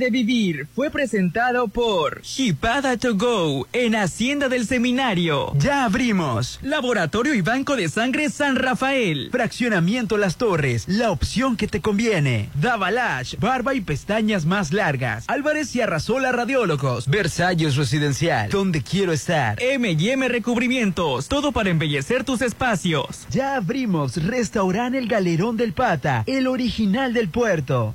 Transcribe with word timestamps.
de 0.00 0.10
vivir 0.10 0.66
fue 0.74 0.90
presentado 0.90 1.68
por 1.68 2.22
Hipada 2.36 2.96
to 2.96 3.14
Go 3.14 3.68
en 3.72 3.94
Hacienda 3.94 4.48
del 4.48 4.66
Seminario. 4.66 5.52
Ya 5.58 5.84
abrimos. 5.84 6.58
Laboratorio 6.62 7.34
y 7.34 7.42
Banco 7.42 7.76
de 7.76 7.88
Sangre 7.88 8.30
San 8.30 8.56
Rafael. 8.56 9.28
Fraccionamiento 9.30 10.16
Las 10.16 10.38
Torres, 10.38 10.88
la 10.88 11.10
opción 11.10 11.56
que 11.56 11.68
te 11.68 11.82
conviene. 11.82 12.48
Davalash, 12.54 13.36
barba 13.36 13.74
y 13.74 13.82
pestañas 13.82 14.46
más 14.46 14.72
largas. 14.72 15.24
Álvarez 15.28 15.76
y 15.76 15.82
Arrasola 15.82 16.32
Radiólogos. 16.32 17.06
Versalles 17.06 17.76
Residencial, 17.76 18.48
donde 18.50 18.82
quiero 18.82 19.12
estar. 19.12 19.62
M&M 19.62 20.28
Recubrimientos, 20.28 21.28
todo 21.28 21.52
para 21.52 21.70
embellecer 21.70 22.24
tus 22.24 22.40
espacios. 22.40 23.26
Ya 23.30 23.56
abrimos 23.56 24.16
Restaurante 24.16 24.96
El 24.96 25.08
Galerón 25.08 25.58
del 25.58 25.74
Pata, 25.74 26.24
el 26.26 26.46
original 26.46 27.12
del 27.12 27.28
puerto. 27.28 27.94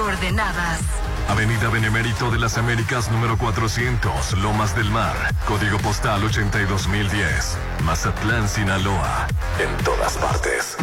Coordenadas. 0.00 0.80
Avenida 1.28 1.68
Benemérito 1.68 2.30
de 2.30 2.38
las 2.38 2.56
Américas 2.56 3.10
número 3.10 3.36
400, 3.36 4.32
Lomas 4.38 4.74
del 4.74 4.90
Mar, 4.90 5.14
código 5.46 5.76
postal 5.76 6.24
82010, 6.24 7.58
Mazatlán, 7.84 8.48
Sinaloa. 8.48 9.28
En 9.58 9.84
todas 9.84 10.16
partes. 10.16 10.78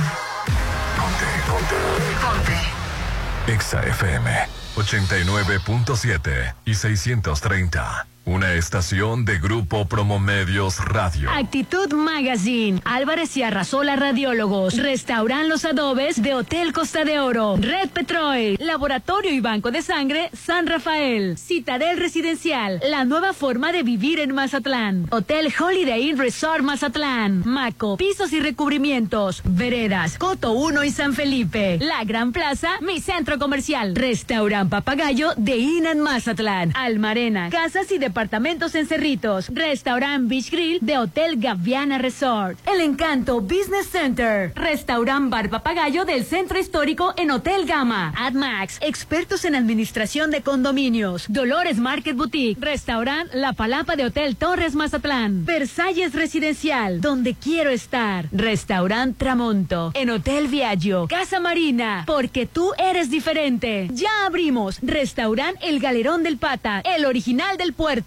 Ponte, 0.96 1.26
ponte. 1.48 1.76
Ponte. 2.22 3.52
Exa 3.52 3.82
FM 3.82 4.30
89.7 4.76 6.54
y 6.66 6.76
630. 6.76 8.06
Una 8.28 8.56
estación 8.56 9.24
de 9.24 9.40
Grupo 9.40 9.88
Promomedios 9.88 10.84
Radio. 10.84 11.30
Actitud 11.32 11.94
Magazine, 11.94 12.82
Álvarez 12.84 13.38
y 13.38 13.44
Arrasola 13.44 13.96
Radiólogos, 13.96 14.76
Restauran 14.76 15.48
Los 15.48 15.64
Adobes 15.64 16.22
de 16.22 16.34
Hotel 16.34 16.74
Costa 16.74 17.06
de 17.06 17.22
Oro, 17.22 17.56
Red 17.56 17.88
Petrol, 17.92 18.58
Laboratorio 18.60 19.32
y 19.32 19.40
Banco 19.40 19.72
de 19.72 19.82
Sangre 19.82 20.30
San 20.34 20.68
Rafael, 20.68 21.38
Citadel 21.38 21.98
Residencial, 21.98 22.82
la 22.90 23.06
nueva 23.06 23.32
forma 23.32 23.72
de 23.72 23.84
vivir 23.84 24.20
en 24.20 24.36
Mazatlán, 24.36 25.08
Hotel 25.10 25.48
Holiday 25.58 26.10
Inn 26.10 26.18
Resort 26.18 26.64
Mazatlán, 26.64 27.44
Maco, 27.46 27.96
pisos 27.96 28.34
y 28.34 28.42
recubrimientos, 28.42 29.42
Veredas, 29.46 30.18
Coto 30.18 30.52
1 30.52 30.84
y 30.84 30.92
San 30.92 31.14
Felipe, 31.14 31.80
La 31.80 32.04
Gran 32.04 32.34
Plaza, 32.34 32.72
mi 32.82 33.00
centro 33.00 33.40
comercial, 33.40 33.96
Restaurant 33.96 34.70
Papagayo 34.70 35.30
de 35.38 35.56
Inan 35.56 36.02
Mazatlán, 36.02 36.76
Almarena, 36.76 37.50
casas 37.52 37.90
y 37.90 38.00
departamentos 38.18 38.74
en 38.74 38.88
Cerritos, 38.88 39.48
Restaurant 39.54 40.28
Beach 40.28 40.50
Grill 40.50 40.80
de 40.82 40.98
Hotel 40.98 41.36
Gaviana 41.38 42.00
Resort, 42.00 42.58
El 42.68 42.82
Encanto 42.82 43.42
Business 43.42 43.90
Center, 43.92 44.52
Restaurant 44.56 45.30
Bar 45.30 45.52
Papagayo 45.52 46.04
del 46.04 46.26
Centro 46.26 46.58
Histórico 46.58 47.14
en 47.16 47.30
Hotel 47.30 47.68
Gama, 47.68 48.12
AdMax, 48.18 48.80
expertos 48.82 49.46
en 49.46 49.54
administración 49.54 50.32
de 50.32 50.42
condominios, 50.42 51.26
Dolores 51.28 51.78
Market 51.78 52.16
Boutique, 52.18 52.60
Restaurant 52.60 53.30
La 53.36 53.54
Palapa 53.54 53.96
de 53.96 54.06
Hotel 54.06 54.36
Torres 54.36 54.74
Mazatlán, 54.74 55.46
Versalles 55.46 56.16
Residencial, 56.16 57.02
donde 57.02 57.36
quiero 57.36 57.70
estar, 57.70 58.30
Restaurant 58.32 59.16
Tramonto, 59.16 59.92
en 59.94 60.10
Hotel 60.10 60.48
Viaggio, 60.48 61.08
Casa 61.08 61.40
Marina, 61.40 62.04
porque 62.08 62.48
tú 62.48 62.72
eres 62.80 63.12
diferente. 63.12 63.90
Ya 63.94 64.26
abrimos, 64.26 64.80
Restaurant 64.82 65.56
El 65.62 65.80
Galerón 65.80 66.24
del 66.24 66.38
Pata, 66.38 66.82
el 66.84 67.06
original 67.06 67.58
del 67.58 67.74
puerto, 67.74 68.07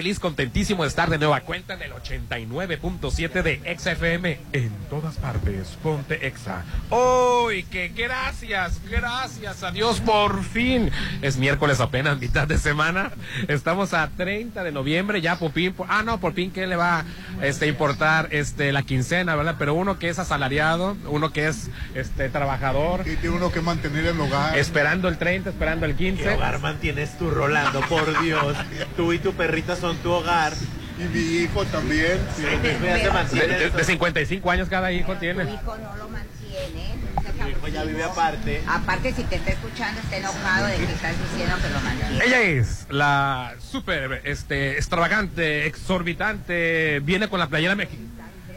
Feliz, 0.00 0.18
contentísimo 0.18 0.84
de 0.84 0.88
estar 0.88 1.10
de 1.10 1.18
nueva 1.18 1.42
cuenta 1.42 1.74
en 1.74 1.82
el 1.82 1.92
89.7 1.92 3.42
de 3.42 3.60
Exa 3.66 3.92
FM. 3.92 4.38
En 4.54 4.70
todas 4.88 5.16
partes, 5.16 5.76
ponte 5.82 6.26
Exa. 6.26 6.64
¡Uy, 6.88 7.64
que 7.64 7.88
gracias, 7.88 8.80
gracias 8.90 9.62
a 9.62 9.70
Dios, 9.70 10.00
por 10.00 10.42
fin! 10.42 10.90
Es 11.20 11.36
miércoles 11.36 11.80
apenas, 11.80 12.18
mitad 12.18 12.48
de 12.48 12.56
semana. 12.56 13.10
Estamos 13.46 13.92
a 13.92 14.08
30 14.08 14.64
de 14.64 14.72
noviembre, 14.72 15.20
ya 15.20 15.38
Popín. 15.38 15.74
Ah, 15.86 16.02
no, 16.02 16.18
por 16.18 16.32
fin, 16.32 16.50
¿qué 16.50 16.66
le 16.66 16.76
va 16.76 17.00
a 17.00 17.04
este, 17.42 17.66
importar 17.66 18.28
este, 18.30 18.72
la 18.72 18.82
quincena, 18.82 19.36
verdad? 19.36 19.56
Pero 19.58 19.74
uno 19.74 19.98
que 19.98 20.08
es 20.08 20.18
asalariado, 20.18 20.96
uno 21.10 21.30
que 21.30 21.46
es 21.46 21.68
este, 21.94 22.30
trabajador. 22.30 23.02
Y 23.06 23.16
tiene 23.16 23.36
uno 23.36 23.52
que 23.52 23.60
mantener 23.60 24.06
el 24.06 24.18
hogar. 24.18 24.56
Esperando 24.56 25.08
el 25.08 25.18
30, 25.18 25.50
esperando 25.50 25.84
el 25.84 25.94
15. 25.94 26.22
¿Qué 26.22 26.30
hogar 26.30 26.58
mantienes 26.60 27.18
tú, 27.18 27.28
Rolando? 27.28 27.80
Por 27.82 28.22
Dios. 28.22 28.56
Tú 28.96 29.12
y 29.12 29.18
tu 29.18 29.34
perrita 29.34 29.76
son 29.76 29.89
tu 29.96 30.10
hogar. 30.10 30.52
Y 30.98 31.02
mi 31.04 31.20
hijo 31.42 31.64
también. 31.66 32.18
Sí. 32.36 32.42
De, 32.42 33.48
de, 33.48 33.70
de 33.70 33.84
55 33.84 34.50
años 34.50 34.68
cada 34.68 34.92
hijo 34.92 35.14
tiene. 35.16 35.44
Tu 35.46 35.54
hijo 35.54 35.76
no 35.76 35.96
lo 35.96 36.08
mantiene. 36.08 36.94
Mi 37.44 37.50
hijo 37.50 37.68
ya 37.68 37.84
vive 37.84 38.04
aparte. 38.04 38.62
Aparte, 38.66 39.14
si 39.14 39.22
te 39.24 39.36
está 39.36 39.50
escuchando, 39.52 40.00
está 40.00 40.16
enojado 40.18 40.66
de 40.66 40.76
que 40.76 40.84
estás 40.84 41.14
diciendo 41.18 41.56
que 41.62 41.70
lo 41.70 41.80
mantiene. 41.80 42.24
Ella 42.24 42.42
es 42.42 42.86
la 42.90 43.54
súper 43.58 44.20
este, 44.24 44.72
extravagante, 44.72 45.66
exorbitante. 45.66 47.00
Viene 47.00 47.28
con 47.28 47.38
la 47.40 47.46
playera 47.48 47.74
mexicana. 47.76 48.08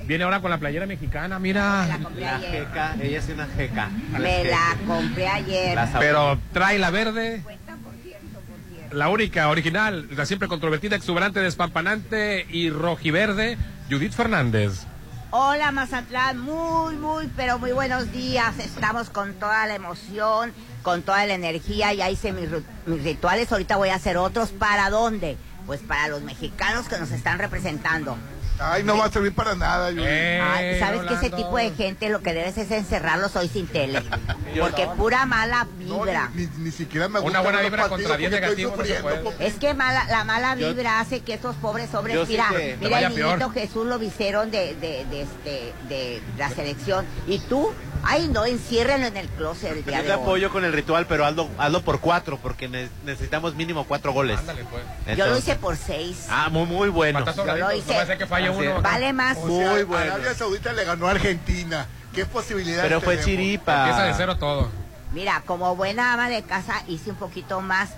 Viene 0.06 0.26
ahora 0.26 0.42
con 0.42 0.52
la 0.52 0.58
playera 0.58 0.86
mexicana, 0.86 1.40
mira. 1.40 1.88
La 1.88 1.98
La 2.20 2.40
jeca, 2.40 2.96
ella 3.02 3.20
es 3.20 3.30
una 3.30 3.48
jeca. 3.48 3.90
Me 4.20 4.44
la 4.44 4.76
compré 4.86 5.28
ayer. 5.30 5.80
Pero 5.98 6.38
trae 6.52 6.78
la 6.78 6.90
verde, 6.92 7.42
por 7.42 7.54
cierto, 7.54 8.40
por 8.42 8.58
cierto. 8.70 8.83
La 8.94 9.10
única, 9.10 9.50
original, 9.50 10.08
la 10.16 10.26
siempre 10.26 10.48
controvertida, 10.48 10.96
exuberante, 10.96 11.40
despampanante 11.40 12.46
y 12.50 12.70
rojiverde, 12.70 13.58
Judith 13.90 14.14
Fernández. 14.14 14.86
Hola 15.32 15.72
Mazatlán, 15.72 16.40
muy, 16.40 16.96
muy, 16.96 17.28
pero 17.36 17.58
muy 17.58 17.72
buenos 17.72 18.12
días. 18.12 18.60
Estamos 18.60 19.10
con 19.10 19.34
toda 19.34 19.66
la 19.66 19.74
emoción, 19.74 20.54
con 20.84 21.02
toda 21.02 21.26
la 21.26 21.34
energía. 21.34 21.92
Ya 21.94 22.10
hice 22.12 22.32
mis, 22.32 22.50
mis 22.86 23.04
rituales, 23.04 23.52
ahorita 23.52 23.78
voy 23.78 23.90
a 23.90 23.96
hacer 23.96 24.18
otros. 24.18 24.50
¿Para 24.50 24.92
dónde? 24.92 25.38
Pues 25.66 25.82
para 25.82 26.08
los 26.08 26.22
mexicanos 26.22 26.88
que 26.88 27.00
nos 27.00 27.10
están 27.10 27.40
representando. 27.40 28.16
Ay, 28.60 28.84
no 28.84 28.98
va 28.98 29.06
a 29.06 29.12
servir 29.12 29.34
para 29.34 29.56
nada, 29.56 29.92
yo. 29.92 30.04
Eh, 30.06 30.40
Ay, 30.42 30.80
¿Sabes 30.80 31.02
que 31.02 31.08
ese 31.16 31.30
Rolando. 31.30 31.38
tipo 31.38 31.58
de 31.58 31.72
gente 31.72 32.10
lo 32.10 32.22
que 32.22 32.34
debes 32.34 32.58
es 32.58 32.72
encerrarlos 32.72 33.36
hoy 33.36 33.48
sin 33.50 33.68
tele? 33.68 34.02
Porque 34.60 34.88
pura 34.96 35.26
mala 35.26 35.68
No, 35.80 36.02
vibra. 36.04 36.30
ni, 36.36 36.46
ni- 36.46 36.64
ni 36.66 36.72
siquiera 36.72 37.10
me 37.10 37.20
gusta 37.20 37.40
Una 37.40 37.42
buena 37.42 37.62
vibra 37.62 37.90
contra 37.90 38.16
diez 38.16 38.30
porque 38.32 38.46
estoy 38.46 38.64
negativos 38.66 39.24
no 39.40 39.46
Es 39.46 39.56
que 39.56 39.74
mala, 39.74 40.06
la 40.06 40.24
mala 40.24 40.56
Yo- 40.56 40.70
vibra 40.70 41.00
hace 41.00 41.22
que 41.22 41.34
estos 41.34 41.56
pobres 41.56 41.94
hombres, 41.96 42.16
Yo 42.16 42.26
sí 42.26 42.34
mira, 42.34 42.50
mira 42.80 43.00
el 43.02 43.10
niñito 43.10 43.38
peor. 43.38 43.54
Jesús 43.54 43.86
lo 43.88 43.98
visieron 44.00 44.52
de, 44.52 44.76
de, 44.76 45.06
de, 45.06 45.22
este, 45.24 45.74
de 45.90 46.22
la 46.38 46.50
selección. 46.50 47.06
Y 47.28 47.40
tú, 47.40 47.72
ay 48.04 48.28
no, 48.28 48.46
enciérrenlo 48.46 49.08
en 49.08 49.18
el 49.18 49.28
closet 49.30 49.72
el 49.72 49.86
día 49.86 49.98
Yo 49.98 50.04
de 50.04 50.08
te 50.10 50.14
hoy. 50.16 50.22
apoyo 50.22 50.50
con 50.52 50.64
el 50.66 50.74
ritual, 50.74 51.06
pero 51.08 51.26
hazlo, 51.26 51.50
hazlo 51.58 51.82
por 51.82 52.00
cuatro, 52.00 52.38
porque 52.42 52.68
ne- 52.68 52.90
necesitamos 53.06 53.56
mínimo 53.56 53.86
cuatro 53.86 54.12
goles. 54.14 54.40
Ándale, 54.40 54.64
pues. 54.66 54.84
Yo 54.84 54.90
lo 55.06 55.12
Entonces- 55.36 55.44
hice 55.44 55.56
por 55.56 55.78
seis. 55.78 56.28
Ah, 56.30 56.50
muy, 56.50 56.66
muy 56.66 56.90
bueno. 56.90 57.20
Sobradito, 57.20 57.46
lo 57.56 57.66
no 57.68 57.74
hice. 57.74 57.96
va 57.96 58.02
a 58.02 58.06
ser 58.06 58.18
que 58.18 58.28
falle 58.28 58.48
Así 58.50 58.58
uno. 58.58 58.70
es. 58.72 58.78
acá. 58.80 58.90
Vale 58.90 59.14
más. 59.14 59.38
O 59.38 59.48
sea, 59.48 59.72
Muy 59.72 59.84
bueno. 59.84 60.14
Arabia 60.14 60.34
Saudita 60.34 60.74
le 60.74 60.84
ganó 60.86 61.08
a 61.08 61.12
Argentina. 61.12 61.88
¿Qué 62.14 62.26
posibilidades 62.26 62.84
Pero 62.84 63.02
fue 63.02 63.18
tenemos? 63.18 63.26
chiripa. 63.26 63.80
Empieza 63.82 64.04
de 64.06 64.14
cero 64.16 64.38
todo. 64.38 64.70
Mira, 65.14 65.42
como 65.46 65.76
buena 65.76 66.14
ama 66.14 66.30
de 66.30 66.44
casa 66.44 66.84
hice 66.88 67.10
un 67.12 67.16
poquito 67.18 67.62
más. 67.62 67.90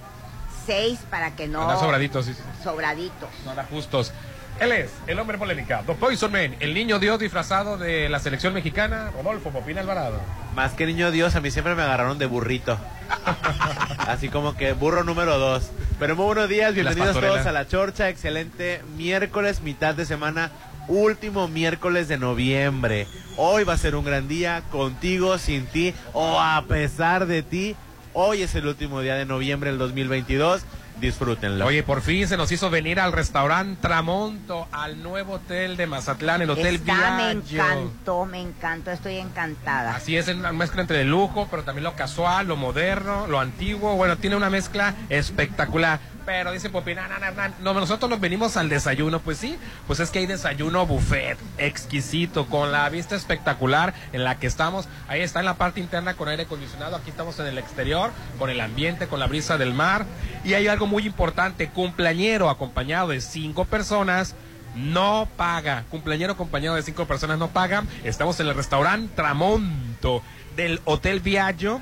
Seis 0.66 1.00
para 1.12 1.36
que 1.36 1.48
no... 1.48 1.62
Anda 1.62 1.78
sobradito, 1.80 2.24
sí. 2.24 2.34
sí. 2.34 2.42
Sobraditos. 2.64 3.30
No 3.44 3.52
anda 3.52 3.66
justos. 3.70 4.12
Él 4.60 4.72
es 4.72 4.90
el 5.08 5.20
hombre 5.20 5.38
polémica, 5.38 5.84
The 5.86 5.96
Poison 5.96 6.32
Man, 6.32 6.56
el 6.62 6.74
niño 6.74 6.98
Dios 6.98 7.20
disfrazado 7.20 7.78
de 7.78 8.08
la 8.08 8.20
selección 8.20 8.54
mexicana, 8.54 9.12
Rodolfo 9.12 9.50
Popín 9.50 9.78
Alvarado. 9.78 10.22
Más 10.56 10.72
que 10.72 10.86
niño 10.86 11.12
Dios, 11.12 11.36
a 11.36 11.42
mí 11.42 11.52
siempre 11.52 11.76
me 11.76 11.82
agarraron 11.82 12.18
de 12.20 12.26
burrito. 12.26 12.80
Así 14.08 14.30
como 14.30 14.56
que 14.56 14.72
burro 14.72 15.04
número 15.04 15.38
dos. 15.38 15.72
Pero 16.00 16.16
muy 16.16 16.26
buenos 16.26 16.48
días, 16.48 16.74
bienvenidos 16.74 17.20
todos 17.20 17.46
a 17.46 17.52
La 17.52 17.68
Chorcha. 17.68 18.08
Excelente 18.08 18.82
miércoles, 18.96 19.62
mitad 19.62 19.94
de 19.94 20.06
semana, 20.06 20.52
último 20.88 21.50
miércoles 21.50 22.08
de 22.08 22.18
noviembre. 22.18 23.08
Hoy 23.36 23.66
va 23.66 23.74
a 23.74 23.78
ser 23.78 23.98
un 23.98 24.06
gran 24.06 24.30
día, 24.30 24.64
contigo, 24.72 25.38
sin 25.38 25.66
ti 25.66 25.94
o 26.14 26.40
a 26.40 26.64
pesar 26.66 27.26
de 27.26 27.44
ti. 27.44 27.76
Hoy 28.14 28.44
es 28.44 28.56
el 28.56 28.68
último 28.68 29.02
día 29.02 29.16
de 29.16 29.26
noviembre 29.26 29.72
del 29.72 29.80
2022. 29.80 30.62
Disfrútenlo. 31.00 31.66
Oye, 31.66 31.84
por 31.84 32.02
fin 32.02 32.28
se 32.28 32.38
nos 32.38 32.52
hizo 32.52 32.70
venir 32.70 33.00
al 33.00 33.12
restaurante 33.12 33.82
Tramonto, 33.82 34.68
al 34.72 35.02
nuevo 35.04 35.34
hotel 35.34 35.78
de 35.78 35.88
Mazatlán, 35.88 36.42
el 36.42 36.50
Hotel 36.50 36.76
Está, 36.76 37.18
me 37.18 37.32
encantó, 37.32 38.26
me 38.26 38.42
encantó, 38.42 38.92
estoy 38.92 39.18
encantada. 39.18 39.96
Así 39.96 40.16
es, 40.16 40.28
es 40.28 40.36
una 40.36 40.52
mezcla 40.54 40.82
entre 40.82 41.02
el 41.02 41.10
lujo, 41.10 41.48
pero 41.52 41.64
también 41.64 41.84
lo 41.84 41.96
casual, 41.96 42.48
lo 42.48 42.56
moderno, 42.56 43.28
lo 43.28 43.40
antiguo. 43.40 43.96
Bueno, 43.96 44.18
tiene 44.18 44.36
una 44.36 44.50
mezcla 44.50 44.96
espectacular. 45.10 46.00
Pero 46.26 46.52
dice 46.52 46.70
Popi, 46.70 46.96
no, 46.96 47.08
no, 47.08 47.20
no, 47.20 47.32
no, 47.32 47.54
no, 47.60 47.80
nosotros 47.80 48.10
nos 48.10 48.20
venimos 48.20 48.58
al 48.58 48.68
desayuno. 48.68 49.20
Pues 49.20 49.38
sí, 49.38 49.58
pues 49.86 50.00
es 50.00 50.10
que 50.10 50.20
hay 50.20 50.26
desayuno 50.26 50.86
buffet 50.86 51.38
exquisito, 51.58 52.48
con 52.48 52.72
la 52.72 52.90
vista 52.90 53.16
espectacular 53.16 53.94
en 54.12 54.24
la 54.24 54.40
que 54.40 54.48
estamos. 54.48 54.88
Ahí 55.08 55.22
está 55.22 55.40
en 55.40 55.46
la 55.46 55.56
parte 55.56 55.80
interna 55.80 56.16
con 56.16 56.28
aire 56.28 56.44
acondicionado. 56.44 56.96
Aquí 56.96 57.12
estamos 57.12 57.40
en 57.40 57.46
el 57.46 57.58
exterior, 57.58 58.12
con 58.40 58.50
el 58.50 58.60
ambiente, 58.60 59.08
con 59.08 59.20
la 59.20 59.28
brisa 59.28 59.58
del 59.58 59.74
mar. 59.74 60.06
Y 60.44 60.56
hay 60.56 60.68
algo 60.68 60.88
muy 60.88 61.06
importante, 61.06 61.70
cumpleañero 61.70 62.50
acompañado 62.50 63.10
de 63.10 63.22
cinco 63.22 63.66
personas 63.66 64.36
no 64.76 65.28
paga. 65.38 65.86
Cumpleañero 65.90 66.34
acompañado 66.34 66.76
de 66.76 66.84
cinco 66.84 67.06
personas 67.06 67.40
no 67.40 67.50
pagan. 67.50 67.88
Estamos 68.04 68.40
en 68.40 68.48
el 68.48 68.56
restaurante 68.56 69.16
Tramonto 69.16 70.22
del 70.56 70.82
Hotel 70.86 71.20
Viaggio. 71.20 71.82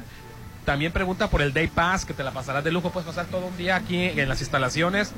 También 0.66 0.92
pregunta 0.92 1.30
por 1.30 1.42
el 1.42 1.54
Day 1.54 1.68
Pass, 1.68 2.06
que 2.06 2.14
te 2.14 2.24
la 2.24 2.32
pasarás 2.32 2.64
de 2.64 2.72
lujo. 2.72 2.90
Puedes 2.92 3.08
pasar 3.08 3.26
todo 3.26 3.48
un 3.48 3.58
día 3.58 3.76
aquí 3.76 4.06
en 4.06 4.30
las 4.30 4.40
instalaciones. 4.42 5.12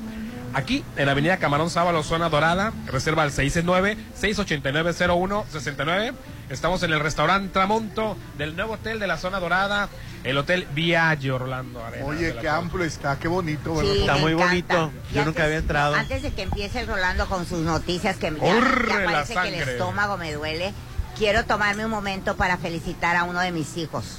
Aquí, 0.54 0.84
en 0.96 1.06
la 1.06 1.12
avenida 1.12 1.36
Camarón 1.36 1.70
Sábalo, 1.70 2.02
zona 2.02 2.28
dorada. 2.28 2.72
Reserva 2.86 3.22
al 3.22 3.30
669-689-0169. 3.30 6.14
Estamos 6.48 6.82
en 6.82 6.92
el 6.92 6.98
restaurante 7.00 7.52
Tramonto 7.52 8.16
del 8.38 8.56
nuevo 8.56 8.74
hotel 8.74 8.98
de 8.98 9.06
la 9.06 9.18
zona 9.18 9.38
dorada. 9.40 9.88
El 10.24 10.38
Hotel 10.38 10.66
Viaggio, 10.74 11.36
Orlando 11.36 11.84
Arenas 11.84 12.08
Oye, 12.08 12.34
qué 12.40 12.48
amplio 12.48 12.84
está, 12.84 13.16
qué 13.18 13.28
bonito, 13.28 13.74
¿verdad? 13.76 13.92
Sí, 13.92 14.00
Está 14.00 14.16
muy 14.16 14.32
encanta. 14.32 14.76
bonito. 14.76 14.90
Y 15.12 15.14
Yo 15.14 15.24
nunca 15.24 15.44
había 15.44 15.58
entrado. 15.58 15.94
Antes 15.94 16.22
de 16.22 16.32
que 16.32 16.42
empiece 16.42 16.80
el 16.80 16.88
Rolando 16.88 17.28
con 17.28 17.46
sus 17.46 17.60
noticias, 17.60 18.16
que 18.16 18.32
ya, 18.32 18.38
Corre 18.38 18.88
ya 18.88 18.98
la 18.98 19.12
parece 19.12 19.34
que 19.34 19.48
el 19.48 19.54
estómago 19.68 20.16
me 20.16 20.32
duele, 20.32 20.72
quiero 21.16 21.44
tomarme 21.44 21.84
un 21.84 21.90
momento 21.92 22.34
para 22.36 22.56
felicitar 22.56 23.14
a 23.16 23.22
uno 23.24 23.38
de 23.40 23.52
mis 23.52 23.76
hijos. 23.76 24.18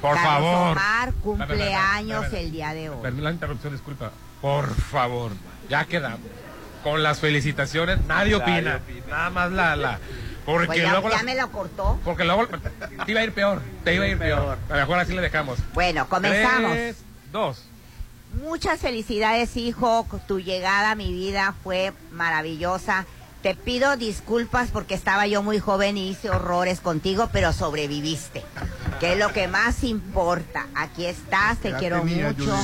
Por 0.00 0.14
Carlos 0.14 0.24
favor. 0.24 0.72
Omar, 0.72 1.12
cumpleaños 1.22 2.32
el 2.32 2.52
día 2.52 2.74
de 2.74 2.90
hoy. 2.90 2.96
Perdón 3.02 3.24
la 3.24 3.30
interrupción, 3.32 3.72
disculpa. 3.72 4.10
Por 4.40 4.74
favor, 4.74 5.32
ya 5.68 5.84
queda. 5.84 6.18
Con 6.82 7.02
las 7.02 7.18
felicitaciones, 7.18 8.04
nadie 8.06 8.34
opina. 8.36 8.80
Nada 9.08 9.30
más 9.30 9.50
la. 9.52 9.76
la 9.76 9.98
porque 10.44 10.66
Pues 10.66 10.78
ya, 10.78 10.90
luego. 10.92 11.10
ya 11.10 11.22
me 11.24 11.34
lo 11.34 11.50
cortó. 11.50 11.98
Porque 12.04 12.24
luego. 12.24 12.46
Te 13.04 13.10
iba 13.10 13.20
a 13.20 13.24
ir 13.24 13.32
peor. 13.32 13.60
Te 13.82 13.94
iba 13.94 14.04
a 14.04 14.08
ir 14.08 14.16
peor. 14.18 14.56
A 14.68 14.72
lo 14.74 14.80
mejor 14.80 14.98
así 15.00 15.12
le 15.12 15.20
dejamos. 15.22 15.58
Bueno, 15.74 16.08
comenzamos. 16.08 16.70
Tres, 16.72 16.96
dos. 17.32 17.64
Muchas 18.40 18.78
felicidades, 18.80 19.56
hijo. 19.56 20.06
Tu 20.28 20.38
llegada 20.40 20.92
a 20.92 20.94
mi 20.94 21.12
vida 21.12 21.54
fue 21.64 21.92
maravillosa. 22.12 23.06
Te 23.46 23.54
pido 23.54 23.96
disculpas 23.96 24.70
porque 24.72 24.94
estaba 24.94 25.28
yo 25.28 25.40
muy 25.40 25.60
joven 25.60 25.96
y 25.96 26.10
hice 26.10 26.30
horrores 26.30 26.80
contigo, 26.80 27.30
pero 27.32 27.52
sobreviviste. 27.52 28.42
Que 28.98 29.12
es 29.12 29.18
lo 29.20 29.32
que 29.32 29.46
más 29.46 29.84
importa. 29.84 30.66
Aquí 30.74 31.06
estás, 31.06 31.56
te 31.58 31.72
quiero 31.74 32.02
mucho. 32.02 32.58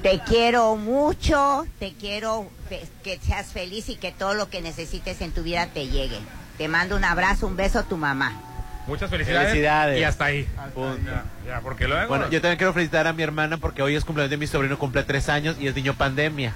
Te 0.00 0.20
quiero 0.20 0.76
mucho, 0.76 1.66
te 1.80 1.94
quiero 1.94 2.48
que 3.02 3.18
seas 3.18 3.48
feliz 3.48 3.88
y 3.88 3.96
que 3.96 4.12
todo 4.12 4.34
lo 4.34 4.48
que 4.48 4.62
necesites 4.62 5.22
en 5.22 5.32
tu 5.32 5.42
vida 5.42 5.66
te 5.66 5.88
llegue. 5.88 6.20
Te 6.56 6.68
mando 6.68 6.94
un 6.94 7.02
abrazo, 7.02 7.48
un 7.48 7.56
beso 7.56 7.80
a 7.80 7.82
tu 7.82 7.96
mamá. 7.96 8.32
Muchas 8.86 9.10
felicidades. 9.10 9.48
Felicidades. 9.48 10.00
Y 10.00 10.04
hasta 10.04 10.24
ahí. 10.26 10.48
Punto. 10.72 11.00
Ya, 11.04 11.24
ya, 11.44 11.60
porque 11.62 11.88
luego. 11.88 12.06
Bueno, 12.06 12.30
yo 12.30 12.40
también 12.40 12.58
quiero 12.58 12.72
felicitar 12.72 13.08
a 13.08 13.12
mi 13.12 13.24
hermana 13.24 13.56
porque 13.56 13.82
hoy 13.82 13.96
es 13.96 14.04
cumpleaños 14.04 14.30
de 14.30 14.36
mi 14.36 14.46
sobrino, 14.46 14.78
cumple 14.78 15.02
tres 15.02 15.28
años 15.28 15.56
y 15.58 15.66
es 15.66 15.74
niño 15.74 15.94
pandemia. 15.94 16.52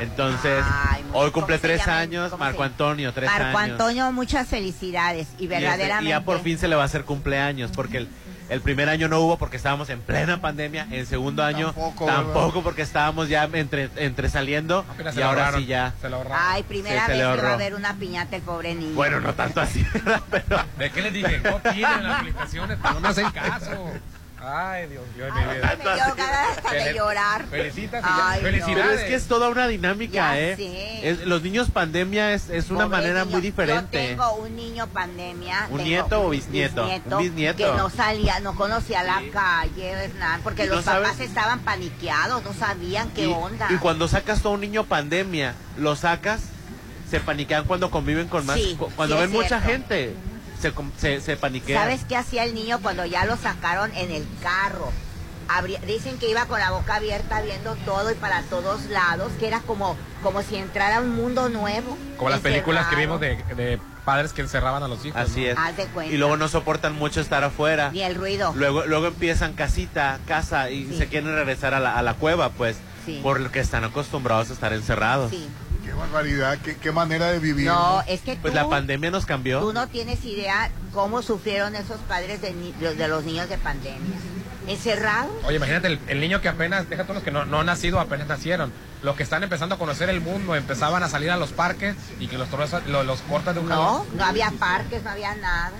Entonces, 0.00 0.64
Ay, 0.90 1.04
hoy 1.12 1.30
cumple 1.30 1.56
¿cómo 1.56 1.62
se 1.62 1.68
tres 1.68 1.80
llama? 1.86 1.98
años, 1.98 2.30
¿Cómo 2.30 2.44
Marco 2.44 2.62
Antonio, 2.62 3.12
tres 3.12 3.30
Marco 3.30 3.58
años. 3.58 3.72
Antonio, 3.72 4.12
muchas 4.12 4.48
felicidades 4.48 5.28
y 5.38 5.42
Y 5.42 5.44
este- 5.44 5.48
verdaderamente. 5.48 6.04
Y 6.06 6.08
ya 6.08 6.20
por 6.22 6.40
fin 6.42 6.58
se 6.58 6.68
le 6.68 6.76
va 6.76 6.82
a 6.82 6.86
hacer 6.86 7.04
cumpleaños 7.04 7.70
porque 7.74 7.98
el, 7.98 8.08
el 8.48 8.60
primer 8.62 8.88
año 8.88 9.08
no 9.08 9.20
hubo 9.20 9.36
porque 9.38 9.56
estábamos 9.58 9.90
en 9.90 10.00
plena 10.00 10.40
pandemia, 10.40 10.86
el 10.90 11.06
segundo 11.06 11.44
año 11.44 11.66
Tampoco, 11.66 12.06
tampoco, 12.06 12.62
porque 12.62 12.82
estábamos 12.82 13.28
ya 13.28 13.44
entre, 13.52 13.90
entre 13.96 14.28
saliendo 14.28 14.84
apenas 14.88 15.16
y 15.16 15.22
ahora 15.22 15.42
ahorraron, 15.42 15.60
sí 15.60 15.66
ya. 15.66 15.92
Se 16.00 16.08
lo. 16.08 16.24
Ay, 16.34 16.62
primera 16.64 17.00
Sí, 17.00 17.12
se 17.12 17.18
vez 17.18 17.26
le 17.28 17.36
que 17.36 17.42
va 17.42 17.52
a 17.52 17.56
ver 17.56 17.74
una 17.74 17.94
piñata 17.94 18.36
el 18.36 18.42
pobre 18.42 18.74
niño. 18.74 18.94
Bueno, 18.94 19.20
no 19.20 19.34
tanto 19.34 19.60
así, 19.60 19.84
¿verdad? 19.92 20.22
pero 20.30 20.64
¿De 20.78 20.90
qué 20.90 21.02
les 21.02 21.12
dije? 21.12 21.40
No 21.44 21.60
tienen 21.60 22.02
las 22.02 22.18
felicitaciones, 22.20 22.78
pero 22.82 23.00
no 23.00 23.08
hacen 23.08 23.30
caso. 23.30 23.90
Ay, 24.42 24.86
Dios 24.88 25.04
mío, 25.14 25.26
mi 25.34 25.54
vida. 25.54 25.76
Me 25.76 25.84
dio 25.84 26.14
ganas 26.16 26.56
hasta 26.56 26.72
de 26.72 26.94
llorar. 26.94 27.44
Felicitas. 27.50 28.02
Ay. 28.06 28.40
Felicidades. 28.40 28.76
Pero 28.86 28.90
es 28.92 29.04
que 29.04 29.14
es 29.14 29.26
toda 29.26 29.48
una 29.50 29.68
dinámica, 29.68 30.12
Ya 30.14 30.38
¿eh? 30.40 30.56
sé. 30.56 31.08
Es- 31.10 31.26
los 31.26 31.42
niños 31.42 31.70
pandemia 31.70 32.32
es, 32.32 32.48
es 32.48 32.70
una 32.70 32.84
Pobre 32.86 32.98
manera 32.98 33.20
niño. 33.24 33.32
muy 33.32 33.42
diferente. 33.42 34.02
Yo 34.02 34.08
tengo 34.08 34.32
un 34.36 34.56
niño 34.56 34.86
pandemia. 34.86 35.60
¿Un 35.70 35.76
tengo 35.78 35.82
nieto 35.82 36.22
o 36.22 36.30
bisnieto? 36.30 36.88
Un 37.10 37.18
bisnieto. 37.18 37.58
Que 37.58 37.76
no 37.76 37.90
salía, 37.90 38.40
no 38.40 38.54
conocía 38.56 39.02
la 39.02 39.18
Sí. 39.18 39.30
calle, 39.30 39.90
Hernán, 39.90 40.40
porque 40.42 40.64
¿Y 40.64 40.68
no 40.68 40.76
los 40.76 40.84
papás 40.84 41.12
sabes? 41.16 41.28
estaban 41.28 41.60
paniqueados, 41.60 42.42
no 42.42 42.54
sabían 42.54 43.10
qué 43.10 43.26
y, 43.26 43.32
onda. 43.32 43.66
y 43.70 43.76
cuando 43.76 44.08
sacas 44.08 44.40
todo 44.40 44.54
un 44.54 44.60
niño 44.62 44.84
pandemia, 44.84 45.54
lo 45.76 45.96
sacas, 45.96 46.40
se 47.10 47.20
paniquean 47.20 47.64
cuando 47.66 47.90
conviven 47.90 48.28
con 48.28 48.46
más. 48.46 48.56
Sí, 48.56 48.74
cu- 48.78 48.88
cuando 48.96 49.16
sí, 49.16 49.20
ven 49.22 49.32
mucha 49.32 49.60
gente, 49.60 50.14
se, 50.60 50.72
com- 50.72 50.90
se, 50.96 51.20
se 51.20 51.36
paniquean. 51.36 51.82
¿Sabes 51.82 52.04
qué 52.04 52.16
hacía 52.16 52.44
el 52.44 52.54
niño 52.54 52.78
cuando 52.80 53.04
ya 53.06 53.24
lo 53.24 53.36
sacaron 53.36 53.92
en 53.94 54.10
el 54.10 54.24
carro? 54.42 54.92
Abría- 55.48 55.80
dicen 55.80 56.16
que 56.18 56.30
iba 56.30 56.44
con 56.46 56.60
la 56.60 56.70
boca 56.70 56.96
abierta 56.96 57.40
viendo 57.42 57.74
todo 57.84 58.10
y 58.12 58.14
para 58.14 58.42
todos 58.42 58.84
lados, 58.84 59.32
que 59.40 59.48
era 59.48 59.60
como, 59.60 59.96
como 60.22 60.42
si 60.42 60.54
entrara 60.56 60.98
a 60.98 61.00
un 61.00 61.14
mundo 61.16 61.48
nuevo. 61.48 61.98
Como 62.16 62.30
las 62.30 62.40
películas 62.40 62.86
que 62.86 62.94
vimos 62.96 63.20
de, 63.20 63.36
de 63.56 63.80
padres 64.04 64.32
que 64.32 64.42
encerraban 64.42 64.82
a 64.84 64.88
los 64.88 65.04
hijos. 65.04 65.20
Así 65.20 65.40
¿no? 65.42 65.46
es. 65.50 65.58
Haz 65.58 65.76
de 65.76 65.86
cuenta. 65.86 66.14
Y 66.14 66.18
luego 66.18 66.36
no 66.36 66.46
soportan 66.46 66.94
mucho 66.94 67.20
estar 67.20 67.42
afuera. 67.42 67.90
Ni 67.90 68.02
el 68.02 68.14
ruido. 68.14 68.52
Luego, 68.54 68.84
luego 68.86 69.08
empiezan 69.08 69.54
casita, 69.54 70.20
casa 70.26 70.70
y 70.70 70.86
Sí. 70.86 70.98
se 70.98 71.08
quieren 71.08 71.34
regresar 71.34 71.74
a 71.74 71.80
la, 71.80 71.96
a 71.98 72.02
la 72.02 72.14
cueva, 72.14 72.50
pues, 72.50 72.76
Sí. 73.04 73.18
por 73.22 73.40
lo 73.40 73.50
que 73.50 73.58
están 73.60 73.82
acostumbrados 73.82 74.50
a 74.50 74.52
estar 74.52 74.72
encerrados. 74.72 75.30
Sí. 75.30 75.48
Qué 76.00 76.12
barbaridad, 76.12 76.58
qué, 76.64 76.76
qué 76.76 76.92
manera 76.92 77.26
de 77.30 77.38
vivir. 77.38 77.66
No, 77.66 78.02
es 78.06 78.20
que 78.22 78.36
Pues 78.36 78.52
tú, 78.52 78.56
la 78.58 78.68
pandemia 78.68 79.10
nos 79.10 79.26
cambió. 79.26 79.60
tú 79.60 79.72
no 79.72 79.86
tienes 79.88 80.24
idea 80.24 80.70
cómo 80.92 81.20
sufrieron 81.22 81.74
esos 81.76 82.00
padres 82.00 82.40
de, 82.40 82.52
ni- 82.52 82.72
de 82.72 83.08
los 83.08 83.24
niños 83.24 83.48
de 83.48 83.58
pandemia. 83.58 84.16
Encerrados. 84.66 85.32
Oye, 85.44 85.56
imagínate 85.56 85.88
el, 85.88 85.98
el 86.08 86.20
niño 86.20 86.40
que 86.40 86.48
apenas, 86.48 86.88
deja 86.88 87.02
todos 87.02 87.16
los 87.16 87.24
que 87.24 87.30
no, 87.30 87.44
no 87.44 87.60
han 87.60 87.66
nacido, 87.66 88.00
apenas 88.00 88.26
nacieron. 88.28 88.72
Los 89.02 89.16
que 89.16 89.22
están 89.22 89.42
empezando 89.42 89.74
a 89.74 89.78
conocer 89.78 90.08
el 90.10 90.20
mundo, 90.20 90.54
empezaban 90.54 91.02
a 91.02 91.08
salir 91.08 91.30
a 91.30 91.36
los 91.36 91.50
parques 91.52 91.96
y 92.18 92.28
que 92.28 92.38
los 92.38 92.48
toros 92.48 92.70
los, 92.86 93.04
los 93.06 93.20
cortan 93.22 93.54
de 93.54 93.60
un 93.60 93.68
No, 93.68 93.74
jalón. 93.76 94.16
no 94.16 94.24
había 94.24 94.50
parques, 94.52 95.02
no 95.02 95.10
había 95.10 95.34
nada. 95.36 95.72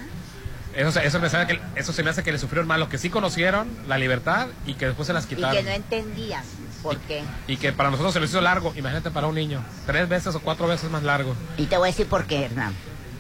Eso, 0.74 0.92
se- 0.92 1.04
eso, 1.06 1.18
me 1.18 1.28
sabe 1.28 1.46
que, 1.46 1.60
eso 1.76 1.92
se 1.92 2.02
me 2.02 2.10
hace 2.10 2.22
que 2.22 2.32
le 2.32 2.38
sufrieron 2.38 2.66
más 2.68 2.78
los 2.78 2.88
que 2.88 2.98
sí 2.98 3.10
conocieron 3.10 3.68
la 3.88 3.98
libertad 3.98 4.48
y 4.66 4.74
que 4.74 4.86
después 4.86 5.06
se 5.06 5.12
las 5.12 5.24
Y 5.24 5.34
quitaron. 5.34 5.56
que 5.56 5.62
no 5.62 5.70
entendían 5.70 6.44
por 6.82 6.98
qué. 6.98 7.22
Y 7.46 7.56
que 7.56 7.72
para 7.72 7.90
nosotros 7.90 8.12
se 8.12 8.20
lo 8.20 8.26
hizo 8.26 8.40
largo, 8.40 8.72
imagínate 8.76 9.10
para 9.10 9.26
un 9.26 9.34
niño, 9.34 9.62
tres 9.86 10.08
veces 10.08 10.34
o 10.34 10.40
cuatro 10.40 10.66
veces 10.66 10.90
más 10.90 11.02
largo. 11.02 11.34
Y 11.56 11.66
te 11.66 11.76
voy 11.76 11.88
a 11.88 11.92
decir 11.92 12.06
por 12.06 12.26
qué, 12.26 12.44
Hernán. 12.44 12.74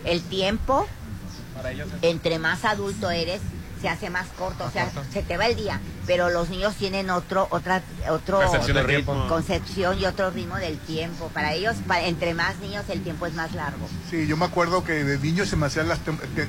El 0.04 0.22
tiempo, 0.22 0.86
Para 1.54 1.72
ellos 1.72 1.88
entre 2.02 2.38
más 2.38 2.64
adulto 2.64 3.10
eres, 3.10 3.40
se 3.80 3.88
hace 3.88 4.10
más 4.10 4.26
corto, 4.38 4.64
o 4.64 4.70
sea, 4.70 4.86
corto. 4.86 5.02
se 5.12 5.22
te 5.22 5.36
va 5.36 5.46
el 5.46 5.56
día. 5.56 5.80
Pero 6.06 6.28
los 6.30 6.50
niños 6.50 6.74
tienen 6.74 7.08
otro, 7.10 7.46
otra, 7.50 7.82
otro 8.10 8.38
Percepción 8.40 8.76
del 8.76 8.84
Otro 8.86 8.96
ritmo. 9.14 9.28
concepción 9.28 9.98
y 9.98 10.04
otro 10.06 10.30
ritmo 10.30 10.56
del 10.56 10.76
tiempo. 10.78 11.28
Para 11.32 11.52
ellos, 11.54 11.76
entre 12.04 12.34
más 12.34 12.58
niños, 12.58 12.84
el 12.88 13.02
tiempo 13.02 13.26
es 13.26 13.34
más 13.34 13.52
largo. 13.54 13.86
Sí, 14.10 14.26
yo 14.26 14.36
me 14.36 14.44
acuerdo 14.44 14.82
que 14.84 15.04
de 15.04 15.18
niño 15.18 15.46
se 15.46 15.56
me 15.56 15.66
hacía 15.66 15.82
las 15.84 16.00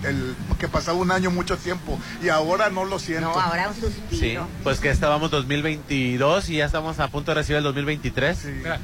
el- 0.04 0.36
que 0.60 0.68
pasaba 0.68 0.98
un 0.98 1.12
año 1.12 1.30
mucho 1.32 1.58
tiempo 1.58 2.00
y 2.24 2.30
ahora 2.30 2.70
no 2.70 2.86
lo 2.86 2.98
siento. 3.00 3.30
No, 3.30 3.40
ahora 3.40 3.68
un 3.70 3.76
Sí, 3.76 3.82
suspiro. 3.82 4.48
pues 4.64 4.80
que 4.80 4.90
estábamos 4.90 5.30
2022 5.32 6.50
y 6.50 6.58
ya 6.58 6.66
estamos 6.66 7.00
a 7.00 7.08
punto 7.10 7.32
de 7.32 7.36
recibir 7.36 7.58
el 7.58 7.64
2023. 7.64 8.38
Sí. 8.38 8.48
Mira, 8.50 8.80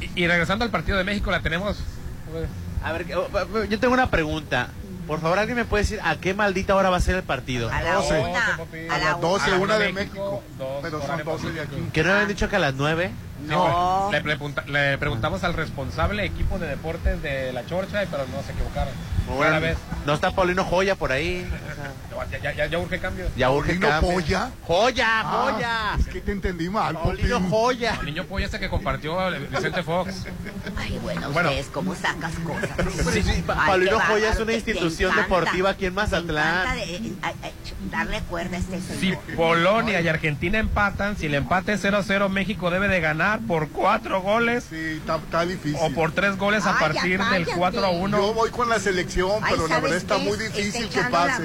y, 0.00 0.24
y 0.24 0.26
regresando 0.26 0.64
al 0.64 0.70
partido 0.70 0.98
de 0.98 1.04
México, 1.04 1.30
la 1.30 1.40
tenemos. 1.40 1.78
A 2.82 2.92
ver, 2.92 3.06
oh, 3.16 3.64
yo 3.64 3.78
tengo 3.80 3.94
una 3.94 4.10
pregunta. 4.10 4.68
Por 5.06 5.20
favor, 5.20 5.38
¿alguien 5.38 5.56
me 5.56 5.64
puede 5.64 5.84
decir 5.84 6.00
a 6.02 6.16
qué 6.16 6.34
maldita 6.34 6.74
hora 6.74 6.90
va 6.90 6.96
a 6.96 7.00
ser 7.00 7.16
el 7.16 7.22
partido? 7.22 7.70
A 7.70 7.80
la 7.82 7.94
Doce. 7.94 8.18
una. 8.20 8.56
Doce, 8.56 8.88
A 8.90 8.94
A 8.94 8.98
la 8.98 9.04
las 9.12 9.20
12, 9.20 9.44
a 9.44 9.48
la 9.48 9.56
una 9.58 9.78
de 9.78 9.92
México, 9.92 10.42
dos 10.58 10.68
pero 10.82 10.98
son 11.00 11.10
horario 11.10 11.24
12 11.24 11.50
de 11.52 11.60
aquí. 11.60 11.76
¿Que 11.92 12.02
no 12.02 12.08
me 12.08 12.12
habían 12.14 12.28
dicho 12.28 12.48
que 12.48 12.56
a 12.56 12.58
las 12.58 12.74
9? 12.74 13.10
No. 13.46 14.08
Le, 14.10 14.18
le 14.18 14.22
pregunta- 14.24 14.64
le 14.66 14.98
preguntamos 14.98 15.44
al 15.44 15.54
responsable 15.54 16.24
equipo 16.24 16.58
de 16.58 16.66
deportes 16.68 17.22
de 17.22 17.52
la 17.52 17.64
Chorcha, 17.66 18.04
pero 18.10 18.24
no 18.26 18.42
se 18.42 18.52
equivocaron. 18.52 18.92
Una 19.28 19.58
vez. 19.58 19.76
no 20.06 20.14
está 20.14 20.30
Paulino 20.32 20.64
Joya 20.64 20.94
por 20.96 21.12
ahí. 21.12 21.46
O 21.70 21.74
sea, 21.74 21.92
Ya, 22.30 22.38
ya, 22.38 22.52
ya, 22.52 22.66
ya 22.66 22.78
urge 22.78 22.98
cambio. 22.98 23.26
ya 23.36 23.50
urge 23.50 23.74
¿Paulino 23.74 23.88
cambio. 23.88 24.12
Polla? 24.12 24.50
¡Joya, 24.66 25.20
Ah, 25.20 25.50
Joya! 25.52 25.96
es 25.98 26.06
que 26.06 26.20
te 26.20 26.32
entendí 26.32 26.68
mal, 26.68 26.94
Paulino 26.94 27.36
Popín. 27.36 27.50
Joya. 27.50 27.96
El 28.00 28.06
niño 28.06 28.24
polla 28.24 28.46
ese 28.46 28.58
que 28.58 28.68
compartió 28.68 29.16
Vicente 29.50 29.82
Fox. 29.82 30.24
Ay, 30.76 30.98
bueno, 31.02 31.30
Bueno. 31.30 31.48
ustedes, 31.50 31.66
¿cómo 31.72 31.94
sacas 31.94 32.32
cosas? 32.44 32.70
Sí, 33.12 33.22
sí, 33.22 33.30
Ay, 33.30 33.42
Paulino 33.46 34.00
Joya 34.00 34.30
es 34.32 34.40
una 34.40 34.52
institución 34.52 35.12
encanta, 35.12 35.34
deportiva 35.36 35.70
aquí 35.70 35.86
en 35.86 35.94
Mazatlán. 35.94 36.76
de- 36.76 37.12
darle 37.90 38.20
cuerda 38.22 38.56
a 38.56 38.60
este 38.60 38.80
Si. 38.80 39.12
Polonia 39.36 40.00
y 40.00 40.08
Argentina 40.08 40.58
empatan, 40.58 41.16
si 41.16 41.26
el 41.26 41.34
empate 41.34 41.74
es 41.74 41.80
0-0, 41.84 42.28
México 42.28 42.70
debe 42.70 42.88
de 42.88 43.00
ganar 43.00 43.40
por 43.46 43.68
cuatro 43.68 44.20
goles 44.22 44.64
Sí, 44.68 44.76
está, 44.98 45.16
está 45.16 45.44
difícil. 45.46 45.78
o 45.80 45.90
por 45.90 46.12
tres 46.12 46.36
goles 46.36 46.64
a 46.66 46.70
Ay, 46.70 46.74
ya 46.74 46.80
partir 46.80 47.18
del 47.24 47.44
cállate. 47.46 47.52
4-1. 47.60 48.16
Yo 48.18 48.34
voy 48.34 48.50
con 48.50 48.68
la 48.68 48.78
selección, 48.80 49.30
Ay, 49.42 49.50
pero 49.50 49.62
la 49.68 49.68
¿sabes 49.76 49.82
verdad 49.82 49.96
está 49.98 50.18
muy 50.18 50.36
difícil 50.38 50.88
que 50.88 51.00
pase. 51.04 51.42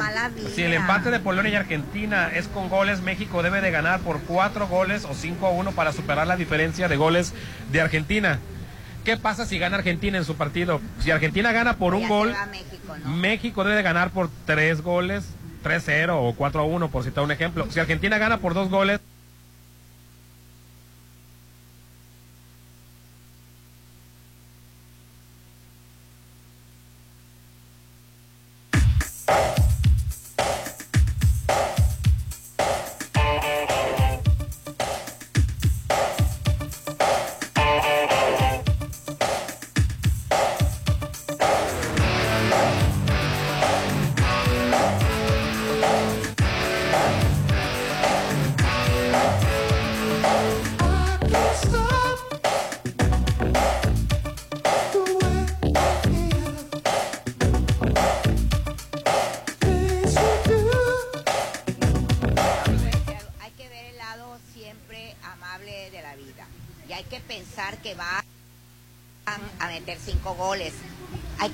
Si 0.61 0.67
el 0.67 0.73
empate 0.73 1.09
de 1.09 1.19
Polonia 1.19 1.53
y 1.53 1.55
Argentina 1.55 2.29
es 2.31 2.47
con 2.47 2.69
goles, 2.69 3.01
México 3.01 3.41
debe 3.41 3.61
de 3.61 3.71
ganar 3.71 3.99
por 4.01 4.21
cuatro 4.21 4.67
goles 4.67 5.05
o 5.05 5.15
5-1 5.15 5.73
para 5.73 5.91
superar 5.91 6.27
la 6.27 6.35
diferencia 6.35 6.87
de 6.87 6.97
goles 6.97 7.33
de 7.71 7.81
Argentina. 7.81 8.37
¿Qué 9.03 9.17
pasa 9.17 9.47
si 9.47 9.57
gana 9.57 9.77
Argentina 9.77 10.19
en 10.19 10.23
su 10.23 10.35
partido? 10.35 10.79
Si 10.99 11.09
Argentina 11.09 11.51
gana 11.51 11.77
por 11.77 11.95
un 11.95 12.03
Ya 12.03 12.07
gol, 12.07 12.35
México, 12.51 12.95
¿no? 13.03 13.09
México 13.09 13.63
debe 13.63 13.75
de 13.75 13.81
ganar 13.81 14.11
por 14.11 14.29
tres 14.45 14.83
goles, 14.83 15.29
3-0 15.63 16.11
o 16.11 16.35
4-1, 16.35 16.91
por 16.91 17.03
citar 17.03 17.23
un 17.23 17.31
ejemplo. 17.31 17.65
Si 17.71 17.79
Argentina 17.79 18.19
gana 18.19 18.37
por 18.37 18.53
dos 18.53 18.69
goles, 18.69 18.99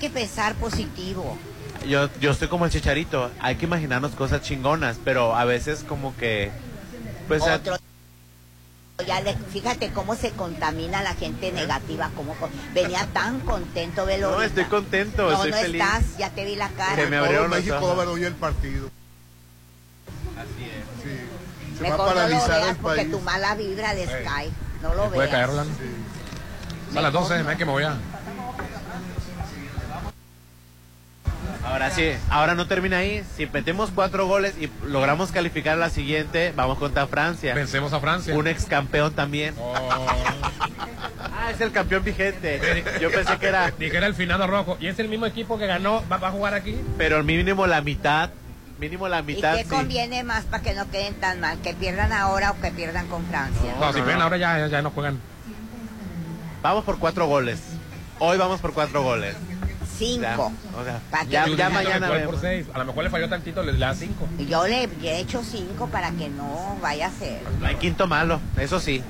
que 0.07 0.13
pensar 0.13 0.55
positivo. 0.55 1.37
Yo, 1.87 2.09
yo 2.19 2.31
estoy 2.31 2.47
como 2.47 2.65
el 2.65 2.71
chicharito. 2.71 3.31
Hay 3.39 3.55
que 3.55 3.65
imaginarnos 3.65 4.11
cosas 4.13 4.41
chingonas, 4.41 4.97
pero 5.03 5.35
a 5.35 5.45
veces 5.45 5.83
como 5.87 6.15
que. 6.17 6.51
Pues 7.27 7.43
a- 7.43 7.55
Otro. 7.55 7.77
Ya 9.05 9.21
le- 9.21 9.35
fíjate 9.35 9.91
cómo 9.91 10.15
se 10.15 10.31
contamina 10.31 11.03
la 11.03 11.13
gente 11.13 11.51
negativa. 11.51 12.09
Como 12.15 12.35
venía 12.73 13.05
tan 13.13 13.39
contento, 13.41 14.05
velo. 14.07 14.31
no, 14.31 14.41
estoy 14.41 14.63
contento, 14.65 15.23
No, 15.29 15.33
estoy 15.33 15.51
no 15.51 15.57
feliz. 15.57 15.81
estás, 15.81 16.17
ya 16.17 16.31
te 16.31 16.45
vi 16.45 16.55
la 16.55 16.69
cara. 16.69 16.95
Se 16.95 17.05
me 17.07 17.17
abrieron 17.17 17.49
México 17.51 17.75
va 17.75 17.79
a 17.79 17.83
ojos. 17.83 17.97
ver 17.97 18.07
hoy 18.07 18.23
el 18.23 18.33
partido. 18.33 18.89
Así 20.35 20.63
es. 20.65 21.03
Sí. 21.03 21.77
Se 21.77 21.83
va 21.83 21.87
a 21.87 21.91
Mejor 21.91 21.99
no 21.99 22.05
lo 22.07 22.15
paralizar 22.15 22.49
veas 22.49 22.69
el 22.69 22.75
porque 22.77 22.97
país. 23.01 23.11
tu 23.11 23.19
mala 23.19 23.55
vibra 23.55 23.93
Sí. 23.93 24.23
cae. 24.25 24.49
No 24.81 24.93
lo 24.95 25.03
puede 25.09 25.19
veas. 25.19 25.29
caer, 25.31 25.47
Rolando. 25.47 25.73
Son 26.93 27.03
las 27.03 27.13
12, 27.13 27.43
ven 27.43 27.57
que 27.57 27.65
me 27.65 27.71
voy 27.71 27.83
a... 27.83 27.97
Ahora 31.77 31.91
sí, 31.91 32.09
ahora 32.31 32.55
no 32.55 32.65
termina 32.65 32.97
ahí. 32.97 33.23
Si 33.35 33.45
metemos 33.45 33.91
cuatro 33.93 34.25
goles 34.25 34.55
y 34.59 34.67
logramos 34.87 35.31
calificar 35.31 35.73
a 35.73 35.75
la 35.75 35.91
siguiente, 35.91 36.51
vamos 36.55 36.79
contra 36.79 37.05
Francia. 37.05 37.53
Vencemos 37.53 37.93
a 37.93 37.99
Francia. 37.99 38.33
Un 38.33 38.47
ex 38.47 38.65
campeón 38.65 39.13
también. 39.13 39.53
Oh. 39.59 39.75
Ah, 41.39 41.51
es 41.51 41.61
el 41.61 41.71
campeón 41.71 42.03
vigente. 42.03 42.83
Yo 42.99 43.11
pensé 43.11 43.37
que 43.37 43.47
era, 43.47 43.69
Dije 43.71 43.95
era 43.95 44.07
el 44.07 44.15
finado 44.15 44.47
rojo. 44.47 44.75
Y 44.81 44.87
es 44.87 44.97
el 44.97 45.07
mismo 45.07 45.27
equipo 45.27 45.57
que 45.59 45.67
ganó. 45.67 46.03
¿Va, 46.11 46.17
va 46.17 46.29
a 46.29 46.31
jugar 46.31 46.55
aquí? 46.55 46.75
pero 46.97 47.23
mínimo 47.23 47.67
la 47.67 47.79
mitad. 47.81 48.31
Mínimo 48.79 49.07
la 49.07 49.19
¿Y 49.19 49.23
mitad. 49.23 49.55
qué 49.55 49.63
sí. 49.63 49.69
conviene 49.69 50.23
más 50.23 50.45
para 50.45 50.63
que 50.63 50.73
no 50.73 50.89
queden 50.89 51.13
tan 51.13 51.39
mal? 51.39 51.59
¿Que 51.61 51.73
pierdan 51.75 52.11
ahora 52.11 52.51
o 52.51 52.59
que 52.59 52.71
pierdan 52.71 53.07
con 53.07 53.23
Francia? 53.27 53.75
No, 53.79 53.93
si 53.93 54.01
no, 54.01 54.05
no. 54.17 54.23
ahora 54.23 54.37
ya, 54.37 54.57
ya, 54.57 54.67
ya 54.67 54.81
no 54.81 54.89
juegan. 54.89 55.19
Vamos 56.63 56.83
por 56.83 56.97
cuatro 56.97 57.27
goles. 57.27 57.59
Hoy 58.19 58.37
vamos 58.37 58.59
por 58.59 58.73
cuatro 58.73 59.03
goles. 59.03 59.35
Cinco. 59.97 60.51
o 60.79 60.83
sea, 60.83 60.99
Pa' 61.11 61.25
que 61.25 61.29
ya, 61.55 61.69
mañana 61.69 62.09
vemos. 62.09 62.33
por 62.33 62.41
seis. 62.41 62.65
A 62.73 62.79
lo 62.79 62.85
mejor 62.85 63.03
le 63.05 63.09
falló 63.09 63.27
tantito, 63.29 63.63
le 63.63 63.73
le 63.73 63.79
da 63.79 63.95
cinco. 63.95 64.27
Yo 64.37 64.67
le 64.67 64.83
he 65.03 65.19
hecho 65.19 65.43
cinco 65.43 65.87
para 65.87 66.11
que 66.11 66.29
no 66.29 66.77
vaya 66.81 67.07
a 67.07 67.11
ser. 67.11 67.41
No 67.59 67.65
hay 67.67 67.75
quinto 67.75 68.05
malo, 68.07 68.39
eso 68.57 68.79
sí. 68.79 69.03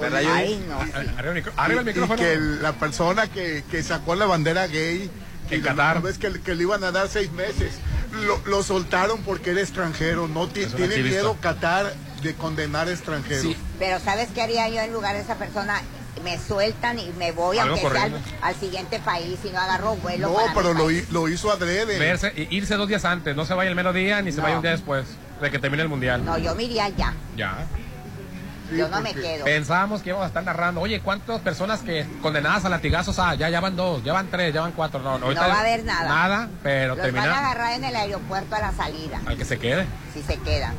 ¿Verdad, 0.00 0.20
Oye, 0.20 0.28
Judith? 0.28 0.46
Ay, 0.46 0.64
no. 0.68 0.84
sí. 0.84 0.90
Arriba 1.18 1.32
el, 1.38 1.52
arriba 1.56 1.80
el 1.80 1.86
Y- 1.86 1.90
y 1.90 1.94
micrófono. 1.94 2.16
que 2.22 2.32
el- 2.32 2.62
la 2.62 2.72
persona 2.72 3.26
que, 3.28 3.64
que 3.70 3.82
sacó 3.82 4.14
la 4.14 4.26
bandera 4.26 4.66
gay, 4.66 5.10
que 5.48 5.56
En 5.56 5.62
Qatar. 5.62 6.00
vez 6.02 6.18
que, 6.18 6.32
que 6.40 6.54
le 6.54 6.62
iban 6.62 6.82
a 6.84 6.92
dar 6.92 7.08
seis 7.08 7.30
meses, 7.32 7.72
lo, 8.26 8.40
lo 8.46 8.62
soltaron 8.62 9.22
porque 9.22 9.50
era 9.50 9.60
extranjero. 9.60 10.28
No 10.28 10.48
tiene 10.48 10.98
miedo 11.02 11.36
Qatar 11.40 11.92
de 12.22 12.34
condenar 12.34 12.88
extranjeros. 12.88 13.42
Sí. 13.42 13.56
Pero 13.78 13.98
¿sabes 14.00 14.28
qué 14.34 14.42
haría 14.42 14.68
yo 14.68 14.80
en 14.80 14.92
lugar 14.92 15.14
de 15.14 15.20
esa 15.22 15.36
persona? 15.36 15.80
Me 16.22 16.38
sueltan 16.38 16.98
y 16.98 17.10
me 17.18 17.32
voy, 17.32 17.56
sea 17.56 17.64
al, 18.42 18.54
siguiente 18.54 19.00
país 19.00 19.38
y 19.44 19.48
no 19.50 19.58
agarro 19.58 19.96
vuelo. 19.96 20.28
No, 20.28 20.34
para 20.34 20.52
pero 20.54 20.74
lo, 20.74 20.88
lo 21.10 21.28
hizo 21.28 21.50
adrede. 21.50 21.98
Verse, 21.98 22.32
irse 22.50 22.76
dos 22.76 22.86
días 22.86 23.04
antes, 23.04 23.34
no 23.34 23.44
se 23.44 23.54
vaya 23.54 23.70
el 23.70 23.74
mero 23.76 23.92
día 23.92 24.20
ni 24.22 24.30
se 24.30 24.36
No. 24.36 24.42
vaya 24.44 24.56
un 24.56 24.62
día 24.62 24.70
después 24.72 25.06
de 25.40 25.50
que 25.50 25.58
termine 25.58 25.82
el 25.82 25.88
mundial. 25.88 26.24
No, 26.24 26.38
yo 26.38 26.54
me 26.54 26.64
iría 26.64 26.88
ya. 26.90 27.14
Ya. 27.36 27.66
Sí, 28.70 28.76
yo 28.76 28.88
no 28.88 29.00
me 29.00 29.12
quedo. 29.14 29.44
Pensábamos 29.44 30.02
que 30.02 30.10
íbamos 30.10 30.24
a 30.24 30.28
estar 30.28 30.44
narrando, 30.44 30.80
oye, 30.80 31.00
¿cuántas 31.00 31.40
personas 31.40 31.80
que 31.80 32.06
condenadas 32.22 32.64
a 32.64 32.68
latigazos? 32.68 33.18
Ah, 33.18 33.34
ya, 33.34 33.48
ya 33.48 33.60
van 33.60 33.74
dos, 33.74 34.04
ya 34.04 34.12
van 34.12 34.28
tres, 34.28 34.54
ya 34.54 34.60
van 34.60 34.72
cuatro. 34.72 35.00
No, 35.00 35.18
no, 35.18 35.24
ahorita 35.26 35.46
va 35.48 35.54
a 35.54 35.60
haber 35.60 35.84
nada. 35.84 36.08
Nada, 36.08 36.48
pero 36.62 36.94
Los 36.94 37.12
van 37.12 37.28
a 37.28 37.38
agarrar 37.38 37.72
en 37.74 37.84
el 37.84 37.96
aeropuerto 37.96 38.54
a 38.54 38.60
la 38.60 38.72
salida, 38.72 39.20
al 39.26 39.36
que 39.36 39.44
se 39.44 39.58
quede. 39.58 39.86
si 40.14 40.22
se 40.22 40.36
quedan. 40.38 40.74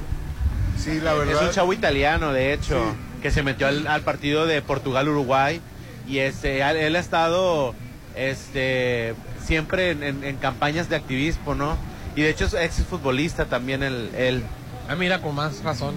Sí, 0.78 1.00
la 1.02 1.12
Es 1.14 1.18
verdad. 1.20 1.44
un 1.44 1.52
chavo 1.52 1.74
italiano, 1.74 2.32
de 2.34 2.54
hecho, 2.54 2.82
Sí. 2.84 2.98
Que 3.24 3.32
se 3.32 3.42
metió 3.42 3.68
al, 3.68 3.88
al 3.88 4.02
partido 4.02 4.46
de 4.46 4.62
Portugal-Uruguay 4.62 5.62
y 6.08 6.20
este, 6.20 6.62
él, 6.62 6.76
él 6.78 6.96
ha 6.96 7.00
estado 7.00 7.74
este, 8.16 9.16
siempre 9.44 9.90
en, 9.92 10.04
en- 10.04 10.24
en 10.24 10.36
campañas 10.36 10.90
de 10.90 10.98
activismo, 10.98 11.56
¿no? 11.56 11.78
Y 12.16 12.22
de 12.22 12.30
hecho 12.30 12.46
es 12.46 12.54
ex 12.54 12.84
futbolista 12.86 13.46
también 13.46 13.82
él. 13.82 14.12
él. 14.16 14.44
Ah, 14.88 14.96
mira, 14.96 15.20
con 15.22 15.34
más 15.34 15.64
razón. 15.64 15.96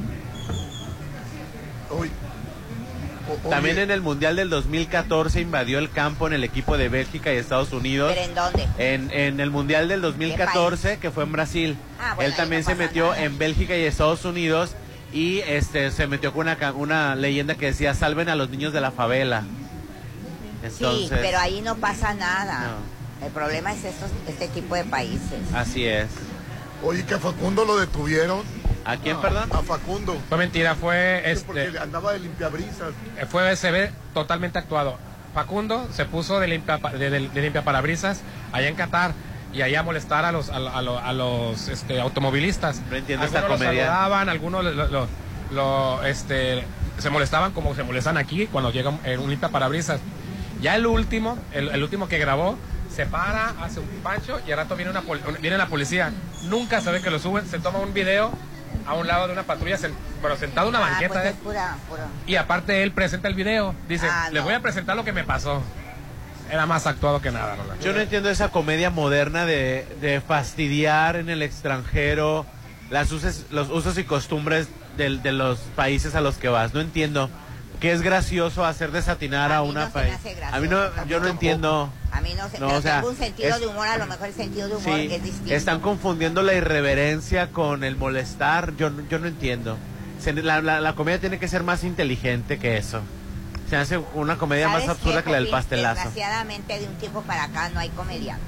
O- 1.91 3.49
También 3.51 3.79
en 3.79 3.91
el 3.91 4.03
Mundial 4.03 4.37
del 4.37 4.49
2014 4.51 5.41
invadió 5.41 5.79
el 5.81 5.91
campo 5.91 6.29
en 6.29 6.33
el 6.33 6.45
equipo 6.45 6.79
de 6.79 6.89
Bélgica 6.89 7.35
y 7.35 7.37
Estados 7.39 7.73
Unidos. 7.73 8.13
¿Pero 8.15 8.25
en 8.29 8.35
dónde? 8.37 8.69
En, 8.79 9.11
en 9.11 9.41
el 9.41 9.51
Mundial 9.51 9.89
del 9.89 10.01
2014, 10.01 10.99
que 10.99 11.11
fue 11.11 11.25
en 11.25 11.33
Brasil, 11.33 11.77
Ah, 11.99 12.13
bueno, 12.15 12.31
él 12.31 12.37
también 12.37 12.63
no 12.63 12.69
se 12.71 12.77
metió 12.77 13.11
nada. 13.11 13.25
en 13.25 13.37
Bélgica 13.37 13.77
y 13.77 13.83
Estados 13.83 14.25
Unidos 14.25 14.75
y 15.17 15.41
este 15.47 15.91
se 15.93 16.07
metió 16.07 16.35
con 16.35 16.47
una, 16.47 16.73
una 16.75 17.15
leyenda 17.15 17.55
que 17.55 17.67
decía 17.67 17.95
salven 17.95 18.29
a 18.29 18.35
los 18.35 18.51
niños 18.51 18.75
de 18.75 18.83
la 18.83 18.91
favela. 18.91 19.45
Entonces, 20.63 21.09
sí, 21.09 21.15
pero 21.23 21.39
ahí 21.39 21.63
no 21.63 21.77
pasa 21.77 22.13
nada. 22.13 22.77
No. 23.21 23.27
El 23.27 23.33
problema 23.33 23.73
es 23.73 23.83
estos, 23.85 24.11
este 24.29 24.47
tipo 24.49 24.75
de 24.75 24.85
países. 24.85 25.41
así 25.55 25.87
es. 25.87 26.09
oye, 26.85 27.03
que 27.07 27.15
a 27.15 27.19
Facundo 27.19 27.65
lo 27.65 27.79
detuvieron. 27.79 28.43
¿A 28.85 28.99
quién, 28.99 29.19
perdón? 29.23 29.49
A 29.53 29.63
Facundo. 29.63 30.17
Fue 30.29 30.37
mentira, 30.37 30.75
fue 30.75 31.23
Sí, 31.35 31.43
Porque 31.47 31.65
este, 31.65 31.79
andaba 31.79 32.13
de 32.13 32.19
limpiabrisas. 32.19 32.91
fue 33.31 33.57
se 33.57 33.71
ve 33.71 33.91
totalmente 34.13 34.59
actuado. 34.59 34.99
Facundo 35.33 35.89
se 35.93 36.05
puso 36.05 36.41
de 36.41 36.47
limpia 36.49 36.77
de, 36.77 37.11
de, 37.11 37.29
de 37.29 37.41
limpiaparabrisas 37.43 38.21
allá 38.53 38.69
en 38.69 38.75
Qatar 38.75 39.15
y 39.53 39.63
allá 39.63 39.81
a 39.81 39.83
molestar 39.83 40.25
a 40.25 40.33
los 40.33 40.51
a, 40.51 40.59
lo- 40.59 40.75
a 40.77 40.83
lo- 40.83 40.99
a 40.99 41.13
los 41.13 41.69
este, 41.69 42.01
automovilistas. 42.01 42.81
No 42.91 42.97
entiendo 42.97 43.25
esta 43.27 43.39
algunos 43.39 43.59
comedia. 43.59 43.87
saludaban, 43.87 44.29
algunos 44.29 44.65
lo, 44.65 44.87
lo- 44.89 45.09
lo, 45.53 46.05
este 46.05 46.65
se 46.99 47.11
molestaban 47.11 47.53
como 47.53 47.75
se 47.75 47.83
molestan 47.83 48.17
aquí 48.17 48.47
cuando 48.47 48.71
llega 48.71 48.91
un, 48.91 49.01
eh, 49.05 49.19
un 49.19 49.29
limpiaparabrisas. 49.31 50.01
Ya 50.61 50.75
el 50.77 50.87
último, 50.87 51.39
el, 51.53 51.69
el 51.69 51.83
último 51.83 52.09
que 52.09 52.19
grabó 52.19 52.59
se 52.95 53.05
para, 53.07 53.51
hace 53.63 53.81
un 53.81 53.87
pancho 54.03 54.41
y 54.47 54.53
al 54.53 54.59
rato 54.59 54.75
viene 54.77 54.91
una 54.91 55.03
pol- 55.03 55.21
viene 55.41 55.59
la 55.59 55.67
policía. 55.67 56.13
Nunca 56.45 56.81
se 56.81 56.91
ve 56.91 57.01
que 57.03 57.11
lo 57.11 57.19
suben, 57.19 57.47
se 57.47 57.59
toma 57.59 57.79
un 57.81 57.93
video 57.93 58.33
a 58.87 58.95
un 58.95 59.07
lado 59.07 59.27
de 59.27 59.33
una 59.35 59.43
patrulla, 59.43 59.77
sen- 59.77 59.93
pero 60.23 60.37
sentado 60.37 60.69
en 60.71 60.77
una 60.77 60.87
Ah, 60.87 60.91
banqueta. 60.91 61.13
pues 61.15 61.25
¿eh? 61.27 61.29
es 61.29 61.35
pura, 61.37 61.77
pura. 61.89 62.07
Y 62.27 62.37
aparte 62.37 62.83
él 62.83 62.93
presenta 62.93 63.29
el 63.29 63.35
video. 63.35 63.75
Dice, 63.89 64.07
Ah, 64.11 64.29
les 64.33 64.43
voy 64.43 64.55
a 64.55 64.61
presentar 64.61 64.97
lo 64.97 65.05
que 65.05 65.13
me 65.13 65.25
pasó. 65.25 65.63
Era 66.51 66.67
más 66.67 66.87
actuado 66.87 67.21
que 67.21 67.31
nada, 67.31 67.57
Roland. 67.57 67.81
Yo 67.83 67.93
no 67.93 68.01
entiendo 68.01 68.31
esa 68.31 68.49
comedia 68.51 68.91
moderna 68.91 69.45
de, 69.47 69.87
de 70.01 70.21
fastidiar 70.21 71.17
en 71.17 71.29
el 71.29 71.43
extranjero 71.43 72.47
las 72.91 73.11
uses- 73.11 73.47
los 73.51 73.69
usos 73.71 73.99
y 73.99 74.05
costumbres 74.05 74.69
del- 74.97 75.23
de 75.23 75.33
los 75.33 75.59
países 75.75 76.15
a 76.15 76.21
los 76.21 76.37
que 76.37 76.49
vas. 76.49 76.73
No 76.73 76.81
entiendo. 76.81 77.29
¿Qué 77.81 77.93
es 77.93 78.01
gracioso 78.01 78.65
hacer 78.65 78.91
desatinar 78.91 79.53
a, 79.53 79.59
A 79.59 79.63
mí 79.63 79.69
una 79.69 79.87
no 79.87 79.91
se 79.93 79.99
me 79.99 80.05
país? 80.05 80.15
hace 80.15 80.45
A 80.45 80.61
mí 80.61 80.69
no, 80.69 80.79
gracioso, 80.79 81.09
yo 81.09 81.21
no 81.21 81.27
entiendo. 81.29 81.91
A 82.11 82.21
mí 82.23 82.33
no 82.35 82.49
sé, 82.49 82.59
No, 82.59 82.69
pero 82.69 82.79
o 82.79 82.83
sea, 82.83 82.95
tengo 82.97 83.09
un 83.11 83.17
sentido 83.17 83.49
es- 83.55 83.61
de 83.61 83.67
humor, 83.67 83.87
a 83.89 83.99
lo 83.99 84.07
mejor 84.07 84.29
el 84.29 84.35
sentido 84.35 84.69
de 84.69 84.77
humor 84.77 84.95
Sí, 84.99 85.09
es 85.13 85.23
distinto. 85.23 85.53
están 85.53 85.81
confundiendo 85.81 86.41
la 86.43 86.55
irreverencia 86.55 87.49
con 87.49 87.85
el 87.85 87.97
molestar. 87.97 88.75
Yo, 88.79 88.89
no- 88.89 89.07
yo 89.11 89.19
no 89.19 89.27
entiendo. 89.27 89.77
Se- 90.21 90.33
La, 90.33 90.63
la- 90.63 90.81
la 90.81 90.95
comedia 90.95 91.19
tiene 91.21 91.39
que 91.39 91.49
ser 91.49 91.65
más 91.65 91.85
inteligente 91.85 92.59
que 92.59 92.79
eso. 92.79 93.03
Se 93.69 93.77
hace 93.77 93.99
una 94.15 94.37
comedia 94.39 94.69
más 94.69 94.83
¿Sabes 94.83 94.91
absurda 94.99 95.23
que 95.23 95.31
la 95.31 95.37
del 95.39 95.49
pastelazo. 95.49 95.95
Desgraciadamente 96.05 96.79
de 96.79 96.87
un 96.87 96.95
tiempo 96.95 97.23
para 97.23 97.45
acá 97.45 97.69
no 97.71 97.81
hay 97.81 97.89
comediantes. 97.91 98.47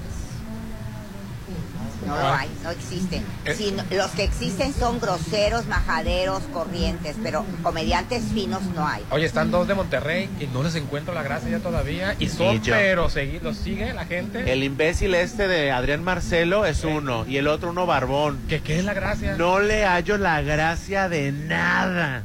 No 2.06 2.14
lo 2.16 2.26
Ah. 2.26 2.38
hay, 2.40 2.48
no 2.62 2.70
existen. 2.70 3.22
Eh. 3.44 3.54
Si 3.54 3.74
los 3.94 4.10
que 4.12 4.22
existen 4.22 4.72
son 4.72 4.98
groseros, 5.00 5.66
majaderos, 5.66 6.42
corrientes, 6.54 7.16
pero 7.22 7.44
comediantes 7.62 8.22
finos 8.32 8.62
no 8.74 8.86
hay. 8.86 9.04
Oye, 9.10 9.26
están 9.26 9.50
dos 9.50 9.66
de 9.68 9.74
Monterrey 9.74 10.30
y 10.40 10.46
no 10.46 10.62
les 10.62 10.74
encuentro 10.76 11.12
la 11.12 11.22
gracia 11.22 11.50
ya 11.50 11.58
todavía. 11.58 12.14
Y 12.18 12.28
son, 12.28 12.56
Y 12.56 12.60
pero 12.60 13.10
segui- 13.10 13.40
los 13.42 13.58
sigue 13.58 13.92
la 13.92 14.06
gente. 14.06 14.50
El 14.50 14.62
imbécil 14.62 15.14
este 15.14 15.48
de 15.48 15.70
Adrián 15.72 16.02
Marcelo 16.04 16.64
es 16.64 16.84
uno 16.84 17.26
y 17.26 17.36
el 17.38 17.48
otro 17.48 17.70
uno 17.70 17.84
barbón. 17.84 18.38
¿Qué, 18.48 18.60
¿Qué 18.62 18.78
es 18.78 18.84
la 18.84 18.94
gracia? 18.94 19.36
No 19.36 19.58
le 19.58 19.84
hallo 19.84 20.16
la 20.16 20.40
gracia 20.40 21.08
de 21.08 21.32
nada. 21.32 22.22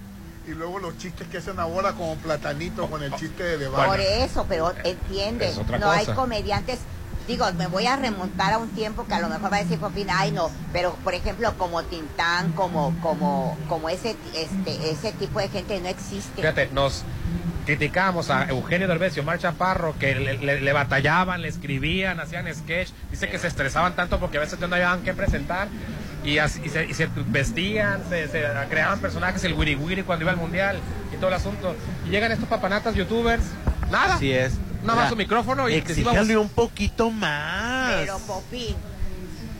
Y 0.47 0.51
luego 0.51 0.79
los 0.79 0.97
chistes 0.97 1.27
que 1.29 1.37
hacen 1.37 1.59
ahora 1.59 1.93
como 1.93 2.15
platanito 2.17 2.87
con 2.89 3.01
el 3.01 3.13
chiste 3.15 3.43
de 3.43 3.67
Por 3.69 3.79
debate. 3.81 4.23
eso, 4.23 4.45
pero 4.49 4.73
entiende, 4.83 5.47
es 5.49 5.57
no 5.79 5.89
hay 5.89 6.05
comediantes. 6.07 6.79
Digo, 7.27 7.45
me 7.53 7.67
voy 7.67 7.87
a 7.87 7.95
remontar 7.95 8.51
a 8.51 8.57
un 8.57 8.67
tiempo 8.71 9.05
que 9.07 9.13
a 9.13 9.21
lo 9.21 9.29
mejor 9.29 9.49
va 9.53 9.55
a 9.57 9.63
decir 9.63 9.79
Popín, 9.79 10.07
ay 10.11 10.33
no, 10.33 10.51
pero 10.73 10.93
por 11.05 11.13
ejemplo 11.13 11.53
como 11.57 11.81
Tintán, 11.83 12.51
como 12.51 12.93
como 13.01 13.57
como 13.69 13.87
ese 13.87 14.17
este 14.35 14.89
ese 14.91 15.13
tipo 15.13 15.39
de 15.39 15.47
gente 15.47 15.79
no 15.79 15.87
existe. 15.87 16.41
Fíjate, 16.41 16.67
nos 16.73 17.03
criticamos 17.65 18.29
a 18.29 18.49
Eugenio 18.49 18.89
Derbez 18.89 19.15
y 19.15 19.21
Omar 19.21 19.39
Chaparro 19.39 19.95
que 19.97 20.15
le, 20.15 20.37
le- 20.39 20.59
le 20.59 20.73
batallaban, 20.73 21.41
le 21.41 21.47
escribían, 21.47 22.19
hacían 22.19 22.53
sketch. 22.53 22.89
Dice 23.09 23.29
que 23.29 23.39
se 23.39 23.47
estresaban 23.47 23.95
tanto 23.95 24.19
porque 24.19 24.35
a 24.37 24.41
veces 24.41 24.59
no 24.59 24.65
habían 24.75 25.01
que 25.03 25.13
presentar. 25.13 25.69
Y, 26.23 26.37
así- 26.37 26.61
y 26.63 26.69
se, 26.69 26.85
y 26.85 26.93
se 26.93 27.07
vestían, 27.27 28.01
se, 28.09 28.27
se 28.27 28.43
creaban 28.69 28.99
personajes, 28.99 29.43
el 29.43 29.53
wiri 29.53 29.75
wiri 29.75 30.03
cuando 30.03 30.23
iba 30.23 30.31
al 30.31 30.37
mundial 30.37 30.79
y 31.13 31.17
todo 31.17 31.27
el 31.27 31.33
asunto. 31.33 31.75
Y 32.05 32.09
llegan 32.09 32.31
estos 32.31 32.47
papanatas 32.47 32.95
youtubers, 32.95 33.43
nada. 33.91 34.15
Así 34.15 34.31
es. 34.31 34.53
Nada 34.83 35.01
más 35.01 35.09
su 35.09 35.15
micrófono 35.15 35.69
y 35.69 35.75
Exíjale 35.75 36.37
un 36.37 36.49
poquito 36.49 37.09
más. 37.09 37.93
Pero 38.01 38.19
Popín, 38.19 38.75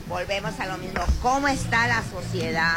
volvemos 0.08 0.58
a 0.60 0.66
lo 0.66 0.76
mismo. 0.78 1.00
¿Cómo 1.22 1.48
está 1.48 1.86
la 1.86 2.02
sociedad? 2.02 2.76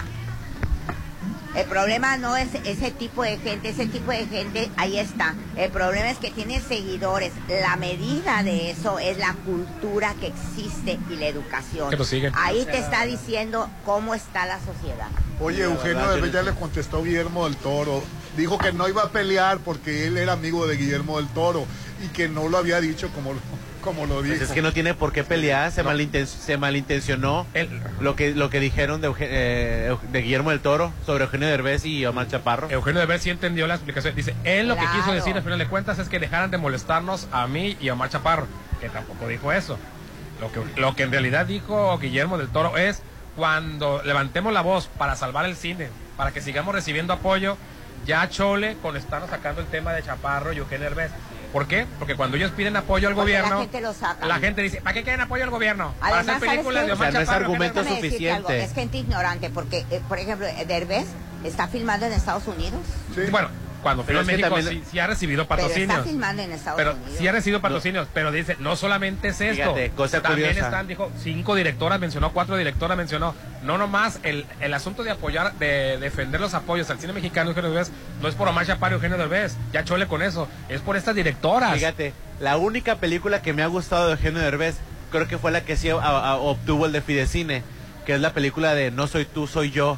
El 1.58 1.66
problema 1.66 2.18
no 2.18 2.38
es 2.38 2.50
ese 2.66 2.92
tipo 2.92 3.24
de 3.24 3.38
gente, 3.38 3.70
ese 3.70 3.88
tipo 3.88 4.12
de 4.12 4.28
gente 4.28 4.70
ahí 4.78 5.00
está. 5.00 5.34
El 5.56 5.72
problema 5.72 6.12
es 6.12 6.20
que 6.20 6.30
tiene 6.30 6.62
seguidores. 6.62 7.34
La 7.50 7.76
medida 7.78 8.44
de 8.44 8.70
eso 8.70 9.00
es 9.00 9.18
la 9.18 9.34
cultura 9.34 10.14
que 10.20 10.28
existe 10.28 11.00
y 11.10 11.16
la 11.16 11.26
educación. 11.26 11.90
Que 11.90 11.96
lo 11.98 12.04
siguen. 12.06 12.32
Ahí 12.36 12.64
te 12.66 12.78
está 12.78 13.06
diciendo 13.06 13.70
cómo 13.86 14.14
está 14.14 14.46
la 14.46 14.60
sociedad. 14.60 15.08
Oye, 15.40 15.64
Eugenio 15.64 16.16
ya 16.16 16.22
tiene- 16.22 16.44
le 16.44 16.54
contestó 16.54 17.02
Guillermo 17.04 17.46
del 17.46 17.58
Toro. 17.58 18.04
Dijo 18.38 18.60
que 18.60 18.72
no 18.72 18.88
iba 18.88 19.02
a 19.02 19.10
pelear 19.10 19.58
porque 19.58 20.06
él 20.06 20.18
era 20.20 20.34
amigo 20.34 20.68
de 20.68 20.78
Guillermo 20.78 21.18
del 21.18 21.28
Toro 21.30 21.66
y 22.06 22.08
que 22.10 22.30
no 22.30 22.50
lo 22.50 22.60
había 22.60 22.80
dicho 22.80 23.10
como, 23.16 23.34
lo- 23.34 23.40
como 23.88 24.06
lo 24.06 24.22
dijo. 24.22 24.36
Pues 24.38 24.50
es 24.50 24.54
que 24.54 24.62
no 24.62 24.72
tiene 24.74 24.94
por 24.94 25.12
qué 25.12 25.24
pelear, 25.24 25.72
se, 25.72 25.84
malinten- 25.84 26.26
se 26.26 26.58
malintencionó 26.58 27.48
El- 27.54 27.70
lo 28.00 28.16
que 28.16 28.36
lo 28.36 28.50
que 28.50 28.60
dijeron 28.60 29.02
de, 29.02 29.12
eh, 29.20 29.96
de 30.12 30.22
Guillermo 30.22 30.52
del 30.52 30.60
Toro 30.60 30.94
sobre 31.06 31.24
Eugenio 31.26 31.48
Derbez 31.48 31.86
y 31.86 32.06
Omar 32.06 32.28
Chaparro. 32.28 32.70
Eugenio 32.70 33.00
Derbez 33.00 33.22
sí 33.24 33.30
entendió 33.30 33.66
la 33.68 33.76
explicación. 33.76 34.16
Dice, 34.16 34.36
él 34.44 34.68
lo 34.68 34.76
que 34.76 34.86
quiso 34.96 35.12
decir 35.12 35.36
al 35.36 35.44
final 35.44 35.58
de 35.60 35.68
cuentas 35.68 35.98
es 36.00 36.10
que 36.10 36.20
dejaran 36.20 36.52
de 36.52 36.58
molestarnos 36.58 37.28
a 37.32 37.48
mí 37.48 37.76
y 37.80 37.90
a 37.90 37.94
Omar 37.94 38.10
Chaparro, 38.10 38.48
que 38.80 38.90
tampoco 38.90 39.28
dijo 39.28 39.52
eso. 39.52 39.78
Lo 40.40 40.52
que, 40.52 40.80
lo 40.80 40.96
que 40.96 41.04
en 41.04 41.12
realidad 41.12 41.46
dijo 41.48 41.98
Guillermo 41.98 42.38
del 42.38 42.50
Toro 42.50 42.78
es 42.78 43.02
cuando 43.36 44.02
levantemos 44.04 44.54
la 44.54 44.62
voz 44.62 44.88
para 44.98 45.16
salvar 45.16 45.46
el 45.46 45.56
cine, 45.56 45.90
para 46.16 46.32
que 46.32 46.42
sigamos 46.42 46.74
recibiendo 46.76 47.14
apoyo, 47.14 47.58
ya 48.06 48.30
chole 48.30 48.78
con 48.82 48.96
estarnos 48.98 49.30
sacando 49.30 49.62
el 49.62 49.68
tema 49.68 49.94
de 49.94 50.04
Chaparro 50.04 50.54
y 50.54 50.58
Eugenio 50.58 50.86
Derbez. 50.86 51.12
¿Por 51.58 51.68
qué? 51.68 51.88
Porque 51.98 52.16
cuando 52.16 52.38
ellos 52.38 52.52
piden 52.52 52.76
apoyo 52.78 53.08
al 53.08 53.16
Porque 53.16 53.32
la 53.34 53.40
gobierno, 53.42 53.62
gente 53.62 53.82
lo 53.82 53.92
saca. 53.92 54.28
la 54.28 54.36
gente 54.38 54.62
dice, 54.62 54.80
¿para 54.80 54.94
qué 54.94 55.02
quieren 55.02 55.22
apoyo 55.22 55.44
al 55.44 55.50
gobierno? 55.50 55.92
para 56.00 56.18
Además, 56.20 56.36
hacer 56.36 56.50
películas 56.50 56.84
¿sabes 56.84 56.88
de? 56.88 56.94
Omar 56.94 57.08
O 57.08 57.12
sea, 57.12 57.20
no 57.20 57.24
es 57.24 57.30
argumento 57.30 57.84
suficiente. 57.84 58.32
algo, 58.36 58.50
Es 58.52 58.74
gente 58.76 58.98
ignorante 59.00 59.50
porque, 59.50 59.84
eh, 59.90 60.00
por 60.08 60.20
ejemplo, 60.20 60.46
Derbez 60.68 61.08
está 61.44 61.68
filmando 61.68 62.06
en 62.06 62.14
Estados 62.14 62.46
Unidos. 62.46 62.80
Sí. 63.16 63.22
Bueno, 63.32 63.50
cuando 63.84 64.04
es 64.04 64.08
que 64.08 64.14
México 64.24 64.50
también- 64.56 64.84
sí, 64.84 64.90
sí 64.92 65.00
ha 65.00 65.08
recibido 65.08 65.48
Pero 65.48 65.62
está 65.62 65.68
patrocinios. 65.70 66.06
filmando 66.08 66.42
en 66.44 66.52
Estados 66.52 66.78
Pero 66.78 66.94
Unidos. 66.94 67.12
sí 67.18 67.28
ha 67.28 67.32
recibido 67.32 67.62
patrocinios, 67.62 68.08
pero 68.14 68.32
dice, 68.32 68.58
no 68.60 68.76
solamente 68.76 69.30
es 69.30 69.42
esto. 69.42 69.64
Fíjate, 69.64 69.90
cosa 69.92 70.22
también 70.22 70.50
curiosa. 70.50 70.68
están, 70.68 70.88
dijo, 70.88 71.12
cinco 71.22 71.56
directoras 71.56 72.00
mencionó, 72.00 72.32
cuatro 72.34 72.58
directoras 72.58 72.98
mencionó. 72.98 73.36
No 73.64 73.78
nomás 73.78 74.20
el, 74.24 74.46
el 74.60 74.74
asunto 74.74 75.04
de 75.04 75.12
apoyar, 75.12 75.54
de 75.56 75.98
defender 76.00 76.40
los 76.42 76.54
apoyos 76.54 76.90
al 76.90 77.00
cine 77.00 77.14
mexicano, 77.14 77.50
Eugenio 77.50 77.70
Derbez, 77.72 77.92
no 78.22 78.28
es 78.28 78.36
por 78.36 78.48
Omar 78.48 78.66
Chaparro 78.66 78.96
y 78.96 78.98
Eugenio 78.98 79.18
Derbez, 79.18 79.56
ya 79.74 79.84
chole 79.84 80.08
con 80.08 80.22
eso, 80.22 80.48
es 80.70 80.82
por 80.82 80.98
estas 80.98 81.16
directoras. 81.16 81.74
Fíjate, 81.74 82.14
la 82.40 82.58
única 82.58 82.96
película 82.98 83.42
que 83.42 83.54
me 83.54 83.64
ha 83.64 83.68
gustado 83.68 84.08
de 84.08 84.14
Eugenio 84.14 84.40
Derbez, 84.42 84.76
creo 85.12 85.28
que 85.28 85.38
fue 85.38 85.52
la 85.52 85.62
que 85.62 85.78
sí 85.78 85.90
a- 85.90 85.96
a- 85.96 86.36
obtuvo 86.36 86.86
el 86.86 86.92
de 86.92 87.02
Fidecine, 87.02 87.64
que 88.06 88.16
es 88.16 88.22
la 88.22 88.34
película 88.34 88.74
de 88.74 88.92
No 88.92 89.08
soy 89.08 89.26
tú, 89.26 89.48
soy 89.48 89.72
yo, 89.72 89.98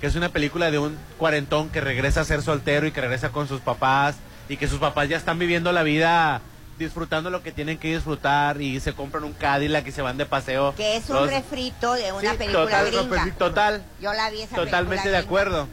que 0.00 0.06
es 0.06 0.14
una 0.14 0.28
película 0.28 0.70
de 0.70 0.78
un 0.78 0.96
cuarentón 1.18 1.70
que 1.70 1.80
regresa 1.80 2.20
a 2.20 2.24
ser 2.24 2.42
soltero 2.42 2.86
y 2.86 2.92
que 2.92 3.00
regresa 3.00 3.30
con 3.30 3.48
sus 3.48 3.60
papás 3.60 4.16
y 4.48 4.56
que 4.56 4.68
sus 4.68 4.78
papás 4.78 5.08
ya 5.08 5.16
están 5.16 5.38
viviendo 5.38 5.72
la 5.72 5.82
vida 5.82 6.40
disfrutando 6.78 7.30
lo 7.30 7.42
que 7.42 7.52
tienen 7.52 7.78
que 7.78 7.94
disfrutar 7.94 8.60
y 8.60 8.80
se 8.80 8.92
compran 8.92 9.24
un 9.24 9.32
Cadillac 9.32 9.86
y 9.86 9.92
se 9.92 10.02
van 10.02 10.18
de 10.18 10.26
paseo. 10.26 10.74
Que 10.76 10.96
es 10.96 11.08
un 11.08 11.26
refrito 11.28 11.94
de 11.94 12.12
una 12.12 12.32
Sí, 12.32 12.36
película 12.36 12.64
total, 12.64 12.86
gringa. 12.86 13.34
total, 13.38 13.82
Yo 14.00 14.12
la 14.12 14.28
vi 14.30 14.42
esa 14.42 14.56
totalmente 14.56 15.04
película 15.04 15.10
de 15.12 15.16
acuerdo. 15.24 15.68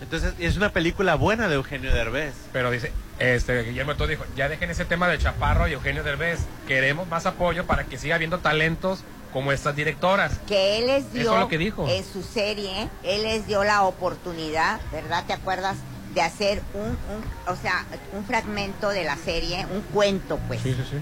Entonces, 0.00 0.34
es 0.38 0.56
una 0.56 0.70
película 0.70 1.14
buena 1.16 1.48
de 1.48 1.54
Eugenio 1.54 1.92
Derbez. 1.92 2.34
Pero 2.52 2.70
dice, 2.70 2.92
este 3.18 3.62
Guillermo 3.62 3.94
Todo 3.96 4.08
dijo, 4.08 4.24
ya 4.36 4.48
dejen 4.48 4.70
ese 4.70 4.84
tema 4.84 5.08
de 5.08 5.18
Chaparro 5.18 5.68
y 5.68 5.72
Eugenio 5.72 6.02
Derbez, 6.02 6.40
queremos 6.66 7.06
más 7.08 7.26
apoyo 7.26 7.64
para 7.66 7.84
que 7.84 7.98
siga 7.98 8.14
habiendo 8.16 8.38
talentos 8.38 9.00
como 9.32 9.52
estas 9.52 9.76
directoras. 9.76 10.38
Que 10.46 10.78
él 10.78 10.86
les 10.86 11.12
dio 11.12 11.22
Eso 11.22 11.34
es 11.34 11.40
lo 11.40 11.48
que 11.48 11.58
dijo. 11.58 11.88
en 11.88 12.04
su 12.04 12.22
serie, 12.22 12.88
él 13.02 13.22
les 13.22 13.46
dio 13.46 13.64
la 13.64 13.82
oportunidad, 13.82 14.80
¿verdad? 14.92 15.24
¿Te 15.26 15.32
acuerdas? 15.32 15.76
De 16.14 16.22
hacer 16.22 16.62
un, 16.74 16.82
un- 16.88 17.52
o 17.52 17.56
sea, 17.56 17.84
un 18.14 18.24
fragmento 18.24 18.88
de 18.88 19.04
la 19.04 19.16
serie, 19.16 19.66
un 19.72 19.82
cuento, 19.82 20.38
pues. 20.48 20.60
sí, 20.62 20.74
sí. 20.74 20.96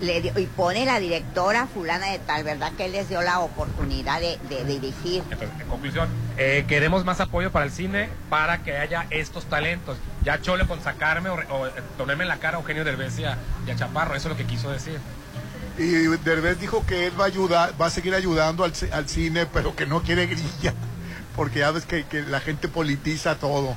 Le 0.00 0.20
dio- 0.20 0.38
y 0.38 0.46
pone 0.46 0.84
la 0.86 0.98
directora 1.00 1.66
fulana 1.66 2.10
de 2.10 2.18
tal, 2.18 2.42
¿verdad? 2.44 2.72
Que 2.76 2.86
él 2.86 2.92
les 2.92 3.08
dio 3.08 3.22
la 3.22 3.40
oportunidad 3.40 4.20
de, 4.20 4.38
de 4.48 4.64
dirigir. 4.64 5.22
Entonces, 5.30 5.48
en 5.60 5.68
conclusión, 5.68 6.08
eh, 6.36 6.64
queremos 6.68 7.04
más 7.04 7.20
apoyo 7.20 7.50
para 7.52 7.64
el 7.64 7.70
cine 7.72 8.08
para 8.28 8.62
que 8.62 8.76
haya 8.76 9.06
estos 9.10 9.44
talentos. 9.44 9.96
Ya 10.24 10.40
chole 10.40 10.66
con 10.66 10.80
sacarme 10.82 11.28
o, 11.30 11.34
o, 11.34 11.66
eh, 11.66 11.70
ponerme 11.96 12.24
en 12.24 12.28
la 12.28 12.36
cara 12.38 12.56
a 12.56 12.60
Eugenio 12.60 12.84
Derbez 12.84 13.18
y 13.18 13.24
a, 13.24 13.38
y 13.66 13.70
a 13.70 13.76
Chaparro, 13.76 14.14
eso 14.16 14.28
es 14.28 14.32
lo 14.32 14.36
que 14.36 14.46
quiso 14.46 14.70
decir. 14.70 14.98
Y 15.78 15.86
Derbez 16.18 16.60
dijo 16.60 16.84
que 16.86 17.06
él 17.08 17.18
va 17.20 17.24
a 17.24 17.26
ayudar, 17.26 17.74
va 17.80 17.86
a 17.86 17.90
seguir 17.90 18.14
ayudando 18.14 18.64
al, 18.64 18.72
al 18.92 19.08
cine, 19.08 19.46
pero 19.46 19.74
que 19.74 19.86
no 19.86 20.02
quiere 20.02 20.26
grilla, 20.26 20.72
porque 21.36 21.60
ya 21.60 21.70
ves 21.72 21.84
que, 21.84 22.04
que 22.06 22.22
la 22.22 22.40
gente 22.40 22.68
politiza 22.68 23.34
todo. 23.36 23.74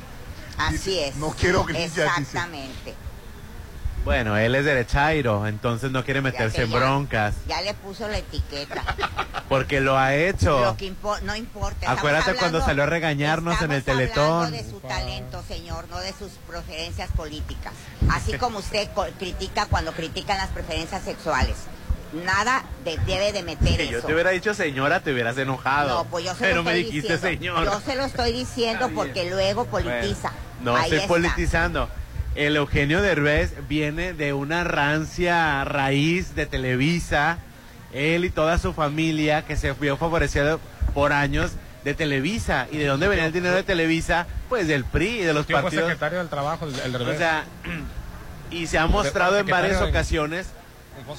Así 0.58 0.74
Dice, 0.74 1.08
es. 1.10 1.16
no 1.18 1.32
quiero 1.32 1.64
grillas, 1.64 1.90
dice. 1.96 2.04
Exactamente. 2.06 2.96
Bueno, 4.06 4.38
él 4.38 4.56
es 4.56 4.64
derechairo, 4.64 5.48
entonces 5.48 5.92
no 5.92 6.06
quiere 6.06 6.20
Ya 6.20 6.24
meterse 6.24 6.64
en 6.64 6.70
ya- 6.70 6.78
broncas, 6.80 7.36
Ya 7.48 7.62
le 7.62 7.74
puso 7.74 8.08
la 8.08 8.20
etiqueta. 8.20 8.82
porque 9.50 9.82
lo 9.82 9.98
ha 9.98 10.16
hecho. 10.16 10.62
Lo 10.64 10.78
que 10.78 10.94
impo- 10.94 11.20
no 11.24 11.36
importa. 11.36 11.92
Acuérdate 11.92 12.36
cuando 12.36 12.64
salió 12.64 12.84
a 12.84 12.86
regañarnos 12.86 13.62
en 13.62 13.72
el 13.72 13.84
Teletón. 13.84 14.52
de 14.52 14.64
su 14.64 14.80
talento, 14.80 15.44
señor, 15.48 15.88
no 15.90 16.00
de 16.00 16.14
sus 16.14 16.32
preferencias 16.48 17.10
políticas. 17.12 17.74
Así 18.10 18.34
como 18.38 18.60
usted 18.60 18.88
co- 18.94 19.08
critica 19.20 19.66
cuando 19.66 19.92
critican 19.92 20.38
las 20.38 20.50
preferencias 20.50 21.04
sexuales. 21.04 21.56
Nada 22.14 22.64
de- 22.86 22.98
debe 23.06 23.34
de 23.34 23.44
meter 23.44 23.78
Que 23.78 23.88
yo 23.90 23.98
eso. 24.00 24.08
te 24.08 24.14
hubiera 24.14 24.30
dicho 24.32 24.54
señora, 24.54 25.02
te 25.02 25.12
hubieras 25.12 25.38
enojado. 25.38 25.90
No, 25.90 26.06
pues 26.06 26.24
yo 26.26 26.34
se 26.34 26.40
Pero 26.42 26.56
lo 26.58 26.64
me 26.64 26.72
estoy 26.72 26.84
dijiste 26.92 27.14
diciendo. 27.14 27.40
señora. 27.40 27.72
Yo 27.72 27.82
se 27.82 27.96
lo 27.96 28.06
estoy 28.06 28.32
diciendo 28.34 28.90
porque 28.96 29.30
luego 29.30 29.66
politiza. 29.66 30.32
No 30.64 30.76
Ahí 30.76 30.84
estoy 30.84 30.98
está. 31.00 31.08
politizando. 31.10 31.90
El 32.36 32.56
Eugenio 32.56 33.02
Derbez 33.02 33.54
viene 33.68 34.14
de 34.14 34.32
una 34.34 34.64
rancia 34.64 35.64
raíz 35.66 36.36
de 36.36 36.46
Televisa. 36.46 37.40
Él 37.94 38.26
y 38.26 38.30
toda 38.30 38.58
su 38.58 38.74
familia 38.74 39.44
que 39.46 39.56
se 39.56 39.72
vio 39.74 39.98
favorecido 39.98 40.60
por 40.94 41.14
años 41.14 41.52
de 41.84 41.94
Televisa. 41.94 42.68
¿Y 42.72 42.78
de 42.78 42.86
dónde 42.86 43.08
venía 43.08 43.26
el 43.26 43.34
dinero 43.34 43.56
de 43.56 43.64
Televisa? 43.64 44.28
Pues 44.50 44.68
del 44.68 44.84
PRI 44.86 45.20
y 45.22 45.24
de 45.24 45.34
los 45.34 45.46
partidos. 45.46 45.86
secretario 45.86 46.20
del 46.20 46.30
trabajo, 46.30 46.66
el, 46.68 46.80
el 46.80 46.92
Derbez. 46.92 47.16
O 47.16 47.18
sea, 47.18 47.44
y 48.52 48.68
se 48.68 48.78
ha 48.78 48.88
mostrado 48.88 49.38
en 49.38 49.48
varias 49.48 49.82
ocasiones 49.82 50.48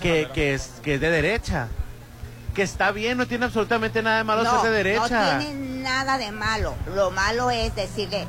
que, 0.00 0.28
que, 0.32 0.54
es, 0.54 0.72
que 0.82 0.94
es 0.94 1.00
de 1.00 1.10
derecha. 1.10 1.68
Que 2.54 2.62
está 2.62 2.90
bien, 2.90 3.18
no 3.18 3.26
tiene 3.26 3.44
absolutamente 3.44 4.02
nada 4.02 4.18
de 4.18 4.24
malo 4.24 4.42
no, 4.42 4.60
ser 4.60 4.70
de 4.70 4.76
derecha. 4.76 5.34
No 5.34 5.38
tiene 5.38 5.82
nada 5.82 6.18
de 6.18 6.32
malo. 6.32 6.74
Lo 6.94 7.10
malo 7.10 7.50
es 7.50 7.74
decirle 7.74 8.26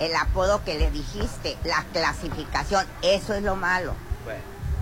el 0.00 0.14
apodo 0.16 0.64
que 0.64 0.78
le 0.78 0.90
dijiste, 0.90 1.56
la 1.64 1.84
clasificación. 1.92 2.86
Eso 3.02 3.34
es 3.34 3.42
lo 3.42 3.56
malo. 3.56 3.94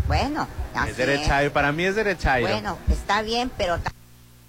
Bueno, 0.07 0.47
así 0.75 1.01
es 1.01 1.51
para 1.51 1.73
mí 1.73 1.85
es 1.85 1.97
derechairo. 1.97 2.49
Bueno, 2.49 2.79
está 2.91 3.23
bien, 3.23 3.51
pero 3.57 3.79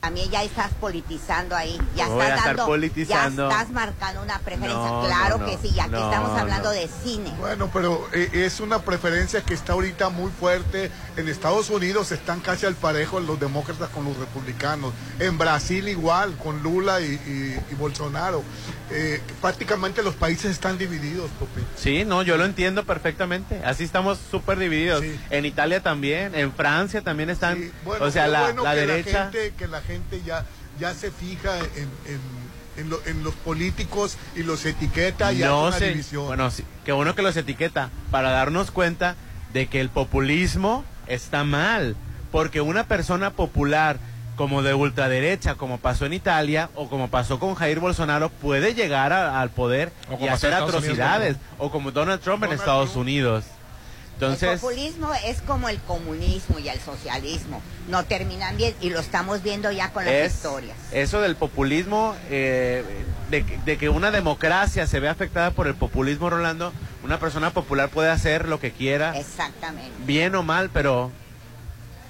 también 0.06 0.30
ya 0.30 0.44
estás 0.44 0.72
politizando 0.80 1.56
ahí. 1.56 1.82
Ya 1.96 2.08
No 2.08 2.22
estás 2.22 2.46
dando, 2.46 2.66
politizando. 2.68 3.50
ya 3.50 3.56
estás 3.62 3.72
marcando 3.74 4.22
una 4.22 4.38
preferencia. 4.38 4.76
No, 4.78 5.04
claro 5.04 5.38
no, 5.40 5.46
que 5.48 5.58
sí. 5.58 5.72
Y 5.76 5.80
aquí 5.80 5.90
No, 5.90 5.98
estamos 6.12 6.40
hablando 6.40 6.70
no. 6.70 6.76
de 6.76 6.88
cine. 7.04 7.34
Bueno, 7.40 7.72
pero 7.74 8.08
eh, 8.14 8.30
es 8.32 8.60
una 8.60 8.80
preferencia 8.84 9.42
que 9.42 9.56
está 9.56 9.74
ahorita 9.74 10.10
muy 10.10 10.30
fuerte. 10.32 10.92
En 11.18 11.28
Estados 11.28 11.72
Unidos 11.72 12.12
están 12.12 12.40
casi 12.40 12.68
al 12.68 12.76
parejo 12.76 13.20
los 13.20 13.40
demócratas 13.40 13.90
con 13.90 14.06
los 14.06 14.16
republicanos. 14.18 14.94
En 15.18 15.40
Brasil 15.40 15.88
igual, 15.88 16.38
con 16.38 16.62
Lula 16.62 17.02
y, 17.02 17.06
y- 17.06 17.60
y 17.72 17.76
Bolsonaro. 17.76 18.44
Eh, 18.92 19.20
prácticamente 19.42 20.04
los 20.04 20.14
países 20.16 20.52
están 20.52 20.78
divididos, 20.78 21.32
Popi. 21.40 21.62
Sí, 21.76 22.06
no, 22.06 22.22
yo 22.22 22.38
lo 22.38 22.46
entiendo 22.46 22.84
perfectamente. 22.86 23.62
Así 23.66 23.84
estamos 23.84 24.20
súper 24.30 24.60
divididos. 24.60 25.02
Sí. 25.02 25.20
En 25.32 25.46
Italia 25.46 25.82
también, 25.82 26.36
en 26.36 26.54
Francia 26.54 27.02
también 27.02 27.30
están. 27.32 27.58
Sí, 27.58 27.72
bueno, 27.84 28.06
o 28.06 28.12
sea, 28.12 28.28
la, 28.28 28.42
bueno 28.44 28.64
la 28.64 28.76
que 28.76 28.80
derecha. 28.82 29.24
gente, 29.32 29.54
que 29.58 29.68
la 29.68 29.82
gente 29.82 30.22
ya, 30.24 30.46
ya 30.80 30.94
se 30.94 31.10
fija 31.12 31.58
en, 31.60 31.90
en- 32.06 32.46
en 32.78 32.90
lo- 32.90 33.02
en 33.06 33.24
los 33.24 33.34
políticos 33.36 34.18
y 34.36 34.44
los 34.44 34.66
etiqueta 34.66 35.32
y 35.32 35.38
hace 35.38 35.46
no 35.46 35.68
una 35.68 35.78
sé. 35.80 35.90
división. 35.90 36.28
Bueno, 36.28 36.52
sí, 36.52 36.64
qué 36.86 36.92
bueno 36.92 37.16
que 37.16 37.22
los 37.22 37.36
etiqueta 37.38 37.90
para 38.12 38.32
darnos 38.32 38.70
cuenta 38.70 39.16
de 39.54 39.68
que 39.68 39.80
el 39.80 39.90
populismo 39.90 40.84
está 41.08 41.44
mal. 41.44 41.96
Porque 42.32 42.60
una 42.60 42.86
persona 42.86 43.32
popular 43.32 43.98
como 44.36 44.62
de 44.64 44.74
ultraderecha, 44.74 45.56
como 45.56 45.78
pasó 45.78 46.06
en 46.06 46.14
Italia 46.14 46.70
o 46.76 46.90
como 46.90 47.08
pasó 47.10 47.40
con 47.40 47.56
Jair 47.56 47.80
Bolsonaro, 47.80 48.30
puede 48.30 48.74
llegar 48.74 49.14
a- 49.14 49.40
al 49.42 49.50
poder 49.50 49.92
y 50.20 50.28
hacer 50.28 50.54
atrocidades. 50.54 51.38
O 51.58 51.72
como 51.72 51.92
Donald 51.92 52.22
Trump 52.22 52.44
en 52.44 52.52
Estados 52.52 52.92
Trump. 52.92 53.04
Unidos. 53.04 53.46
el 53.46 54.22
Entonces, 54.24 54.62
populismo 54.62 55.14
es 55.26 55.42
como 55.42 55.68
el 55.68 55.78
comunismo 55.82 56.58
y 56.60 56.70
el 56.70 56.80
socialismo. 56.80 57.62
No 57.90 58.06
terminan 58.06 58.56
bien 58.56 58.74
y 58.80 58.90
lo 58.90 59.00
estamos 59.02 59.44
viendo 59.44 59.70
ya 59.74 59.92
con 59.92 60.06
las 60.06 60.14
es 60.14 60.36
historias. 60.36 60.78
eso 60.94 61.20
del 61.20 61.36
populismo, 61.36 62.16
eh, 62.30 62.84
de, 63.30 63.44
que- 63.46 63.58
de 63.66 63.78
que 63.78 63.90
una 63.90 64.12
democracia 64.12 64.88
se 64.88 65.02
ve 65.02 65.10
afectada 65.10 65.52
por 65.52 65.68
el 65.68 65.76
populismo, 65.76 66.30
Rolando, 66.30 66.72
una 67.04 67.20
persona 67.20 67.50
popular 67.52 67.90
puede 67.90 68.10
hacer 68.10 68.48
lo 68.48 68.58
que 68.62 68.72
quiera, 68.72 69.18
Exactamente. 69.18 69.92
bien 70.06 70.34
o 70.36 70.44
mal, 70.44 70.70
pero 70.72 71.12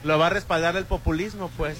lo 0.03 0.19
va 0.19 0.27
a 0.27 0.29
respaldar 0.29 0.75
el 0.77 0.85
populismo, 0.85 1.49
pues. 1.57 1.75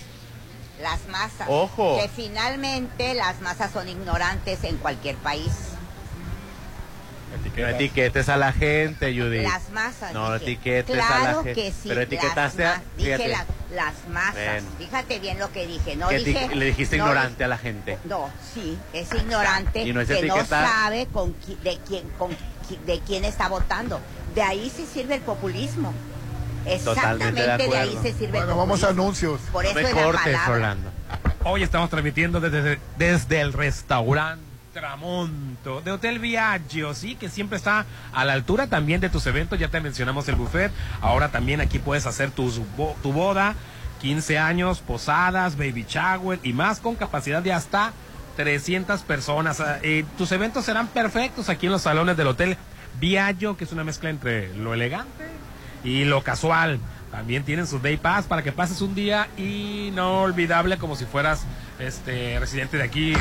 Las 0.81 1.07
masas. 1.07 1.47
Ojo. 1.49 1.97
Que 2.01 2.09
finalmente 2.09 3.13
las 3.13 3.41
masas 3.41 3.71
son 3.71 3.87
ignorantes 3.87 4.63
en 4.63 4.77
cualquier 4.77 5.15
país. 5.15 5.51
No 7.57 7.67
etiquetes 7.67 8.29
a 8.29 8.37
la 8.37 8.53
gente, 8.53 9.13
Judith. 9.13 9.43
Las 9.43 9.69
masas. 9.71 10.13
No 10.13 10.33
dije. 10.33 10.43
etiquetes 10.51 10.95
a 10.95 10.97
la 10.97 11.07
claro 11.07 11.43
gente. 11.43 11.53
que 11.61 11.71
sí. 11.71 11.87
Pero 11.89 12.01
etiquetaste 12.01 12.63
las 12.63 12.77
a- 12.77 12.81
Dije 12.97 13.27
las, 13.27 13.45
las 13.73 13.93
masas. 14.09 14.63
Fíjate 14.77 15.19
bien 15.19 15.39
lo 15.39 15.51
que 15.51 15.67
dije. 15.67 15.95
No 15.95 16.09
dije. 16.09 16.55
le 16.55 16.65
dijiste 16.65 16.97
no 16.97 17.03
ignorante 17.05 17.43
a 17.43 17.47
la 17.47 17.57
gente. 17.57 17.97
No, 18.05 18.29
sí, 18.53 18.77
es 18.93 19.13
ignorante 19.13 19.83
Y 19.83 19.93
no 19.93 20.01
es 20.01 20.07
que 20.07 20.23
no 20.23 20.45
sabe 20.45 21.07
con 21.07 21.33
qui- 21.41 21.57
de 21.59 21.77
quién 21.87 22.07
con 22.17 22.31
qui- 22.31 22.79
de 22.85 22.99
quién 23.01 23.25
está 23.25 23.47
votando. 23.49 23.99
De 24.33 24.41
ahí 24.41 24.69
se 24.69 24.85
sirve 24.85 25.15
el 25.15 25.21
populismo. 25.21 25.93
Exactamente 26.65 27.41
de 27.41 27.47
de, 27.47 27.51
ahí 27.53 27.61
acuerdo. 27.63 28.01
se 28.01 28.13
sirve 28.13 28.37
Bueno, 28.39 28.57
vamos 28.57 28.83
a 28.83 28.89
anuncios. 28.89 29.41
Por 29.51 29.63
No 29.63 29.69
eso 29.69 29.79
me 29.79 29.87
es 29.89 29.95
la 29.95 30.03
cortes, 30.03 30.23
palabra. 30.33 30.47
Rolando. 30.47 30.91
Hoy 31.43 31.63
estamos 31.63 31.89
transmitiendo 31.89 32.39
desde, 32.39 32.79
desde 32.97 33.41
el 33.41 33.53
restaurante 33.53 34.43
Tramonto 34.73 35.79
de 35.81 35.91
Hotel 35.91 36.19
Viaggio, 36.19 36.93
sí, 36.93 37.15
que 37.15 37.29
siempre 37.29 37.57
está 37.57 37.85
a 38.13 38.25
la 38.25 38.33
altura 38.33 38.67
también 38.67 38.99
de 38.99 39.09
tus 39.09 39.25
eventos. 39.25 39.57
Ya 39.57 39.69
te 39.69 39.79
mencionamos 39.79 40.27
el 40.27 40.35
buffet. 40.35 40.71
Ahora 41.01 41.29
también 41.29 41.61
aquí 41.61 41.79
puedes 41.79 42.05
hacer 42.05 42.31
tus 42.31 42.59
bo- 42.75 42.95
tu 43.01 43.13
boda, 43.13 43.55
15 44.01 44.37
años, 44.37 44.79
posadas, 44.79 45.55
baby 45.55 45.85
shower 45.87 46.39
y 46.43 46.51
más 46.51 46.79
con 46.81 46.95
capacidad 46.95 47.41
de 47.41 47.53
hasta 47.53 47.93
300 48.35 49.01
personas. 49.03 49.61
Ah, 49.61 49.79
eh, 49.81 50.03
tus 50.17 50.31
eventos 50.33 50.65
serán 50.65 50.87
perfectos 50.87 51.47
aquí 51.47 51.67
en 51.67 51.71
los 51.71 51.83
salones 51.83 52.17
del 52.17 52.27
Hotel 52.27 52.57
Viaggio, 52.99 53.55
que 53.55 53.63
es 53.63 53.71
una 53.71 53.83
mezcla 53.85 54.09
entre 54.09 54.53
lo 54.57 54.73
elegante 54.73 55.23
y 55.85 56.03
lo 56.03 56.21
casual. 56.23 56.79
También 57.11 57.43
tienen 57.43 57.65
sus 57.65 57.81
day 57.81 57.95
pass 57.95 58.25
para 58.25 58.43
que 58.43 58.51
pases 58.51 58.81
un 58.81 58.93
día 58.93 59.29
inolvidable 59.37 60.77
como 60.77 60.97
si 60.97 61.05
fueras 61.05 61.45
este 61.79 62.39
residente 62.39 62.77
de 62.77 62.83
aquí 62.83 63.13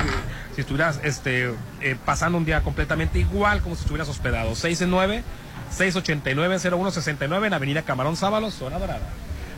si 0.55 0.61
estuvieras 0.61 1.00
este, 1.03 1.53
eh, 1.81 1.96
pasando 2.05 2.38
un 2.38 2.44
día 2.44 2.62
completamente 2.62 3.18
igual 3.18 3.61
como 3.61 3.77
si 3.77 3.83
estuvieras 3.83 4.09
hospedado. 4.09 4.57
669 4.57 5.22
689 5.70 6.59
0169 6.59 7.46
en 7.46 7.53
Avenida 7.53 7.83
Camarón 7.83 8.16
Sábalo, 8.16 8.50
zona 8.50 8.79
dorada. 8.79 9.09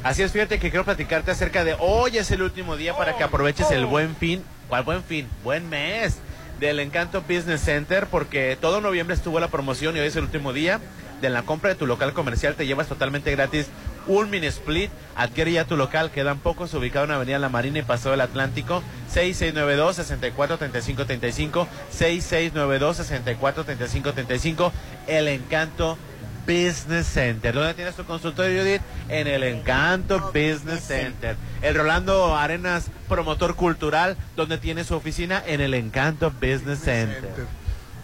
Así 0.03 0.23
es, 0.23 0.33
fíjate 0.33 0.59
que 0.59 0.71
quiero 0.71 0.85
platicarte 0.85 1.31
acerca 1.31 1.65
de 1.65 1.75
hoy 1.79 2.19
es 2.19 2.31
el 2.31 2.43
último 2.43 2.77
día 2.77 2.95
para 2.95 3.17
que 3.17 3.25
aproveches 3.25 3.71
el 3.71 3.87
buen 3.87 4.15
fin. 4.17 4.43
¿Cuál 4.69 4.83
buen 4.83 5.03
fin? 5.03 5.29
Buen 5.43 5.69
mes 5.69 6.19
del 6.61 6.81
Encanto 6.81 7.23
Business 7.23 7.61
Center 7.61 8.07
porque 8.07 8.57
todo 8.61 8.81
noviembre 8.81 9.15
estuvo 9.15 9.39
la 9.41 9.49
promoción 9.49 9.97
y 9.97 10.01
hoy 10.01 10.07
es 10.07 10.17
el 10.17 10.25
último 10.25 10.53
día. 10.53 10.81
De 11.21 11.31
la 11.31 11.43
compra 11.43 11.71
de 11.71 11.77
tu 11.77 11.87
local 11.87 12.13
comercial 12.13 12.57
te 12.57 12.67
llevas 12.67 12.89
totalmente 12.89 13.31
gratis 13.31 13.69
un 14.07 14.29
mini 14.31 14.49
split. 14.49 14.91
Adquiere 15.15 15.53
ya 15.53 15.65
tu 15.65 15.77
local, 15.77 16.11
quedan 16.11 16.39
pocos, 16.39 16.75
ubicado 16.75 17.05
en 17.07 17.13
Avenida 17.13 17.39
La 17.39 17.49
Marina 17.49 17.79
y 17.79 17.83
Paseo 17.83 18.11
del 18.11 18.21
Atlántico. 18.21 18.83
6692-643535. 19.15 21.67
6692-643535. 21.93 24.73
El 25.07 25.29
Encanto 25.29 25.97
Business 26.47 27.07
Center. 27.07 27.55
¿Dónde 27.55 27.75
tienes 27.75 27.97
tu 27.97 28.05
consultorio, 28.05 28.63
Judith? 28.63 28.83
En 29.09 29.27
el 29.27 29.43
Encanto 29.43 30.31
Business 30.33 30.85
Center. 30.87 31.37
El 31.63 31.75
Rolando 31.75 32.37
Arenas, 32.37 32.91
promotor 33.09 33.57
cultural, 33.57 34.17
donde 34.37 34.59
tiene 34.59 34.85
su 34.85 34.95
oficina 34.95 35.43
en 35.47 35.61
el 35.61 35.75
Encanto 35.75 36.31
Business 36.31 36.79
Center. 36.81 37.47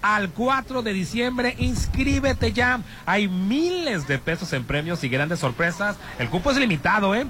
al 0.01 0.29
4 0.29 0.81
de 0.81 0.93
diciembre. 0.93 1.55
Inscríbete 1.57 2.53
ya. 2.53 2.81
Hay 3.05 3.27
miles 3.27 4.07
de 4.07 4.19
pesos 4.19 4.53
en 4.53 4.63
premios 4.63 5.03
y 5.03 5.09
grandes 5.09 5.39
sorpresas. 5.39 5.97
El 6.17 6.29
cupo 6.29 6.51
es 6.51 6.57
limitado, 6.57 7.15
¿eh? 7.15 7.25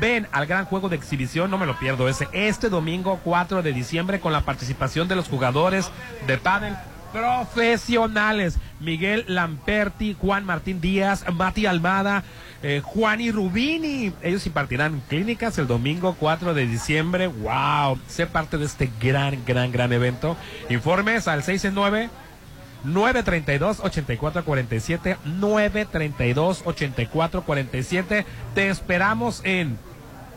Ven 0.00 0.28
al 0.30 0.46
gran 0.46 0.66
juego 0.66 0.88
de 0.88 0.96
exhibición, 0.96 1.50
no 1.50 1.58
me 1.58 1.66
lo 1.66 1.76
pierdo 1.78 2.08
ese, 2.08 2.28
este 2.32 2.68
domingo 2.68 3.18
4 3.24 3.62
de 3.62 3.72
diciembre 3.72 4.20
con 4.20 4.32
la 4.32 4.42
participación 4.42 5.08
de 5.08 5.16
los 5.16 5.28
jugadores 5.28 5.90
de 6.28 6.38
pádel 6.38 6.76
profesionales. 7.12 8.58
Miguel 8.80 9.24
Lamperti, 9.28 10.16
Juan 10.18 10.44
Martín 10.44 10.80
Díaz, 10.80 11.24
Mati 11.32 11.66
Almada, 11.66 12.24
eh, 12.62 12.80
Juan 12.84 13.20
y 13.20 13.30
Rubini. 13.30 14.12
Ellos 14.22 14.46
impartirán 14.46 15.02
clínicas 15.08 15.58
el 15.58 15.66
domingo 15.66 16.16
4 16.18 16.54
de 16.54 16.66
diciembre. 16.66 17.26
¡Wow! 17.26 17.98
Sé 18.08 18.26
parte 18.26 18.56
de 18.58 18.64
este 18.64 18.90
gran, 19.00 19.44
gran, 19.44 19.72
gran 19.72 19.92
evento. 19.92 20.36
Informes 20.68 21.28
al 21.28 21.42
669 21.42 22.10
932-8447, 22.86 25.18
932-8447. 25.40 28.24
Te 28.54 28.70
esperamos 28.70 29.42
en 29.44 29.76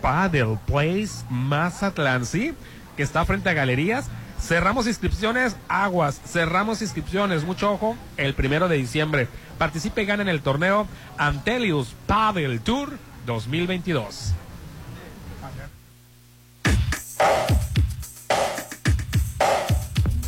Paddle 0.02 0.58
Place 0.66 1.24
Mazatlán, 1.30 2.26
¿sí? 2.26 2.54
Que 2.98 3.04
está 3.04 3.24
frente 3.26 3.50
a 3.50 3.54
galerías. 3.54 4.10
Cerramos 4.46 4.88
inscripciones, 4.88 5.56
aguas, 5.70 6.20
cerramos 6.26 6.82
inscripciones, 6.82 7.46
mucho 7.46 7.72
ojo, 7.72 7.96
el 8.18 8.34
primero 8.34 8.68
de 8.68 8.76
diciembre. 8.76 9.30
Participe 9.58 10.04
y 10.04 10.06
gane 10.06 10.24
en 10.24 10.30
el 10.30 10.42
torneo 10.42 10.86
Antelius 11.18 11.96
Paddle 12.08 12.60
Tour 12.60 12.98
2022. 13.26 14.34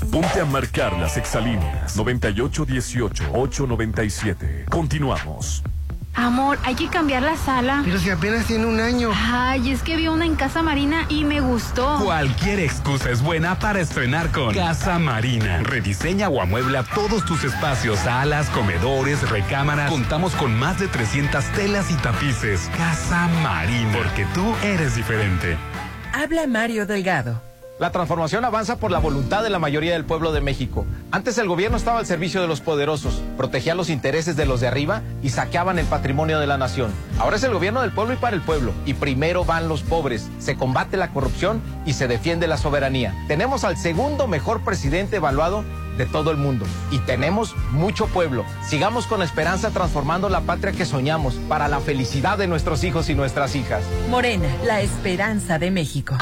Ponte 0.09 0.39
a 0.39 0.45
marcar 0.45 0.93
las 0.93 1.17
exalíneas 1.17 1.97
9818-897. 1.97 4.69
Continuamos. 4.69 5.61
Amor, 6.15 6.57
hay 6.63 6.75
que 6.75 6.87
cambiar 6.87 7.23
la 7.23 7.35
sala. 7.35 7.81
Pero 7.83 7.99
si 7.99 8.09
apenas 8.09 8.45
tiene 8.45 8.65
un 8.65 8.79
año. 8.79 9.11
Ay, 9.13 9.71
es 9.71 9.83
que 9.83 9.97
vi 9.97 10.07
una 10.07 10.25
en 10.25 10.35
Casa 10.35 10.61
Marina 10.61 11.05
y 11.09 11.25
me 11.25 11.41
gustó. 11.41 11.99
Cualquier 12.01 12.59
excusa 12.59 13.09
es 13.09 13.21
buena 13.21 13.59
para 13.59 13.81
estrenar 13.81 14.31
con 14.31 14.53
Casa 14.53 14.97
Marina. 14.97 15.59
Rediseña 15.63 16.29
o 16.29 16.41
amuebla 16.41 16.83
todos 16.83 17.25
tus 17.25 17.43
espacios, 17.43 17.99
salas, 17.99 18.49
comedores, 18.49 19.29
recámaras. 19.29 19.91
Contamos 19.91 20.33
con 20.35 20.57
más 20.57 20.79
de 20.79 20.87
300 20.87 21.43
telas 21.51 21.91
y 21.91 21.95
tapices. 21.95 22.69
Casa 22.77 23.27
Marina, 23.43 23.91
porque 23.97 24.25
tú 24.33 24.55
eres 24.63 24.95
diferente. 24.95 25.57
Habla 26.13 26.47
Mario 26.47 26.85
Delgado. 26.85 27.41
La 27.77 27.91
transformación 27.91 28.45
avanza 28.45 28.77
por 28.77 28.89
la 28.89 28.99
voluntad 28.99 29.43
de 29.43 29.49
la 29.49 29.59
mayoría 29.59 29.91
del 29.91 30.05
pueblo 30.05 30.31
de 30.31 30.39
México. 30.39 30.85
Antes 31.11 31.37
el 31.37 31.49
gobierno 31.49 31.75
estaba 31.75 31.99
al 31.99 32.05
servicio 32.05 32.39
de 32.39 32.47
los 32.47 32.61
poderosos, 32.61 33.21
protegía 33.35 33.75
los 33.75 33.89
intereses 33.89 34.37
de 34.37 34.45
los 34.45 34.61
de 34.61 34.67
arriba 34.67 35.01
y 35.21 35.27
saqueaban 35.27 35.77
el 35.77 35.85
patrimonio 35.85 36.39
de 36.39 36.47
la 36.47 36.57
nación. 36.57 36.93
Ahora 37.19 37.35
es 37.35 37.43
el 37.43 37.51
gobierno 37.51 37.81
del 37.81 37.91
pueblo 37.91 38.13
y 38.13 38.17
para 38.17 38.33
el 38.33 38.41
pueblo. 38.41 38.71
Y 38.85 38.93
primero 38.93 39.43
van 39.43 39.67
los 39.67 39.81
pobres, 39.83 40.29
se 40.39 40.55
combate 40.55 40.95
la 40.95 41.09
corrupción 41.09 41.61
y 41.85 41.91
se 41.91 42.07
defiende 42.07 42.47
la 42.47 42.55
soberanía. 42.55 43.13
Tenemos 43.27 43.65
al 43.65 43.75
segundo 43.75 44.25
mejor 44.27 44.61
presidente 44.61 45.17
evaluado 45.17 45.65
de 45.97 46.05
todo 46.05 46.31
el 46.31 46.37
mundo. 46.37 46.65
Y 46.91 46.99
tenemos 46.99 47.55
mucho 47.71 48.07
pueblo. 48.07 48.45
Sigamos 48.67 49.07
con 49.07 49.21
esperanza 49.21 49.71
transformando 49.71 50.29
la 50.29 50.41
patria 50.41 50.73
que 50.73 50.85
soñamos 50.85 51.35
para 51.49 51.67
la 51.67 51.79
felicidad 51.79 52.37
de 52.37 52.47
nuestros 52.47 52.83
hijos 52.83 53.09
y 53.09 53.15
nuestras 53.15 53.55
hijas. 53.55 53.83
Morena, 54.09 54.47
la 54.65 54.81
esperanza 54.81 55.59
de 55.59 55.71
México. 55.71 56.15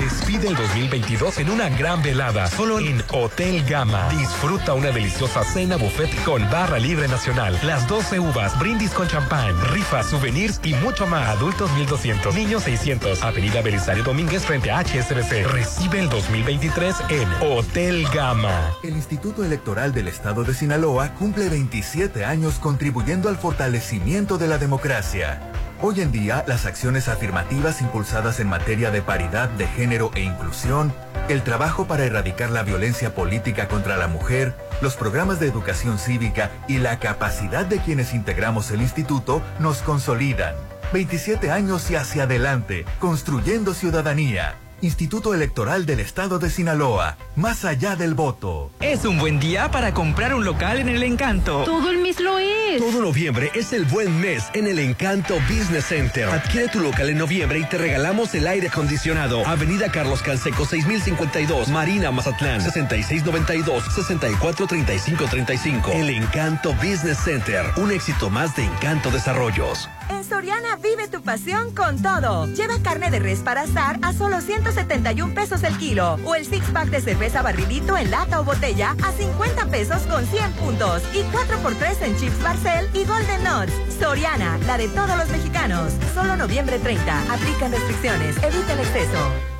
Despide 0.00 0.48
el 0.48 0.56
2022 0.56 1.38
en 1.40 1.50
una 1.50 1.68
gran 1.68 2.02
velada, 2.02 2.46
solo 2.46 2.78
en 2.78 3.04
Hotel 3.12 3.62
Gama. 3.66 4.08
Disfruta 4.08 4.72
una 4.72 4.92
deliciosa 4.92 5.44
cena 5.44 5.76
buffet 5.76 6.08
con 6.24 6.48
barra 6.50 6.78
libre 6.78 7.06
nacional, 7.06 7.58
las 7.64 7.86
12 7.86 8.18
uvas, 8.18 8.58
brindis 8.58 8.92
con 8.92 9.06
champán, 9.08 9.54
rifas, 9.72 10.06
souvenirs 10.06 10.58
y 10.64 10.72
mucho 10.72 11.06
más. 11.06 11.28
Adultos 11.28 11.70
1200, 11.72 12.34
niños 12.34 12.62
600. 12.62 13.22
Avenida 13.22 13.60
Belisario 13.60 14.02
Domínguez 14.02 14.42
frente 14.42 14.70
a 14.70 14.78
HSBC. 14.82 15.46
Recibe 15.52 16.00
el 16.00 16.08
2023 16.08 16.96
en 17.10 17.28
Hotel 17.42 18.06
Gama. 18.14 18.72
El 18.82 18.96
Instituto 18.96 19.44
Electoral 19.44 19.92
del 19.92 20.08
Estado 20.08 20.44
de 20.44 20.54
Sinaloa 20.54 21.12
cumple 21.12 21.50
27 21.50 22.24
años 22.24 22.54
contribuyendo 22.54 23.28
al 23.28 23.36
fortalecimiento 23.36 24.38
de 24.38 24.48
la 24.48 24.56
democracia. 24.56 25.42
Hoy 25.82 26.02
en 26.02 26.12
día, 26.12 26.44
las 26.46 26.66
acciones 26.66 27.08
afirmativas 27.08 27.80
impulsadas 27.80 28.38
en 28.38 28.48
materia 28.48 28.90
de 28.90 29.00
paridad 29.00 29.48
de 29.48 29.66
género 29.66 30.10
e 30.14 30.20
inclusión, 30.20 30.92
el 31.30 31.42
trabajo 31.42 31.86
para 31.86 32.04
erradicar 32.04 32.50
la 32.50 32.62
violencia 32.62 33.14
política 33.14 33.66
contra 33.66 33.96
la 33.96 34.06
mujer, 34.06 34.54
los 34.82 34.96
programas 34.96 35.40
de 35.40 35.46
educación 35.46 35.98
cívica 35.98 36.50
y 36.68 36.78
la 36.78 36.98
capacidad 36.98 37.64
de 37.64 37.78
quienes 37.78 38.12
integramos 38.12 38.70
el 38.72 38.82
instituto 38.82 39.40
nos 39.58 39.78
consolidan. 39.78 40.54
27 40.92 41.50
años 41.50 41.90
y 41.90 41.96
hacia 41.96 42.24
adelante, 42.24 42.84
construyendo 42.98 43.72
ciudadanía. 43.72 44.56
Instituto 44.82 45.34
Electoral 45.34 45.84
del 45.84 46.00
Estado 46.00 46.38
de 46.38 46.48
Sinaloa, 46.48 47.18
más 47.36 47.66
allá 47.66 47.96
del 47.96 48.14
voto. 48.14 48.70
Es 48.80 49.04
un 49.04 49.18
buen 49.18 49.38
día 49.38 49.70
para 49.70 49.92
comprar 49.92 50.34
un 50.34 50.44
local 50.44 50.78
en 50.78 50.88
el 50.88 51.02
Encanto. 51.02 51.64
Todo 51.64 51.90
el 51.90 51.98
mes 51.98 52.18
lo 52.18 52.38
es. 52.38 52.78
Todo 52.78 53.02
noviembre 53.02 53.50
es 53.54 53.74
el 53.74 53.84
buen 53.84 54.20
mes 54.20 54.44
en 54.54 54.66
el 54.66 54.78
Encanto 54.78 55.34
Business 55.48 55.84
Center. 55.86 56.28
Adquiere 56.28 56.68
tu 56.68 56.80
local 56.80 57.10
en 57.10 57.18
noviembre 57.18 57.58
y 57.58 57.64
te 57.64 57.76
regalamos 57.76 58.34
el 58.34 58.46
aire 58.46 58.68
acondicionado. 58.68 59.46
Avenida 59.46 59.92
Carlos 59.92 60.22
Canseco 60.22 60.64
6052, 60.64 61.68
Marina 61.68 62.10
Mazatlán 62.10 62.62
6692 62.62 63.84
643535. 63.94 65.92
El 65.92 66.08
Encanto 66.10 66.72
Business 66.74 67.18
Center, 67.18 67.66
un 67.76 67.90
éxito 67.92 68.30
más 68.30 68.56
de 68.56 68.64
Encanto 68.64 69.10
Desarrollos. 69.10 69.88
En 70.08 70.24
Soriana 70.24 70.76
vive 70.76 71.06
tu 71.08 71.22
pasión 71.22 71.74
con 71.74 72.00
todo. 72.02 72.46
Lleva 72.46 72.74
carne 72.82 73.10
de 73.10 73.20
res 73.20 73.40
para 73.40 73.62
asar 73.62 73.98
a 74.02 74.12
solo 74.12 74.40
171 74.72 75.34
pesos 75.34 75.62
el 75.62 75.76
kilo. 75.78 76.18
O 76.24 76.34
el 76.34 76.44
six 76.46 76.64
pack 76.70 76.90
de 76.90 77.00
cerveza 77.00 77.42
barrilito 77.42 77.96
en 77.96 78.10
lata 78.10 78.40
o 78.40 78.44
botella 78.44 78.96
a 79.02 79.12
50 79.12 79.66
pesos 79.66 80.02
con 80.02 80.24
100 80.26 80.52
puntos. 80.52 81.02
Y 81.14 81.22
4x3 81.34 82.02
en 82.02 82.16
chips 82.16 82.42
Barcel 82.42 82.88
y 82.94 83.04
Golden 83.04 83.44
Nuts. 83.44 83.72
Soriana, 83.98 84.58
la 84.66 84.78
de 84.78 84.88
todos 84.88 85.16
los 85.16 85.28
mexicanos. 85.28 85.92
Solo 86.14 86.36
noviembre 86.36 86.78
30. 86.78 87.32
Aplican 87.32 87.72
restricciones. 87.72 88.36
Evita 88.42 88.72
el 88.74 88.80
exceso. 88.80 89.59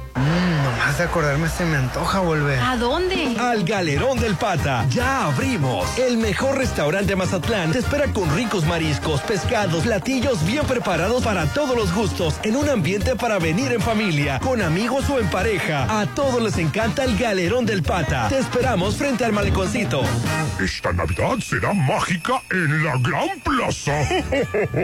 Nomás 0.80 0.96
de 0.96 1.04
acordarme 1.04 1.46
se 1.50 1.66
me 1.66 1.76
antoja 1.76 2.20
volver. 2.20 2.58
¿A 2.58 2.74
dónde? 2.74 3.36
Al 3.38 3.64
Galerón 3.64 4.18
del 4.18 4.34
Pata. 4.34 4.86
Ya 4.88 5.26
abrimos. 5.26 5.98
El 5.98 6.16
mejor 6.16 6.56
restaurante 6.56 7.08
de 7.08 7.16
Mazatlán 7.16 7.70
te 7.72 7.80
espera 7.80 8.06
con 8.06 8.34
ricos 8.34 8.64
mariscos, 8.64 9.20
pescados, 9.20 9.84
platillos 9.84 10.42
bien 10.46 10.64
preparados 10.64 11.22
para 11.22 11.44
todos 11.52 11.76
los 11.76 11.94
gustos, 11.94 12.40
en 12.44 12.56
un 12.56 12.70
ambiente 12.70 13.14
para 13.14 13.38
venir 13.38 13.72
en 13.72 13.82
familia, 13.82 14.40
con 14.40 14.62
amigos 14.62 15.10
o 15.10 15.18
en 15.18 15.28
pareja. 15.28 16.00
A 16.00 16.06
todos 16.06 16.42
les 16.42 16.56
encanta 16.56 17.04
el 17.04 17.14
Galerón 17.18 17.66
del 17.66 17.82
Pata. 17.82 18.28
Te 18.30 18.38
esperamos 18.38 18.96
frente 18.96 19.26
al 19.26 19.32
maleconcito. 19.32 20.00
Esta 20.58 20.94
Navidad 20.94 21.36
será 21.40 21.74
mágica 21.74 22.40
en 22.50 22.84
la 22.84 22.96
Gran 22.96 23.38
Plaza. 23.40 23.92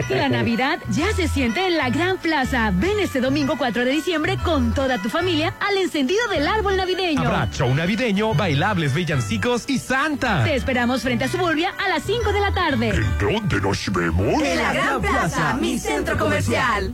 La 0.09 0.29
Navidad 0.29 0.77
ya 0.91 1.11
se 1.15 1.27
siente 1.27 1.65
en 1.65 1.75
la 1.75 1.89
Gran 1.89 2.19
Plaza. 2.19 2.71
Ven 2.71 2.99
este 2.99 3.19
domingo 3.19 3.55
4 3.57 3.83
de 3.83 3.91
diciembre 3.91 4.37
con 4.37 4.75
toda 4.75 5.01
tu 5.01 5.09
familia 5.09 5.55
al 5.59 5.86
encendido 5.87 6.27
del 6.27 6.45
árbol 6.45 6.75
navideño. 6.75 7.21
Habrá 7.21 7.49
show 7.49 7.73
navideño, 7.73 8.33
bailables 8.33 8.93
villancicos 8.93 9.63
y 9.67 9.79
Santa. 9.79 10.43
Te 10.43 10.55
esperamos 10.55 11.01
frente 11.01 11.23
a 11.23 11.27
Suburbia 11.29 11.73
a 11.77 11.87
las 11.87 12.03
5 12.03 12.33
de 12.33 12.39
la 12.41 12.53
tarde. 12.53 12.93
¿Dónde 13.19 13.61
nos 13.61 13.91
vemos? 13.91 14.43
En 14.43 14.57
la 14.57 14.73
Gran 14.73 15.01
Plaza, 15.01 15.53
mi 15.53 15.79
centro 15.79 16.17
comercial. 16.17 16.93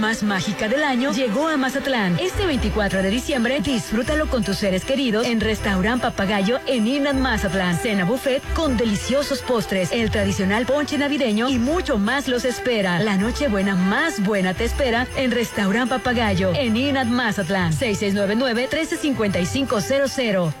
más 0.01 0.23
mágica 0.23 0.67
del 0.67 0.83
año 0.83 1.13
llegó 1.13 1.47
a 1.47 1.55
Mazatlán. 1.57 2.17
Este 2.19 2.47
24 2.47 3.03
de 3.03 3.11
diciembre, 3.11 3.59
disfrútalo 3.61 4.27
con 4.27 4.43
tus 4.43 4.57
seres 4.57 4.83
queridos 4.83 5.27
en 5.27 5.39
Restaurant 5.39 6.01
Papagayo 6.01 6.57
en 6.65 6.87
Inland 6.87 7.21
Mazatlán. 7.21 7.77
Cena 7.77 8.03
buffet 8.03 8.41
con 8.55 8.77
deliciosos 8.77 9.43
postres, 9.43 9.91
el 9.91 10.09
tradicional 10.09 10.65
ponche 10.65 10.97
navideño 10.97 11.49
y 11.49 11.59
mucho 11.59 11.99
más 11.99 12.27
los 12.27 12.45
espera. 12.45 12.97
La 12.99 13.15
noche 13.15 13.47
buena 13.47 13.75
más 13.75 14.25
buena 14.25 14.55
te 14.55 14.63
espera 14.65 15.05
en 15.15 15.29
Restaurant 15.29 15.87
Papagayo 15.89 16.51
en 16.55 16.75
Inland 16.75 17.11
Mazatlán. 17.11 17.71
6699-135500. 17.73 20.60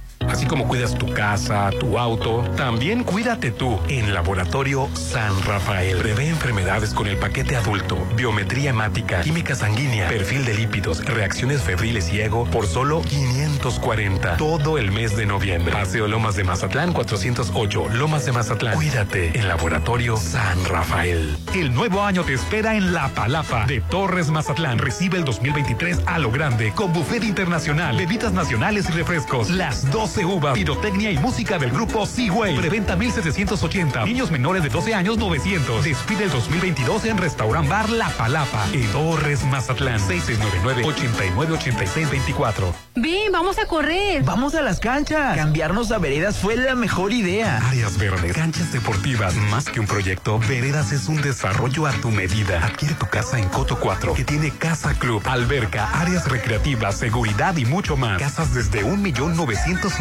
Así 0.29 0.45
como 0.45 0.67
cuidas 0.67 0.95
tu 0.95 1.07
casa, 1.13 1.69
tu 1.79 1.97
auto, 1.97 2.43
también 2.55 3.03
cuídate 3.03 3.51
tú 3.51 3.79
en 3.89 4.13
Laboratorio 4.13 4.89
San 4.93 5.33
Rafael. 5.43 5.97
Prevé 5.97 6.29
enfermedades 6.29 6.93
con 6.93 7.07
el 7.07 7.17
paquete 7.17 7.55
adulto, 7.55 7.97
biometría 8.15 8.69
hemática, 8.69 9.21
química 9.21 9.55
sanguínea, 9.55 10.07
perfil 10.07 10.45
de 10.45 10.53
lípidos, 10.53 11.03
reacciones 11.05 11.61
febriles 11.61 12.11
y 12.13 12.21
ego 12.21 12.45
por 12.45 12.67
solo 12.67 13.01
540. 13.01 14.37
Todo 14.37 14.77
el 14.77 14.91
mes 14.91 15.15
de 15.17 15.25
noviembre. 15.25 15.73
Paseo 15.73 16.07
Lomas 16.07 16.35
de 16.35 16.43
Mazatlán 16.43 16.93
408, 16.93 17.89
Lomas 17.89 18.25
de 18.25 18.31
Mazatlán. 18.31 18.75
Cuídate 18.75 19.37
en 19.37 19.47
Laboratorio 19.47 20.17
San 20.17 20.63
Rafael. 20.65 21.37
El 21.53 21.73
nuevo 21.73 22.01
año 22.03 22.23
te 22.23 22.33
espera 22.33 22.75
en 22.75 22.93
La 22.93 23.09
Palapa 23.09 23.65
de 23.65 23.81
Torres 23.81 24.29
Mazatlán. 24.29 24.77
Recibe 24.77 25.17
el 25.17 25.25
2023 25.25 26.01
a 26.05 26.19
lo 26.19 26.31
grande 26.31 26.71
con 26.73 26.93
buffet 26.93 27.23
internacional, 27.23 27.97
bebidas 27.97 28.33
nacionales 28.33 28.89
y 28.89 28.93
refrescos. 28.93 29.49
Las 29.49 29.89
12 30.11 30.25
uvas, 30.25 30.53
pirotecnia 30.55 31.09
y 31.09 31.17
música 31.17 31.57
del 31.57 31.71
grupo 31.71 32.05
Seaway. 32.05 32.57
Preventa 32.57 32.97
1780. 32.97 34.03
Niños 34.03 34.29
menores 34.29 34.61
de 34.61 34.67
12 34.67 34.93
años 34.93 35.17
900. 35.17 35.85
Despide 35.85 36.25
el 36.25 36.31
2022 36.31 37.05
en 37.05 37.17
Restaurant 37.17 37.69
Bar 37.69 37.89
La 37.89 38.09
Palapa 38.09 38.65
en 38.73 38.85
Torres 38.91 39.45
Mazatlán. 39.45 40.01
6699-898624. 40.01 42.73
Ven, 42.95 43.31
vamos 43.31 43.57
a 43.57 43.67
correr. 43.67 44.21
Vamos 44.23 44.53
a 44.53 44.61
las 44.61 44.81
canchas. 44.81 45.37
Cambiarnos 45.37 45.93
a 45.93 45.97
veredas 45.97 46.39
fue 46.39 46.57
la 46.57 46.75
mejor 46.75 47.13
idea. 47.13 47.65
Áreas 47.69 47.97
verdes, 47.97 48.33
canchas 48.33 48.73
deportivas, 48.73 49.33
más 49.49 49.69
que 49.69 49.79
un 49.79 49.87
proyecto, 49.87 50.39
Veredas 50.39 50.91
es 50.91 51.07
un 51.07 51.21
desarrollo 51.21 51.87
a 51.87 51.93
tu 51.93 52.11
medida. 52.11 52.65
Adquiere 52.65 52.95
tu 52.95 53.05
casa 53.05 53.39
en 53.39 53.47
Coto 53.47 53.79
4, 53.79 54.13
que 54.13 54.25
tiene 54.25 54.51
casa 54.51 54.93
club, 54.93 55.23
alberca, 55.25 55.89
áreas 56.01 56.27
recreativas, 56.27 56.97
seguridad 56.97 57.55
y 57.55 57.63
mucho 57.63 57.95
más. 57.95 58.19
Casas 58.19 58.53
desde 58.53 58.83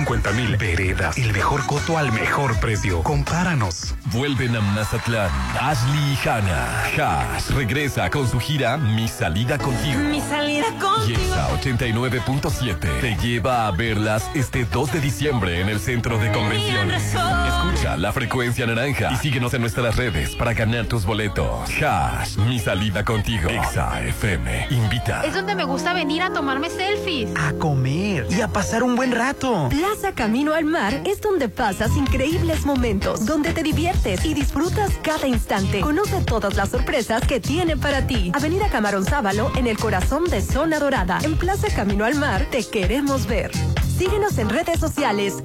1.950.000. 0.05 0.59
Veredas, 0.59 1.19
el 1.19 1.33
mejor 1.33 1.65
coto 1.67 1.99
al 1.99 2.13
mejor 2.13 2.59
precio. 2.61 3.03
Compáranos. 3.03 3.95
Vuelven 4.13 4.57
a 4.57 4.61
Mazatlán. 4.61 5.31
Ashley 5.61 6.13
y 6.13 6.29
Hannah. 6.29 6.85
Hash 6.97 7.51
regresa 7.51 8.11
con 8.11 8.29
su 8.29 8.39
gira 8.39 8.77
Mi 8.77 9.09
Salida 9.09 9.59
Contigo. 9.59 9.99
Mi 10.01 10.21
salida 10.21 10.67
Y 10.77 10.79
contigo. 10.79 11.21
Exa 11.21 11.49
89.7 11.51 13.01
te 13.01 13.17
lleva 13.17 13.67
a 13.67 13.71
verlas 13.71 14.31
este 14.35 14.65
2 14.65 14.93
de 14.93 15.01
diciembre 15.01 15.61
en 15.61 15.69
el 15.69 15.81
centro 15.81 16.19
de 16.19 16.31
convenciones. 16.33 17.15
Escucha 17.15 17.97
la 17.97 18.13
frecuencia 18.13 18.67
naranja 18.67 19.11
y 19.13 19.17
síguenos 19.17 19.55
en 19.55 19.61
nuestras 19.63 19.97
redes 19.97 20.35
para 20.37 20.55
ganar 20.55 20.87
tus 20.87 21.05
boletos. 21.05 21.71
Hash, 21.83 22.37
mi 22.37 22.59
salida 22.59 23.05
contigo. 23.05 23.49
Exa 23.49 24.01
FM 24.03 24.69
invita. 24.71 25.23
Es 25.25 25.35
donde 25.35 25.55
me 25.55 25.65
gusta 25.65 25.93
venir 25.93 26.23
a 26.23 26.33
tomarme 26.33 26.71
selfies. 26.71 27.31
A 27.37 27.53
comer 27.55 28.27
y 28.31 28.41
a 28.41 28.49
pasar 28.49 28.83
un 28.83 28.97
buen 28.97 29.13
rato. 29.13 29.69
Plaza 29.91 30.15
Camino 30.15 30.55
al 30.55 30.67
Mar 30.67 31.03
es 31.05 31.21
donde 31.21 31.49
pasas 31.49 31.97
increíbles 31.97 32.65
momentos, 32.65 33.27
donde 33.27 33.53
te 33.53 33.65
diviertes 33.65 34.25
y 34.25 34.35
disfrutas 34.35 34.93
cada 35.03 35.27
instante. 35.27 35.81
Conoce 35.81 36.21
todas 36.21 36.55
las 36.55 36.69
sorpresas 36.69 37.27
que 37.27 37.41
tiene 37.41 37.77
para 37.77 38.07
ti. 38.07 38.31
Avenida 38.33 38.69
Camarón 38.69 39.05
Sábalo, 39.05 39.51
en 39.57 39.67
el 39.67 39.77
corazón 39.77 40.27
de 40.27 40.43
Zona 40.43 40.79
Dorada. 40.79 41.19
En 41.25 41.37
Plaza 41.37 41.75
Camino 41.75 42.05
al 42.05 42.15
Mar, 42.15 42.47
te 42.53 42.63
queremos 42.63 43.27
ver. 43.27 43.51
Síguenos 43.99 44.39
en 44.39 44.51
redes 44.51 44.79
sociales. 44.79 45.43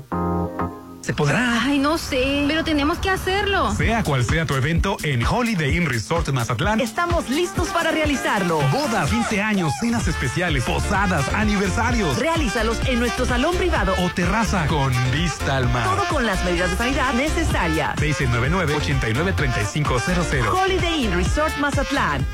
¿Se 1.06 1.14
podrá? 1.14 1.62
Ay, 1.62 1.78
no 1.78 2.00
sé, 2.00 2.46
pero 2.48 2.64
tenemos 2.64 2.98
que 2.98 3.12
hacerlo. 3.12 3.76
Sea 3.76 4.02
cual 4.04 4.26
sea 4.26 4.48
tu 4.48 4.56
evento 4.56 4.98
en 5.04 5.24
Holiday 5.24 5.78
Inn 5.78 5.86
Resort 5.86 6.28
Mazatlán, 6.30 6.82
Estamos 6.82 7.30
listos 7.30 7.68
para 7.68 7.92
realizarlo. 7.92 8.58
bodas, 8.72 9.12
15 9.12 9.40
años, 9.40 9.72
cenas 9.80 10.08
especiales, 10.08 10.64
posadas, 10.64 11.32
aniversarios 11.36 12.18
Realízalos 12.18 12.80
en 12.88 12.98
nuestro 12.98 13.28
salón 13.28 13.56
privado. 13.56 13.94
o 14.04 14.10
terraza 14.10 14.66
con 14.66 14.92
vista 15.12 15.58
al 15.58 15.70
mar. 15.72 15.84
Todo 15.96 16.06
con 16.10 16.26
las 16.26 16.44
medidas 16.44 16.72
de 16.72 16.78
sanidad 16.78 17.14
necesarias. 17.14 17.96
699-893500. 17.98 20.54
Holiday 20.54 21.06
Inn 21.06 21.14
Resort 21.14 21.56
Mazatlán. 21.60 22.26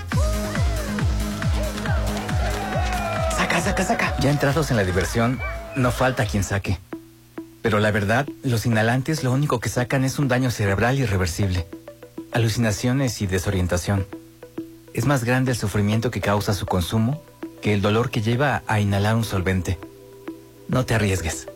Saca, 3.36 3.60
saca, 3.60 3.84
saca. 3.84 4.16
Ya 4.20 4.30
entrados 4.30 4.72
en 4.72 4.78
la 4.78 4.86
diversión, 4.86 5.42
no 5.76 5.92
falta 5.92 6.26
quien 6.26 6.46
saque. 6.46 6.80
Pero 7.62 7.80
la 7.80 7.92
verdad, 7.92 8.28
los 8.44 8.66
inhalantes 8.66 9.24
lo 9.24 9.32
único 9.32 9.60
que 9.60 9.70
sacan 9.70 10.04
es 10.04 10.20
un 10.20 10.28
daño 10.28 10.52
cerebral 10.52 11.00
irreversible. 11.00 11.68
Alucinaciones 12.32 13.22
y 13.22 13.28
desorientación. 13.28 14.08
Es 14.94 15.06
más 15.06 15.24
grande 15.24 15.52
el 15.52 15.58
sufrimiento 15.58 16.12
que 16.12 16.22
causa 16.22 16.54
su 16.54 16.66
consumo 16.66 17.22
que 17.62 17.74
el 17.74 17.82
dolor 17.82 18.10
que 18.10 18.22
lleva 18.22 18.64
a 18.68 18.80
inhalar 18.80 19.16
un 19.16 19.24
solvente. 19.24 19.78
No 20.68 20.86
te 20.86 20.96
arriesgues. 20.96 21.48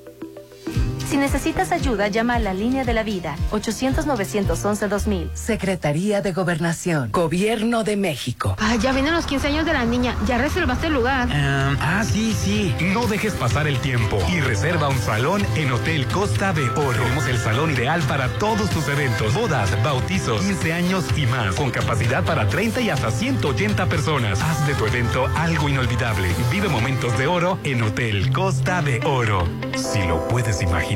Si 1.09 1.17
necesitas 1.17 1.71
ayuda, 1.71 2.07
llama 2.07 2.35
a 2.35 2.39
la 2.39 2.53
línea 2.53 2.83
de 2.83 2.93
la 2.93 3.03
vida. 3.03 3.35
800-911-2000. 3.51 5.29
Secretaría 5.33 6.21
de 6.21 6.33
Gobernación. 6.33 7.11
Gobierno 7.11 7.83
de 7.83 7.95
México. 7.95 8.55
Ay, 8.59 8.79
ya 8.79 8.91
vienen 8.91 9.13
los 9.13 9.25
15 9.25 9.47
años 9.49 9.65
de 9.65 9.73
la 9.73 9.85
niña. 9.85 10.15
Ya 10.25 10.37
reservaste 10.39 10.87
el 10.87 10.93
lugar. 10.93 11.29
ah, 11.31 12.03
sí, 12.03 12.33
sí. 12.33 12.73
No 12.81 13.05
dejes 13.05 13.33
pasar 13.33 13.67
el 13.67 13.77
tiempo 13.79 14.17
y 14.31 14.39
reserva 14.41 14.89
un 14.89 14.97
salón 14.97 15.45
en 15.55 15.71
Hotel 15.71 16.07
Costa 16.07 16.53
de 16.53 16.67
Oro. 16.71 17.03
Tenemos 17.03 17.27
el 17.27 17.37
salón 17.37 17.71
ideal 17.71 18.01
para 18.03 18.27
todos 18.39 18.69
tus 18.71 18.87
eventos, 18.87 19.33
bodas, 19.33 19.71
bautizos, 19.83 20.41
15 20.41 20.73
años 20.73 21.05
y 21.15 21.27
más, 21.27 21.55
con 21.55 21.69
capacidad 21.69 22.23
para 22.23 22.47
30 22.47 22.81
y 22.81 22.89
hasta 22.89 23.11
180 23.11 23.85
personas. 23.85 24.41
Haz 24.41 24.65
de 24.65 24.73
tu 24.73 24.85
evento 24.87 25.27
algo 25.35 25.69
inolvidable. 25.69 26.29
Vive 26.51 26.67
momentos 26.67 27.15
de 27.17 27.27
oro 27.27 27.59
en 27.63 27.83
Hotel 27.83 28.33
Costa 28.33 28.81
de 28.81 28.99
Oro. 29.05 29.47
Si 29.75 29.99
lo 30.07 30.27
puedes 30.27 30.61
imaginar, 30.61 30.95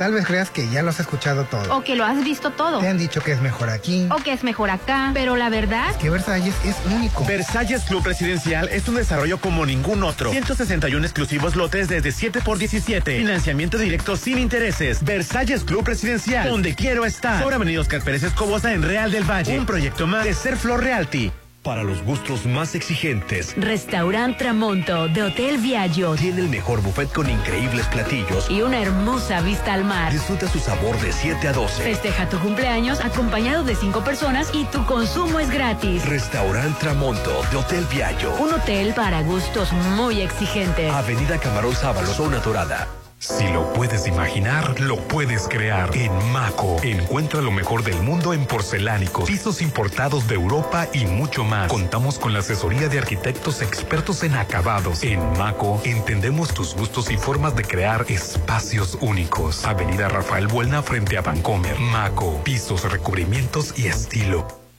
Tal 0.00 0.14
vez 0.14 0.24
creas 0.24 0.48
que 0.48 0.66
ya 0.70 0.82
lo 0.82 0.88
has 0.88 0.98
escuchado 0.98 1.44
todo. 1.44 1.76
O 1.76 1.84
que 1.84 1.94
lo 1.94 2.06
has 2.06 2.24
visto 2.24 2.52
todo. 2.52 2.80
Te 2.80 2.88
han 2.88 2.96
dicho 2.96 3.20
que 3.20 3.32
es 3.32 3.42
mejor 3.42 3.68
aquí. 3.68 4.08
O 4.10 4.16
que 4.16 4.32
es 4.32 4.42
mejor 4.42 4.70
acá. 4.70 5.10
Pero 5.12 5.36
la 5.36 5.50
verdad. 5.50 5.94
Que 5.96 6.08
Versalles 6.08 6.54
es 6.64 6.74
único. 6.90 7.26
Versalles 7.26 7.82
Club 7.82 8.06
Residencial 8.06 8.70
es 8.70 8.88
un 8.88 8.94
desarrollo 8.94 9.38
como 9.42 9.66
ningún 9.66 10.02
otro. 10.02 10.30
161 10.30 11.04
exclusivos 11.04 11.54
lotes 11.54 11.88
desde 11.88 12.12
7 12.12 12.40
por 12.42 12.56
17. 12.56 13.18
Financiamiento 13.18 13.76
directo 13.76 14.16
sin 14.16 14.38
intereses. 14.38 15.04
Versalles 15.04 15.64
Club 15.64 15.86
Residencial. 15.86 16.48
Donde 16.48 16.74
quiero 16.74 17.04
estar. 17.04 17.42
Sobre 17.42 17.56
Avenida 17.56 17.82
Oscar 17.82 18.00
Pérez 18.00 18.22
Escobosa 18.22 18.72
en 18.72 18.82
Real 18.82 19.12
del 19.12 19.24
Valle. 19.24 19.58
Un 19.58 19.66
proyecto 19.66 20.06
más 20.06 20.24
de 20.24 20.32
Ser 20.32 20.56
Flor 20.56 20.82
Realty. 20.82 21.30
Para 21.62 21.82
los 21.82 22.02
gustos 22.02 22.46
más 22.46 22.74
exigentes, 22.74 23.54
Restaurant 23.54 24.38
Tramonto 24.38 25.08
de 25.08 25.24
Hotel 25.24 25.58
Viaggio 25.58 26.14
tiene 26.14 26.40
el 26.40 26.48
mejor 26.48 26.80
buffet 26.80 27.12
con 27.12 27.28
increíbles 27.28 27.86
platillos 27.88 28.50
y 28.50 28.62
una 28.62 28.80
hermosa 28.80 29.42
vista 29.42 29.74
al 29.74 29.84
mar. 29.84 30.10
Disfruta 30.10 30.48
su 30.48 30.58
sabor 30.58 30.98
de 31.02 31.12
7 31.12 31.48
a 31.48 31.52
12. 31.52 31.82
Festeja 31.82 32.30
tu 32.30 32.38
cumpleaños 32.38 33.04
acompañado 33.04 33.62
de 33.62 33.74
5 33.74 34.02
personas 34.02 34.50
y 34.54 34.64
tu 34.64 34.86
consumo 34.86 35.38
es 35.38 35.50
gratis. 35.50 36.06
Restaurant 36.06 36.78
Tramonto 36.78 37.42
de 37.50 37.58
Hotel 37.58 37.84
Viaggio. 37.92 38.34
Un 38.36 38.54
hotel 38.54 38.94
para 38.94 39.20
gustos 39.20 39.70
muy 39.98 40.22
exigentes. 40.22 40.90
Avenida 40.90 41.36
Camarón 41.38 41.74
Sábalo, 41.74 42.08
zona 42.14 42.38
dorada. 42.38 42.88
Si 43.20 43.46
lo 43.52 43.70
puedes 43.74 44.06
imaginar, 44.06 44.80
lo 44.80 44.96
puedes 44.96 45.46
crear. 45.46 45.94
En 45.94 46.10
Maco, 46.32 46.78
encuentra 46.82 47.42
lo 47.42 47.50
mejor 47.50 47.84
del 47.84 48.00
mundo 48.00 48.32
en 48.32 48.46
porcelánicos, 48.46 49.28
pisos 49.28 49.60
importados 49.60 50.26
de 50.26 50.36
Europa 50.36 50.88
y 50.94 51.04
mucho 51.04 51.44
más. 51.44 51.70
Contamos 51.70 52.18
con 52.18 52.32
la 52.32 52.38
asesoría 52.38 52.88
de 52.88 52.98
arquitectos 52.98 53.60
expertos 53.60 54.22
en 54.22 54.36
acabados. 54.36 55.02
En 55.02 55.20
Maco, 55.36 55.82
entendemos 55.84 56.54
tus 56.54 56.74
gustos 56.74 57.10
y 57.10 57.18
formas 57.18 57.54
de 57.54 57.64
crear 57.64 58.06
espacios 58.08 58.96
únicos. 59.02 59.66
Avenida 59.66 60.08
Rafael 60.08 60.46
Buelna 60.46 60.82
frente 60.82 61.18
a 61.18 61.20
Vancomer. 61.20 61.78
Maco, 61.78 62.40
pisos, 62.42 62.90
recubrimientos 62.90 63.78
y 63.78 63.88
estilo. 63.88 64.59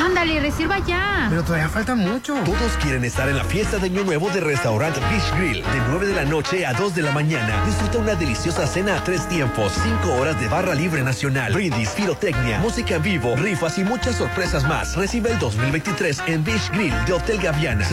Ándale, 0.00 0.40
reserva 0.40 0.78
ya. 0.86 1.26
Pero 1.28 1.42
todavía 1.42 1.68
falta 1.68 1.94
mucho. 1.94 2.34
Todos 2.44 2.72
quieren 2.82 3.04
estar 3.04 3.28
en 3.28 3.36
la 3.36 3.44
fiesta 3.44 3.78
de 3.78 3.86
Año 3.86 4.02
Nuevo 4.04 4.30
de 4.30 4.40
Restaurant 4.40 4.96
Beach 4.96 5.38
Grill. 5.38 5.62
De 5.62 5.80
9 5.88 6.06
de 6.06 6.14
la 6.14 6.24
noche 6.24 6.64
a 6.64 6.72
2 6.72 6.94
de 6.94 7.02
la 7.02 7.12
mañana. 7.12 7.64
Disfruta 7.66 7.98
una 7.98 8.14
deliciosa 8.14 8.66
cena 8.66 8.96
a 8.96 9.04
tres 9.04 9.28
tiempos. 9.28 9.72
5 9.82 10.14
horas 10.14 10.40
de 10.40 10.48
barra 10.48 10.74
libre 10.74 11.02
nacional. 11.02 11.52
Brindis, 11.52 11.90
pirotecnia, 11.90 12.60
música 12.60 12.96
en 12.96 13.02
vivo, 13.02 13.36
rifas 13.36 13.78
y 13.78 13.84
muchas 13.84 14.16
sorpresas 14.16 14.64
más. 14.66 14.96
Recibe 14.96 15.32
el 15.32 15.38
2023 15.38 16.22
en 16.26 16.44
Beach 16.44 16.70
Grill 16.72 16.94
de 17.06 17.12
Hotel 17.12 17.38
Gaviana. 17.38 17.84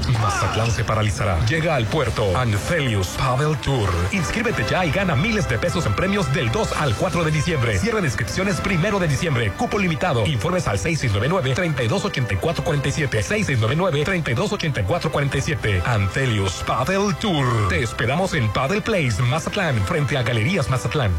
6699-835333. 0.00 0.20
Mazatlán 0.20 0.70
se 0.70 0.84
paralizará. 0.84 1.44
Llega 1.46 1.76
al 1.76 1.86
puerto 1.86 2.36
Anfelius 2.36 3.08
Pavel 3.18 3.56
Tour. 3.58 3.88
Inscríbete 4.12 4.64
ya 4.68 4.84
y 4.84 4.90
gana 4.90 5.14
miles 5.14 5.48
de 5.48 5.58
pesos 5.58 5.86
en 5.86 5.94
premios 5.94 6.30
del 6.32 6.50
2 6.50 6.72
al 6.72 6.94
4 6.94 7.24
de 7.24 7.30
diciembre. 7.30 7.78
Cierre 7.78 8.00
de 8.00 8.06
inscripciones 8.06 8.60
primero 8.60 8.98
de 8.98 9.06
diciembre. 9.08 9.52
Cupo 9.52 9.78
limitado. 9.78 10.26
Informes 10.26 10.66
al 10.68 10.78
6699-328447. 10.78 13.58
6699-328447. 13.58 15.82
Anfelius 15.84 16.62
Pavel 16.66 17.14
Tour. 17.16 17.68
Te 17.68 17.82
esperamos 17.82 18.32
en 18.34 18.50
Paddle 18.52 18.80
Place, 18.80 19.20
Mazatlán, 19.22 19.76
frente 19.86 20.16
a 20.16 20.22
Galerías 20.22 20.70
Mazatlán. 20.70 21.10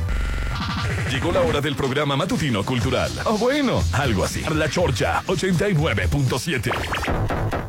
Llegó 1.09 1.31
la 1.31 1.41
hora 1.41 1.61
del 1.61 1.75
programa 1.75 2.15
matutino 2.15 2.63
cultural. 2.63 3.11
O 3.25 3.37
bueno, 3.37 3.83
algo 3.93 4.23
así. 4.23 4.43
La 4.53 4.69
Chorcha 4.69 5.21
89.7. 5.27 7.60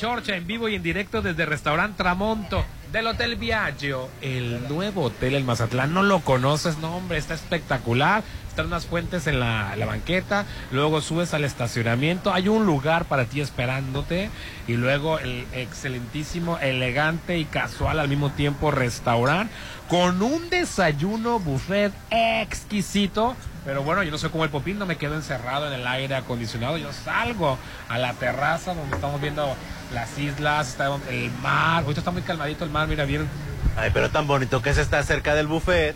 chorcha 0.00 0.34
en 0.34 0.46
vivo 0.46 0.66
y 0.70 0.76
en 0.76 0.82
directo 0.82 1.20
desde 1.20 1.44
Restaurant 1.44 1.94
Tramonto 1.94 2.64
del 2.90 3.06
Hotel 3.06 3.36
Viaggio, 3.36 4.08
el 4.22 4.66
nuevo 4.66 5.02
hotel 5.02 5.34
en 5.34 5.44
Mazatlán. 5.44 5.92
No 5.92 6.02
lo 6.02 6.20
conoces, 6.20 6.78
no 6.78 6.96
hombre, 6.96 7.18
está 7.18 7.34
espectacular. 7.34 8.22
Están 8.48 8.68
unas 8.68 8.86
fuentes 8.86 9.26
en 9.26 9.38
la, 9.38 9.76
la 9.76 9.84
banqueta, 9.84 10.46
luego 10.72 11.02
subes 11.02 11.34
al 11.34 11.44
estacionamiento, 11.44 12.32
hay 12.32 12.48
un 12.48 12.66
lugar 12.66 13.04
para 13.04 13.26
ti 13.26 13.40
esperándote 13.40 14.28
y 14.66 14.72
luego 14.72 15.20
el 15.20 15.46
excelentísimo, 15.52 16.58
elegante 16.58 17.38
y 17.38 17.44
casual 17.44 18.00
al 18.00 18.08
mismo 18.08 18.30
tiempo 18.30 18.72
restaurante 18.72 19.54
con 19.88 20.22
un 20.22 20.48
desayuno 20.50 21.38
buffet 21.38 21.92
exquisito. 22.10 23.36
Pero 23.64 23.82
bueno, 23.82 24.02
yo 24.02 24.10
no 24.10 24.18
sé 24.18 24.30
cómo 24.30 24.44
el 24.44 24.50
popín 24.50 24.78
no 24.78 24.86
me 24.86 24.96
quedo 24.96 25.14
encerrado 25.14 25.66
en 25.66 25.74
el 25.74 25.86
aire 25.86 26.14
acondicionado. 26.14 26.78
Yo 26.78 26.92
salgo 26.92 27.58
a 27.88 27.98
la 27.98 28.14
terraza 28.14 28.74
donde 28.74 28.94
estamos 28.96 29.20
viendo 29.20 29.54
las 29.92 30.18
islas, 30.18 30.68
está 30.68 30.86
el 31.10 31.30
mar. 31.42 31.82
Ahorita 31.82 32.00
está 32.00 32.10
muy 32.10 32.22
calmadito 32.22 32.64
el 32.64 32.70
mar, 32.70 32.88
mira 32.88 33.04
bien. 33.04 33.28
Ay, 33.76 33.90
pero 33.92 34.10
tan 34.10 34.26
bonito 34.26 34.62
que 34.62 34.72
se 34.74 34.80
está 34.82 35.02
cerca 35.02 35.34
del 35.34 35.46
buffet. 35.46 35.94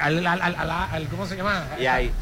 Al, 0.00 0.26
al- 0.26 0.42
al- 0.42 0.54
al- 0.56 0.70
al- 0.70 1.08
¿Cómo 1.08 1.26
se 1.26 1.36
llama? 1.36 1.64
Y 1.80 1.86
hay 1.86 2.12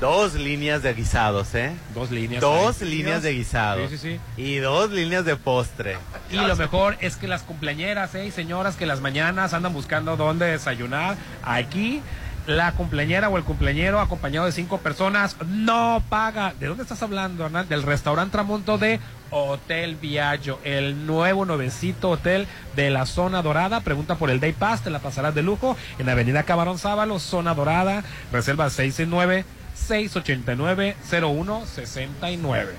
dos 0.00 0.34
líneas 0.34 0.82
de 0.82 0.94
guisados, 0.94 1.54
¿eh? 1.56 1.72
Dos 1.92 2.10
líneas. 2.12 2.40
Dos 2.40 2.80
ahí. 2.80 2.88
líneas 2.88 3.22
de 3.24 3.32
guisados. 3.32 3.90
Sí, 3.90 3.98
sí, 3.98 4.18
sí. 4.36 4.40
Y 4.42 4.56
dos 4.58 4.90
líneas 4.90 5.24
de 5.24 5.34
postre. 5.36 5.98
Y 6.30 6.36
lo 6.36 6.54
mejor 6.56 6.96
es 7.00 7.16
que 7.16 7.26
las 7.26 7.42
cumpleañeras, 7.42 8.14
¿eh? 8.14 8.24
y 8.26 8.30
señoras 8.30 8.76
que 8.76 8.86
las 8.86 9.00
mañanas 9.00 9.52
andan 9.52 9.72
buscando 9.72 10.16
dónde 10.16 10.46
desayunar. 10.46 11.16
Aquí, 11.44 12.00
la 12.48 12.72
cumpleañera 12.72 13.28
o 13.28 13.36
el 13.36 13.44
cumpleañero 13.44 14.00
acompañado 14.00 14.46
de 14.46 14.52
cinco 14.52 14.78
personas 14.78 15.36
no 15.46 16.02
paga. 16.08 16.54
¿De 16.58 16.66
dónde 16.66 16.82
estás 16.82 17.02
hablando, 17.02 17.44
Hernán? 17.44 17.68
Del 17.68 17.82
restaurante 17.82 18.32
Tramonto 18.32 18.78
de 18.78 19.00
Hotel 19.30 19.96
Viaggio, 19.96 20.58
el 20.64 21.06
nuevo 21.06 21.44
nuevecito 21.44 22.08
hotel 22.08 22.46
de 22.74 22.88
la 22.88 23.04
zona 23.04 23.42
dorada. 23.42 23.82
Pregunta 23.82 24.14
por 24.14 24.30
el 24.30 24.40
Day 24.40 24.54
Pass, 24.54 24.82
te 24.82 24.88
la 24.88 25.00
pasarás 25.00 25.34
de 25.34 25.42
lujo 25.42 25.76
en 25.98 26.08
Avenida 26.08 26.44
Camarón 26.44 26.78
Sábalo, 26.78 27.18
zona 27.18 27.54
dorada. 27.54 28.02
Reserva 28.32 28.70
669 28.70 29.44
689 29.74 30.96
0169. 31.06 32.72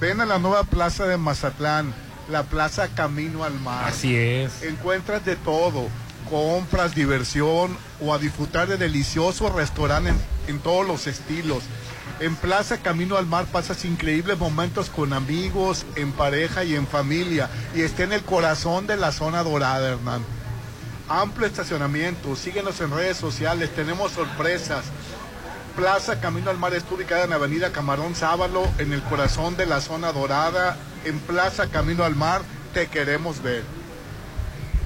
Ven 0.00 0.22
a 0.22 0.26
la 0.26 0.38
nueva 0.38 0.64
plaza 0.64 1.06
de 1.06 1.18
Mazatlán, 1.18 1.92
la 2.30 2.44
plaza 2.44 2.88
Camino 2.88 3.44
al 3.44 3.60
Mar. 3.60 3.88
Así 3.88 4.16
es. 4.16 4.62
Encuentras 4.62 5.22
de 5.26 5.36
todo, 5.36 5.86
compras, 6.30 6.94
diversión 6.94 7.76
o 8.00 8.12
a 8.12 8.18
disfrutar 8.18 8.68
de 8.68 8.76
deliciosos 8.76 9.52
restaurantes 9.52 10.14
en 10.46 10.58
todos 10.58 10.86
los 10.86 11.06
estilos. 11.06 11.62
En 12.18 12.34
Plaza 12.34 12.78
Camino 12.78 13.16
al 13.16 13.26
Mar 13.26 13.46
pasas 13.46 13.84
increíbles 13.84 14.38
momentos 14.38 14.88
con 14.88 15.12
amigos, 15.12 15.84
en 15.96 16.12
pareja 16.12 16.64
y 16.64 16.74
en 16.74 16.86
familia. 16.86 17.50
Y 17.74 17.82
está 17.82 18.04
en 18.04 18.12
el 18.12 18.22
corazón 18.22 18.86
de 18.86 18.96
la 18.96 19.12
zona 19.12 19.42
dorada, 19.42 19.90
Hernán. 19.90 20.24
Amplio 21.08 21.46
estacionamiento, 21.46 22.34
síguenos 22.34 22.80
en 22.80 22.90
redes 22.90 23.16
sociales, 23.16 23.74
tenemos 23.74 24.12
sorpresas. 24.12 24.84
Plaza 25.76 26.20
Camino 26.20 26.50
al 26.50 26.56
Mar 26.56 26.72
está 26.72 26.94
ubicada 26.94 27.24
en 27.24 27.34
Avenida 27.34 27.70
Camarón 27.70 28.14
Sábalo, 28.14 28.66
en 28.78 28.94
el 28.94 29.02
corazón 29.02 29.56
de 29.58 29.66
la 29.66 29.82
zona 29.82 30.10
dorada. 30.12 30.78
En 31.04 31.18
Plaza 31.18 31.68
Camino 31.68 32.02
al 32.02 32.16
Mar 32.16 32.40
te 32.72 32.86
queremos 32.86 33.42
ver. 33.42 33.62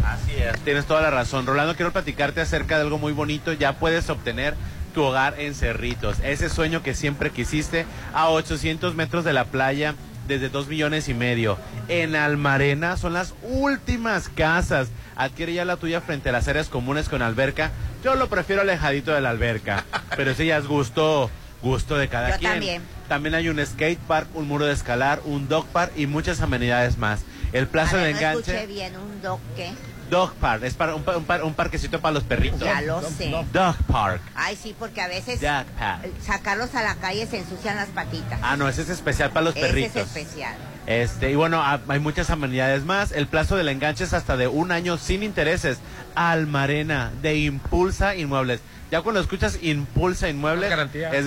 Así 0.05 0.33
es, 0.37 0.59
tienes 0.61 0.87
toda 0.87 1.03
la 1.03 1.11
razón. 1.11 1.47
Rolando, 1.47 1.77
quiero 1.77 1.93
platicarte 1.93 2.41
acerca 2.41 2.77
de 2.77 2.83
algo 2.83 2.99
muy 2.99 3.13
bonito. 3.13 3.53
Ya 3.53 3.75
puedes 3.79 4.09
obtener 4.11 4.55
tu 4.95 5.03
hogar 5.03 5.39
en 5.39 5.55
Cerritos. 5.55 6.19
Ese 6.23 6.49
sueño 6.49 6.83
que 6.83 6.95
siempre 6.95 7.31
quisiste 7.31 7.87
a 8.13 8.29
800 8.29 8.95
metros 8.95 9.25
de 9.25 9.33
la 9.33 9.45
playa 9.45 9.95
desde 10.27 10.49
2 10.49 10.69
millones 10.69 11.09
y 11.09 11.15
medio. 11.15 11.59
En 11.89 12.17
Almarena 12.17 12.97
son 12.97 13.13
las 13.13 13.35
últimas 13.43 14.29
casas. 14.29 14.89
Adquiere 15.17 15.53
ya 15.55 15.65
la 15.65 15.77
tuya 15.77 16.01
frente 16.01 16.29
a 16.31 16.33
las 16.33 16.49
áreas 16.49 16.69
comunes 16.69 17.09
con 17.09 17.23
alberca. 17.23 17.71
Yo 18.03 18.15
lo 18.15 18.29
prefiero 18.29 18.63
alejadito 18.63 19.13
de 19.13 19.21
la 19.21 19.31
alberca. 19.31 19.85
pero 20.17 20.35
si 20.35 20.47
ya 20.47 20.57
es 20.59 20.67
gusto, 20.67 21.31
gusto 21.63 21.97
de 21.97 22.09
cada 22.09 22.31
Yo 22.31 22.39
quien. 22.39 22.51
también. 22.53 22.83
También 23.09 23.35
hay 23.35 23.49
un 23.49 23.65
skate 23.65 23.99
park, 23.99 24.29
un 24.35 24.47
muro 24.47 24.67
de 24.67 24.73
escalar, 24.73 25.21
un 25.25 25.49
dog 25.49 25.67
park 25.67 25.93
y 25.97 26.07
muchas 26.07 26.41
amenidades 26.41 26.97
más. 26.97 27.23
El 27.53 27.67
plazo 27.67 27.97
A 27.97 28.01
de 28.01 28.05
ver, 28.07 28.13
no 28.15 28.19
enganche. 28.21 28.53
escuché 28.53 28.67
bien 28.67 28.97
un 28.97 29.21
doc 29.23 29.41
¿qué? 29.57 29.73
Dog 30.11 30.33
Park, 30.35 30.65
es 30.65 30.75
para 30.75 30.97
un, 30.97 31.05
un 31.09 31.25
par- 31.25 31.45
un 31.45 31.55
parquecito 31.55 32.01
para 32.01 32.13
los 32.15 32.25
perritos. 32.25 32.59
Ya 32.61 32.81
lo 32.81 33.01
sé. 33.03 33.31
Dog 33.53 33.77
Park. 33.87 34.21
Ay, 34.35 34.59
sí, 34.61 34.75
porque 34.77 35.01
a 35.01 35.07
veces 35.07 35.41
Dog 35.41 35.67
Park. 35.79 36.09
sacarlos 36.27 36.75
a 36.75 36.83
la 36.83 36.97
calle 36.97 37.29
se 37.29 37.39
ensucian 37.39 37.77
las 37.77 37.89
patitas. 37.91 38.41
Ah, 38.43 38.57
no, 38.57 38.69
ese 38.69 38.83
es 38.83 38.89
especial 38.89 39.31
para 39.31 39.45
los 39.45 39.55
Ese 39.57 39.67
perritos. 39.67 39.95
es 39.97 40.03
especial. 40.17 40.55
Este, 40.87 41.31
y 41.31 41.37
bueno, 41.37 41.63
ha- 41.63 41.81
hay 41.87 42.01
muchas 42.01 42.29
amenidades 42.31 42.83
más. 42.85 43.13
El 43.13 43.29
plazo 43.29 43.55
del 43.57 43.69
enganche 43.69 44.03
es 44.03 44.13
hasta 44.13 44.37
de 44.37 44.49
un 44.49 44.73
año 44.73 44.99
sin 44.99 45.23
intereses. 45.23 45.79
Almarena, 46.15 47.11
de 47.23 47.37
Impulsa 47.39 48.15
Inmuebles. 48.17 48.61
Ya 48.91 49.03
cuando 49.03 49.21
escuchas 49.21 49.59
Impulsa 49.63 50.29
Inmuebles, 50.29 50.65
Es 50.65 50.71
garantía. 50.71 51.13
es 51.13 51.27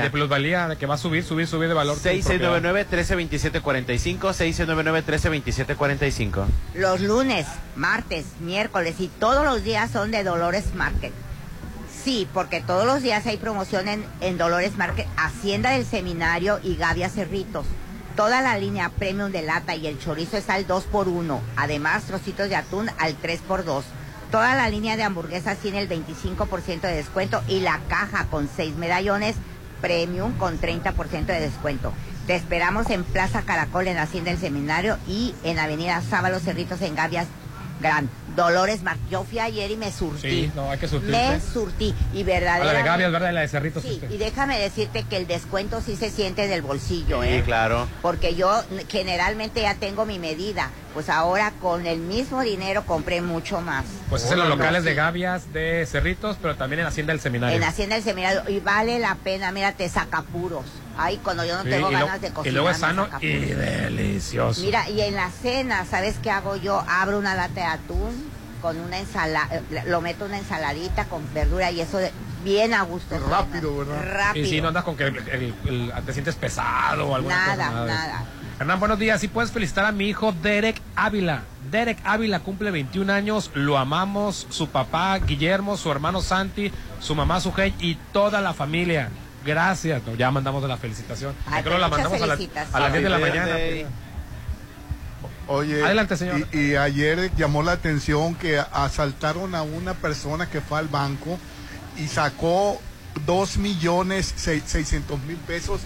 Y 0.00 0.02
de 0.02 0.10
plusvalía, 0.10 0.66
de 0.68 0.76
que 0.76 0.86
va 0.86 0.94
a 0.94 0.98
subir, 0.98 1.22
subir, 1.22 1.46
subir 1.46 1.68
de 1.68 1.74
valor. 1.74 1.96
tu 1.96 2.02
propiedad. 2.02 2.60
6699-132745, 2.60 4.32
6699-132745. 5.22 6.44
Los 6.74 7.00
lunes, 7.00 7.46
martes, 7.76 8.24
miércoles 8.40 8.96
y 8.98 9.08
todos 9.20 9.44
los 9.44 9.62
días 9.62 9.90
son 9.90 10.10
de 10.10 10.24
Dolores 10.24 10.74
Market. 10.74 11.12
Sí, 12.04 12.28
porque 12.34 12.60
todos 12.60 12.84
los 12.86 13.00
días 13.02 13.24
hay 13.26 13.36
promoción 13.38 13.88
en, 13.88 14.04
en 14.20 14.36
Dolores 14.36 14.76
Market, 14.76 15.06
Hacienda 15.16 15.70
del 15.70 15.86
Seminario 15.86 16.60
y 16.62 16.76
Gavia 16.76 17.08
Cerritos. 17.08 17.64
Toda 18.16 18.42
la 18.42 18.58
línea 18.58 18.90
premium 18.90 19.32
de 19.32 19.42
lata 19.42 19.74
y 19.74 19.86
el 19.86 19.98
chorizo 19.98 20.36
está 20.36 20.54
al 20.54 20.66
2x1. 20.66 21.38
Además, 21.56 22.04
trocitos 22.04 22.48
de 22.48 22.56
atún 22.56 22.88
al 22.98 23.16
3x2. 23.20 23.82
Toda 24.30 24.54
la 24.54 24.68
línea 24.68 24.96
de 24.96 25.04
hamburguesas 25.04 25.58
tiene 25.58 25.80
el 25.80 25.88
25% 25.88 26.80
de 26.80 26.96
descuento 26.96 27.42
y 27.48 27.60
la 27.60 27.80
caja 27.88 28.26
con 28.26 28.48
6 28.48 28.76
medallones 28.76 29.36
premium 29.80 30.32
con 30.38 30.58
30% 30.58 31.26
de 31.26 31.40
descuento. 31.40 31.92
Te 32.26 32.34
esperamos 32.34 32.88
en 32.88 33.04
Plaza 33.04 33.42
Caracol 33.42 33.86
en 33.86 33.98
Hacienda 33.98 34.30
del 34.30 34.40
Seminario 34.40 34.96
y 35.06 35.34
en 35.44 35.58
Avenida 35.58 36.00
Sábalo 36.00 36.40
Cerritos 36.40 36.80
en 36.80 36.94
Gavias 36.94 37.26
Gran. 37.80 38.08
Dolores 38.36 38.82
Mar. 38.82 38.96
Yo 39.10 39.22
fui 39.24 39.38
ayer 39.38 39.70
y 39.70 39.76
me 39.76 39.92
surtí. 39.92 40.20
Sí, 40.28 40.52
no, 40.56 40.70
hay 40.70 40.78
que 40.78 40.88
surtirse. 40.88 41.16
Me 41.16 41.40
surtí. 41.40 41.94
Y 42.12 42.22
A 42.22 42.24
verdaderamente. 42.24 42.72
la 42.72 42.78
de 42.80 42.84
Gavias, 42.88 43.12
¿verdad? 43.12 43.30
Y 43.30 43.34
la 43.34 43.40
de 43.42 43.48
Cerritos. 43.48 43.82
Sí, 43.82 44.00
y 44.10 44.16
déjame 44.16 44.58
decirte 44.58 45.04
que 45.04 45.16
el 45.16 45.26
descuento 45.28 45.80
sí 45.80 45.94
se 45.96 46.10
siente 46.10 46.48
del 46.48 46.62
bolsillo, 46.62 47.22
Sí, 47.22 47.28
¿eh? 47.28 47.42
claro. 47.44 47.86
Porque 48.02 48.34
yo 48.34 48.62
generalmente 48.88 49.62
ya 49.62 49.74
tengo 49.76 50.04
mi 50.06 50.18
medida. 50.18 50.70
Pues 50.94 51.08
ahora 51.08 51.52
con 51.60 51.86
el 51.86 51.98
mismo 51.98 52.40
dinero 52.42 52.84
compré 52.86 53.20
mucho 53.20 53.60
más. 53.60 53.84
Pues 54.08 54.24
es 54.24 54.30
en 54.32 54.38
los 54.38 54.48
No, 54.48 54.56
locales 54.56 54.82
sí. 54.82 54.88
de 54.88 54.94
Gavias, 54.94 55.52
de 55.52 55.86
Cerritos, 55.86 56.36
pero 56.40 56.56
también 56.56 56.80
en 56.80 56.86
Hacienda 56.86 57.12
del 57.12 57.20
Seminario. 57.20 57.56
En 57.56 57.64
Hacienda 57.64 57.96
del 57.96 58.04
Seminario. 58.04 58.42
Y 58.48 58.60
vale 58.60 58.98
la 59.00 59.14
pena, 59.16 59.50
mira, 59.52 59.72
te 59.72 59.88
saca 59.88 60.22
puros. 60.22 60.64
Ay, 60.96 61.18
cuando 61.22 61.44
yo 61.44 61.56
no 61.56 61.62
Sí, 61.64 61.70
tengo 61.70 61.90
lo- 61.90 61.98
ganas 61.98 62.20
de 62.20 62.28
cocinar. 62.30 62.46
y 62.46 62.50
luego 62.52 62.70
es 62.70 62.78
sano 62.78 63.08
y 63.20 63.28
delicioso. 63.28 64.60
Mira, 64.60 64.88
y 64.88 65.00
en 65.00 65.14
la 65.14 65.30
cena, 65.30 65.84
¿sabes 65.84 66.16
qué 66.22 66.30
hago 66.30 66.56
yo? 66.56 66.82
Abro 66.88 67.18
una 67.18 67.34
lata 67.34 67.54
de 67.54 67.62
atún 67.66 68.30
con 68.62 68.78
una 68.78 68.98
ensalada, 68.98 69.48
lo 69.86 70.00
meto 70.00 70.24
en 70.24 70.30
una 70.32 70.38
ensaladita 70.38 71.04
con 71.06 71.22
verdura 71.34 71.70
y 71.70 71.80
eso 71.80 71.98
de- 71.98 72.12
bien 72.44 72.74
a 72.74 72.82
gusto. 72.82 73.18
Rápido, 73.28 73.76
¿verdad? 73.78 74.02
Rápido. 74.12 74.46
Y 74.46 74.48
si 74.48 74.60
no 74.60 74.68
andas 74.68 74.84
con 74.84 74.96
que 74.96 75.04
el- 75.04 75.16
el- 75.28 75.54
el- 75.66 75.92
te 76.04 76.12
sientes 76.12 76.34
pesado 76.36 77.08
o 77.08 77.14
alguna 77.14 77.36
Nada, 77.46 77.66
cosa. 77.68 77.76
eso. 77.78 77.86
nada. 77.86 78.24
Hernán, 78.60 78.78
buenos 78.78 78.98
días. 79.00 79.20
Si 79.20 79.26
puedes 79.28 79.50
felicitar 79.50 79.84
a 79.84 79.92
mi 79.92 80.08
hijo 80.08 80.32
Derek 80.32 80.80
Ávila. 80.94 81.42
Derek 81.70 81.98
Ávila 82.04 82.38
cumple 82.40 82.70
21 82.70 83.10
años. 83.10 83.50
Lo 83.54 83.78
amamos. 83.78 84.46
Su 84.50 84.68
papá 84.68 85.18
Guillermo, 85.18 85.76
su 85.76 85.90
hermano 85.90 86.20
Santi, 86.22 86.70
su 87.00 87.14
mamá 87.16 87.40
Sujei 87.40 87.74
y 87.80 87.96
toda 88.12 88.40
la 88.40 88.54
familia. 88.54 89.08
Gracias. 89.44 90.02
No, 90.06 90.14
ya 90.14 90.30
mandamos 90.30 90.62
la 90.68 90.76
felicitación. 90.76 91.34
Ay, 91.46 91.58
Yo 91.58 91.62
creo 91.64 91.74
que 91.74 91.80
la 91.80 91.88
mandamos 91.88 92.22
a, 92.22 92.26
la- 92.26 92.34
felicitaciones. 92.36 92.74
a 92.74 92.80
las 92.80 92.92
10 92.92 93.04
de 93.04 93.10
la 93.10 93.18
mañana. 93.18 93.54
birthday. 93.54 93.86
Oye, 95.46 95.84
Adelante, 95.84 96.16
señor. 96.16 96.46
Y, 96.52 96.58
y 96.58 96.76
ayer 96.76 97.30
llamó 97.36 97.62
la 97.62 97.72
atención 97.72 98.34
que 98.34 98.58
asaltaron 98.58 99.54
a 99.54 99.62
una 99.62 99.92
persona 99.94 100.48
que 100.48 100.60
fue 100.62 100.78
al 100.78 100.88
banco 100.88 101.38
y 101.98 102.06
sacó 102.08 102.80
dos 103.26 103.58
millones 103.58 104.32
seis- 104.36 104.64
seiscientos 104.66 105.20
mil 105.24 105.36
pesos 105.36 105.80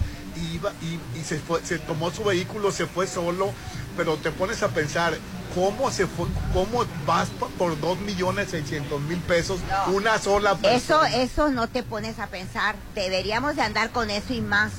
iba, 0.55 0.71
y, 0.81 0.99
y 1.19 1.23
se, 1.23 1.39
fue, 1.39 1.63
se 1.65 1.79
tomó 1.79 2.11
su 2.11 2.23
vehículo, 2.23 2.71
se 2.71 2.85
fue 2.87 3.07
solo, 3.07 3.51
pero 3.97 4.17
te 4.17 4.31
pones 4.31 4.61
a 4.63 4.69
pensar, 4.69 5.17
¿cómo 5.55 5.91
se 5.91 6.07
fue, 6.07 6.27
cómo 6.53 6.85
vas 7.05 7.29
por 7.57 7.79
dos 7.79 7.99
millones 7.99 8.49
seiscientos 8.49 9.01
mil 9.01 9.19
pesos 9.19 9.59
No. 9.87 9.93
una 9.93 10.17
sola 10.19 10.51
Eso, 10.51 10.61
persona? 10.61 11.15
eso 11.15 11.49
no 11.49 11.67
te 11.67 11.83
pones 11.83 12.19
a 12.19 12.27
pensar. 12.27 12.75
Deberíamos 12.95 13.55
de 13.55 13.61
andar 13.63 13.89
con 13.91 14.09
eso 14.09 14.33
y 14.33 14.41
más. 14.41 14.71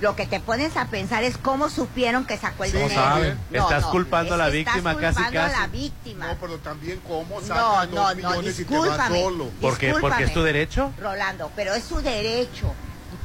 Lo 0.00 0.14
que 0.14 0.26
te 0.28 0.38
pones 0.38 0.76
a 0.76 0.86
pensar 0.86 1.24
es 1.24 1.36
cómo 1.36 1.68
supieron 1.68 2.24
que 2.24 2.36
sacó 2.38 2.62
el 2.62 2.70
Sí, 2.70 2.76
dinero. 2.76 2.94
saben. 2.94 3.36
Estás 3.52 3.84
culpando 3.86 4.34
a 4.34 4.36
la 4.36 4.48
víctima 4.48 4.92
estás 4.92 5.02
casi, 5.02 5.14
culpando 5.16 5.40
a 5.40 5.42
casi. 5.48 5.60
la 5.60 5.66
víctima. 5.66 6.26
No, 6.28 6.36
pero 6.40 6.58
también 6.58 7.00
cómo 7.08 7.40
No, 7.40 7.46
sacas 7.46 7.88
no, 7.90 7.96
dos 7.96 8.10
no, 8.10 8.14
millones 8.14 8.60
y 8.60 8.64
te 8.64 8.78
vas 8.78 8.84
discúlpame. 8.84 9.20
solo. 9.22 9.50
¿Por 9.60 9.76
qué? 9.76 9.94
¿Porque 10.00 10.22
es 10.22 10.32
tu 10.32 10.44
derecho? 10.44 10.92
Rolando, 11.00 11.50
pero 11.56 11.74
es 11.74 11.82
su 11.82 12.00
derecho. 12.00 12.72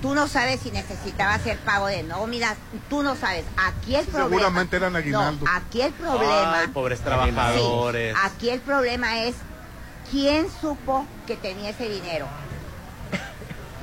Tú 0.01 0.13
no 0.15 0.27
sabes 0.27 0.59
si 0.61 0.71
necesitaba 0.71 1.34
hacer 1.34 1.57
pago 1.59 1.88
de 1.88 2.03
nóminas, 2.03 2.55
tú 2.89 3.03
no 3.03 3.15
sabes. 3.15 3.45
Aquí 3.57 3.95
el 3.95 4.05
problema. 4.05 4.29
Seguramente 4.29 4.75
eran 4.77 4.95
aguinaldos. 4.95 5.43
No, 5.49 5.55
aquí 5.55 5.81
el 5.81 5.93
problema. 5.93 6.59
Ay, 6.59 6.67
pobres 6.67 6.99
trabajadores. 7.01 8.13
Sí, 8.13 8.19
aquí 8.23 8.49
el 8.49 8.59
problema 8.61 9.19
es 9.23 9.36
quién 10.11 10.47
supo 10.61 11.05
que 11.27 11.36
tenía 11.38 11.69
ese 11.69 11.88
dinero. 11.89 12.27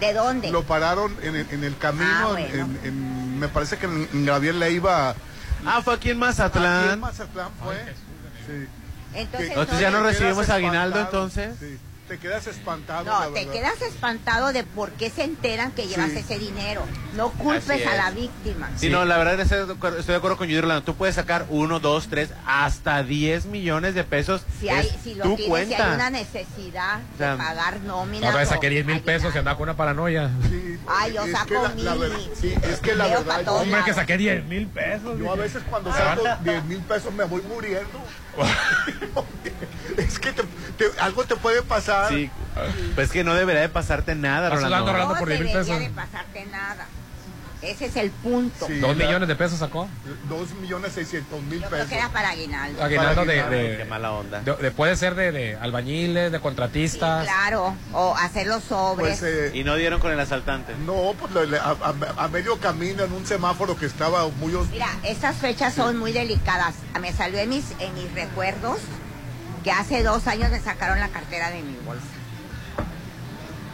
¿De 0.00 0.12
dónde? 0.14 0.50
Lo 0.50 0.62
pararon 0.64 1.14
en, 1.22 1.36
el- 1.36 1.46
en 1.50 1.64
el 1.64 1.76
camino, 1.76 2.06
Ah, 2.10 2.22
en- 2.38 2.48
bueno. 2.48 2.64
en- 2.82 2.86
en- 2.86 3.38
me 3.38 3.48
parece 3.48 3.76
que 3.76 3.86
en, 3.86 4.24
Gabriel 4.24 4.58
Leiva. 4.58 5.14
Ah, 5.66 5.82
fue 5.82 5.94
aquí 5.94 6.08
en 6.10 6.10
Aquí 6.10 6.10
en 6.12 6.18
Mazatlán. 6.18 7.00
Mazatlán 7.00 7.50
fue. 7.62 7.76
Sí. 8.46 8.66
Entonces, 9.12 9.48
Entonces 9.50 9.80
ya 9.80 9.90
no 9.90 10.02
recibimos 10.02 10.48
aguinaldo 10.48 11.00
entonces. 11.00 11.54
sí. 11.60 11.78
Te 12.10 12.18
quedas 12.18 12.44
espantado. 12.48 13.04
No, 13.04 13.30
la 13.30 13.32
te 13.32 13.46
quedas 13.46 13.80
espantado 13.82 14.52
de 14.52 14.64
por 14.64 14.90
qué 14.90 15.10
se 15.10 15.22
enteran 15.22 15.70
que 15.70 15.86
llevas 15.86 16.10
Sí. 16.10 16.18
ese 16.18 16.40
dinero. 16.40 16.82
No 17.14 17.30
culpes 17.30 17.86
a 17.86 17.94
la 17.94 18.10
víctima. 18.10 18.68
Sí, 18.76 18.88
no, 18.90 19.04
la 19.04 19.16
verdad 19.16 19.38
estoy 19.38 19.64
de 19.64 19.72
acuerdo- 19.74 19.98
estoy 19.98 20.14
de 20.14 20.16
acuerdo 20.18 20.36
con 20.36 20.48
Judy 20.48 20.60
Rolando. 20.60 20.82
Tú 20.82 20.96
puedes 20.96 21.14
sacar 21.14 21.46
uno, 21.50 21.78
dos, 21.78 22.08
tres, 22.08 22.30
hasta 22.46 23.04
10 23.04 23.44
millones 23.46 23.94
de 23.94 24.02
pesos. 24.02 24.42
Si, 24.58 24.68
hay, 24.68 24.90
si 25.04 25.14
lo 25.14 25.22
tu 25.22 25.36
si 25.36 25.52
hay 25.52 25.94
una 25.94 26.10
necesidad 26.10 26.98
O 27.14 27.18
sea, 27.18 27.32
de 27.32 27.38
pagar 27.38 27.78
nóminas. 27.82 28.30
Otra 28.30 28.40
vez 28.40 28.48
o 28.50 28.54
saqué 28.54 28.70
10 28.70 28.86
mil 28.86 29.00
pesos 29.02 29.32
y 29.32 29.38
andaba 29.38 29.56
con 29.56 29.68
una 29.68 29.76
paranoia. 29.76 30.30
Sí, 30.50 30.78
Ay, 30.88 31.12
yo 31.12 31.22
es 31.24 31.30
saco 31.30 31.46
que 31.46 31.54
la- 31.54 31.94
la 31.94 32.08
mil. 32.08 32.30
sí, 32.40 32.54
es 32.60 32.80
que 32.80 32.94
la 32.96 33.06
verdad. 33.06 33.48
Hombre, 33.50 33.84
que 33.84 33.94
saqué 33.94 34.16
10 34.16 34.44
mil 34.46 34.66
pesos. 34.66 35.16
Yo 35.16 35.32
a 35.32 35.36
veces 35.36 35.62
cuando 35.70 35.92
saco 35.92 36.24
10 36.42 36.64
mil 36.64 36.80
pesos 36.80 37.12
me 37.14 37.22
voy 37.22 37.42
muriendo. 37.42 38.00
es 39.96 40.18
que 40.18 40.32
te- 40.32 40.42
te- 40.78 41.00
algo 41.00 41.24
te 41.24 41.36
puede 41.36 41.62
pasar. 41.62 42.08
Sí, 42.08 42.30
pues 42.94 43.10
que 43.10 43.24
no 43.24 43.34
debería 43.34 43.62
de 43.62 43.68
pasarte 43.68 44.14
nada, 44.14 44.50
Rolando. 44.50 44.92
Rolando, 44.92 45.14
No 45.14 45.18
por 45.18 45.28
10 45.28 45.40
mil 45.40 45.52
debería 45.52 45.78
de 45.78 45.90
pasarte 45.90 46.46
nada. 46.46 46.86
Ese 47.62 47.86
es 47.86 47.96
el 47.96 48.10
punto. 48.10 48.66
Sí, 48.66 48.78
Dos 48.78 48.96
la- 48.96 49.04
millones 49.04 49.28
de 49.28 49.36
pesos 49.36 49.58
sacó. 49.58 49.86
Dos 50.30 50.50
millones 50.62 50.92
seiscientos 50.92 51.42
mil 51.42 51.60
Yo 51.60 51.66
creo 51.68 51.70
pesos. 51.70 51.88
que 51.90 51.94
era 51.96 52.08
para 52.08 52.30
aguinaldo. 52.30 52.82
Aguinaldo 52.82 53.24
de, 53.26 53.40
aguinaldo, 53.40 53.56
de- 53.68 53.76
Qué 53.76 53.84
mala 53.84 54.12
onda. 54.12 54.40
de- 54.40 54.54
de- 54.56 54.70
puede 54.70 54.96
ser 54.96 55.14
de, 55.14 55.30
de 55.30 55.56
albañiles, 55.56 56.32
de 56.32 56.38
Sí, 56.38 56.42
contratistas. 56.42 57.24
claro. 57.24 57.74
O 57.92 58.16
hacer 58.16 58.46
los 58.46 58.64
sobres. 58.64 59.18
Pues, 59.20 59.22
eh, 59.22 59.50
Y 59.54 59.62
no 59.64 59.74
dieron 59.76 60.00
con 60.00 60.10
el 60.10 60.18
asaltante. 60.20 60.74
no, 60.86 61.14
pues 61.20 61.32
le- 61.32 61.46
le- 61.48 61.58
a, 61.58 61.76
a- 61.82 62.24
a 62.24 62.28
medio 62.28 62.58
camino 62.58 63.04
en 63.04 63.12
un 63.12 63.26
semáforo 63.26 63.76
que 63.76 63.84
estaba 63.86 64.26
muy 64.28 64.54
os- 64.54 64.68
Mira, 64.70 64.88
estas 65.02 65.36
fechas 65.36 65.74
son 65.74 65.98
muy 65.98 66.12
delicadas. 66.12 66.74
Me 66.98 67.12
salió 67.12 67.38
en 67.40 67.50
mis, 67.50 67.64
en 67.78 67.92
mis 67.94 68.10
recuerdos 68.14 68.78
que 69.62 69.70
hace 69.70 70.02
dos 70.02 70.26
años 70.26 70.50
me 70.50 70.60
sacaron 70.60 70.98
la 70.98 71.08
cartera 71.08 71.50
de 71.50 71.60
mi 71.60 71.76
bolsa. 71.84 72.04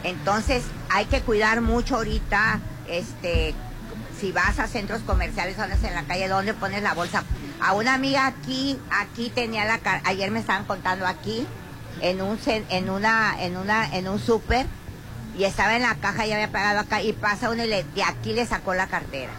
Entonces 0.04 0.64
hay 0.90 1.06
que 1.06 1.20
cuidar 1.20 1.60
mucho 1.60 1.96
ahorita, 1.96 2.60
este, 2.88 3.54
si 4.20 4.32
vas 4.32 4.58
a 4.58 4.66
centros 4.66 5.02
comerciales, 5.02 5.58
andas 5.58 5.82
en 5.84 5.94
la 5.94 6.04
calle, 6.04 6.28
¿dónde 6.28 6.54
pones 6.54 6.82
la 6.82 6.94
bolsa? 6.94 7.22
A 7.60 7.72
una 7.74 7.94
amiga 7.94 8.26
aquí, 8.26 8.78
aquí 8.90 9.30
tenía 9.30 9.64
la, 9.64 9.78
car- 9.78 10.00
ayer 10.04 10.30
me 10.30 10.40
estaban 10.40 10.64
contando 10.64 11.06
aquí, 11.06 11.46
en 12.00 12.20
un, 12.22 12.38
cen- 12.38 12.64
en 12.70 12.90
una, 12.90 13.34
en 13.42 13.56
una, 13.56 13.94
en 13.96 14.08
un 14.08 14.18
súper, 14.18 14.66
y 15.36 15.44
estaba 15.44 15.76
en 15.76 15.82
la 15.82 15.94
caja 15.96 16.26
y 16.26 16.32
había 16.32 16.50
pagado 16.50 16.80
acá, 16.80 17.02
y 17.02 17.12
pasa 17.12 17.50
uno 17.50 17.64
y 17.64 17.68
le, 17.68 17.84
de 17.94 18.02
aquí 18.02 18.32
le 18.32 18.46
sacó 18.46 18.74
la 18.74 18.86
cartera. 18.86 19.32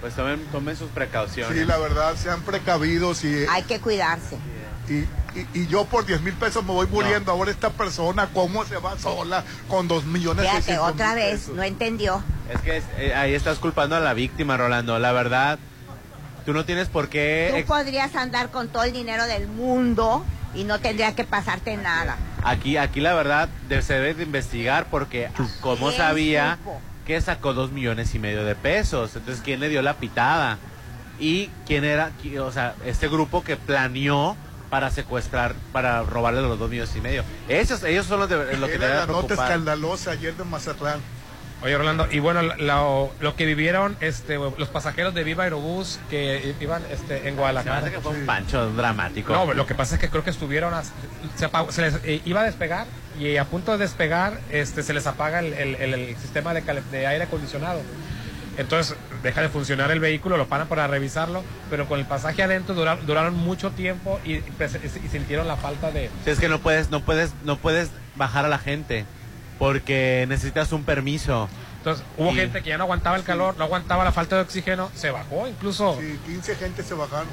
Pues 0.00 0.14
tomen, 0.14 0.44
tomen 0.52 0.76
sus 0.76 0.90
precauciones. 0.90 1.56
Sí, 1.58 1.64
la 1.64 1.78
verdad, 1.78 2.14
sean 2.16 2.42
precavidos 2.42 3.24
y, 3.24 3.46
Hay 3.50 3.62
que 3.62 3.80
cuidarse. 3.80 4.36
y, 4.88 5.04
y- 5.34 5.60
y 5.60 5.66
yo 5.66 5.84
por 5.84 6.06
10 6.06 6.20
mil 6.22 6.34
pesos 6.34 6.64
me 6.64 6.72
voy 6.72 6.86
muriendo. 6.86 7.32
Ahora 7.32 7.50
esta 7.50 7.70
persona, 7.70 8.28
¿cómo 8.32 8.64
se 8.64 8.76
va 8.76 8.98
sola 8.98 9.44
con 9.68 9.88
2 9.88 10.04
millones 10.04 10.42
Fíjate, 10.44 10.62
600 10.62 10.92
otra 10.92 11.14
vez, 11.14 11.40
pesos? 11.40 11.56
no 11.56 11.62
entendió. 11.62 12.22
Es 12.52 12.60
que 12.60 12.82
eh, 12.98 13.14
ahí 13.14 13.34
estás 13.34 13.58
culpando 13.58 13.96
a 13.96 14.00
la 14.00 14.14
víctima, 14.14 14.56
Rolando. 14.56 14.98
La 14.98 15.12
verdad, 15.12 15.58
tú 16.44 16.52
no 16.52 16.64
tienes 16.64 16.88
por 16.88 17.08
qué... 17.08 17.54
Tú 17.62 17.66
podrías 17.66 18.14
andar 18.16 18.50
con 18.50 18.68
todo 18.68 18.84
el 18.84 18.92
dinero 18.92 19.24
del 19.26 19.46
mundo 19.48 20.24
y 20.54 20.64
no 20.64 20.78
tendría 20.80 21.14
que 21.14 21.24
pasarte 21.24 21.76
nada. 21.76 22.16
Aquí, 22.44 22.76
aquí 22.76 23.00
la 23.00 23.14
verdad 23.14 23.48
de- 23.68 23.82
se 23.82 23.94
debe 23.94 24.14
de 24.14 24.22
investigar 24.24 24.86
porque 24.90 25.30
como 25.60 25.88
¿Quién 25.88 25.98
sabía 25.98 26.58
supo? 26.58 26.80
que 27.06 27.20
sacó 27.20 27.54
dos 27.54 27.72
millones 27.72 28.14
y 28.14 28.18
medio 28.18 28.44
de 28.44 28.54
pesos. 28.54 29.16
Entonces, 29.16 29.42
¿quién 29.44 29.60
le 29.60 29.68
dio 29.68 29.82
la 29.82 29.94
pitada? 29.94 30.58
Y 31.18 31.48
quién 31.66 31.84
era, 31.84 32.10
o 32.42 32.52
sea, 32.52 32.74
este 32.84 33.08
grupo 33.08 33.42
que 33.44 33.56
planeó 33.56 34.36
para 34.74 34.90
secuestrar, 34.90 35.54
para 35.72 36.02
robarle 36.02 36.42
los 36.42 36.58
dos 36.58 36.68
millones 36.68 36.96
y 36.96 37.00
medio. 37.00 37.22
Esos, 37.48 37.84
ellos 37.84 38.06
son 38.06 38.18
los 38.18 38.28
de, 38.28 38.56
lo 38.56 38.66
que 38.66 38.74
Era 38.74 38.86
debe 38.88 38.98
la 38.98 39.06
nota 39.06 39.34
escandalosa 39.34 40.10
ayer 40.10 40.34
de 40.34 40.42
Mazatlán. 40.42 40.98
Oye, 41.62 41.76
Orlando, 41.76 42.08
y 42.10 42.18
bueno, 42.18 42.42
lo, 42.42 43.12
lo 43.20 43.36
que 43.36 43.46
vivieron 43.46 43.96
este, 44.00 44.34
los 44.34 44.68
pasajeros 44.70 45.14
de 45.14 45.22
Viva 45.22 45.44
Aerobús 45.44 46.00
que 46.10 46.56
iban 46.58 46.82
este, 46.90 47.18
en 47.18 47.22
Se 47.22 47.30
me 47.30 47.36
Guadalajara. 47.36 47.78
hace 47.78 47.92
que 47.92 48.00
fue 48.00 48.10
un 48.18 48.26
pancho 48.26 48.68
dramático. 48.72 49.32
No, 49.32 49.54
lo 49.54 49.64
que 49.64 49.76
pasa 49.76 49.94
es 49.94 50.00
que 50.00 50.08
creo 50.10 50.24
que 50.24 50.30
estuvieron, 50.30 50.74
as- 50.74 50.90
se, 51.36 51.46
apagó- 51.48 51.70
se 51.70 51.80
les 51.82 51.94
eh, 52.02 52.20
iba 52.24 52.40
a 52.40 52.44
despegar 52.44 52.88
y 53.20 53.36
a 53.36 53.44
punto 53.44 53.70
de 53.70 53.78
despegar 53.78 54.40
este, 54.50 54.82
se 54.82 54.92
les 54.92 55.06
apaga 55.06 55.38
el, 55.38 55.52
el- 55.52 55.76
el- 55.76 55.94
el 55.94 56.16
sistema 56.16 56.52
de 56.52 57.06
aire 57.06 57.22
acondicionado. 57.22 57.80
Entonces 58.56 58.96
deja 59.24 59.40
de 59.40 59.48
funcionar 59.48 59.90
el 59.90 59.98
vehículo, 59.98 60.36
lo 60.36 60.46
paran 60.46 60.68
para 60.68 60.86
revisarlo, 60.86 61.42
pero 61.70 61.88
con 61.88 61.98
el 61.98 62.04
pasaje 62.06 62.42
adentro 62.44 62.74
dura- 62.76 62.96
duraron 63.04 63.34
mucho 63.34 63.70
tiempo 63.72 64.20
y, 64.24 64.36
pues, 64.38 64.78
y 65.04 65.08
sintieron 65.08 65.48
la 65.48 65.56
falta 65.56 65.90
de... 65.90 66.10
Sí, 66.24 66.30
es 66.30 66.38
que 66.38 66.48
no 66.48 66.60
puedes, 66.60 66.90
no 66.90 67.00
puedes, 67.00 67.32
no 67.42 67.56
puedes 67.56 67.90
bajar 68.14 68.44
a 68.44 68.48
la 68.48 68.58
gente 68.58 69.04
porque 69.58 70.26
necesitas 70.28 70.72
un 70.72 70.84
permiso. 70.84 71.48
Entonces 71.78 72.04
hubo 72.16 72.32
gente 72.34 72.62
que 72.62 72.70
ya 72.70 72.78
no 72.78 72.84
aguantaba 72.84 73.16
el 73.16 73.24
calor, 73.24 73.56
no 73.58 73.64
aguantaba 73.64 74.04
la 74.04 74.12
falta 74.12 74.36
de 74.36 74.42
oxígeno, 74.42 74.90
se 74.94 75.10
bajó 75.10 75.46
incluso 75.48 75.98
Sí, 76.00 76.18
15 76.26 76.54
gente 76.56 76.82
se 76.82 76.94
bajaron. 76.94 77.26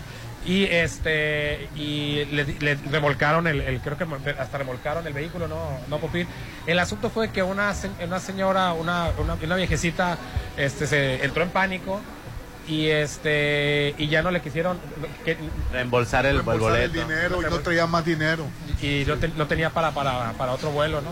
Y 0.45 0.63
este 0.65 1.69
y 1.75 2.25
le, 2.31 2.45
le 2.45 2.75
remolcaron 2.89 3.45
el, 3.47 3.61
el- 3.61 3.79
creo 3.79 3.95
que 3.97 4.05
hasta 4.39 4.57
remolcaron 4.57 5.05
el 5.05 5.13
vehículo 5.13 5.47
no 5.47 5.77
no 5.87 5.99
Popín 5.99 6.27
el 6.65 6.79
asunto 6.79 7.09
fue 7.11 7.29
que 7.29 7.43
una 7.43 7.73
se- 7.75 7.91
una 8.03 8.19
señora 8.19 8.73
una, 8.73 9.09
una, 9.19 9.35
una 9.35 9.55
viejecita 9.55 10.17
este 10.57 10.87
se 10.87 11.23
entró 11.23 11.43
en 11.43 11.49
pánico 11.49 12.01
y 12.67 12.87
este 12.87 13.93
y 13.97 14.07
ya 14.07 14.21
no 14.23 14.31
le 14.31 14.41
quisieron 14.41 14.79
que, 15.25 15.37
Reembolsar 15.71 16.25
el, 16.25 16.35
Reembolsar 16.37 16.75
el 16.81 16.89
boleto. 16.89 17.07
dinero 17.07 17.41
y 17.41 17.45
no 17.49 17.59
traía 17.59 17.85
más 17.85 18.03
dinero. 18.05 18.45
y 18.81 19.03
no, 19.07 19.17
te- 19.17 19.27
no 19.29 19.45
tenía 19.47 19.69
para, 19.71 19.91
para, 19.91 20.31
para 20.33 20.53
otro 20.53 20.71
vuelo 20.71 21.01
no 21.01 21.11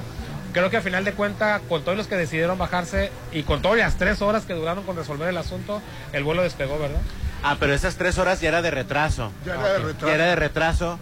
creo 0.53 0.71
que 0.71 0.77
al 0.77 0.83
final 0.83 1.05
de 1.05 1.13
cuentas 1.13 1.61
con 1.69 1.83
todos 1.83 1.95
los 1.97 2.07
que 2.07 2.15
decidieron 2.17 2.57
bajarse 2.57 3.11
y 3.31 3.43
con 3.43 3.61
todas 3.61 3.77
las 3.77 3.97
tres 3.97 4.23
horas 4.23 4.45
que 4.45 4.53
duraron 4.55 4.83
con 4.85 4.95
resolver 4.95 5.29
el 5.29 5.37
asunto 5.37 5.81
el 6.13 6.23
vuelo 6.23 6.41
despegó 6.41 6.79
verdad 6.79 7.01
Ah, 7.43 7.55
pero 7.59 7.73
esas 7.73 7.95
tres 7.95 8.17
horas 8.17 8.41
ya 8.41 8.49
era 8.49 8.61
de 8.61 8.71
retraso. 8.71 9.31
Ya 9.45 9.53
era 9.55 9.63
de 9.73 9.79
retraso. 9.79 10.07
Ya 10.07 10.15
era 10.15 10.25
de 10.25 10.35
retraso 10.35 10.99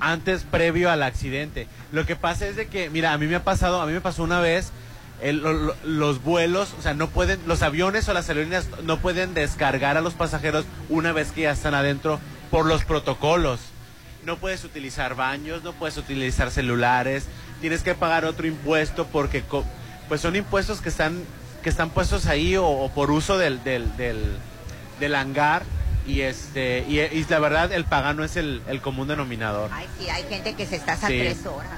antes, 0.00 0.44
previo 0.44 0.90
al 0.90 1.02
accidente. 1.02 1.66
Lo 1.92 2.06
que 2.06 2.16
pasa 2.16 2.46
es 2.46 2.56
de 2.56 2.66
que, 2.68 2.90
mira, 2.90 3.12
a 3.12 3.18
mí 3.18 3.26
me 3.26 3.36
ha 3.36 3.44
pasado, 3.44 3.80
a 3.80 3.86
mí 3.86 3.92
me 3.92 4.00
pasó 4.00 4.22
una 4.22 4.40
vez, 4.40 4.70
el- 5.20 5.38
lo- 5.38 5.52
lo- 5.52 5.76
los 5.84 6.22
vuelos, 6.22 6.74
o 6.78 6.82
sea, 6.82 6.94
no 6.94 7.08
pueden, 7.08 7.40
los 7.46 7.62
aviones 7.62 8.08
o 8.08 8.12
las 8.14 8.28
aerolíneas 8.28 8.66
no 8.84 8.98
pueden 8.98 9.34
descargar 9.34 9.96
a 9.96 10.00
los 10.00 10.14
pasajeros 10.14 10.64
una 10.88 11.12
vez 11.12 11.32
que 11.32 11.42
ya 11.42 11.50
están 11.52 11.74
adentro 11.74 12.20
por 12.50 12.66
los 12.66 12.84
protocolos. 12.84 13.60
No 14.24 14.36
puedes 14.38 14.64
utilizar 14.64 15.14
baños, 15.16 15.62
no 15.64 15.72
puedes 15.72 15.96
utilizar 15.96 16.50
celulares, 16.50 17.26
tienes 17.60 17.82
que 17.82 17.94
pagar 17.94 18.24
otro 18.24 18.46
impuesto 18.46 19.06
porque, 19.06 19.42
pues 20.08 20.20
son 20.20 20.36
impuestos 20.36 20.80
que 20.80 20.88
están, 20.88 21.22
que 21.62 21.68
están 21.68 21.90
puestos 21.90 22.26
ahí 22.26 22.56
o, 22.56 22.66
o 22.66 22.90
por 22.92 23.10
uso 23.10 23.38
del, 23.38 23.62
del, 23.64 23.96
del, 23.96 24.36
del 25.04 25.14
hangar 25.14 25.62
y 26.06 26.20
este 26.22 26.84
y, 26.88 27.00
y 27.00 27.24
la 27.28 27.38
verdad 27.38 27.72
el 27.72 27.84
pagano 27.84 28.24
es 28.24 28.36
el, 28.36 28.62
el 28.68 28.80
común 28.80 29.08
denominador. 29.08 29.70
Ay, 29.72 29.86
sí, 29.98 30.08
hay 30.08 30.24
gente 30.24 30.54
que 30.54 30.66
se 30.66 30.76
está 30.76 30.96
Sí. 30.96 31.06
tres 31.06 31.46
horas. 31.46 31.70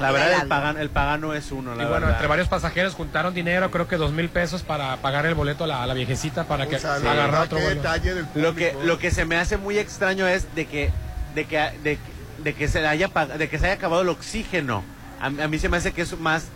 La 0.00 0.10
verdad 0.10 0.42
el 0.42 0.48
pagano, 0.48 0.78
el 0.80 0.90
pagano 0.90 1.34
es 1.34 1.52
uno, 1.52 1.74
la 1.76 1.84
y 1.84 1.86
bueno, 1.86 2.06
verdad. 2.06 2.12
entre 2.12 2.26
varios 2.26 2.48
pasajeros 2.48 2.94
juntaron 2.94 3.34
dinero, 3.34 3.70
creo 3.70 3.86
que 3.86 3.96
dos 3.96 4.10
mil 4.10 4.28
pesos 4.30 4.62
para 4.62 4.96
pagar 4.96 5.26
el 5.26 5.34
boleto 5.34 5.62
a 5.64 5.66
la, 5.68 5.82
a 5.82 5.86
la 5.86 5.94
viejecita 5.94 6.44
para 6.44 6.66
que 6.66 6.76
O 6.76 6.78
sea, 6.80 6.94
agarrara 6.96 7.22
verdad, 7.26 7.42
otro 7.44 7.58
del 7.58 8.26
lo 8.34 8.54
que 8.56 8.74
lo 8.84 8.98
que 8.98 9.10
se 9.12 9.24
me 9.26 9.36
hace 9.36 9.58
muy 9.58 9.78
extraño 9.78 10.26
es 10.26 10.52
de 10.56 10.66
que 10.66 10.90
de 11.36 11.44
que 11.44 11.58
de, 11.84 11.98
de 12.42 12.54
que 12.54 12.66
se 12.68 12.84
haya 12.84 13.08
de 13.38 13.48
que 13.48 13.58
se 13.58 13.66
haya 13.66 13.74
acabado 13.74 14.02
el 14.02 14.08
oxígeno. 14.08 14.82
A, 15.20 15.26
a 15.26 15.48
mí 15.48 15.58
se 15.60 15.68
me 15.68 15.76
hace 15.76 15.92
que 15.92 16.02
es 16.02 16.18
más 16.18 16.46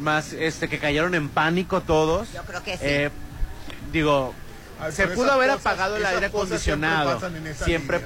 más 0.00 0.32
este 0.32 0.68
que 0.68 0.78
cayeron 0.80 1.14
en 1.14 1.28
pánico 1.28 1.82
todos. 1.82 2.32
Yo 2.32 2.42
creo 2.42 2.62
que 2.64 2.72
sí. 2.76 2.82
Eh, 2.82 3.10
digo, 3.92 4.34
se 4.90 5.06
pudo 5.08 5.32
haber 5.32 5.48
cosas- 5.50 5.66
apagado 5.66 5.96
el 5.96 6.04
aire 6.06 6.18
siempre 6.20 6.38
acondicionado. 6.38 7.14
pasan 7.14 7.36
en 7.36 7.46
esa 7.46 7.64
Siempre 7.64 8.00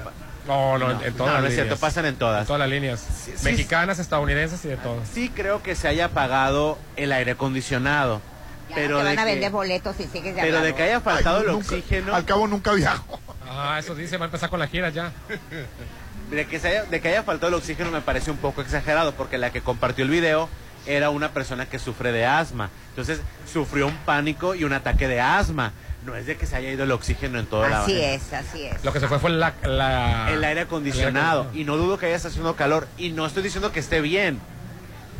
No, 0.47 0.77
no, 0.79 0.93
No, 0.93 1.01
en 1.03 1.13
todas 1.13 1.33
no 1.35 1.41
las 1.41 1.49
es 1.51 1.55
cierto, 1.55 1.77
pasan 1.77 2.05
en 2.05 2.15
todas. 2.15 2.41
En 2.41 2.47
todas 2.47 2.59
las 2.61 2.69
líneas. 2.69 2.99
sí. 3.25 3.31
Mexicanas, 3.43 3.99
estadounidenses 3.99 4.63
y 4.65 4.69
de 4.69 4.77
todas. 4.77 5.07
sí 5.07 5.29
creo 5.33 5.61
que 5.61 5.75
se 5.75 5.87
haya 5.87 6.05
apagado 6.05 6.77
el 6.95 7.11
aire 7.11 7.31
acondicionado. 7.33 8.21
Ya 8.69 8.75
pero 8.75 8.97
te 8.97 9.03
de 9.03 9.09
van 9.09 9.19
a 9.19 9.25
que- 9.25 9.31
vender 9.31 9.51
boletos 9.51 9.95
si 9.97 10.03
sigues 10.05 10.33
de 10.35 10.41
pero 10.41 10.61
de 10.61 10.73
que 10.73 10.81
haya 10.83 10.99
faltado 11.01 11.37
Ay, 11.37 11.43
el 11.45 11.51
nunca- 11.51 11.67
oxígeno, 11.67 12.15
Al 12.15 12.25
cabo 12.25 12.47
nunca 12.47 12.71
viajo. 12.73 13.19
Ah, 13.47 13.77
eso 13.79 13.93
dice, 13.95 14.17
va 14.17 14.25
a 14.25 14.27
empezar 14.27 14.49
con 14.49 14.59
la 14.59 14.67
gira 14.67 14.89
ya. 14.89 15.11
de 16.31 16.47
que, 16.47 16.59
se 16.59 16.69
haya, 16.69 16.83
de 16.85 17.01
que 17.01 17.09
haya 17.09 17.23
faltado 17.23 17.49
el 17.49 17.53
oxígeno 17.55 17.91
me 17.91 18.01
parece 18.01 18.31
un 18.31 18.37
poco 18.37 18.61
exagerado, 18.61 19.11
porque 19.13 19.37
la 19.37 19.51
que 19.51 19.61
compartió 19.61 20.03
el 20.05 20.09
video 20.09 20.47
era 20.87 21.09
una 21.09 21.31
persona 21.33 21.65
que 21.67 21.77
sufre 21.77 22.11
de 22.11 22.25
asma. 22.25 22.69
Entonces 22.89 23.19
sufrió 23.51 23.87
un 23.87 23.97
pánico 23.97 24.55
y 24.55 24.63
un 24.63 24.73
ataque 24.73 25.07
de 25.07 25.19
asma. 25.21 25.73
No 26.05 26.15
es 26.15 26.25
de 26.25 26.35
que 26.35 26.47
se 26.47 26.55
haya 26.55 26.71
ido 26.71 26.83
el 26.83 26.91
oxígeno 26.91 27.37
en 27.37 27.45
toda 27.45 27.69
la 27.69 27.83
Así 27.83 28.01
es, 28.01 28.33
así 28.33 28.63
es. 28.63 28.83
Lo 28.83 28.91
que 28.91 28.99
se 28.99 29.07
fue 29.07 29.19
fue 29.19 29.29
la... 29.29 29.53
la- 29.63 30.31
el 30.33 30.43
aire 30.43 30.61
acondicionado. 30.61 31.47
Y 31.53 31.63
no 31.63 31.77
dudo 31.77 31.97
que 31.99 32.07
haya 32.07 32.15
estado 32.15 32.31
haciendo 32.31 32.55
calor. 32.55 32.87
Y 32.97 33.09
no 33.11 33.25
estoy 33.25 33.43
diciendo 33.43 33.71
que 33.71 33.79
esté 33.79 34.01
bien. 34.01 34.39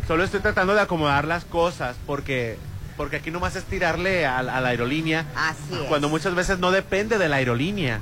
Solo 0.07 0.23
estoy 0.23 0.39
tratando 0.39 0.73
de 0.73 0.82
acomodar 0.82 1.25
las 1.25 1.45
cosas 1.45 1.95
porque, 2.07 2.57
porque 2.97 3.17
aquí 3.17 3.29
nomás 3.29 3.55
es 3.55 3.63
tirarle 3.65 4.25
a, 4.25 4.39
a 4.39 4.43
la 4.61 4.69
aerolínea. 4.69 5.25
Así 5.36 5.75
es. 5.75 5.88
Cuando 5.88 6.09
muchas 6.09 6.34
veces 6.34 6.57
no 6.57 6.71
depende 6.71 7.19
de 7.19 7.29
la 7.29 7.36
aerolínea. 7.36 8.01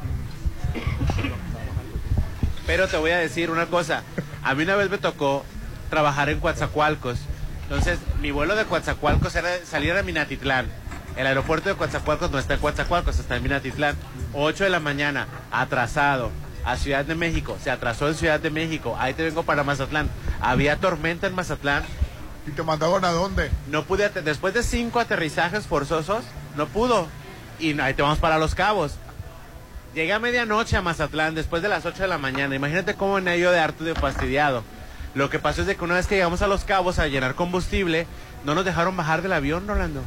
Pero 2.66 2.88
te 2.88 2.98
voy 2.98 3.12
a 3.12 3.18
decir 3.18 3.50
una 3.52 3.66
cosa. 3.66 4.04
A 4.44 4.54
mí 4.54 4.64
una 4.64 4.76
vez 4.76 4.90
me 4.90 4.98
tocó 4.98 5.44
trabajar 5.90 6.30
en 6.30 6.40
Coatzacoalcos. 6.40 7.20
Entonces, 7.64 8.00
mi 8.22 8.32
vuelo 8.32 8.56
de 8.56 8.66
Coatzacoalcos 8.66 9.36
era 9.36 9.50
salir 9.66 9.92
a 9.94 10.04
Minatitlán. 10.04 10.68
El 11.16 11.28
aeropuerto 11.28 11.70
de 11.70 11.76
Coatzacoalcos 11.76 12.32
no 12.32 12.40
está 12.40 12.54
en 12.54 12.60
Coatzacoalcos, 12.60 13.20
está 13.20 13.36
en 13.36 13.44
Minatitlán. 13.44 13.96
8 14.34 14.64
de 14.64 14.70
la 14.70 14.80
mañana, 14.80 15.28
atrasado. 15.52 16.32
A 16.66 16.76
Ciudad 16.76 17.06
de 17.06 17.16
México, 17.16 17.58
se 17.64 17.72
atrasó 17.72 18.10
en 18.10 18.16
Ciudad 18.16 18.40
de 18.40 18.50
México. 18.50 18.96
Ahí 19.00 19.14
te 19.14 19.24
vengo 19.24 19.44
para 19.44 19.64
Mazatlán. 19.64 20.10
Había 20.42 20.76
tormenta 20.76 21.28
en 21.28 21.34
Mazatlán. 21.34 21.84
¿Y 22.46 22.52
te 22.52 22.64
mandaron 22.64 23.04
a 23.06 23.12
dónde? 23.12 23.50
No 23.68 23.86
pude, 23.86 24.10
después 24.10 24.54
de 24.54 24.64
cinco 24.64 25.00
aterrizajes 25.00 25.68
forzosos, 25.68 26.24
no 26.58 26.68
pudo. 26.68 27.08
Y 27.60 27.80
ahí 27.80 27.94
te 27.94 28.02
vamos 28.02 28.20
para 28.20 28.38
Los 28.38 28.56
Cabos. 28.56 28.98
Llegué 29.96 30.14
a 30.14 30.20
medianoche 30.20 30.78
a 30.78 30.82
Mazatlán, 30.82 31.34
después 31.34 31.62
de 31.62 31.70
las 31.70 31.86
8 31.86 32.04
de 32.04 32.08
la 32.08 32.18
mañana. 32.18 32.56
Imagínate 32.56 32.94
cómo 32.94 33.16
venía 33.16 33.38
yo 33.38 33.52
de 33.52 33.60
harto 33.60 33.84
y 33.84 33.88
de 33.88 33.96
fastidiado. 33.96 34.64
Lo 35.16 35.30
que 35.30 35.40
pasó 35.40 35.62
es 35.62 35.68
de 35.68 35.76
que 35.76 35.84
una 35.84 35.96
vez 35.96 36.06
que 36.06 36.16
llegamos 36.16 36.42
a 36.44 36.48
Los 36.48 36.64
Cabos 36.64 37.00
a 37.00 37.08
llenar 37.08 37.34
combustible, 37.34 38.06
no 38.46 38.54
nos 38.54 38.66
dejaron 38.66 38.96
bajar 38.96 39.24
del 39.24 39.34
avión, 39.34 39.68
Rolando. 39.68 40.02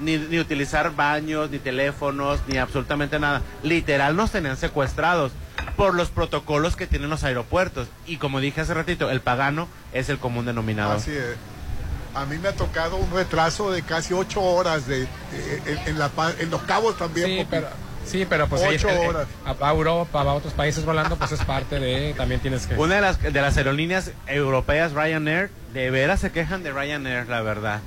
Ni, 0.00 0.18
ni 0.18 0.38
utilizar 0.38 0.94
baños, 0.94 1.50
ni 1.50 1.58
teléfonos, 1.58 2.40
ni 2.48 2.58
absolutamente 2.58 3.18
nada. 3.18 3.42
Literal 3.62 4.14
nos 4.16 4.30
tenían 4.30 4.56
secuestrados 4.56 5.32
por 5.76 5.94
los 5.94 6.10
protocolos 6.10 6.76
que 6.76 6.86
tienen 6.86 7.08
los 7.10 7.24
aeropuertos. 7.24 7.88
Y 8.06 8.16
como 8.18 8.40
dije 8.40 8.60
hace 8.60 8.74
ratito, 8.74 9.10
el 9.10 9.20
pagano 9.20 9.68
es 9.92 10.08
el 10.08 10.18
común 10.18 10.44
denominador. 10.44 10.96
Así 10.96 11.12
es. 11.12 11.36
A 12.14 12.24
mí 12.26 12.38
me 12.38 12.48
ha 12.48 12.52
tocado 12.52 12.96
un 12.96 13.10
retraso 13.10 13.70
de 13.70 13.82
casi 13.82 14.14
ocho 14.14 14.42
horas 14.42 14.86
de, 14.86 15.00
de- 15.00 15.06
en, 15.66 15.78
en 15.88 15.98
la, 15.98 16.08
pa- 16.08 16.32
en 16.38 16.50
los 16.50 16.62
cabos 16.62 16.96
también. 16.96 17.26
Sí, 17.26 17.36
porque 17.44 17.50
pero 17.50 17.68
Sí, 18.06 18.24
pero 18.28 18.46
pues 18.48 18.62
Ocho 18.62 18.88
ahí, 18.88 18.96
eh, 19.02 19.08
horas. 19.08 19.26
a, 19.44 19.66
a 19.66 19.70
Europa, 19.72 20.20
a 20.20 20.32
otros 20.32 20.52
países 20.52 20.84
volando, 20.84 21.16
pues 21.16 21.32
es 21.32 21.40
parte 21.44 21.80
de, 21.80 22.14
también 22.16 22.40
tienes 22.40 22.64
que... 22.68 22.74
Una 22.76 22.94
de 22.94 23.00
las, 23.00 23.20
de 23.20 23.32
las 23.32 23.56
aerolíneas 23.56 24.12
europeas, 24.28 24.92
Ryanair, 24.92 25.50
de 25.74 25.90
veras 25.90 26.20
se 26.20 26.30
quejan 26.30 26.62
de 26.62 26.70
Ryanair, 26.70 27.28
la 27.28 27.40
verdad. 27.42 27.80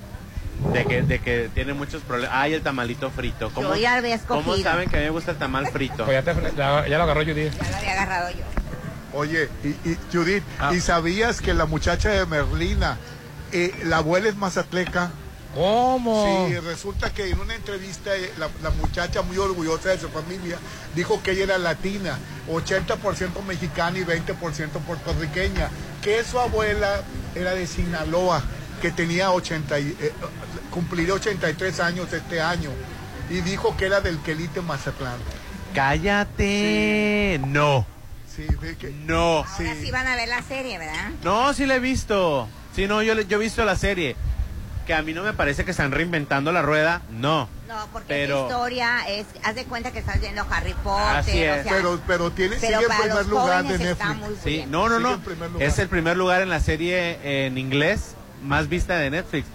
De 0.73 0.85
que, 0.85 1.01
de 1.03 1.19
que 1.19 1.49
tiene 1.53 1.73
muchos 1.73 2.01
problemas. 2.03 2.35
Ay, 2.37 2.53
el 2.53 2.61
tamalito 2.61 3.09
frito. 3.11 3.49
¿Cómo, 3.53 3.69
Yo 3.69 3.81
ya 3.81 3.95
había 3.95 4.15
escogido. 4.15 4.43
¿Cómo 4.51 4.63
saben 4.63 4.89
que 4.89 4.97
a 4.97 4.99
mí 4.99 5.05
me 5.05 5.11
gusta 5.11 5.31
el 5.31 5.37
tamal 5.37 5.67
frito? 5.71 6.05
Pues 6.05 6.23
ya, 6.23 6.33
te- 6.33 6.55
ya- 6.55 6.87
ya 6.87 6.97
lo 6.97 7.03
agarró 7.03 7.21
Judith. 7.21 7.53
Ya 7.61 7.69
lo 7.69 7.77
había 7.77 7.91
agarrado 7.93 8.29
yo. 8.31 8.43
Oye, 9.13 9.49
y, 9.63 9.69
y, 9.89 9.97
Judith, 10.11 10.43
Ah. 10.59 10.71
¿y 10.73 10.81
sabías 10.81 11.41
que 11.41 11.53
la 11.53 11.65
muchacha 11.65 12.09
de 12.09 12.25
Merlina, 12.25 12.97
eh, 13.51 13.73
la 13.85 13.97
abuela 13.97 14.27
es 14.29 14.35
mazatleca? 14.35 15.11
¿Cómo? 15.55 16.47
Sí, 16.47 16.59
resulta 16.59 17.11
que 17.11 17.27
en 17.31 17.39
una 17.39 17.55
entrevista 17.55 18.15
eh, 18.15 18.31
la, 18.37 18.49
la 18.61 18.69
muchacha 18.69 19.23
muy 19.23 19.37
orgullosa 19.37 19.89
de 19.89 19.97
su 19.97 20.09
familia 20.09 20.57
dijo 20.93 21.23
que 21.23 21.31
ella 21.31 21.45
era 21.45 21.57
latina, 21.57 22.19
80% 22.51 23.43
mexicana 23.47 23.97
y 23.97 24.03
20% 24.03 24.69
puertorriqueña, 24.85 25.69
que 26.03 26.23
su 26.23 26.39
abuela 26.39 27.01
era 27.33 27.55
de 27.55 27.65
Sinaloa, 27.65 28.43
que 28.79 28.91
tenía 28.91 29.31
80 29.31 29.79
y, 29.79 29.95
eh, 29.99 30.13
cumpliría 30.71 31.13
83 31.13 31.79
años 31.79 32.11
este 32.13 32.41
año, 32.41 32.69
y 33.29 33.41
dijo 33.41 33.75
que 33.77 33.85
era 33.85 34.01
del 34.01 34.17
Quelite 34.19 34.61
Mazatlán. 34.61 35.17
¡Cállate! 35.75 37.39
No. 37.45 37.85
Sí, 38.35 38.45
ve 38.61 38.75
que- 38.77 38.91
No. 39.05 39.39
Ahora 39.39 39.75
sí 39.81 39.91
van 39.91 40.07
a 40.07 40.15
ver 40.15 40.27
la 40.29 40.41
serie, 40.43 40.77
¿verdad? 40.77 41.09
No, 41.23 41.53
sí 41.53 41.65
la 41.65 41.75
he 41.75 41.79
visto. 41.79 42.47
Sí, 42.75 42.87
no, 42.87 43.01
yo, 43.01 43.13
le- 43.15 43.25
yo 43.27 43.37
he 43.37 43.39
visto 43.39 43.65
la 43.65 43.75
serie. 43.75 44.15
Que 44.87 44.93
a 44.95 45.03
mí 45.03 45.13
no 45.13 45.21
me 45.21 45.33
parece 45.33 45.65
que 45.65 45.71
están 45.71 45.91
reinventando 45.91 46.51
la 46.51 46.61
rueda. 46.63 47.01
No. 47.11 47.47
No, 47.67 47.87
porque 47.91 48.07
Pero- 48.07 48.37
esa 48.47 48.47
historia 48.55 49.07
es, 49.09 49.27
haz 49.43 49.53
de 49.55 49.65
cuenta 49.65 49.91
que 49.91 49.99
estás 49.99 50.19
viendo 50.19 50.43
Harry 50.49 50.73
Potter, 50.83 51.17
Así 51.17 51.43
es. 51.43 51.59
o 51.59 51.63
sea, 51.63 51.71
pero, 51.73 51.99
pero 52.07 52.31
tiene, 52.31 52.55
pero 52.59 52.77
sigue 52.79 52.87
para 52.87 52.99
primer 53.01 53.17
los 53.17 53.27
lugar 53.27 53.63
de 53.67 53.77
Netflix. 53.77 54.15
muy 54.17 54.35
Sí, 54.43 54.49
bien. 54.49 54.71
no, 54.71 54.89
no, 54.89 54.99
no. 54.99 55.21
Es 55.59 55.77
el 55.77 55.87
primer 55.89 56.17
lugar 56.17 56.41
en 56.41 56.49
la 56.49 56.59
serie 56.59 57.45
en 57.45 57.59
inglés 57.59 58.15
más 58.41 58.67
vista 58.69 58.97
de 58.97 59.09
Netflix. 59.09 59.47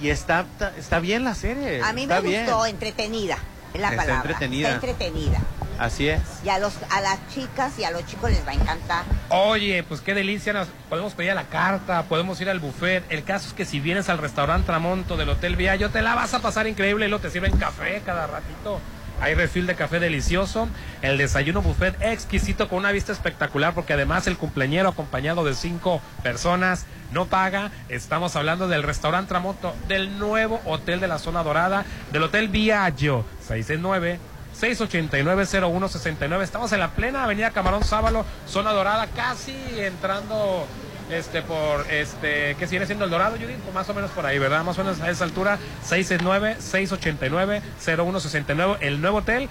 Y 0.00 0.08
está, 0.10 0.40
está, 0.40 0.72
está 0.78 0.98
bien 1.00 1.24
la 1.24 1.34
serie. 1.34 1.82
A 1.82 1.92
mí 1.92 2.02
está 2.02 2.20
me 2.22 2.28
bien. 2.28 2.46
gustó, 2.46 2.66
entretenida, 2.66 3.36
es 3.74 3.80
la 3.80 3.90
Está 3.90 4.02
palabra. 4.02 4.30
entretenida. 4.30 4.68
Está 4.74 4.86
entretenida. 4.86 5.38
Así 5.78 6.08
es. 6.08 6.20
Y 6.44 6.50
a, 6.50 6.58
los, 6.58 6.74
a 6.90 7.00
las 7.00 7.18
chicas 7.34 7.78
y 7.78 7.84
a 7.84 7.90
los 7.90 8.04
chicos 8.04 8.30
les 8.30 8.46
va 8.46 8.50
a 8.50 8.54
encantar. 8.54 9.02
Oye, 9.30 9.82
pues 9.82 10.02
qué 10.02 10.12
delicia, 10.12 10.52
nos 10.52 10.68
podemos 10.90 11.14
pedir 11.14 11.30
a 11.30 11.34
la 11.34 11.44
carta, 11.44 12.02
podemos 12.02 12.38
ir 12.42 12.50
al 12.50 12.60
buffet. 12.60 13.02
El 13.08 13.24
caso 13.24 13.48
es 13.48 13.54
que 13.54 13.64
si 13.64 13.80
vienes 13.80 14.10
al 14.10 14.18
restaurante 14.18 14.66
Tramonto 14.66 15.16
del 15.16 15.30
Hotel 15.30 15.56
Viallo, 15.56 15.88
te 15.88 16.02
la 16.02 16.14
vas 16.14 16.34
a 16.34 16.40
pasar 16.40 16.66
increíble 16.66 17.06
y 17.06 17.08
luego 17.08 17.22
te 17.22 17.30
sirven 17.30 17.56
café 17.56 18.02
cada 18.04 18.26
ratito. 18.26 18.78
Hay 19.20 19.34
refil 19.34 19.66
de 19.66 19.74
café 19.74 20.00
delicioso, 20.00 20.68
el 21.02 21.18
desayuno 21.18 21.60
buffet 21.60 21.94
exquisito 22.00 22.68
con 22.68 22.78
una 22.78 22.90
vista 22.90 23.12
espectacular 23.12 23.74
porque 23.74 23.92
además 23.92 24.26
el 24.26 24.38
cumpleañero 24.38 24.88
acompañado 24.88 25.44
de 25.44 25.54
cinco 25.54 26.00
personas 26.22 26.86
no 27.12 27.26
paga. 27.26 27.70
Estamos 27.90 28.34
hablando 28.36 28.66
del 28.66 28.82
restaurante 28.82 29.28
Tramonto, 29.28 29.74
del 29.88 30.18
nuevo 30.18 30.60
hotel 30.64 31.00
de 31.00 31.08
la 31.08 31.18
zona 31.18 31.42
dorada, 31.42 31.84
del 32.12 32.22
Hotel 32.22 32.48
Viallo, 32.48 33.24
669 33.46 34.18
689-0169. 34.60 36.42
Estamos 36.42 36.72
en 36.72 36.80
la 36.80 36.90
plena 36.90 37.24
avenida 37.24 37.50
Camarón 37.50 37.84
Sábalo, 37.84 38.24
zona 38.46 38.72
dorada, 38.72 39.06
casi 39.06 39.54
entrando 39.78 40.66
este 41.12 41.42
por 41.42 41.90
este 41.90 42.56
¿qué 42.58 42.66
viene 42.66 42.86
siendo 42.86 43.04
el 43.04 43.10
dorado 43.10 43.36
Judith? 43.36 43.58
Más 43.74 43.88
o 43.88 43.94
menos 43.94 44.10
por 44.10 44.26
ahí 44.26 44.38
verdad 44.38 44.64
más 44.64 44.78
o 44.78 44.84
menos 44.84 45.00
a 45.00 45.10
esa 45.10 45.24
altura 45.24 45.58
669 45.82 46.56
689 46.60 47.62
0169 47.80 48.76
el 48.80 49.00
nuevo 49.00 49.18
hotel 49.18 49.48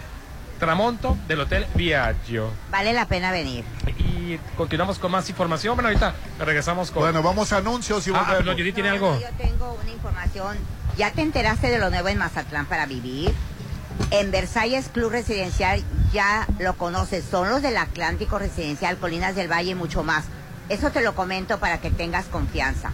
Tramonto 0.60 1.18
del 1.28 1.42
hotel 1.42 1.66
Viaggio 1.76 2.52
Vale 2.70 2.94
la 2.94 3.06
pena 3.08 3.32
venir. 3.32 3.64
y 3.98 4.38
continuamos 4.58 5.00
con 5.00 5.12
más 5.12 5.30
información 5.30 5.76
bueno 5.76 5.88
ahorita 5.90 6.14
regresamos 6.40 6.92
con 6.92 7.04
Bueno, 7.04 7.24
vamos 7.24 7.52
a 7.54 7.58
anuncios 7.58 8.06
y 8.08 8.12
ah, 8.14 8.40
no, 8.44 8.52
Judith 8.54 8.76
tiene 8.76 8.90
No, 8.90 8.96
algo 8.96 9.20
Yo 9.20 9.28
tengo 9.38 9.78
una 9.82 9.92
información. 9.92 10.58
¿Ya 10.98 11.12
te 11.12 11.22
enteraste 11.22 11.68
de 11.70 11.80
lo 11.80 11.90
nuevo 11.90 12.10
en 12.10 12.18
Mazatlán 12.18 12.66
para 12.66 12.86
vivir? 12.86 13.34
En 14.12 14.32
Versalles 14.32 14.90
Club 14.90 15.12
Residencial 15.12 15.82
ya 16.12 16.46
lo 16.60 16.74
conoces. 16.76 17.24
Son 17.30 17.50
los 17.50 17.62
del 17.62 17.78
Atlántico 17.78 18.38
Residencial, 18.40 18.98
Colinas 18.98 19.36
del 19.36 19.50
Valle 19.50 19.72
y 19.72 19.76
mucho 19.76 20.04
más. 20.04 20.26
Eso 20.70 20.92
te 20.92 21.02
lo 21.02 21.16
comento 21.16 21.60
para 21.60 21.82
que 21.82 21.90
tengas 21.90 22.26
confianza. 22.26 22.92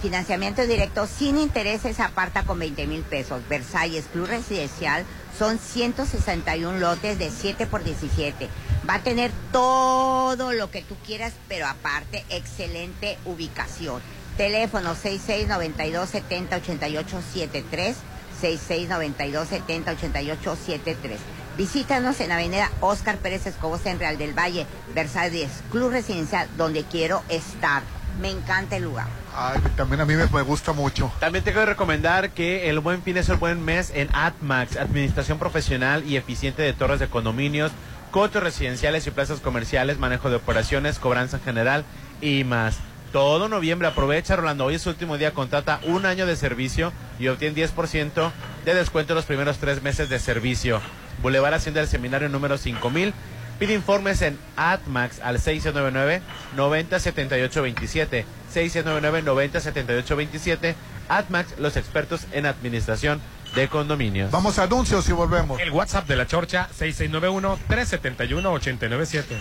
Financiamiento 0.00 0.64
directo 0.66 1.06
sin 1.06 1.38
intereses 1.38 1.98
aparta 1.98 2.44
con 2.44 2.58
20 2.60 2.86
mil 2.86 3.02
pesos. 3.02 3.42
Versalles 3.48 4.04
Club 4.12 4.26
Residencial 4.26 5.04
son 5.36 5.58
161 5.58 6.78
lotes 6.78 7.18
de 7.18 7.30
7 7.30 7.66
por 7.66 7.82
17. 7.82 8.48
Va 8.88 8.94
a 8.94 9.02
tener 9.02 9.32
todo 9.50 10.52
lo 10.52 10.70
que 10.70 10.82
tú 10.82 10.94
quieras, 11.04 11.32
pero 11.48 11.66
aparte, 11.66 12.24
excelente 12.28 13.18
ubicación. 13.24 14.00
Teléfono 14.36 14.94
6692 14.94 16.08
70 16.10 16.56
88 16.56 17.22
73 17.32 17.96
6692 18.40 19.48
70 19.48 19.90
88 19.92 20.56
73. 20.56 21.18
Visítanos 21.56 22.20
en 22.20 22.32
Avenida 22.32 22.70
Oscar 22.80 23.16
Pérez 23.16 23.46
Escobosa 23.46 23.90
en 23.90 23.98
Real 23.98 24.18
del 24.18 24.38
Valle, 24.38 24.66
Versalles 24.94 25.50
Club 25.70 25.90
Residencial, 25.90 26.48
donde 26.56 26.84
quiero 26.84 27.22
estar. 27.28 27.82
Me 28.20 28.30
encanta 28.30 28.76
el 28.76 28.84
lugar. 28.84 29.06
Ay, 29.34 29.60
también 29.76 30.00
a 30.00 30.06
mí 30.06 30.14
me, 30.14 30.26
me 30.26 30.42
gusta 30.42 30.72
mucho. 30.72 31.12
También 31.20 31.44
te 31.44 31.52
quiero 31.52 31.66
recomendar 31.66 32.30
que 32.30 32.70
el 32.70 32.80
buen 32.80 33.02
fin 33.02 33.16
es 33.16 33.28
el 33.28 33.36
buen 33.36 33.62
mes 33.62 33.90
en 33.94 34.08
ATMAX, 34.14 34.76
Administración 34.76 35.38
Profesional 35.38 36.04
y 36.06 36.16
Eficiente 36.16 36.62
de 36.62 36.72
Torres 36.72 37.00
de 37.00 37.08
Condominios, 37.08 37.72
cotos 38.10 38.42
residenciales 38.42 39.06
y 39.06 39.10
plazas 39.10 39.40
comerciales, 39.40 39.98
manejo 39.98 40.30
de 40.30 40.36
operaciones, 40.36 40.98
cobranza 40.98 41.36
en 41.36 41.42
general 41.42 41.84
y 42.20 42.44
más. 42.44 42.78
Todo 43.12 43.48
noviembre 43.48 43.88
aprovecha, 43.88 44.36
Rolando. 44.36 44.66
Hoy 44.66 44.74
es 44.74 44.82
su 44.82 44.90
último 44.90 45.16
día. 45.16 45.32
Contrata 45.32 45.80
un 45.84 46.06
año 46.06 46.26
de 46.26 46.36
servicio 46.36 46.92
y 47.18 47.28
obtiene 47.28 47.56
10% 47.56 48.30
de 48.64 48.74
descuento 48.74 49.12
en 49.12 49.16
los 49.16 49.24
primeros 49.24 49.58
tres 49.58 49.82
meses 49.82 50.08
de 50.08 50.18
servicio. 50.18 50.80
Boulevard 51.22 51.54
Hacienda 51.54 51.80
del 51.80 51.88
Seminario 51.88 52.28
número 52.28 52.58
5000. 52.58 53.14
Pide 53.58 53.72
informes 53.72 54.20
en 54.20 54.38
ATMAX 54.56 55.20
al 55.20 55.38
699-907827. 55.38 58.24
699-907827. 58.54 60.74
ATMAX, 61.08 61.58
los 61.58 61.76
expertos 61.76 62.26
en 62.32 62.46
administración 62.46 63.20
de 63.54 63.68
condominios. 63.68 64.30
Vamos 64.30 64.58
a 64.58 64.64
anuncios 64.64 65.08
y 65.08 65.12
volvemos. 65.12 65.58
el 65.60 65.70
WhatsApp 65.70 66.06
de 66.06 66.16
la 66.16 66.26
Chorcha 66.26 66.68
6691 66.74 67.58
371 67.68 68.52
897 68.52 69.36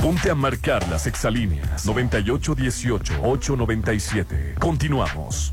Ponte 0.00 0.30
a 0.30 0.34
marcar 0.34 0.88
las 0.88 1.06
exalíneas 1.06 1.86
9818-897. 1.86 4.54
Continuamos. 4.58 5.52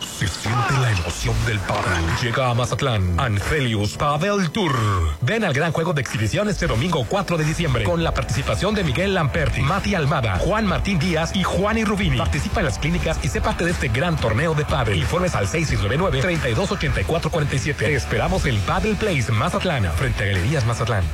Se 0.00 0.28
siente 0.28 0.74
la 0.80 0.92
emoción 0.92 1.34
del 1.46 1.58
pádel. 1.60 2.04
Llega 2.22 2.50
a 2.50 2.54
Mazatlán. 2.54 3.18
Angelius 3.18 3.96
Pavel 3.96 4.50
Tour. 4.50 4.74
Ven 5.20 5.44
al 5.44 5.52
gran 5.52 5.72
juego 5.72 5.92
de 5.92 6.00
exhibición 6.00 6.48
este 6.48 6.66
domingo 6.66 7.04
4 7.08 7.36
de 7.36 7.44
diciembre 7.44 7.84
con 7.84 8.02
la 8.04 8.14
participación 8.14 8.74
de 8.74 8.84
Miguel 8.84 9.14
Lamperti, 9.14 9.60
Mati 9.60 9.94
Almada, 9.94 10.38
Juan 10.38 10.66
Martín 10.66 10.98
Díaz 10.98 11.34
y 11.34 11.42
Juan 11.42 11.84
Rubini. 11.84 12.18
Participa 12.18 12.60
en 12.60 12.66
las 12.66 12.78
clínicas 12.78 13.18
y 13.22 13.28
sé 13.28 13.40
parte 13.40 13.64
de 13.64 13.70
este 13.72 13.88
gran 13.88 14.16
torneo 14.16 14.54
de 14.54 14.64
pádel. 14.64 14.98
Informes 14.98 15.34
al 15.34 15.48
6699-328447. 15.48 17.76
Te 17.76 17.94
esperamos 17.94 18.44
en 18.46 18.58
Paddle 18.60 18.94
Place, 18.94 19.32
Mazatlán, 19.32 19.84
frente 19.96 20.22
a 20.24 20.26
Galerías 20.26 20.64
Mazatlán. 20.64 21.04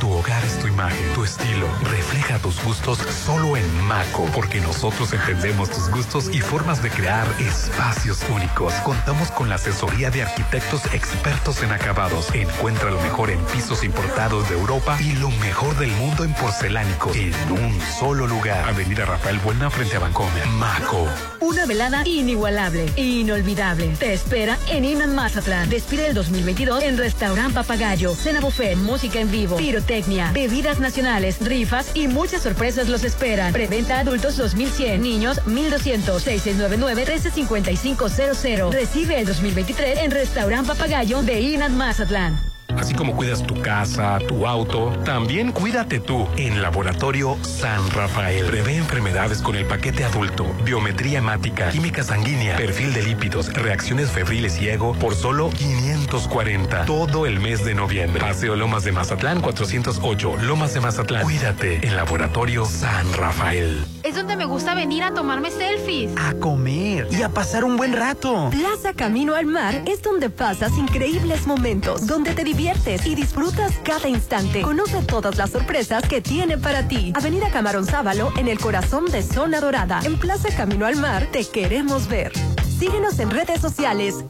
Tu 0.00 0.10
hogar 0.12 0.44
es 0.44 0.58
tu 0.60 0.68
imagen, 0.68 1.12
tu 1.14 1.24
estilo. 1.24 1.66
Refleja 1.82 2.38
tus 2.38 2.62
gustos 2.62 2.98
solo 2.98 3.56
en 3.56 3.80
Maco, 3.82 4.28
porque 4.34 4.60
nosotros 4.60 5.12
entendemos 5.12 5.70
tus 5.70 5.90
gustos 5.90 6.28
y 6.32 6.40
formas 6.40 6.82
de 6.82 6.90
crear 6.90 7.26
espacios 7.40 8.20
únicos. 8.32 8.72
Contamos 8.84 9.30
con 9.30 9.48
la 9.48 9.56
asesoría 9.56 10.10
de 10.10 10.22
arquitectos 10.22 10.82
expertos 10.92 11.62
en 11.62 11.72
acabados. 11.72 12.32
Encuentra 12.34 12.90
lo 12.90 13.00
mejor 13.00 13.30
en 13.30 13.40
pisos 13.46 13.82
importados 13.82 14.48
de 14.48 14.54
Europa 14.56 14.96
y 15.00 15.12
lo 15.16 15.30
mejor 15.30 15.76
del 15.78 15.90
mundo 15.92 16.24
en 16.24 16.32
porcelánicos 16.34 17.16
en 17.16 17.34
un 17.50 17.80
solo 17.98 18.26
lugar. 18.26 18.68
Avenida 18.68 19.04
Rafael 19.04 19.38
Buena 19.40 19.70
frente 19.70 19.96
a 19.96 20.00
Bancomer. 20.00 20.46
Maco. 20.46 21.08
Una 21.40 21.66
velada 21.66 22.02
inigualable 22.06 22.86
e 22.96 23.04
inolvidable. 23.04 23.88
Te 23.98 24.12
espera 24.12 24.58
en 24.68 24.84
Iman 24.84 25.14
Mazatlán. 25.14 25.68
Despide 25.68 26.06
el 26.06 26.14
2022 26.14 26.82
en 26.82 26.98
Restaurant 26.98 27.54
Papagayo, 27.54 28.14
Cena 28.14 28.40
Buffet, 28.40 28.76
música 28.76 29.18
en 29.18 29.30
vivo, 29.30 29.56
pirotecnia, 29.68 30.32
bebidas 30.32 30.80
nacionales, 30.80 31.46
rifas 31.46 31.90
y 31.92 32.08
muchas 32.08 32.40
sorpresas 32.40 32.88
los 32.88 33.04
esperan. 33.04 33.52
Preventa 33.52 33.98
adultos 33.98 34.38
2100, 34.38 35.02
niños 35.02 35.46
1200, 35.46 36.26
6699-135500. 36.26 38.72
Recibe 38.72 39.20
el 39.20 39.26
2023 39.26 39.98
en 39.98 40.10
Restaurant 40.10 40.66
Papagayo 40.66 41.22
de 41.22 41.42
Inan 41.42 41.76
Mazatlán. 41.76 42.47
Así 42.76 42.94
como 42.94 43.16
cuidas 43.16 43.42
tu 43.42 43.60
casa, 43.60 44.18
tu 44.28 44.46
auto, 44.46 44.92
también 45.04 45.52
cuídate 45.52 46.00
tú 46.00 46.28
en 46.36 46.62
Laboratorio 46.62 47.36
San 47.42 47.90
Rafael. 47.90 48.46
Prevé 48.46 48.76
enfermedades 48.76 49.42
con 49.42 49.56
el 49.56 49.64
paquete 49.64 50.04
adulto, 50.04 50.44
biometría 50.64 51.18
hemática, 51.18 51.70
química 51.70 52.04
sanguínea, 52.04 52.56
perfil 52.56 52.92
de 52.92 53.02
lípidos, 53.02 53.52
reacciones 53.52 54.10
febriles 54.10 54.60
y 54.60 54.68
ego 54.68 54.92
por 54.94 55.14
solo 55.14 55.50
540. 55.50 56.84
Todo 56.84 57.26
el 57.26 57.40
mes 57.40 57.64
de 57.64 57.74
noviembre. 57.74 58.20
Paseo 58.20 58.54
Lomas 58.54 58.84
de 58.84 58.92
Mazatlán 58.92 59.40
408, 59.40 60.36
Lomas 60.42 60.74
de 60.74 60.80
Mazatlán. 60.80 61.22
Cuídate 61.22 61.86
en 61.86 61.96
Laboratorio 61.96 62.64
San 62.64 63.12
Rafael. 63.14 63.84
Es 64.02 64.14
donde 64.14 64.36
me 64.36 64.44
gusta 64.44 64.74
venir 64.74 65.02
a 65.02 65.12
tomarme 65.12 65.50
selfies. 65.50 66.12
A 66.16 66.34
comer 66.34 67.08
y 67.10 67.22
a 67.22 67.28
pasar 67.30 67.64
un 67.64 67.76
buen 67.76 67.92
rato. 67.92 68.50
Plaza 68.50 68.92
Camino 68.94 69.34
al 69.34 69.46
Mar 69.46 69.82
es 69.86 70.02
donde 70.02 70.30
pasas 70.30 70.76
increíbles 70.78 71.46
momentos, 71.46 72.06
donde 72.06 72.34
te 72.34 72.44
diviertes 72.58 73.06
y 73.06 73.14
disfrutas 73.14 73.78
cada 73.84 74.08
instante. 74.08 74.62
Conoce 74.62 75.00
todas 75.02 75.36
las 75.36 75.50
sorpresas 75.50 76.02
que 76.08 76.20
tiene 76.20 76.58
para 76.58 76.88
ti. 76.88 77.12
Avenida 77.14 77.50
Camarón 77.50 77.86
Sábalo, 77.86 78.32
en 78.36 78.48
el 78.48 78.58
corazón 78.58 79.04
de 79.06 79.22
Zona 79.22 79.60
Dorada. 79.60 80.00
En 80.04 80.18
Plaza 80.18 80.48
Camino 80.56 80.84
al 80.84 80.96
Mar, 80.96 81.28
te 81.30 81.44
queremos 81.44 82.08
ver. 82.08 82.32
Síguenos 82.78 83.20
en 83.20 83.30
redes 83.30 83.60
sociales. 83.60 84.24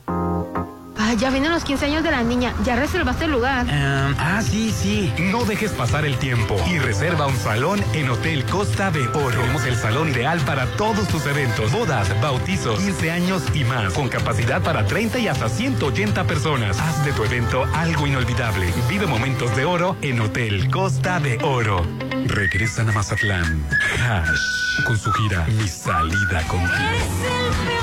Ya 1.14 1.30
vienen 1.30 1.50
los 1.50 1.64
15 1.64 1.86
años 1.86 2.02
de 2.02 2.10
la 2.10 2.22
niña. 2.22 2.54
¿Ya 2.64 2.76
reservaste 2.76 3.24
el 3.24 3.30
lugar? 3.30 3.66
ah, 3.70 4.42
sí, 4.42 4.70
sí. 4.70 5.12
No 5.18 5.44
dejes 5.44 5.72
pasar 5.72 6.04
el 6.04 6.16
tiempo 6.18 6.56
y 6.68 6.78
reserva 6.78 7.26
un 7.26 7.36
salón 7.36 7.82
en 7.94 8.10
Hotel 8.10 8.44
Costa 8.44 8.90
de 8.90 9.06
Oro. 9.08 9.40
Tenemos 9.40 9.64
el 9.64 9.76
salón 9.76 10.08
ideal 10.08 10.40
para 10.40 10.66
todos 10.76 11.08
tus 11.08 11.26
eventos, 11.26 11.72
bodas, 11.72 12.08
bautizos, 12.20 12.78
15 12.78 13.10
años 13.10 13.42
y 13.54 13.64
más, 13.64 13.92
con 13.94 14.08
capacidad 14.08 14.62
para 14.62 14.84
30 14.86 15.18
y 15.18 15.28
hasta 15.28 15.48
180 15.48 16.24
personas. 16.24 16.78
Haz 16.78 17.04
de 17.04 17.12
tu 17.12 17.24
evento 17.24 17.64
algo 17.74 18.06
inolvidable. 18.06 18.72
Vive 18.88 19.06
momentos 19.06 19.54
de 19.56 19.64
oro 19.64 19.96
en 20.02 20.20
Hotel 20.20 20.70
Costa 20.70 21.20
de 21.20 21.38
Oro. 21.42 21.86
Regresan 22.26 22.88
a 22.90 22.92
Mazatlán. 22.92 23.64
Hash 24.02 24.58
con 24.84 24.96
su 24.98 25.10
gira 25.12 25.46
Mi 25.46 25.66
salida 25.66 26.42
contigo. 26.46 27.77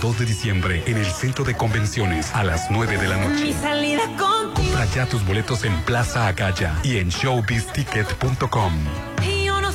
Este 0.00 0.08
2 0.08 0.18
de 0.20 0.24
diciembre 0.24 0.82
en 0.86 0.96
el 0.96 1.04
Centro 1.04 1.44
de 1.44 1.54
Convenciones 1.54 2.34
a 2.34 2.42
las 2.42 2.70
9 2.70 2.96
de 2.96 3.06
la 3.06 3.18
noche. 3.18 3.52
salida 3.52 4.00
contigo. 4.16 4.54
Compra 4.54 4.86
ya 4.86 5.04
tus 5.04 5.26
boletos 5.26 5.62
en 5.64 5.78
Plaza 5.82 6.26
Acaya 6.26 6.74
y 6.82 6.96
en 6.96 7.10
showbizticket.com. 7.10 8.72
no. 9.46 9.70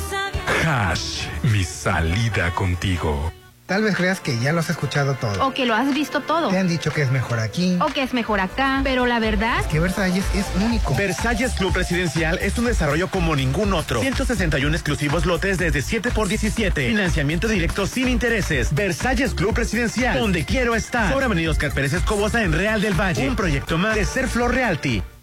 Hash, 0.64 1.28
mi 1.44 1.62
salida 1.62 2.52
contigo. 2.54 3.32
Tal 3.66 3.82
vez 3.82 3.96
creas 3.96 4.20
que 4.20 4.38
ya 4.38 4.52
lo 4.52 4.60
has 4.60 4.70
escuchado 4.70 5.14
todo. 5.14 5.44
O 5.44 5.52
que 5.52 5.66
lo 5.66 5.74
has 5.74 5.92
visto 5.92 6.20
todo. 6.20 6.50
Te 6.50 6.58
han 6.58 6.68
dicho 6.68 6.92
que 6.92 7.02
es 7.02 7.10
mejor 7.10 7.40
aquí. 7.40 7.76
O 7.80 7.86
que 7.86 8.04
es 8.04 8.14
mejor 8.14 8.38
acá. 8.38 8.80
Pero 8.84 9.06
la 9.06 9.18
verdad. 9.18 9.64
Que 9.66 9.80
Versalles 9.80 10.24
es 10.34 10.46
único. 10.62 10.94
Versalles 10.94 11.52
Club 11.54 11.74
Residencial 11.74 12.38
es 12.40 12.56
un 12.58 12.66
desarrollo 12.66 13.08
como 13.08 13.34
ningún 13.34 13.74
otro. 13.74 14.00
161 14.00 14.72
exclusivos 14.72 15.26
lotes 15.26 15.58
desde 15.58 15.82
7 15.82 16.12
por 16.12 16.28
17. 16.28 16.90
Financiamiento 16.90 17.48
directo 17.48 17.88
sin 17.88 18.06
intereses. 18.06 18.72
Versalles 18.72 19.34
Club 19.34 19.56
Residencial. 19.56 20.20
Donde 20.20 20.44
quiero 20.44 20.76
estar. 20.76 21.12
Sobre 21.12 21.24
Avenida 21.24 21.50
Oscar 21.50 21.72
Pérez 21.72 21.92
Escobosa 21.92 22.44
en 22.44 22.52
Real 22.52 22.80
del 22.80 22.94
Valle. 22.94 23.28
Un 23.28 23.34
proyecto 23.34 23.78
más 23.78 23.96
de 23.96 24.04
Ser 24.04 24.28
Flor 24.28 24.54
Realty. 24.54 25.02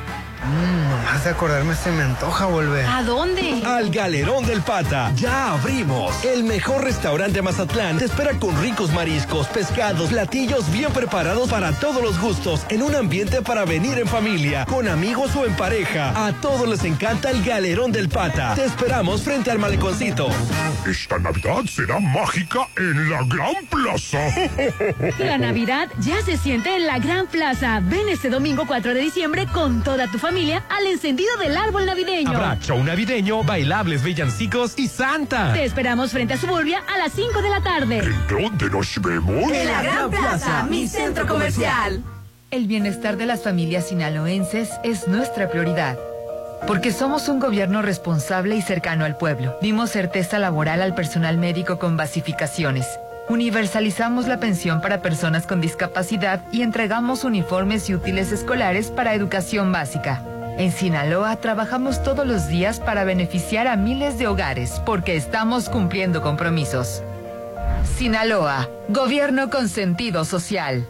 Mm, 0.44 0.90
nomás 0.90 1.24
de 1.24 1.30
acordarme 1.30 1.74
se 1.74 1.90
me 1.90 2.02
antoja 2.02 2.44
volver. 2.44 2.84
¿A 2.84 3.02
dónde? 3.02 3.62
Al 3.64 3.90
Galerón 3.90 4.44
del 4.44 4.60
Pata. 4.60 5.10
Ya 5.16 5.52
abrimos. 5.52 6.22
El 6.22 6.44
mejor 6.44 6.84
restaurante 6.84 7.36
de 7.36 7.42
Mazatlán 7.42 7.96
te 7.96 8.04
espera 8.04 8.38
con 8.38 8.60
ricos 8.60 8.92
mariscos, 8.92 9.46
pescados, 9.46 10.10
platillos 10.10 10.70
bien 10.70 10.92
preparados 10.92 11.48
para 11.48 11.72
todos 11.72 12.02
los 12.02 12.20
gustos, 12.20 12.66
en 12.68 12.82
un 12.82 12.94
ambiente 12.94 13.40
para 13.40 13.64
venir 13.64 13.98
en 13.98 14.06
familia, 14.06 14.66
con 14.66 14.86
amigos 14.86 15.34
o 15.34 15.46
en 15.46 15.54
pareja. 15.56 16.26
A 16.26 16.32
todos 16.34 16.68
les 16.68 16.84
encanta 16.84 17.30
el 17.30 17.42
Galerón 17.42 17.90
del 17.90 18.10
Pata. 18.10 18.54
Te 18.54 18.66
esperamos 18.66 19.22
frente 19.22 19.50
al 19.50 19.58
maleconcito. 19.58 20.28
Esta 20.86 21.18
Navidad 21.18 21.64
será 21.66 21.98
mágica 22.00 22.68
en 22.76 23.08
la 23.08 23.22
Gran 23.24 23.64
Plaza. 23.70 24.18
La 25.18 25.38
Navidad 25.38 25.88
ya 26.00 26.20
se 26.22 26.36
siente 26.36 26.76
en 26.76 26.86
la 26.86 26.98
Gran 26.98 27.26
Plaza. 27.28 27.80
Ven 27.82 28.10
este 28.10 28.28
domingo 28.28 28.64
4 28.66 28.92
de 28.92 29.00
diciembre 29.00 29.46
con 29.46 29.82
toda 29.82 30.06
tu 30.10 30.18
familia 30.18 30.33
familia 30.34 30.64
al 30.68 30.88
encendido 30.88 31.36
del 31.36 31.56
árbol 31.56 31.86
navideño. 31.86 32.30
Habrá 32.30 32.58
show 32.58 32.82
navideño, 32.82 33.44
bailables, 33.44 34.02
villancicos 34.02 34.76
y 34.76 34.88
Santa. 34.88 35.52
Te 35.52 35.64
esperamos 35.64 36.10
frente 36.10 36.34
a 36.34 36.36
Suburbia 36.36 36.82
a 36.92 36.98
las 36.98 37.12
5 37.12 37.40
de 37.40 37.50
la 37.50 37.62
tarde. 37.62 38.02
¿Dónde 38.28 38.68
nos 38.68 39.00
vemos? 39.00 39.52
En 39.52 39.66
la 39.68 39.82
Gran 39.82 40.10
Plaza, 40.10 40.64
mi 40.64 40.88
centro 40.88 41.28
comercial. 41.28 42.02
El 42.50 42.66
bienestar 42.66 43.16
de 43.16 43.26
las 43.26 43.44
familias 43.44 43.90
sinaloenses 43.90 44.70
es 44.82 45.06
nuestra 45.06 45.48
prioridad. 45.48 45.96
Porque 46.66 46.90
somos 46.90 47.28
un 47.28 47.38
gobierno 47.38 47.80
responsable 47.80 48.56
y 48.56 48.62
cercano 48.62 49.04
al 49.04 49.16
pueblo. 49.16 49.56
Dimos 49.62 49.90
certeza 49.90 50.40
laboral 50.40 50.82
al 50.82 50.96
personal 50.96 51.38
médico 51.38 51.78
con 51.78 51.96
basificaciones. 51.96 52.88
Universalizamos 53.28 54.28
la 54.28 54.38
pensión 54.38 54.82
para 54.82 55.00
personas 55.00 55.46
con 55.46 55.62
discapacidad 55.62 56.44
y 56.52 56.60
entregamos 56.60 57.24
uniformes 57.24 57.88
y 57.88 57.94
útiles 57.94 58.32
escolares 58.32 58.90
para 58.90 59.14
educación 59.14 59.72
básica. 59.72 60.22
En 60.58 60.70
Sinaloa 60.70 61.36
trabajamos 61.36 62.02
todos 62.02 62.26
los 62.26 62.48
días 62.48 62.80
para 62.80 63.04
beneficiar 63.04 63.66
a 63.66 63.76
miles 63.76 64.18
de 64.18 64.26
hogares 64.26 64.80
porque 64.84 65.16
estamos 65.16 65.70
cumpliendo 65.70 66.20
compromisos. 66.20 67.02
Sinaloa, 67.96 68.68
gobierno 68.88 69.48
con 69.48 69.68
sentido 69.68 70.24
social. 70.26 70.86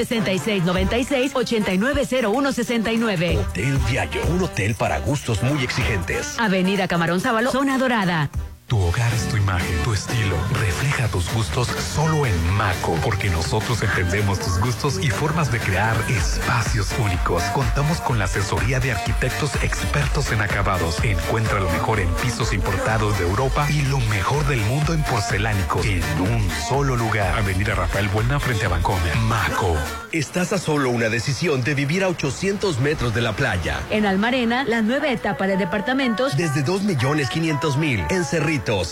6696-890169. 0.62 3.38
Hotel 3.38 3.78
Viallo, 3.88 4.20
un 4.30 4.42
hotel 4.42 4.74
para 4.74 4.98
gustos 5.00 5.42
muy 5.42 5.64
exigentes. 5.64 6.38
Avenida 6.38 6.86
Camarón 6.88 7.20
Sábalo, 7.20 7.50
Zona 7.50 7.78
Dorada. 7.78 8.28
Tu 8.68 8.78
hogar 8.78 9.10
es 9.14 9.26
tu 9.28 9.38
imagen, 9.38 9.82
tu 9.82 9.94
estilo. 9.94 10.36
Refleja 10.52 11.08
tus 11.08 11.32
gustos 11.32 11.68
solo 11.68 12.26
en 12.26 12.50
Maco, 12.50 12.94
porque 13.02 13.30
nosotros 13.30 13.82
entendemos 13.82 14.38
tus 14.40 14.60
gustos 14.60 15.02
y 15.02 15.08
formas 15.08 15.50
de 15.50 15.58
crear 15.58 15.96
espacios 16.10 16.88
únicos. 17.02 17.42
Contamos 17.54 18.02
con 18.02 18.18
la 18.18 18.26
asesoría 18.26 18.78
de 18.78 18.92
arquitectos 18.92 19.54
expertos 19.62 20.32
en 20.32 20.42
acabados. 20.42 21.02
Encuentra 21.02 21.60
lo 21.60 21.70
mejor 21.70 21.98
en 21.98 22.10
pisos 22.16 22.52
importados 22.52 23.18
de 23.18 23.24
Europa 23.24 23.66
y 23.70 23.86
lo 23.86 24.00
mejor 24.00 24.46
del 24.48 24.60
mundo 24.60 24.92
en 24.92 25.02
porcelánicos 25.02 25.86
en 25.86 26.02
un 26.20 26.50
solo 26.68 26.94
lugar. 26.94 27.38
Avenida 27.38 27.74
Rafael 27.74 28.08
Buena 28.08 28.38
frente 28.38 28.66
a 28.66 28.68
Bancomer. 28.68 29.16
Maco. 29.16 29.78
Estás 30.12 30.52
a 30.52 30.58
solo 30.58 30.90
una 30.90 31.08
decisión 31.08 31.64
de 31.64 31.74
vivir 31.74 32.04
a 32.04 32.08
800 32.08 32.80
metros 32.80 33.14
de 33.14 33.22
la 33.22 33.32
playa. 33.32 33.80
En 33.88 34.04
Almarena, 34.04 34.64
la 34.64 34.82
nueva 34.82 35.08
etapa 35.08 35.46
de 35.46 35.56
departamentos. 35.56 36.36
Desde 36.36 36.62
2 36.62 36.82
millones 36.82 37.30
500 37.30 37.78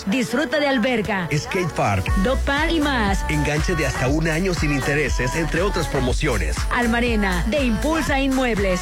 Disfruta 0.06 0.60
de 0.60 0.68
alberga, 0.68 1.28
Skate 1.36 1.72
Park. 1.72 2.06
dog 2.22 2.38
park 2.40 2.70
y 2.70 2.80
más. 2.80 3.24
Enganche 3.28 3.74
de 3.74 3.86
hasta 3.86 4.08
un 4.08 4.28
año 4.28 4.54
sin 4.54 4.72
intereses, 4.72 5.34
entre 5.36 5.62
otras 5.62 5.86
promociones. 5.88 6.56
Almarena, 6.70 7.44
de 7.48 7.64
Impulsa 7.64 8.20
Inmuebles. 8.20 8.80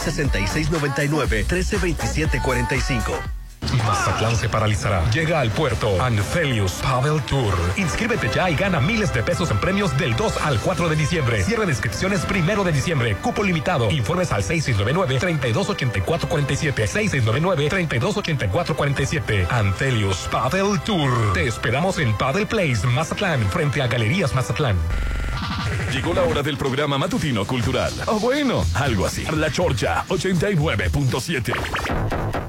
6699-132745. 3.64 3.84
Mazatlán 3.84 4.36
se 4.36 4.48
paralizará. 4.48 5.10
Llega 5.10 5.40
al 5.40 5.50
puerto 5.50 6.00
Anfelius 6.02 6.72
Pavel 6.82 7.20
Tour. 7.22 7.54
Inscríbete 7.76 8.30
ya 8.34 8.48
y 8.50 8.56
gana 8.56 8.80
miles 8.80 9.12
de 9.12 9.22
pesos 9.22 9.50
en 9.50 9.58
premios 9.58 9.94
del 9.98 10.16
2 10.16 10.38
al 10.38 10.58
4 10.60 10.88
de 10.88 10.96
diciembre. 10.96 11.42
Cierre 11.42 11.66
de 11.66 11.72
inscripciones 11.72 12.24
primero 12.24 12.64
de 12.64 12.72
diciembre. 12.72 13.16
Cupo 13.16 13.42
limitado. 13.42 13.90
Informes 13.90 14.32
al 14.32 14.42
6699-328447. 14.42 16.88
6699-328447. 17.24 19.46
Anfelius 19.50 20.28
Pavel 20.30 20.80
Tour. 20.80 21.32
Te 21.32 21.46
esperamos 21.46 21.98
en 21.98 22.16
Paddle 22.16 22.46
Place, 22.46 22.86
Mazatlán, 22.86 23.40
frente 23.50 23.82
a 23.82 23.86
Galerías 23.86 24.34
Mazatlán. 24.34 24.76
Llegó 25.92 26.14
la 26.14 26.22
hora 26.22 26.42
del 26.42 26.56
programa 26.56 26.98
matutino 26.98 27.44
cultural. 27.44 27.92
O 28.06 28.18
bueno, 28.18 28.64
algo 28.74 29.06
así. 29.06 29.24
La 29.36 29.50
Chorcha 29.50 30.04
89.7. 30.08 32.43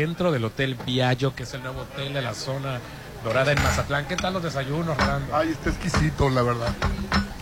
dentro 0.00 0.32
del 0.32 0.44
Hotel 0.44 0.74
Viallo, 0.74 1.36
que 1.36 1.44
es 1.44 1.54
el 1.54 1.62
nuevo 1.62 1.82
hotel 1.82 2.12
de 2.12 2.20
la 2.20 2.34
zona 2.34 2.80
dorada 3.22 3.52
en 3.52 3.62
Mazatlán. 3.62 4.06
¿Qué 4.06 4.16
tal 4.16 4.32
los 4.32 4.42
desayunos, 4.42 4.96
Rolando? 4.96 5.36
Ay, 5.36 5.50
está 5.50 5.70
exquisito, 5.70 6.28
la 6.30 6.42
verdad. 6.42 6.74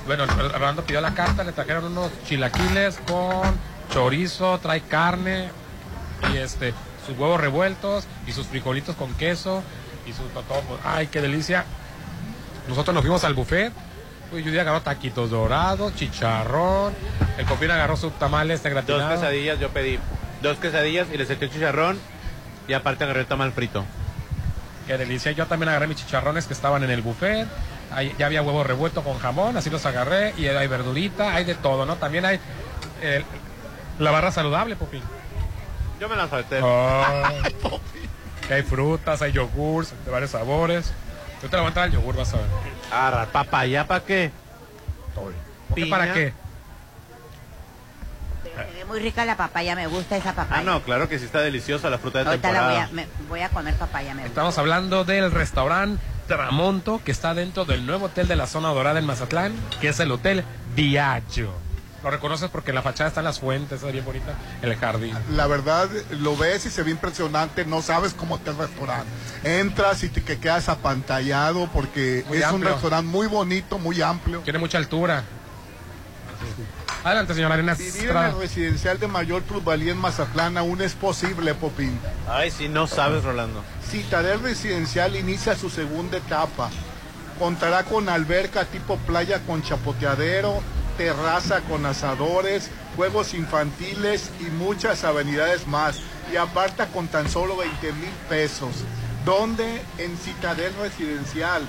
Bueno, 0.07 0.27
Rolando 0.27 0.85
pidió 0.85 1.01
la 1.01 1.15
carta, 1.15 1.45
le 1.45 1.53
trajeron 1.53 1.87
unos 1.87 2.11
chilaquiles 2.27 2.99
con 3.07 3.41
chorizo, 3.91 4.59
trae 4.59 4.83
carne 4.83 5.49
y 6.31 6.37
este 6.37 6.75
sus 7.07 7.19
huevos 7.19 7.41
revueltos 7.41 8.05
y 8.27 8.33
sus 8.33 8.47
frijolitos 8.49 8.97
con 8.97 9.15
queso 9.15 9.63
y 10.07 10.13
sus 10.13 10.29
totopos. 10.35 10.79
Ay, 10.85 11.07
qué 11.07 11.23
delicia. 11.23 11.65
Nosotros 12.69 12.93
nos 12.93 13.03
fuimos 13.03 13.25
al 13.25 13.33
buffet. 13.33 13.73
Uy, 14.31 14.43
Judy 14.45 14.59
agarró 14.59 14.83
taquitos 14.83 15.31
dorados, 15.31 15.95
chicharrón. 15.95 16.93
El 17.39 17.47
copín 17.47 17.71
agarró 17.71 17.97
sus 17.97 18.13
tamales 18.19 18.63
Dos 18.63 18.73
gratinado. 18.73 19.09
quesadillas 19.15 19.59
yo 19.59 19.71
pedí. 19.71 19.99
Dos 20.43 20.59
quesadillas 20.59 21.09
y 21.13 21.17
les 21.17 21.31
eché 21.31 21.49
chicharrón. 21.49 21.99
Y 22.69 22.73
aparte 22.73 23.05
agarré 23.05 23.21
el 23.21 23.27
tamal 23.27 23.53
frito. 23.53 23.85
Qué 24.87 24.99
delicia. 24.99 25.33
Yo 25.33 25.47
también 25.47 25.69
agarré 25.71 25.87
mis 25.87 25.99
chicharrones 25.99 26.47
que 26.47 26.53
estaban 26.53 26.83
en 26.83 26.91
el 26.91 27.03
buffet. 27.03 27.47
Ahí 27.91 28.15
ya 28.19 28.27
había 28.27 28.43
huevo 28.43 28.65
revuelto 28.65 29.03
con 29.03 29.19
jamón, 29.19 29.57
así 29.57 29.71
los 29.71 29.85
agarré. 29.87 30.35
Y 30.37 30.47
hay 30.47 30.67
verdurita, 30.67 31.35
hay 31.35 31.45
de 31.45 31.55
todo, 31.55 31.87
¿no? 31.87 31.97
También 31.97 32.25
hay 32.25 32.41
eh, 33.03 33.23
la 33.99 34.11
barra 34.11 34.33
saludable, 34.33 34.77
Popín. 34.77 35.03
Yo 36.01 36.09
me 36.09 36.17
la 36.17 36.29
salté. 36.29 36.61
Que 38.49 38.55
hay 38.55 38.63
frutas, 38.65 39.23
hay 39.23 39.31
yogurts 39.31 39.95
de 40.05 40.11
varios 40.11 40.33
sabores. 40.33 40.93
Yo 41.43 41.49
te 41.49 41.57
levantas 41.57 41.87
el 41.87 41.93
yogur, 41.93 42.17
vas 42.17 42.35
a 42.35 42.39
ver. 42.39 42.47
Agarrar 42.91 43.29
papaya, 43.29 43.87
¿para 43.87 44.05
qué? 44.05 44.33
¿Por 45.15 45.33
qué, 45.77 45.87
¿Para 45.87 46.13
qué? 46.13 46.33
Se 48.55 48.79
ve 48.79 48.85
muy 48.85 49.01
rica 49.01 49.25
la 49.25 49.37
papaya, 49.37 49.75
me 49.75 49.87
gusta 49.87 50.17
esa 50.17 50.35
papaya. 50.35 50.61
Ah, 50.61 50.65
no, 50.65 50.83
claro 50.83 51.09
que 51.09 51.19
sí 51.19 51.25
está 51.25 51.41
deliciosa 51.41 51.89
la 51.91 51.99
fruta 51.99 52.21
de 52.23 52.27
Ahorita 52.31 52.53
la 52.53 52.61
voy 52.67 52.75
temporada. 52.77 52.91
a, 52.91 52.95
me- 52.95 53.29
voy 53.29 53.41
a 53.41 53.49
comer 53.49 53.75
papaya, 53.75 54.11
me 54.15 54.23
gusta. 54.23 54.29
Estamos 54.29 54.59
hablando 54.59 55.05
del 55.05 55.31
restaurante 55.31 56.03
Tramonto, 56.29 57.01
que 57.05 57.11
está 57.13 57.35
dentro 57.35 57.65
del 57.65 57.85
nuevo 57.87 58.07
hotel 58.07 58.29
de 58.29 58.37
la 58.37 58.47
zona 58.47 58.69
dorada 58.69 58.99
en 58.99 59.07
Mazatlán, 59.07 59.53
que 59.81 59.89
es 59.89 60.01
el 60.01 60.11
Hotel 60.13 60.45
Viaggio. 60.77 61.51
Lo 62.03 62.11
reconoces 62.11 62.51
porque 62.51 62.71
en 62.73 62.75
la 62.77 62.83
fachada 62.83 63.09
están 63.09 63.23
las 63.25 63.39
fuentes, 63.39 63.81
es 63.83 63.93
bien 63.93 64.05
bonita, 64.05 64.35
el 64.61 64.75
jardín. 64.77 65.17
La 65.37 65.47
verdad, 65.47 65.89
lo 66.11 66.37
ves 66.37 66.67
y 66.67 66.71
se 66.71 66.83
ve 66.83 66.91
impresionante, 66.91 67.65
no 67.65 67.81
sabes 67.81 68.13
cómo 68.13 68.37
está 68.37 68.51
el 68.51 68.59
restaurante. 68.59 69.07
Entras 69.45 70.03
y 70.03 70.09
te 70.09 70.23
que 70.25 70.39
quedas 70.39 70.69
apantallado 70.69 71.69
porque 71.73 72.25
Muy 72.27 72.39
es 72.39 72.51
un 72.51 72.63
restaurante 72.63 73.07
muy 73.09 73.29
bonito, 73.29 73.79
muy 73.79 74.03
amplio. 74.03 74.41
Tiene 74.41 74.59
mucha 74.59 74.79
altura. 74.79 75.23
Adelante, 77.05 77.35
señora 77.35 77.55
Arena 77.55 77.75
Vivir 77.75 78.11
en 78.11 78.17
el 78.17 78.39
residencial 78.39 79.01
de 79.01 79.09
mayor 79.09 79.43
plusvalía 79.43 79.91
en 79.91 79.99
Mazatlán 79.99 80.57
aún 80.57 80.81
es 80.81 80.95
posible, 80.95 81.53
Popín. 81.53 81.99
Ay, 82.29 82.53
si 82.53 82.69
no 82.69 82.87
sabes, 82.87 83.25
Rolando. 83.25 83.65
Citadel 83.91 84.41
Residencial 84.41 85.17
inicia 85.17 85.57
su 85.57 85.69
segunda 85.69 86.19
etapa. 86.19 86.71
Contará 87.41 87.83
con 87.83 88.09
alberca 88.09 88.67
tipo 88.67 88.99
playa 88.99 89.41
con 89.41 89.63
chapoteadero, 89.63 90.63
terraza 90.97 91.63
con 91.63 91.87
asadores, 91.87 92.71
juegos 92.95 93.35
infantiles 93.35 94.31
y 94.39 94.45
muchas 94.45 95.03
amenidades 95.03 95.67
más. 95.67 95.99
Y 96.33 96.37
aparta 96.37 96.87
con 96.87 97.09
tan 97.09 97.29
solo 97.29 97.57
20 97.57 97.93
mil 97.95 98.11
pesos. 98.29 98.85
¿Dónde? 99.25 99.83
En 99.99 100.17
Citadel 100.19 100.73
Residencial. 100.81 101.63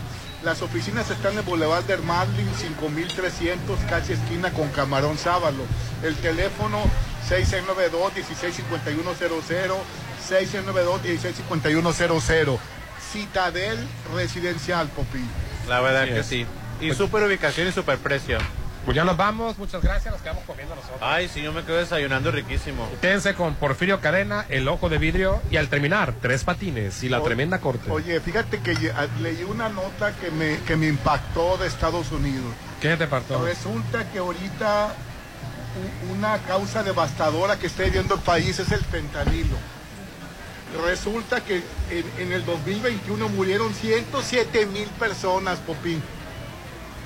Las 0.43 0.61
oficinas 0.61 1.09
están 1.09 1.37
en 1.37 1.45
Boulevard 1.45 1.85
del 1.85 2.03
Marlin 2.03 2.49
5300, 2.59 3.79
casi 3.89 4.11
esquina 4.13 4.51
con 4.51 4.67
Camarón 4.69 5.17
Sábalo. 5.17 5.63
El 6.03 6.15
teléfono 6.15 6.81
6692-165100, 7.29 9.73
6692-165100. 10.29 12.57
Citadel 13.11 13.77
Residencial, 14.13 14.87
Popi. 14.89 15.23
La 15.69 15.79
verdad 15.79 16.03
Así 16.03 16.11
que 16.11 16.19
es. 16.19 16.25
sí. 16.25 16.45
Y 16.81 16.93
super 16.93 17.23
ubicación 17.23 17.69
y 17.69 17.71
super 17.71 17.97
precio. 17.97 18.37
Pues 18.85 18.95
ya 18.97 19.05
nos 19.05 19.15
vamos, 19.15 19.57
muchas 19.57 19.81
gracias, 19.81 20.13
nos 20.13 20.21
quedamos 20.21 20.43
comiendo 20.43 20.75
nosotros. 20.75 20.99
Ay, 21.01 21.29
si 21.29 21.41
yo 21.41 21.53
me 21.53 21.63
quedo 21.63 21.77
desayunando 21.77 22.31
riquísimo. 22.31 22.85
Quédense 23.01 23.33
con 23.33 23.55
Porfirio 23.55 24.01
Cadena, 24.01 24.45
El 24.49 24.67
Ojo 24.67 24.89
de 24.89 24.97
Vidrio 24.97 25.41
y 25.49 25.55
al 25.55 25.69
terminar, 25.69 26.13
Tres 26.21 26.43
Patines 26.43 27.01
y 27.01 27.07
la 27.07 27.21
O- 27.21 27.23
tremenda 27.23 27.59
corte. 27.59 27.89
Oye, 27.89 28.19
fíjate 28.19 28.59
que 28.59 28.75
ye- 28.75 28.91
a- 28.91 29.07
leí 29.21 29.43
una 29.43 29.69
nota 29.69 30.11
que 30.17 30.31
me, 30.31 30.57
que 30.63 30.75
me 30.75 30.87
impactó 30.87 31.57
de 31.57 31.67
Estados 31.67 32.11
Unidos. 32.11 32.53
¿Qué 32.81 32.97
te 32.97 33.07
partó? 33.07 33.45
Resulta 33.45 34.09
que 34.11 34.19
ahorita 34.19 34.93
una 36.11 36.37
causa 36.39 36.83
devastadora 36.83 37.57
que 37.57 37.67
está 37.67 37.83
viviendo 37.83 38.15
el 38.15 38.21
país 38.21 38.59
es 38.59 38.69
el 38.73 38.81
fentanilo. 38.83 39.55
Resulta 40.85 41.39
que 41.41 41.63
en, 41.89 42.05
en 42.17 42.33
el 42.33 42.43
2021 42.45 43.29
murieron 43.29 43.73
107 43.73 44.65
mil 44.65 44.87
personas, 44.99 45.59
Popín. 45.59 46.01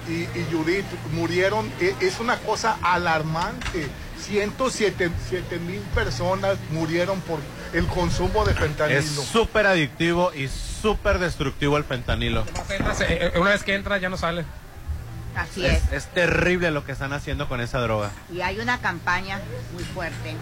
Y, 0.07 0.21
y 0.39 0.47
Judith, 0.51 0.85
murieron, 1.13 1.71
e- 1.79 1.95
es 2.01 2.19
una 2.19 2.37
cosa 2.37 2.77
alarmante. 2.81 3.87
107 4.25 5.11
siete 5.29 5.59
mil 5.59 5.79
personas 5.93 6.57
murieron 6.71 7.21
por 7.21 7.39
el 7.73 7.85
consumo 7.87 8.45
de 8.45 8.53
fentanilo. 8.53 8.99
Es 8.99 9.05
súper 9.09 9.67
adictivo 9.67 10.33
y 10.33 10.47
súper 10.47 11.19
destructivo 11.19 11.77
el 11.77 11.83
fentanilo. 11.83 12.43
Eh, 13.07 13.31
eh, 13.35 13.39
Una 13.39 13.51
vez 13.51 13.63
que 13.63 13.75
entra 13.75 13.97
ya 13.99 14.09
no 14.09 14.17
sale. 14.17 14.43
Así 15.35 15.65
es. 15.65 15.83
Es, 15.85 15.91
es 15.93 16.05
terrible 16.07 16.71
lo 16.71 16.83
que 16.83 16.91
están 16.93 17.13
haciendo 17.13 17.47
con 17.47 17.61
esa 17.61 17.79
droga. 17.79 18.09
Y 18.33 18.41
hay 18.41 18.59
una 18.59 18.79
campaña 18.79 19.39
muy 19.73 19.83
fuerte 19.83 20.35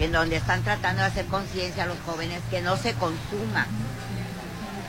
en 0.00 0.12
donde 0.12 0.36
están 0.36 0.62
tratando 0.62 1.00
de 1.02 1.08
hacer 1.08 1.26
conciencia 1.26 1.84
a 1.84 1.86
los 1.86 1.96
jóvenes 2.04 2.40
que 2.50 2.60
no 2.60 2.76
se 2.76 2.92
consuma, 2.94 3.66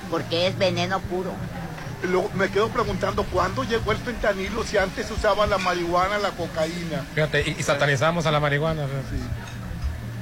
porque 0.09 0.47
es 0.47 0.57
veneno 0.57 0.99
puro. 1.01 1.31
Me 2.35 2.49
quedo 2.49 2.69
preguntando 2.69 3.23
cuándo 3.25 3.63
llegó 3.63 3.91
el 3.91 3.97
fentanilo 3.97 4.63
si 4.63 4.77
antes 4.77 5.09
usaba 5.09 5.47
la 5.47 5.57
marihuana, 5.57 6.19
la 6.19 6.29
cocaína. 6.29 7.03
Fíjate, 7.15 7.41
y, 7.49 7.55
y 7.59 7.63
satanizamos 7.63 8.25
a 8.27 8.31
la 8.31 8.39
marihuana. 8.39 8.85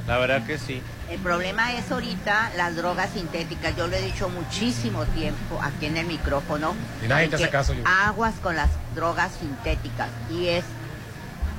La 0.08 0.18
verdad 0.18 0.46
que 0.46 0.58
sí. 0.58 0.82
El 1.10 1.20
problema 1.20 1.74
es 1.74 1.92
ahorita 1.92 2.52
las 2.56 2.76
drogas 2.76 3.10
sintéticas. 3.14 3.76
Yo 3.76 3.88
lo 3.88 3.96
he 3.96 4.02
dicho 4.02 4.30
muchísimo 4.30 5.04
tiempo 5.06 5.60
aquí 5.62 5.88
en 5.88 5.98
el 5.98 6.06
micrófono. 6.06 6.74
Y 7.04 7.08
nadie 7.08 7.28
te 7.28 7.36
hace 7.36 7.50
caso, 7.50 7.74
yo. 7.74 7.84
Aguas 7.86 8.36
con 8.42 8.56
las 8.56 8.70
drogas 8.96 9.32
sintéticas. 9.40 10.10
Y 10.32 10.48
es, 10.48 10.64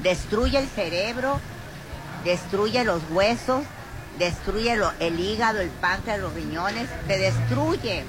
destruye 0.03 0.59
el 0.59 0.69
cerebro, 0.69 1.41
destruye 2.25 2.85
los 2.85 3.03
huesos, 3.11 3.65
destruye 4.19 4.77
lo- 4.77 4.93
el 5.01 5.21
hígado, 5.21 5.61
el 5.61 5.69
páncreas, 5.69 6.21
los 6.21 6.33
riñones, 6.33 6.89
te 7.07 7.19
destruye. 7.19 8.05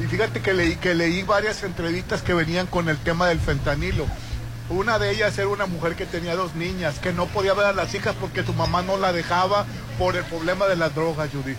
Y 0.00 0.06
fíjate 0.06 0.40
que 0.40 0.54
leí, 0.54 0.76
que 0.76 0.94
leí 0.94 1.22
varias 1.22 1.62
entrevistas 1.62 2.22
que 2.22 2.32
venían 2.32 2.66
con 2.66 2.88
el 2.88 2.96
tema 2.96 3.28
del 3.28 3.38
fentanilo. 3.38 4.06
Una 4.70 4.98
de 4.98 5.10
ellas 5.10 5.36
era 5.36 5.48
una 5.48 5.66
mujer 5.66 5.94
que 5.94 6.06
tenía 6.06 6.36
dos 6.36 6.54
niñas, 6.54 6.98
que 7.00 7.12
no 7.12 7.26
podía 7.26 7.52
ver 7.54 7.66
a 7.66 7.72
las 7.72 7.94
hijas 7.94 8.14
porque 8.18 8.42
su 8.42 8.54
mamá 8.54 8.82
no 8.82 8.96
la 8.96 9.12
dejaba 9.12 9.66
por 9.98 10.16
el 10.16 10.24
problema 10.24 10.66
de 10.68 10.76
las 10.76 10.94
drogas, 10.94 11.28
Judy. 11.30 11.56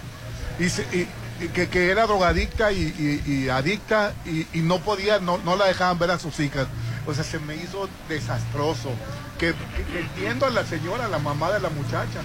Y, 0.60 1.50
que, 1.50 1.70
que 1.70 1.90
era 1.90 2.06
drogadicta 2.08 2.72
y, 2.72 3.50
adicta 3.50 4.14
y, 4.26 4.60
no 4.62 4.80
podía, 4.80 5.20
no, 5.20 5.38
no 5.40 5.56
la 5.56 5.66
dejaban 5.66 6.00
ver 6.00 6.12
a 6.12 6.20
sus 6.20 6.40
hijas. 6.40 6.68
O 7.06 7.14
sea, 7.14 7.24
se 7.24 7.38
me 7.40 7.56
hizo 7.56 7.90
desastroso. 8.10 8.90
Que 9.38 9.54
entiendo 9.98 10.46
a 10.46 10.52
la 10.52 10.66
señora, 10.66 11.08
la 11.08 11.20
mamá 11.20 11.52
de 11.52 11.60
la 11.60 11.70
muchacha 11.70 12.22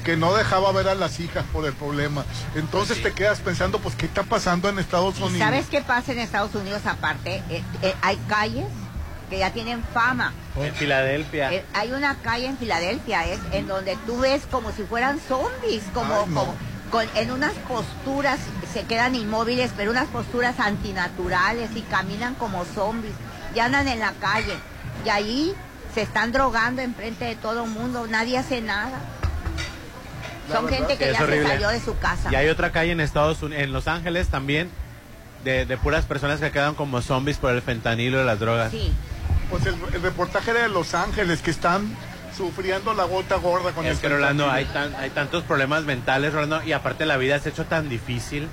que 0.00 0.16
no 0.16 0.34
dejaba 0.34 0.72
ver 0.72 0.88
a 0.88 0.94
las 0.94 1.20
hijas 1.20 1.44
por 1.52 1.64
el 1.66 1.72
problema. 1.72 2.24
Entonces 2.54 3.02
te 3.02 3.12
quedas 3.12 3.40
pensando, 3.40 3.78
pues, 3.78 3.94
¿qué 3.94 4.06
está 4.06 4.22
pasando 4.22 4.68
en 4.68 4.78
Estados 4.78 5.18
¿Y 5.18 5.22
Unidos? 5.22 5.38
sabes 5.38 5.66
qué 5.66 5.80
pasa 5.82 6.12
en 6.12 6.18
Estados 6.18 6.54
Unidos 6.54 6.82
aparte? 6.86 7.42
Eh, 7.50 7.62
eh, 7.82 7.94
hay 8.02 8.16
calles 8.28 8.66
que 9.28 9.38
ya 9.38 9.52
tienen 9.52 9.84
fama. 9.94 10.32
En 10.56 10.74
Filadelfia. 10.74 11.52
Eh, 11.52 11.64
hay 11.74 11.92
una 11.92 12.16
calle 12.16 12.46
en 12.46 12.58
Filadelfia 12.58 13.24
es 13.26 13.38
en 13.52 13.68
donde 13.68 13.96
tú 14.06 14.18
ves 14.18 14.42
como 14.50 14.72
si 14.72 14.82
fueran 14.82 15.20
zombies, 15.20 15.82
como, 15.94 16.14
Ay, 16.14 16.24
no. 16.28 16.40
como- 16.40 16.54
con, 16.90 17.06
en 17.14 17.30
unas 17.30 17.52
posturas, 17.68 18.40
se 18.72 18.82
quedan 18.82 19.14
inmóviles, 19.14 19.70
pero 19.76 19.92
unas 19.92 20.08
posturas 20.08 20.58
antinaturales 20.58 21.70
y 21.76 21.82
caminan 21.82 22.34
como 22.34 22.64
zombies, 22.64 23.14
y 23.54 23.60
andan 23.60 23.86
en 23.86 24.00
la 24.00 24.12
calle. 24.20 24.54
Y 25.04 25.08
ahí 25.08 25.54
se 25.94 26.02
están 26.02 26.32
drogando 26.32 26.82
enfrente 26.82 27.24
de 27.26 27.36
todo 27.36 27.64
el 27.64 27.70
mundo, 27.70 28.06
nadie 28.08 28.38
hace 28.38 28.60
nada. 28.60 28.98
Son 30.52 30.64
verdad 30.66 30.78
gente 30.78 30.96
que 30.98 31.12
ya 31.12 31.18
se 31.26 31.42
salió 31.46 31.68
de 31.68 31.80
su 31.80 31.98
casa. 31.98 32.28
Y 32.30 32.34
hay 32.34 32.48
otra 32.48 32.70
calle 32.72 32.92
en 32.92 33.00
Estados 33.00 33.42
Unidos, 33.42 33.62
en 33.64 33.72
Los 33.72 33.88
Ángeles 33.88 34.28
también, 34.28 34.70
de, 35.44 35.64
de 35.66 35.76
puras 35.76 36.04
personas 36.04 36.40
que 36.40 36.50
quedan 36.50 36.74
como 36.74 37.00
zombies 37.02 37.38
por 37.38 37.52
el 37.52 37.62
fentanilo 37.62 38.22
y 38.22 38.24
las 38.26 38.38
drogas. 38.38 38.70
Sí. 38.70 38.92
Pues 39.50 39.66
el, 39.66 39.74
el 39.94 40.02
reportaje 40.02 40.50
era 40.52 40.62
de 40.62 40.68
Los 40.68 40.94
Ángeles, 40.94 41.40
que 41.42 41.50
están 41.50 41.94
sufriendo 42.36 42.94
la 42.94 43.04
gota 43.04 43.36
gorda 43.36 43.72
con 43.72 43.84
Es 43.84 43.96
el 43.96 43.98
que 44.00 44.08
Rolando, 44.08 44.50
hay, 44.50 44.64
tan- 44.66 44.94
hay 44.94 45.10
tantos 45.10 45.42
problemas 45.42 45.84
mentales, 45.84 46.32
Rolando, 46.32 46.62
y 46.62 46.72
aparte 46.72 47.04
la 47.06 47.16
vida 47.16 47.38
se 47.38 47.48
ha 47.48 47.52
hecho 47.52 47.64
tan 47.66 47.88
difícil. 47.88 48.48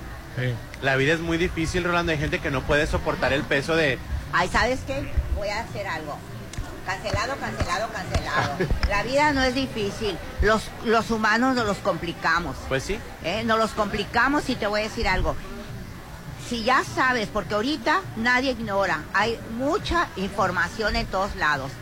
La 0.82 0.96
vida 0.96 1.14
es 1.14 1.20
muy 1.20 1.38
difícil, 1.38 1.84
Rolando. 1.84 2.12
Hay 2.12 2.18
gente 2.20 2.40
que 2.40 2.52
no 2.52 2.62
puede 2.62 2.86
soportar 2.86 3.34
el 3.34 3.42
peso 3.44 3.76
de... 3.76 3.98
Ay, 4.34 4.48
¿sabes 4.50 4.80
qué? 4.86 5.10
Voy 5.36 5.48
a 5.50 5.62
hacer 5.62 5.88
algo. 5.88 6.18
Cancelado, 6.88 7.36
cancelado, 7.36 7.90
cancelado. 7.92 8.58
La 8.88 9.04
vida 9.04 9.34
no 9.34 9.42
es 9.42 9.54
difícil. 9.54 10.18
Los, 10.42 10.72
los 10.86 11.12
humanos 11.12 11.54
nos 11.54 11.68
los 11.68 11.78
complicamos. 11.80 12.56
Pues 12.70 12.84
sí. 12.84 12.98
¿eh? 13.26 13.44
Nos 13.44 13.60
los 13.60 13.72
complicamos 13.72 14.50
y 14.50 14.56
te 14.56 14.68
voy 14.68 14.80
a 14.80 14.84
decir 14.84 15.06
algo. 15.06 15.36
Si 16.48 16.64
ya 16.64 16.86
sabes, 16.86 17.28
porque 17.28 17.56
ahorita 17.56 18.00
nadie 18.16 18.52
ignora, 18.52 19.02
hay 19.14 19.38
mucha 19.58 20.08
información 20.16 20.96
en 20.96 21.06
todos 21.08 21.36
lados. 21.36 21.74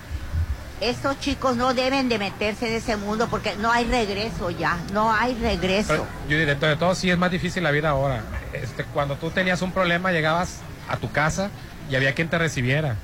Estos 0.82 1.20
chicos 1.20 1.56
no 1.56 1.76
deben 1.76 2.10
de 2.10 2.18
meterse 2.18 2.68
en 2.68 2.74
ese 2.74 2.98
mundo 2.98 3.28
porque 3.30 3.56
no 3.58 3.72
hay 3.72 3.86
regreso 3.86 4.50
ya, 4.50 4.80
no 4.92 5.14
hay 5.14 5.36
regreso. 5.36 5.90
Pero, 5.90 6.08
yo 6.28 6.40
diré, 6.40 6.56
de 6.56 6.76
todo 6.78 6.96
sí 6.96 7.12
es 7.12 7.18
más 7.20 7.30
difícil 7.30 7.62
la 7.62 7.70
vida 7.70 7.90
ahora. 7.90 8.24
Este, 8.54 8.84
cuando 8.86 9.18
tú 9.18 9.30
tenías 9.30 9.62
un 9.62 9.72
problema, 9.72 10.12
llegabas 10.12 10.62
a 10.90 10.98
tu 10.98 11.12
casa 11.12 11.52
y 11.92 11.96
había 11.96 12.16
quien 12.16 12.28
te 12.28 12.40
recibiera. 12.40 12.96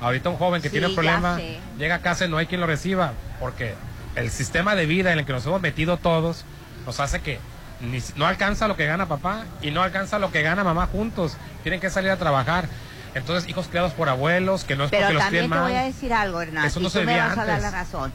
Ahorita 0.00 0.30
un 0.30 0.36
joven 0.36 0.62
que 0.62 0.68
Sí, 0.68 0.72
tiene 0.72 0.86
un 0.88 0.94
problema 0.94 1.38
llega 1.78 1.96
a 1.96 1.98
casa 2.00 2.24
y 2.24 2.28
no 2.28 2.36
hay 2.38 2.46
quien 2.46 2.60
lo 2.60 2.66
reciba, 2.66 3.12
porque 3.38 3.74
el 4.16 4.30
sistema 4.30 4.74
de 4.74 4.86
vida 4.86 5.12
en 5.12 5.18
el 5.18 5.26
que 5.26 5.32
nos 5.32 5.44
hemos 5.46 5.60
metido 5.60 5.96
todos 5.98 6.44
nos 6.86 6.98
hace 7.00 7.20
que 7.20 7.38
ni 7.80 8.02
no 8.16 8.26
alcanza 8.26 8.66
lo 8.68 8.76
que 8.76 8.86
gana 8.86 9.06
papá 9.06 9.44
y 9.62 9.70
no 9.70 9.82
alcanza 9.82 10.18
lo 10.18 10.30
que 10.32 10.42
gana 10.42 10.64
mamá 10.64 10.86
juntos. 10.86 11.36
Tienen 11.62 11.80
que 11.80 11.90
salir 11.90 12.10
a 12.10 12.16
trabajar. 12.16 12.66
Entonces, 13.14 13.48
hijos 13.50 13.66
criados 13.68 13.92
por 13.92 14.08
abuelos, 14.08 14.64
que 14.64 14.76
no 14.76 14.84
es 14.84 14.90
Pero 14.90 15.02
porque 15.02 15.14
los 15.14 15.22
también 15.24 15.44
críen 15.46 15.58
te 15.58 15.64
voy 15.64 15.72
a 15.76 15.82
mal. 15.82 15.92
decir 15.92 16.12
algo, 16.14 16.40
Hernán, 16.42 16.64
Eso 16.66 16.78
no 16.80 16.86
y 16.86 16.90
se 16.90 17.00
tú 17.00 17.06
me 17.06 17.18
vas 17.18 17.32
a 17.32 17.44
dar 17.44 17.46
la 17.46 17.54
antes. 17.54 17.72
razón. 17.72 18.12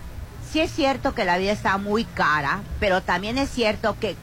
Sí 0.52 0.62
es 0.62 0.72
cierto 0.72 1.14
que 1.14 1.26
la 1.26 1.38
vida 1.38 1.52
está 1.52 1.78
muy 1.78 2.06
cara, 2.06 2.60
pero 2.80 3.02
también 3.02 3.38
es 3.38 3.50
cierto 3.50 3.98
que 4.00 4.16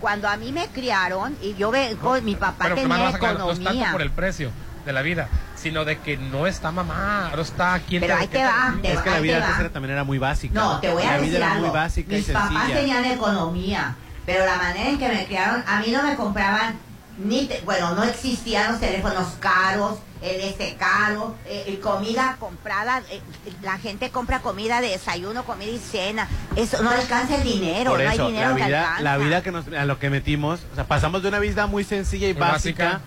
cuando 0.00 0.28
a 0.28 0.36
mí 0.36 0.52
me 0.52 0.66
criaron 0.68 1.36
y 1.42 1.54
yo 1.56 1.70
vengo, 1.70 2.20
mi 2.22 2.36
papá 2.36 2.64
Pero 2.64 2.74
tenía 2.76 2.88
vas 2.96 3.14
a 3.14 3.18
ganar, 3.18 3.38
no 3.38 3.50
es 3.50 3.56
tanto 3.58 3.70
economía. 3.70 3.92
por 3.92 4.02
el 4.02 4.10
precio 4.10 4.50
de 4.86 4.92
la 4.92 5.02
vida, 5.02 5.28
sino 5.60 5.84
de 5.84 5.98
que 5.98 6.16
no 6.16 6.46
está 6.46 6.70
mamá, 6.72 7.30
no 7.34 7.42
está 7.42 7.78
quien 7.86 8.00
Pero 8.00 8.16
ahí 8.16 8.26
te 8.28 8.42
va, 8.44 8.74
te 8.80 8.92
Es 8.92 8.98
va, 8.98 9.02
que 9.04 9.10
la 9.10 9.20
vida 9.20 9.36
te 9.38 9.44
antes 9.44 9.60
era- 9.60 9.70
también 9.70 9.92
era 9.92 10.04
muy 10.04 10.18
básica. 10.18 10.54
No, 10.54 10.80
te 10.80 10.92
voy 10.92 11.02
a 11.02 11.06
la 11.06 11.12
decir 11.18 11.28
vida 11.34 11.46
era 11.46 11.54
muy 11.56 11.70
básica 11.70 12.12
Mis 12.14 12.28
y 12.28 12.32
papás 12.32 12.48
sencilla. 12.52 12.74
tenían 12.80 13.04
economía, 13.04 13.96
pero 14.26 14.44
la 14.46 14.56
manera 14.56 14.88
en 14.90 14.98
que 14.98 15.08
me 15.08 15.26
criaron, 15.26 15.62
a 15.66 15.80
mí 15.80 15.90
no 15.90 16.02
me 16.02 16.16
compraban 16.16 16.78
ni, 17.18 17.46
te- 17.46 17.60
bueno, 17.66 17.94
no 17.94 18.02
existían 18.04 18.72
los 18.72 18.80
teléfonos 18.80 19.28
caros, 19.40 19.98
el 20.22 20.40
este 20.42 20.76
caro, 20.76 21.34
eh, 21.46 21.78
comida 21.82 22.36
comprada, 22.38 23.02
eh, 23.10 23.20
la 23.62 23.78
gente 23.78 24.10
compra 24.10 24.40
comida 24.40 24.80
de 24.80 24.88
desayuno, 24.88 25.44
comida 25.44 25.70
y 25.70 25.78
cena, 25.78 26.28
eso 26.56 26.82
no 26.82 26.90
alcanza 26.90 27.36
el 27.36 27.42
dinero, 27.42 27.90
Por 27.90 28.02
no 28.02 28.08
hay 28.10 28.18
dinero 28.18 28.50
la 28.50 28.56
que 28.56 28.64
vida, 28.64 28.80
alcanza. 28.80 29.02
la 29.02 29.16
vida 29.18 29.42
que 29.42 29.50
nos, 29.52 29.66
a 29.68 29.84
lo 29.86 29.98
que 29.98 30.10
metimos, 30.10 30.60
o 30.72 30.74
sea, 30.74 30.84
pasamos 30.84 31.22
de 31.22 31.28
una 31.28 31.38
vida 31.38 31.66
muy 31.66 31.84
sencilla 31.84 32.28
y 32.28 32.32
básica. 32.34 33.00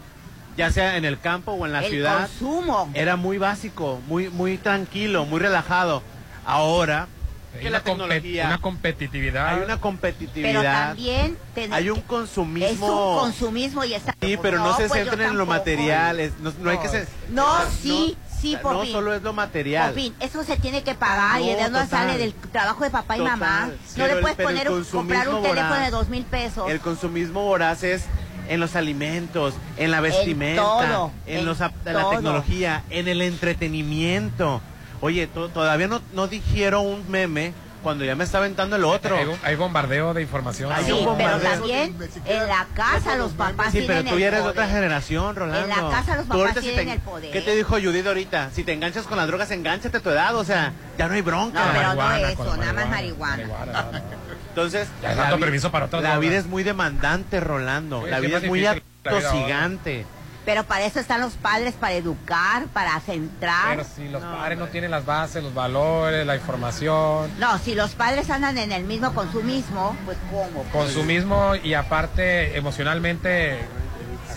Ya 0.57 0.71
sea 0.71 0.97
en 0.97 1.05
el 1.05 1.19
campo 1.19 1.51
o 1.53 1.65
en 1.65 1.73
la 1.73 1.83
el 1.83 1.89
ciudad, 1.91 2.27
consumo. 2.27 2.89
era 2.93 3.15
muy 3.15 3.37
básico, 3.37 3.99
muy, 4.07 4.29
muy 4.29 4.57
tranquilo, 4.57 5.25
muy 5.25 5.39
relajado. 5.39 6.03
Ahora, 6.45 7.07
Hay 7.53 7.59
que 7.61 7.67
una, 7.67 7.77
la 7.77 7.83
tecnología, 7.83 8.47
una 8.47 8.57
competitividad. 8.61 9.47
hay 9.49 9.57
una 9.57 9.65
pero 9.65 9.81
competitividad, 9.81 10.87
también 10.89 11.37
ten- 11.55 11.73
hay 11.73 11.89
un 11.89 11.99
es 11.99 12.03
consumismo. 12.05 13.13
un 13.13 13.19
consumismo 13.19 13.83
y 13.83 13.93
está 13.93 14.13
Sí, 14.21 14.37
pero 14.41 14.59
no, 14.59 14.75
se 14.75 14.87
pues 14.87 15.03
centren 15.03 15.29
en 15.31 15.37
lo 15.37 15.45
material, 15.45 16.19
es- 16.19 16.37
no, 16.39 16.53
no 16.59 16.69
hay 16.69 16.77
que 16.79 16.89
ser... 16.89 17.07
No, 17.29 17.47
sí, 17.81 18.17
sí, 18.41 18.55
no 18.55 18.61
Popín. 18.61 18.91
solo 18.91 19.13
es 19.13 19.21
lo 19.21 19.33
material. 19.33 19.89
Popín, 19.91 20.13
eso 20.19 20.43
se 20.43 20.57
tiene 20.57 20.83
que 20.83 20.95
pagar 20.95 21.39
y 21.41 21.45
No, 21.51 21.55
de 21.57 21.63
dónde 21.63 21.79
total. 21.83 21.89
sale 21.89 22.17
del 22.17 22.33
trabajo 22.33 22.83
de 22.83 22.89
papá 22.89 23.15
y 23.15 23.19
Total. 23.19 23.37
mamá. 23.39 23.69
Sí, 23.87 23.99
no 23.99 24.03
pero 24.03 24.15
le 24.15 24.21
puedes 24.21 24.37
pero 24.37 24.49
el 24.49 24.55
poner 24.55 24.71
un- 24.71 24.83
comprar 24.83 25.27
un 25.29 25.33
consumismo 25.35 25.41
teléfono 25.41 25.69
voraz. 25.75 25.85
de 25.85 25.91
dos 25.91 26.09
mil 26.09 26.23
pesos. 26.25 26.69
El 26.71 26.79
consumismo 26.81 27.41
voraz 27.43 27.83
es 27.83 28.03
en 28.49 28.59
los 28.59 28.75
alimentos, 28.75 29.53
en 29.77 29.91
la 29.91 30.01
vestimenta, 30.01 30.61
todo, 30.61 31.11
en, 31.25 31.39
en 31.39 31.45
los, 31.45 31.59
en 31.61 31.71
la 31.85 32.01
todo. 32.01 32.09
tecnología, 32.11 32.83
en 32.89 33.07
el 33.07 33.21
entretenimiento. 33.21 34.61
Oye, 35.01 35.27
to- 35.27 35.49
todavía 35.49 35.87
no, 35.87 36.01
no 36.13 36.27
dijeron 36.27 36.85
un 36.85 37.09
meme 37.09 37.53
cuando 37.83 38.05
ya 38.05 38.15
me 38.15 38.23
está 38.23 38.37
aventando 38.37 38.77
el 38.77 38.85
otro. 38.85 39.17
Hay, 39.17 39.27
hay 39.43 39.55
bombardeo 39.57 40.13
de 40.13 40.21
información. 40.21 40.71
Hay 40.71 40.85
Sí, 40.85 40.91
un 40.93 40.99
pero 40.99 41.09
bombardeo. 41.11 41.51
también 41.51 41.97
en 42.25 42.47
la 42.47 42.65
casa 42.73 43.15
los 43.17 43.33
papás 43.33 43.73
Sí, 43.73 43.83
pero 43.85 44.05
tú 44.05 44.17
ya 44.17 44.27
eres 44.27 44.43
de 44.43 44.49
otra 44.49 44.67
generación, 44.67 45.35
Rolando. 45.35 45.63
En 45.63 45.83
la 45.83 45.89
casa 45.89 46.15
los 46.15 46.25
papás 46.25 46.53
si 46.55 46.61
tienen 46.61 46.85
te- 46.85 46.93
el 46.93 46.99
poder. 47.01 47.31
¿Qué 47.31 47.41
te 47.41 47.53
dijo 47.55 47.75
Judith 47.75 48.07
ahorita? 48.07 48.51
Si 48.53 48.63
te 48.63 48.71
enganchas 48.71 49.05
con 49.05 49.17
las 49.17 49.27
drogas, 49.27 49.51
enganchate 49.51 49.97
a 49.97 49.99
tu 49.99 50.09
edad, 50.11 50.33
o 50.37 50.45
sea, 50.45 50.71
ya 50.97 51.09
no 51.09 51.13
hay 51.15 51.21
bronca. 51.21 51.59
No, 51.65 51.71
pero 51.73 51.93
no 51.95 52.15
eso, 52.27 52.55
nada 52.57 52.71
más 52.73 52.87
marihuana. 52.89 53.35
marihuana. 53.47 53.73
Marihuana, 53.73 53.91
no, 53.91 53.91
no. 53.99 54.42
Entonces, 54.53 54.87
Ya 55.01 55.11
es 55.11 55.17
la 55.17 55.23
tanto 55.23 55.37
vi- 55.37 55.43
permiso 55.43 55.71
para 55.71 55.85
otras 55.85 56.03
La 56.03 56.09
drogas. 56.11 56.29
vida 56.29 56.37
es 56.39 56.45
muy 56.45 56.61
demandante, 56.63 57.39
Rolando. 57.39 58.03
Sí, 58.03 58.09
la 58.11 58.19
vida 58.19 58.37
es 58.37 58.43
muy 58.45 58.65
atosigante. 58.65 60.05
Pero 60.45 60.63
para 60.65 60.83
eso 60.85 60.99
están 60.99 61.21
los 61.21 61.33
padres, 61.33 61.73
para 61.73 61.93
educar, 61.93 62.65
para 62.67 62.99
centrar. 62.99 63.77
Pero 63.77 63.89
si 63.95 64.09
los 64.09 64.21
padres 64.21 64.59
no 64.59 64.67
tienen 64.67 64.91
las 64.91 65.05
bases, 65.05 65.41
los 65.41 65.53
valores, 65.53 66.25
la 66.27 66.35
información, 66.35 67.31
No, 67.39 67.57
si 67.59 67.73
los 67.75 67.91
padres 67.95 68.29
andan 68.29 68.57
en 68.57 68.71
el 68.73 68.83
mismo 68.83 69.13
consumismo, 69.13 69.95
pues 70.05 70.17
¿cómo? 70.29 70.63
consumismo 70.71 71.55
y 71.55 71.73
aparte 71.75 72.57
emocionalmente 72.57 73.57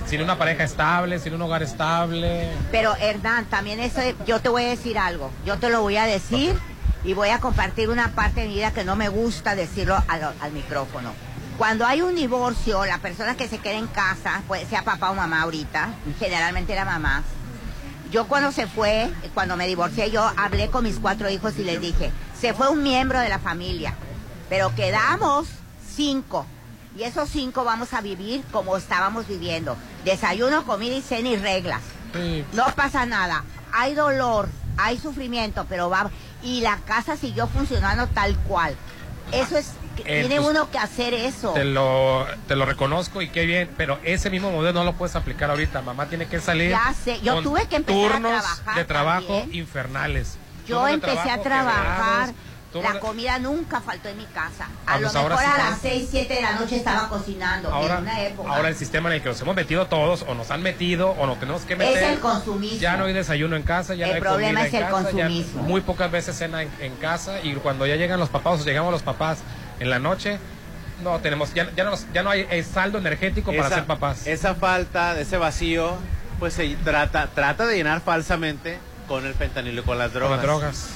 sin 0.07 0.23
una 0.23 0.39
pareja 0.39 0.63
estable, 0.63 1.19
sin 1.19 1.35
un 1.35 1.43
hogar 1.43 1.65
estable. 1.65 2.51
Pero 2.71 2.95
Hernán, 3.01 3.47
también 3.47 3.81
eso, 3.81 4.01
yo 4.27 4.39
te 4.41 4.49
voy 4.49 4.63
a 4.65 4.69
decir 4.69 4.99
algo, 4.99 5.31
yo 5.45 5.59
te 5.59 5.69
lo 5.71 5.83
voy 5.83 5.97
a 5.97 6.05
decir 6.05 6.55
y 7.07 7.15
voy 7.15 7.28
a 7.28 7.39
compartir 7.39 7.89
una 7.89 8.09
parte 8.09 8.41
de 8.41 8.49
mi 8.49 8.55
vida 8.55 8.73
que 8.73 8.85
no 8.85 8.97
me 8.97 9.09
gusta 9.09 9.55
decirlo 9.55 9.97
al, 10.09 10.35
al 10.41 10.53
micrófono. 10.53 11.12
Cuando 11.57 11.87
hay 11.87 12.03
un 12.03 12.16
divorcio, 12.16 12.85
la 12.85 12.99
persona 12.99 13.37
que 13.37 13.49
se 13.49 13.59
queda 13.59 13.78
en 13.78 13.87
casa, 13.87 14.43
pues 14.49 14.69
sea 14.69 14.83
papá 14.83 15.11
o 15.11 15.15
mamá 15.15 15.43
ahorita, 15.43 15.91
generalmente 16.19 16.73
era 16.73 16.85
mamá. 16.85 17.23
Yo 18.11 18.27
cuando 18.27 18.51
se 18.51 18.66
fue, 18.66 19.09
cuando 19.35 19.57
me 19.57 19.69
divorcié, 19.69 20.11
yo 20.11 20.31
hablé 20.37 20.69
con 20.69 20.83
mis 20.83 20.99
cuatro 20.99 21.31
hijos 21.31 21.55
y 21.59 21.65
les 21.65 21.81
dije, 21.81 22.11
se 22.39 22.53
fue 22.55 22.69
un 22.69 22.83
miembro 22.83 23.20
de 23.20 23.28
la 23.28 23.39
familia, 23.39 23.95
pero 24.49 24.74
quedamos 24.74 25.47
cinco. 25.95 26.45
Y 26.97 27.05
esos 27.05 27.28
cinco 27.28 27.62
vamos 27.62 27.95
a 27.95 28.01
vivir 28.01 28.43
como 28.51 28.77
estábamos 28.77 29.28
viviendo. 29.28 29.77
Desayuno, 30.05 30.65
comida 30.65 30.97
y 30.97 31.03
cena 31.03 31.28
y 31.28 31.37
reglas. 31.37 31.83
No 32.53 32.66
pasa 32.74 33.07
nada. 33.07 33.45
Hay 33.73 33.95
dolor, 33.95 34.49
hay 34.77 34.99
sufrimiento, 34.99 35.66
pero 35.69 35.89
va. 35.89 36.11
Y 36.47 36.60
la 36.60 36.77
casa 36.78 37.16
siguió 37.16 37.48
funcionando 37.48 38.06
tal 38.06 38.36
cual. 38.39 38.77
Eso 39.32 39.59
es. 39.59 39.73
Eh, 40.05 40.20
tiene 40.20 40.36
pues, 40.36 40.51
uno 40.51 40.70
que 40.70 40.78
hacer 40.78 41.12
eso. 41.12 41.52
Te 41.55 41.64
lo, 41.64 42.24
te 42.47 42.55
lo 42.55 42.66
reconozco 42.66 43.20
y 43.23 43.31
qué 43.31 43.47
bien, 43.47 43.68
pero 43.77 43.98
ese 44.05 44.31
mismo 44.31 44.52
modelo 44.52 44.81
no 44.81 44.85
lo 44.85 44.93
puedes 44.93 45.16
aplicar 45.16 45.51
ahorita. 45.51 45.82
Mamá 45.82 46.06
tiene 46.06 46.27
que 46.27 46.39
salir. 46.39 46.70
Ya 46.70 46.94
sé, 46.94 47.20
yo 47.23 47.35
con 47.35 47.44
tuve 47.44 47.66
que 47.66 47.77
empezar 47.77 48.05
a 48.05 48.12
turnos 48.12 48.43
trabajar 48.43 48.74
de 48.77 48.85
trabajo 48.85 49.39
también. 49.39 49.55
infernales. 49.55 50.36
Yo 50.68 50.85
de 50.85 50.93
empecé 50.93 51.31
a 51.31 51.43
trabajar. 51.43 52.27
quebrados, 52.27 52.35
La 52.75 53.01
comida 53.01 53.39
nunca 53.39 53.81
faltó 53.81 54.09
en 54.11 54.19
mi 54.19 54.27
casa. 54.27 54.65
A 54.87 54.95
Ah, 54.95 54.99
lo 54.99 55.11
pues 55.11 55.15
mejor 55.15 55.39
sí. 55.39 55.45
a 55.47 55.57
las 55.71 55.81
6, 55.81 56.09
7 56.11 56.35
de 56.35 56.43
la 56.43 56.53
noche 56.57 56.77
estaba 56.77 57.09
cocinando. 57.09 57.73
Ahora, 57.73 57.95
en 57.97 58.03
una 58.03 58.23
época. 58.23 58.51
ahora 58.55 58.69
el 58.69 58.77
sistema 58.77 59.09
en 59.09 59.15
el 59.17 59.23
que 59.23 59.29
nos 59.31 59.41
hemos 59.41 59.57
metido 59.57 59.87
todos 59.87 60.25
o 60.29 60.35
nos 60.35 60.51
han 60.51 60.63
metido 60.63 61.11
o 61.13 61.27
nos 61.27 61.39
tenemos 61.41 61.63
que 61.63 61.75
meter. 61.77 62.03
es 62.03 62.09
el 62.15 62.19
consumismo. 62.21 62.79
Ya 62.79 62.97
no 62.99 63.07
hay 63.07 63.15
desayuno 63.15 63.57
en 63.57 63.63
casa, 63.63 63.95
ya 63.95 64.05
El 64.05 64.11
no 64.11 64.15
hay 64.17 64.21
problema 64.21 64.61
comida 64.61 64.67
es 64.67 64.75
en 64.75 64.83
el 64.83 64.91
casa, 64.93 65.11
ya 65.11 65.11
consumismo. 65.27 65.63
muy 65.63 65.81
pocas 65.81 66.11
veces 66.11 66.37
cena 66.37 66.63
en, 66.63 66.71
en 66.81 66.95
casa 66.97 67.41
y 67.43 67.55
cuando 67.55 67.87
ya 67.87 67.97
llegan 67.97 68.21
los 68.21 68.29
papás 68.29 68.61
o 68.61 68.65
llegamos 68.65 68.93
los 68.93 69.03
papás 69.03 69.39
en 69.81 69.89
la 69.89 69.99
noche, 69.99 70.39
no 71.03 71.19
tenemos, 71.21 71.55
ya, 71.55 71.71
ya, 71.77 71.85
no, 71.85 71.93
ya 72.13 72.23
no 72.23 72.31
hay 72.31 72.47
eh, 72.51 72.63
saldo 72.63 72.99
energético 72.99 73.53
para 73.53 73.67
esa, 73.69 73.75
ser 73.77 73.85
papás. 73.87 74.27
esa 74.27 74.55
falta, 74.55 75.15
de 75.15 75.23
ese 75.23 75.39
vacío, 75.39 75.97
pues 76.39 76.55
se 76.55 76.77
trata, 76.85 77.29
trata 77.35 77.67
de 77.67 77.77
llenar 77.77 78.01
falsamente 78.03 78.79
con 79.09 79.25
el 79.25 79.35
fentanilo 79.35 79.81
y 79.81 79.85
con 79.85 79.97
las 79.99 80.11
Con 80.11 80.21
drogas. 80.21 80.37
las 80.39 80.43
drogas. 80.47 80.89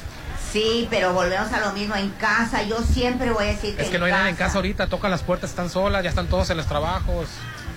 Sí, 0.52 0.86
pero 0.90 1.12
volvemos 1.12 1.52
a 1.52 1.60
lo 1.60 1.72
mismo 1.72 1.94
en 1.97 2.10
casa. 2.10 2.62
Yo 2.64 2.82
siempre 2.82 3.31
voy 3.31 3.44
a 3.44 3.48
decir 3.48 3.77
que 3.77 3.82
Es 3.82 3.89
que 3.89 3.98
no 3.98 4.06
hay 4.06 4.12
nadie 4.12 4.31
en 4.31 4.36
casa 4.36 4.56
ahorita, 4.56 4.89
tocan 4.89 5.10
las 5.10 5.22
puertas, 5.22 5.51
están 5.51 5.70
solas, 5.70 6.02
ya 6.02 6.09
están 6.10 6.27
todos 6.28 6.51
en 6.51 6.56
los 6.56 6.66
trabajos. 6.66 7.28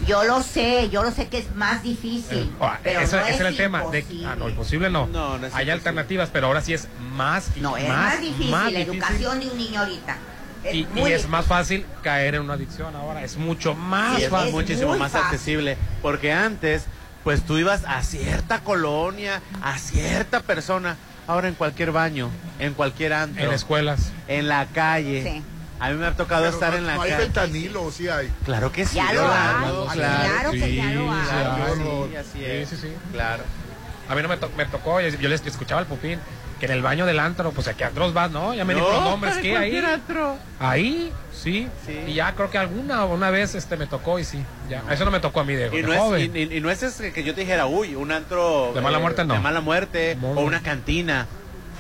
Yo 0.08 0.24
lo 0.26 0.42
sé, 0.44 0.90
yo 0.90 1.04
lo 1.04 1.12
sé 1.12 1.28
que 1.30 1.38
es 1.38 1.56
más 1.56 1.84
difícil. 1.84 2.52
Ah, 2.60 2.80
pero 2.84 3.02
eso- 3.02 3.16
no 3.18 3.22
ese 3.24 3.34
es 3.36 3.40
era 3.40 3.50
el 3.50 3.58
tema. 3.58 3.84
De, 3.86 4.06
ah, 4.26 4.36
no, 4.38 4.50
imposible 4.50 4.90
no. 4.90 5.08
No, 5.08 5.38
no 5.38 5.48
es 5.48 5.54
Hay 5.54 5.70
alternativas, 5.70 6.30
pero 6.34 6.48
ahora 6.48 6.62
sí 6.62 6.74
es 6.74 6.88
más 7.14 7.56
No, 7.58 7.78
es 7.78 7.88
más, 7.88 8.20
difícil 8.20 8.50
más 8.52 8.72
la 8.72 8.80
difícil. 8.80 8.94
educación 9.02 9.40
de 9.40 9.48
un 9.50 9.58
niño 9.58 9.80
ahorita. 9.82 10.18
Es 10.64 10.76
Y, 10.76 10.88
y 10.96 11.12
es 11.12 11.28
más 11.30 11.46
fácil 11.46 11.86
caer 12.02 12.36
en 12.36 12.42
una 12.42 12.54
adicción 12.56 12.96
ahora. 12.96 13.24
Es 13.24 13.38
mucho 13.38 13.76
más 13.76 14.22
es 14.22 14.30
fácil. 14.30 14.52
muchísimo 14.52 14.90
muy 14.90 15.00
más 15.00 15.12
fácil. 15.12 15.28
accesible. 15.28 15.78
Porque 16.02 16.34
antes, 16.34 16.86
pues 17.24 17.44
tú 17.46 17.58
ibas 17.58 17.84
a 17.86 18.02
cierta 18.02 18.60
colonia, 18.62 19.42
a 19.62 19.78
cierta 19.78 20.42
persona. 20.42 20.98
Ahora 21.28 21.48
en 21.48 21.54
cualquier 21.56 21.92
baño, 21.92 22.30
en 22.60 22.74
cualquier 22.74 23.14
antro, 23.14 23.44
En 23.46 23.52
escuelas. 23.54 24.12
en 24.28 24.48
la 24.48 24.66
calle. 24.68 25.24
Sí. 25.24 25.44
A 25.80 25.90
mí 25.90 25.98
me 25.98 26.06
ha 26.06 26.12
tocado 26.16 26.44
Pero 26.44 26.54
estar 26.54 26.72
no, 26.72 26.78
en 26.78 26.88
la 26.88 26.96
no 26.96 27.02
hay 27.02 27.12
calle. 27.12 27.24
fentanilo, 27.24 27.92
sí 27.92 28.08
hay. 28.08 28.32
Claro 28.46 28.72
que 28.72 28.86
sí. 28.86 28.96
Ya 28.96 29.12
lo 29.14 29.22
Rolando, 29.24 29.88
hay, 29.90 29.98
claro. 29.98 30.30
claro 30.34 30.52
que 30.52 30.76
ya 30.76 30.86
lo 30.92 31.12
hay. 31.12 31.26
claro, 31.28 31.76
Sí, 31.76 31.82
sí, 32.12 32.16
así 32.16 32.30
sí, 32.34 32.46
es. 32.46 32.70
sí, 32.70 32.78
sí. 32.78 32.94
Claro. 33.12 33.44
A 34.10 34.16
mí 34.16 34.22
no 34.22 34.28
me, 34.30 34.38
to- 34.38 34.52
me 34.58 34.66
tocó, 34.66 35.00
yo 35.02 35.10
yo 35.10 35.30
les 35.30 35.46
escuchaba 35.46 35.82
al 35.82 35.88
pupín, 35.88 36.20
que 36.60 36.66
en 36.68 36.72
el 36.72 36.82
baño 36.82 37.06
del 37.06 37.20
antro, 37.20 37.52
pues 37.52 37.68
aquí 37.68 37.84
antros 37.84 38.14
vas, 38.14 38.32
¿no? 38.32 38.54
Ya 38.54 38.64
me 38.66 38.74
dijo 38.74 38.90
los 38.92 39.04
nombres, 39.04 39.36
en 39.38 39.42
¿qué? 39.42 39.58
Ahí, 39.58 39.78
antro. 39.78 40.38
ahí, 40.60 41.12
sí. 41.34 41.68
Sí. 41.86 42.00
Y 42.08 42.14
ya 42.14 42.34
creo 42.36 42.50
que 42.50 42.58
alguna 42.58 43.04
una 43.06 43.30
vez 43.32 43.54
este 43.56 43.76
me 43.78 43.86
tocó 43.88 44.20
y 44.20 44.24
sí, 44.24 44.44
ya. 44.70 44.82
Eso 44.90 45.04
no 45.06 45.12
me 45.12 45.20
tocó 45.20 45.42
a 45.42 45.44
mí 45.44 45.54
de, 45.56 45.68
Y 45.68 45.82
de 45.82 45.84
no, 45.84 45.94
es, 45.94 46.00
joven. 46.00 46.32
y, 46.36 46.40
y- 46.40 46.58
y 46.58 46.62
no 46.62 46.70
es 46.70 46.80
que 47.14 47.24
yo 47.24 47.34
te 47.36 47.42
dijera, 47.42 47.66
uy, 47.66 47.96
un 47.96 48.12
antro. 48.12 48.72
De 48.74 48.82
mala 48.82 49.00
muerte, 49.00 49.26
no. 49.26 49.34
De 49.34 49.40
mala 49.40 49.62
muerte, 49.62 50.18
No. 50.22 50.30
o 50.32 50.42
una 50.42 50.62
cantina. 50.62 51.28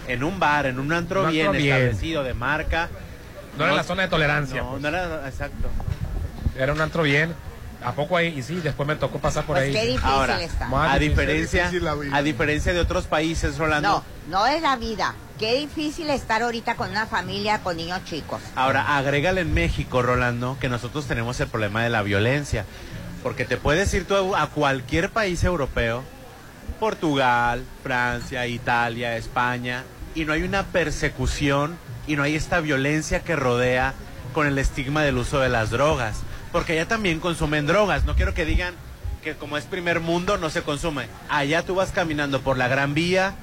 en 0.05 0.21
un 0.23 0.37
bar, 0.37 0.65
en 0.65 0.79
un 0.79 0.91
antro 0.91 1.23
Un 1.23 1.31
bien 1.31 1.47
antro 1.47 1.61
bien. 1.61 1.75
establecido 1.77 2.23
de 2.23 2.33
marca. 2.33 2.89
No 3.57 3.63
era 3.63 3.73
la 3.73 3.83
zona 3.83 4.01
de 4.03 4.09
tolerancia. 4.09 4.61
No, 4.61 4.71
pues. 4.71 4.81
no 4.81 4.87
era, 4.89 5.27
exacto. 5.29 5.69
Era 6.59 6.73
un 6.73 6.81
antro 6.81 7.03
bien. 7.03 7.33
¿A 7.85 7.91
poco 7.93 8.18
ahí? 8.18 8.27
Y 8.38 8.41
sí, 8.43 8.55
después 8.61 8.88
me 8.88 8.95
tocó 8.95 9.19
pasar 9.19 9.45
por 9.45 9.55
Pues 9.57 9.68
ahí. 9.68 9.73
qué 9.73 9.85
difícil 9.88 10.10
Ahora, 10.10 10.41
está. 10.41 10.65
A 10.68 10.93
difícil. 10.99 11.10
diferencia, 11.10 11.64
difícil 11.64 11.84
la 11.85 11.95
vida. 11.95 12.15
a 12.15 12.22
diferencia 12.22 12.73
de 12.73 12.80
otros 12.80 13.05
países, 13.07 13.57
Rolando. 13.57 14.03
No, 14.30 14.39
no 14.39 14.45
es 14.47 14.61
la 14.61 14.76
vida. 14.76 15.15
Qué 15.39 15.55
difícil 15.55 16.10
estar 16.10 16.41
ahorita 16.43 16.76
con 16.76 16.89
una 16.91 17.07
familia 17.07 17.60
con 17.60 17.76
niños 17.77 18.03
chicos. 18.05 18.41
Ahora, 18.55 18.97
agrégale 18.97 19.41
en 19.41 19.53
México, 19.53 20.01
Rolando, 20.01 20.57
que 20.61 20.69
nosotros 20.69 21.05
tenemos 21.05 21.39
el 21.39 21.47
problema 21.47 21.84
de 21.84 21.89
la 21.89 22.01
violencia. 22.03 22.65
Porque 23.23 23.45
te 23.45 23.57
puedes 23.57 23.93
ir 23.93 24.05
tú 24.05 24.35
a 24.35 24.47
cualquier 24.47 25.10
país 25.10 25.43
europeo, 25.43 26.03
Portugal, 26.80 27.64
Francia, 27.84 28.45
Italia, 28.47 29.15
España, 29.18 29.84
y 30.15 30.26
no 30.26 30.34
hay 30.34 30.43
una 30.43 30.64
persecución 30.64 31.77
y 32.07 32.15
no 32.15 32.23
hay 32.23 32.35
esta 32.35 32.60
violencia 32.60 33.22
que 33.22 33.35
rodea 33.35 33.93
con 34.34 34.47
el 34.47 34.57
estigma 34.57 35.01
del 35.03 35.18
uso 35.18 35.39
de 35.39 35.49
las 35.49 35.69
drogas. 35.69 36.18
Porque 36.53 36.73
allá 36.73 36.88
también 36.88 37.19
consumen 37.19 37.67
drogas. 37.67 38.05
No 38.05 38.15
quiero 38.15 38.34
que 38.34 38.45
digan 38.45 38.75
que 39.23 39.35
como 39.35 39.57
es 39.57 39.65
primer 39.65 39.99
mundo 39.99 40.38
no 40.38 40.49
se 40.49 40.61
consume. 40.61 41.07
Allá 41.27 41.63
tú 41.63 41.75
vas 41.75 41.91
caminando 41.91 42.41
por 42.41 42.57
la 42.57 42.67
Gran 42.67 42.93
Vía, 42.93 43.34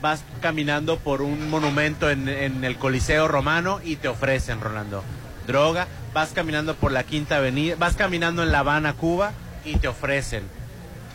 vas 0.00 0.22
caminando 0.40 0.98
por 0.98 1.20
un 1.20 1.50
monumento 1.50 2.10
en, 2.10 2.28
el 2.28 2.76
Coliseo 2.76 3.26
Romano 3.26 3.80
y 3.84 3.96
te 3.96 4.08
ofrecen, 4.08 4.60
Rolando, 4.60 5.02
droga. 5.46 5.88
Vas 6.14 6.30
caminando 6.30 6.76
por 6.76 6.92
la 6.92 7.02
Quinta 7.02 7.36
Avenida, 7.36 7.74
vas 7.78 7.96
caminando 7.96 8.42
en 8.42 8.52
La 8.52 8.60
Habana, 8.60 8.94
Cuba 8.94 9.32
y 9.64 9.76
te 9.76 9.88
ofrecen. 9.88 10.44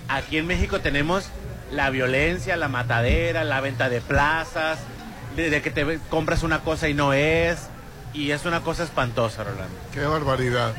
Aquí 0.09 0.37
en 0.37 0.47
México 0.47 0.81
tenemos 0.81 1.29
la 1.71 1.89
violencia, 1.89 2.57
la 2.57 2.67
matadera, 2.67 3.43
la 3.43 3.61
venta 3.61 3.89
de 3.89 4.01
plazas, 4.01 4.79
de, 5.35 5.61
que 5.61 5.71
te 5.71 5.99
compras 6.09 6.43
una 6.43 6.59
cosa 6.59 6.89
y 6.89 6.93
no 6.93 7.13
es. 7.13 7.69
Y 8.13 8.31
es 8.31 8.45
una 8.45 8.61
cosa 8.61 8.83
espantosa, 8.83 9.43
Rolando. 9.43 9.75
Qué 9.93 10.05
barbaridad. 10.05 10.73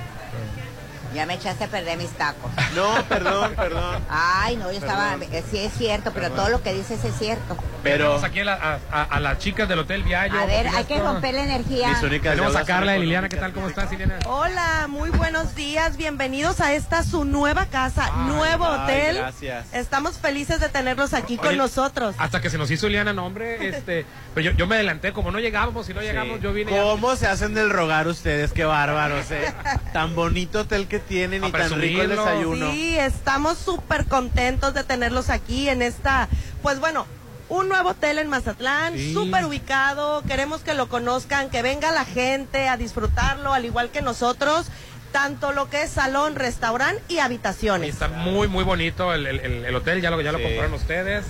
Ya 1.16 1.24
me 1.26 1.34
echaste 1.34 1.64
a 1.64 1.68
perder 1.68 1.96
mis 1.96 2.10
tacos. 2.10 2.50
No, 2.74 3.02
perdón, 3.08 3.52
perdón. 3.56 4.02
Ay, 4.10 4.56
no, 4.56 4.70
yo 4.70 4.78
estaba... 4.78 5.12
Perdón. 5.16 5.28
eh, 5.32 5.42
Sí 5.50 5.58
es 5.58 5.72
cierto, 5.72 6.10
pero 6.12 6.26
Perdón. 6.28 6.36
todo 6.36 6.48
lo 6.50 6.62
que 6.62 6.74
dices 6.74 7.02
es 7.04 7.14
cierto. 7.18 7.56
Pero 7.82 8.04
Tenemos 8.04 8.24
aquí 8.24 8.40
a, 8.40 8.44
la- 8.44 8.54
a- 8.54 8.78
a- 8.90 9.02
a 9.04 9.20
las 9.20 9.38
chicas 9.38 9.68
del 9.68 9.78
Hotel 9.78 10.02
Viallo. 10.02 10.38
A 10.38 10.44
ver, 10.44 10.66
hay 10.68 10.84
que 10.84 10.98
romper 10.98 11.34
la 11.34 11.44
energía. 11.44 11.96
Tenemos 12.22 12.54
a 12.56 12.64
Carla 12.64 12.96
y 12.96 13.00
Liliana. 13.00 13.28
¿Qué 13.28 13.36
tal? 13.36 13.52
¿Cómo 13.52 13.68
estás, 13.68 13.90
Liliana? 13.90 14.18
Hola, 14.26 14.86
muy 14.88 15.08
buenos 15.10 15.54
días. 15.54 15.96
Bienvenidos 15.96 16.60
a 16.60 16.74
esta 16.74 17.02
su 17.04 17.24
nueva 17.24 17.66
casa, 17.66 18.10
Ay, 18.12 18.26
nuevo 18.28 18.66
ay, 18.66 18.80
hotel. 18.82 19.16
gracias. 19.18 19.66
Estamos 19.72 20.18
felices 20.18 20.60
de 20.60 20.68
tenerlos 20.68 21.14
aquí 21.14 21.38
Oye, 21.38 21.48
con 21.48 21.56
nosotros. 21.56 22.14
Hasta 22.18 22.40
que 22.40 22.50
se 22.50 22.58
nos 22.58 22.70
hizo 22.70 22.88
Liliana 22.88 23.12
nombre, 23.12 23.68
este, 23.76 24.04
pero 24.34 24.50
yo, 24.50 24.56
yo 24.56 24.66
me 24.66 24.74
adelanté, 24.74 25.12
como 25.12 25.30
no 25.30 25.38
llegábamos, 25.38 25.86
si 25.86 25.94
no 25.94 26.02
llegamos, 26.02 26.36
Sí. 26.38 26.42
yo 26.42 26.52
vine. 26.52 26.72
ya- 26.72 26.82
¿Cómo 26.82 27.14
se 27.16 27.26
hacen 27.28 27.54
del 27.54 27.70
rogar 27.70 28.08
ustedes? 28.08 28.52
Qué 28.52 28.64
bárbaros, 28.64 29.30
¿eh? 29.30 29.54
Tan 29.92 30.14
bonito 30.16 30.60
hotel 30.62 30.88
que 30.88 30.98
tienen 31.08 31.44
y 31.44 31.52
tan 31.52 31.80
rico 31.80 32.02
el 32.02 32.10
desayuno. 32.10 32.70
Sí, 32.72 32.98
estamos 32.98 33.58
súper 33.58 34.06
contentos 34.06 34.74
de 34.74 34.84
tenerlos 34.84 35.30
aquí 35.30 35.68
en 35.68 35.82
esta, 35.82 36.28
pues 36.62 36.80
bueno, 36.80 37.06
un 37.48 37.68
nuevo 37.68 37.90
hotel 37.90 38.18
en 38.18 38.28
Mazatlán, 38.28 38.94
Sí. 38.94 39.12
súper 39.12 39.44
ubicado. 39.44 40.22
Queremos 40.22 40.62
que 40.62 40.74
lo 40.74 40.88
conozcan, 40.88 41.48
que 41.50 41.62
venga 41.62 41.92
la 41.92 42.04
gente 42.04 42.68
a 42.68 42.76
disfrutarlo, 42.76 43.52
al 43.52 43.64
igual 43.64 43.90
que 43.90 44.02
nosotros. 44.02 44.66
Tanto 45.12 45.52
lo 45.52 45.70
que 45.70 45.82
es 45.84 45.90
salón, 45.90 46.34
restaurante 46.34 47.00
y 47.08 47.14
Y 47.14 47.18
habitaciones. 47.20 47.88
está 47.90 48.08
muy, 48.08 48.48
muy 48.48 48.64
bonito 48.64 49.14
el, 49.14 49.26
el- 49.26 49.40
el- 49.40 49.64
el 49.64 49.74
hotel, 49.74 50.02
ya 50.02 50.10
lo, 50.10 50.20
ya 50.20 50.32
lo 50.32 50.38
Sí. 50.38 50.44
compraron 50.44 50.74
ustedes. 50.74 51.24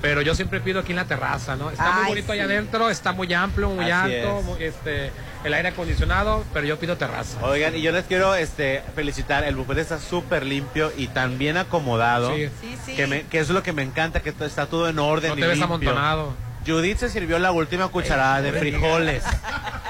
Pero 0.00 0.20
yo 0.22 0.34
siempre 0.34 0.60
pido 0.60 0.80
aquí 0.80 0.92
en 0.92 0.96
la 0.96 1.06
terraza, 1.06 1.56
¿no? 1.56 1.70
Está 1.70 1.90
muy 1.92 2.08
bonito 2.08 2.32
allá 2.32 2.44
adentro, 2.44 2.88
está 2.90 3.12
muy 3.12 3.32
amplio, 3.34 3.70
muy 3.70 3.90
Así 3.90 4.14
alto, 4.14 4.38
es. 4.38 4.44
muy, 4.44 4.62
este, 4.62 5.10
el 5.46 5.54
aire 5.54 5.68
acondicionado, 5.68 6.44
pero 6.52 6.66
yo 6.66 6.78
pido 6.78 6.96
terraza. 6.96 7.38
Oigan, 7.42 7.76
y 7.76 7.82
yo 7.82 7.92
les 7.92 8.04
quiero 8.04 8.34
este, 8.34 8.82
felicitar, 8.94 9.44
el 9.44 9.56
buffet 9.56 9.78
está 9.78 9.98
súper 9.98 10.44
limpio 10.44 10.92
y 10.96 11.08
tan 11.08 11.38
bien 11.38 11.56
acomodado, 11.56 12.34
Sí. 12.34 12.48
Sí, 12.60 12.76
sí. 12.84 12.94
que, 12.96 13.06
me- 13.06 13.22
que 13.24 13.38
es 13.38 13.48
lo 13.50 13.62
que 13.62 13.72
me 13.72 13.82
encanta, 13.82 14.20
que 14.20 14.32
to- 14.32 14.44
está 14.44 14.66
todo 14.66 14.88
en 14.88 14.98
orden 14.98 15.30
No 15.30 15.36
y 15.36 15.40
te 15.40 15.46
ves 15.46 15.58
limpio. 15.58 15.74
amontonado. 15.90 16.34
Judith 16.66 16.98
se 16.98 17.08
sirvió 17.08 17.38
la 17.38 17.52
última 17.52 17.86
cucharada 17.88 18.42
de 18.42 18.52
frijoles. 18.52 19.22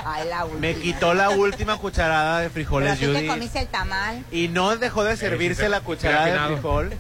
Ay, 0.05 0.29
la 0.29 0.45
última. 0.45 0.61
Me 0.61 0.75
quitó 0.75 1.15
la 1.15 1.31
última 1.31 1.79
cucharada 1.79 2.41
de 2.41 2.45
Pero 2.51 2.53
frijoles, 2.55 2.99
tú 3.01 3.07
te 3.07 3.13
Judith. 3.15 3.29
comiste 3.31 3.61
el 3.61 3.67
tamal. 3.69 4.23
Y 4.31 4.49
no 4.49 4.77
dejó 4.77 5.03
de 5.05 5.17
servirse 5.17 5.69
la 5.71 5.81
cucharada 5.81 6.27
de 6.27 6.31
afinado. 6.33 6.53
frijol 6.57 6.93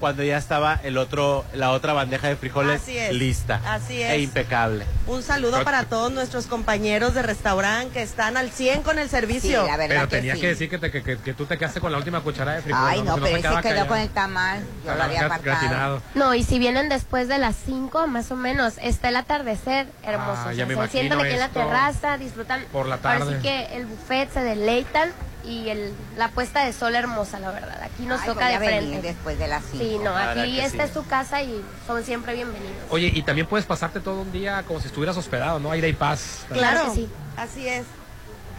cuando 0.00 0.22
ya 0.24 0.38
estaba 0.38 0.80
el 0.82 0.96
otro, 0.98 1.44
la 1.54 1.70
otra 1.70 1.92
bandeja 1.92 2.26
de 2.28 2.36
frijoles 2.36 2.80
Así 2.82 2.96
es, 2.96 3.12
lista. 3.14 3.60
así 3.66 4.02
es. 4.02 4.10
E 4.10 4.18
impecable. 4.20 4.84
Un 5.06 5.22
saludo 5.22 5.62
para 5.62 5.84
todos 5.84 6.10
nuestros 6.10 6.46
compañeros 6.46 7.14
de 7.14 7.22
restaurante 7.22 7.92
que 7.92 8.02
están 8.02 8.36
al 8.36 8.50
100 8.50 8.82
con 8.82 8.98
el 8.98 9.08
servicio. 9.08 9.62
Sí, 9.62 9.66
la 9.70 9.76
verdad 9.76 9.88
Pero 9.96 10.08
que 10.08 10.16
tenía 10.16 10.34
sí. 10.34 10.40
que 10.40 10.46
decir 10.48 10.70
que, 10.70 10.78
te- 10.78 10.90
que, 10.90 11.02
que- 11.02 11.18
que 11.18 11.34
tú 11.34 11.44
te 11.46 11.58
quedaste 11.58 11.80
con 11.80 11.92
la 11.92 11.98
última 11.98 12.20
cucharada 12.22 12.56
de 12.56 12.62
frijoles. 12.62 12.88
Ay, 12.90 13.02
no, 13.02 13.14
Si 13.16 13.20
pero 13.20 13.36
se 13.36 13.42
quedó 13.42 13.62
callado. 13.62 13.86
con 13.88 13.98
el 13.98 14.08
tamal. 14.08 14.64
Yo 14.86 14.94
lo 14.94 15.02
había 15.02 15.26
apartado. 15.26 16.02
No, 16.14 16.34
y 16.34 16.42
si 16.44 16.58
vienen 16.58 16.88
después 16.88 17.28
de 17.28 17.38
las 17.38 17.54
5, 17.66 18.06
más 18.06 18.30
o 18.32 18.36
menos, 18.36 18.74
está 18.80 19.10
el 19.10 19.16
atardecer 19.16 19.86
hermoso. 20.02 20.32
Ah, 20.44 20.46
O 20.48 20.52
ya 20.52 20.66
sea, 20.66 20.76
me 20.76 20.86
se 20.86 20.88
sientan 20.92 21.20
aquí 21.20 21.34
en 21.34 21.40
la 21.40 21.48
terraza, 21.50 22.16
disfrutan. 22.18 22.64
Por 22.72 22.86
la 22.86 22.96
tarde. 22.98 23.36
sí 23.36 23.42
que 23.42 23.76
el 23.76 23.86
buffet 23.86 24.32
se 24.32 24.40
deleitan 24.40 25.10
y 25.44 25.68
el, 25.68 25.92
la 26.16 26.28
puesta 26.28 26.64
de 26.64 26.72
sol 26.72 26.94
hermosa, 26.94 27.38
la 27.40 27.50
verdad. 27.50 27.80
Aquí 27.82 28.04
nos 28.04 28.20
Ay, 28.20 28.26
toca 28.28 28.40
voy 28.40 28.48
de 28.50 28.54
a 28.56 28.58
venir 28.58 28.88
frente. 28.90 29.08
después 29.08 29.38
de 29.38 29.48
las 29.48 29.62
cinco. 29.70 29.84
Sí, 29.84 29.98
no, 30.02 30.14
aquí 30.16 30.60
esta 30.60 30.84
sí. 30.84 30.88
es 30.88 30.92
tu 30.92 31.04
casa 31.06 31.42
y 31.42 31.62
son 31.86 32.04
siempre 32.04 32.34
bienvenidos. 32.34 32.74
Oye, 32.90 33.10
y 33.14 33.22
también 33.22 33.46
puedes 33.46 33.66
pasarte 33.66 34.00
todo 34.00 34.20
un 34.22 34.32
día 34.32 34.62
como 34.64 34.80
si 34.80 34.86
estuvieras 34.88 35.16
hospedado, 35.16 35.58
¿no? 35.60 35.70
Aire 35.72 35.88
y 35.88 35.92
paz. 35.94 36.40
Claro 36.52 36.86
que 36.90 36.94
sí. 36.94 37.08
Así 37.36 37.66
es. 37.68 37.84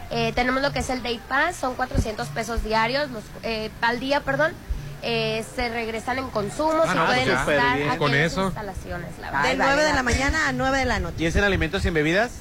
Eh, 0.09 0.33
tenemos 0.33 0.61
lo 0.61 0.71
que 0.73 0.79
es 0.79 0.89
el 0.89 1.01
Day 1.03 1.21
Pass, 1.29 1.55
son 1.55 1.75
400 1.75 2.27
pesos 2.29 2.63
diarios, 2.63 3.09
los, 3.11 3.23
eh, 3.43 3.71
al 3.81 3.99
día, 4.01 4.19
perdón. 4.21 4.53
Eh, 5.03 5.43
se 5.55 5.69
regresan 5.69 6.19
en 6.19 6.29
consumo, 6.29 6.83
Ah, 6.85 6.89
se 6.91 6.95
no, 6.95 7.05
pueden 7.07 7.29
estar 7.29 7.59
aquí 7.89 7.97
Con 7.97 8.13
en 8.13 8.21
eso. 8.21 8.45
instalaciones, 8.47 9.17
la 9.19 9.31
verdad. 9.31 9.49
De 9.49 9.55
vale 9.55 9.73
9 9.75 9.83
de 9.83 9.93
la 9.93 10.03
mañana 10.03 10.47
a 10.47 10.51
9 10.51 10.77
de 10.79 10.85
la 10.85 10.99
noche. 10.99 11.15
¿Y 11.17 11.25
es 11.25 11.35
en 11.35 11.43
alimentos 11.43 11.81
sin 11.83 11.93
bebidas? 11.93 12.31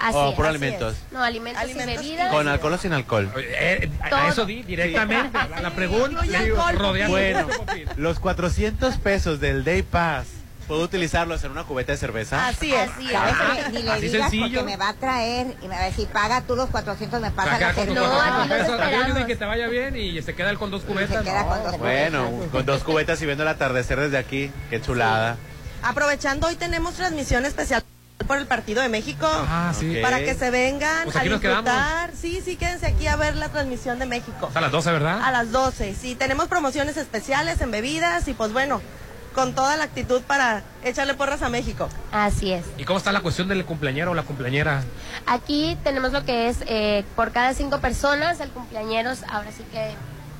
Así 0.00 0.16
¿O 0.16 0.30
es, 0.30 0.34
por 0.34 0.46
así 0.46 0.56
alimentos? 0.56 0.96
No, 1.10 1.22
alimentos, 1.22 1.62
Alimentos 1.62 2.04
y 2.04 2.08
bebidas. 2.10 2.32
¿Con 2.32 2.48
alcohol 2.48 2.72
o 2.72 2.78
sin 2.78 2.92
alcohol? 2.92 3.30
Eh, 3.36 3.90
a- 4.02 4.08
Todo. 4.10 4.18
a 4.20 4.28
eso 4.28 4.44
di 4.46 4.62
directamente. 4.62 5.36
La, 5.50 5.60
la 5.60 5.70
pregunta 5.70 6.10
incluye 6.24 6.38
digo, 6.44 6.56
alcohol, 6.62 6.78
rodeando 6.78 7.16
Bueno, 7.16 7.48
los 7.96 8.18
400 8.20 8.96
pesos 8.96 9.40
del 9.40 9.62
Day 9.64 9.82
Pass, 9.82 10.26
¿puedo 10.66 10.82
utilizarlos 10.82 11.44
en 11.44 11.50
una 11.50 11.64
cubeta 11.64 11.92
de 11.92 11.98
cerveza? 11.98 12.46
Así 12.48 12.72
es. 12.72 12.88
Así 12.90 13.08
¿Sabes 13.10 13.34
es. 13.58 13.64
qué? 13.66 13.72
Ni 13.72 13.82
le 13.82 13.90
Así 13.90 14.00
digas 14.08 14.22
sencillo. 14.30 14.60
porque 14.60 14.62
me 14.64 14.76
va 14.76 14.88
a 14.88 14.94
traer 14.94 15.54
y 15.62 15.68
me 15.68 15.74
va 15.74 15.82
a 15.82 15.84
decir, 15.86 16.08
paga 16.08 16.40
tú 16.42 16.56
los 16.56 16.70
400, 16.70 17.20
me 17.20 17.30
pasa 17.30 17.58
la 17.58 17.74
con 17.74 17.86
tus 17.86 17.94
No, 17.94 18.02
cerveza. 18.02 18.20
400 18.24 18.40
aquí 18.40 18.48
los 18.48 18.58
pesos. 18.78 18.80
Esperamos. 19.02 19.26
Que 19.26 19.36
te 19.36 19.44
vaya 19.44 19.66
bien 19.68 19.96
y 19.96 20.22
se 20.22 20.34
queda 20.34 20.50
él 20.50 20.58
con 20.58 20.70
dos 20.70 20.82
cubetas. 20.84 21.22
queda 21.22 21.42
No, 21.42 21.48
con 21.50 21.62
dos 21.64 21.78
Bueno, 21.78 22.30
con 22.52 22.64
dos 22.64 22.84
cubetas 22.84 23.20
y 23.20 23.26
viendo 23.26 23.42
el 23.42 23.48
atardecer 23.48 24.00
desde 24.00 24.16
aquí, 24.18 24.50
qué 24.70 24.80
chulada. 24.80 25.36
Aprovechando, 25.82 26.46
hoy 26.46 26.56
tenemos 26.56 26.94
transmisión 26.94 27.44
especial 27.44 27.82
por 28.26 28.38
el 28.38 28.46
Partido 28.46 28.82
de 28.82 28.88
México. 28.88 29.26
Ah, 29.28 29.72
sí. 29.78 29.98
Para 30.02 30.18
que 30.20 30.34
se 30.34 30.50
vengan 30.50 31.04
Pues 31.04 31.16
a 31.16 31.20
disfrutar. 31.20 32.10
Sí, 32.14 32.40
sí, 32.44 32.56
quédense 32.56 32.86
aquí 32.86 33.06
a 33.06 33.16
ver 33.16 33.36
la 33.36 33.48
transmisión 33.48 33.98
de 33.98 34.06
México. 34.06 34.50
A 34.54 34.60
las 34.60 34.70
12, 34.72 34.92
¿verdad? 34.92 35.22
A 35.22 35.30
las 35.30 35.50
12. 35.52 35.94
Sí, 35.94 36.14
tenemos 36.14 36.48
promociones 36.48 36.96
especiales 36.96 37.60
en 37.60 37.70
bebidas 37.70 38.28
y 38.28 38.34
pues 38.34 38.52
bueno, 38.52 38.80
con 39.34 39.54
toda 39.54 39.76
la 39.76 39.84
actitud 39.84 40.22
para 40.22 40.62
echarle 40.84 41.14
porras 41.14 41.42
a 41.42 41.48
México. 41.48 41.88
Así 42.12 42.52
es. 42.52 42.64
¿Y 42.78 42.84
cómo 42.84 42.98
está 42.98 43.12
la 43.12 43.20
cuestión 43.20 43.48
del 43.48 43.64
cumpleañero 43.64 44.10
o 44.10 44.14
la 44.14 44.22
cumpleañera? 44.22 44.82
Aquí 45.26 45.76
tenemos 45.84 46.12
lo 46.12 46.24
que 46.24 46.48
es 46.48 46.58
eh, 46.66 47.04
por 47.16 47.32
cada 47.32 47.54
cinco 47.54 47.80
personas, 47.80 48.40
el 48.40 48.50
cumpleaños 48.50 49.20
ahora 49.30 49.50
sí 49.56 49.64
que 49.72 49.94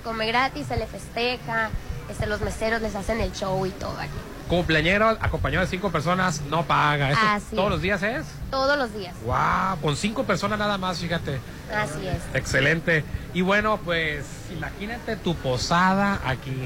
come 0.05 0.27
gratis, 0.27 0.67
se 0.67 0.77
le 0.77 0.87
festeja, 0.87 1.71
este, 2.11 2.27
los 2.27 2.41
meseros 2.41 2.83
les 2.83 2.95
hacen 2.95 3.21
el 3.21 3.33
show 3.33 3.65
y 3.67 3.71
todo 3.71 3.99
aquí. 3.99 4.11
Cumpleañero 4.49 5.09
acompañado 5.09 5.65
de 5.65 5.71
cinco 5.71 5.91
personas 5.91 6.41
no 6.43 6.65
paga. 6.65 7.11
¿Esto 7.11 7.25
Así 7.27 7.55
todos 7.57 7.67
es. 7.67 7.71
los 7.73 7.83
días 7.83 8.03
es? 8.03 8.27
Todos 8.51 8.77
los 8.77 8.93
días. 8.93 9.15
¡Wow! 9.25 9.81
Con 9.81 9.97
cinco 9.97 10.25
personas 10.25 10.59
nada 10.59 10.77
más, 10.77 10.99
fíjate. 10.99 11.41
Así 11.73 12.07
es. 12.07 12.19
Excelente. 12.35 13.05
Y 13.33 13.43
bueno, 13.43 13.79
pues 13.85 14.25
imagínate 14.53 15.15
tu 15.17 15.37
posada 15.37 16.21
aquí. 16.27 16.57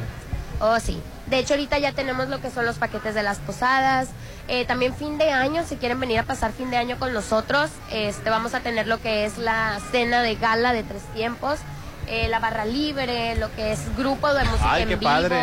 Oh, 0.61 0.81
sí. 0.81 0.99
De 1.27 1.39
hecho, 1.39 1.55
ahorita 1.55 1.79
ya 1.79 1.93
tenemos 1.93 2.29
lo 2.29 2.41
que 2.41 2.51
son 2.51 2.65
los 2.65 2.77
paquetes 2.77 3.15
de 3.15 3.23
las 3.23 3.39
posadas. 3.39 4.09
Eh, 4.49 4.65
también 4.67 4.95
fin 4.95 5.19
de 5.19 5.31
año, 5.31 5.65
si 5.67 5.77
quieren 5.77 5.99
venir 6.01 6.19
a 6.19 6.23
pasar 6.23 6.53
fin 6.53 6.71
de 6.71 6.77
año 6.77 6.99
con 6.99 7.13
nosotros, 7.13 7.71
este, 7.91 8.29
vamos 8.31 8.55
a 8.55 8.61
tener 8.61 8.87
lo 8.87 9.01
que 9.01 9.25
es 9.25 9.39
la 9.39 9.79
cena 9.91 10.23
de 10.23 10.37
gala 10.37 10.73
de 10.73 10.83
tres 10.85 11.03
tiempos, 11.15 11.59
eh, 12.07 12.29
la 12.29 12.39
barra 12.39 12.65
libre, 12.65 13.37
lo 13.37 13.53
que 13.55 13.73
es 13.73 13.81
grupo 13.97 14.33
de 14.33 14.45
música 14.45 14.73
Ay, 14.73 14.83
en 14.83 14.89
qué 14.89 14.97
vivo. 14.97 15.11
padre. 15.11 15.41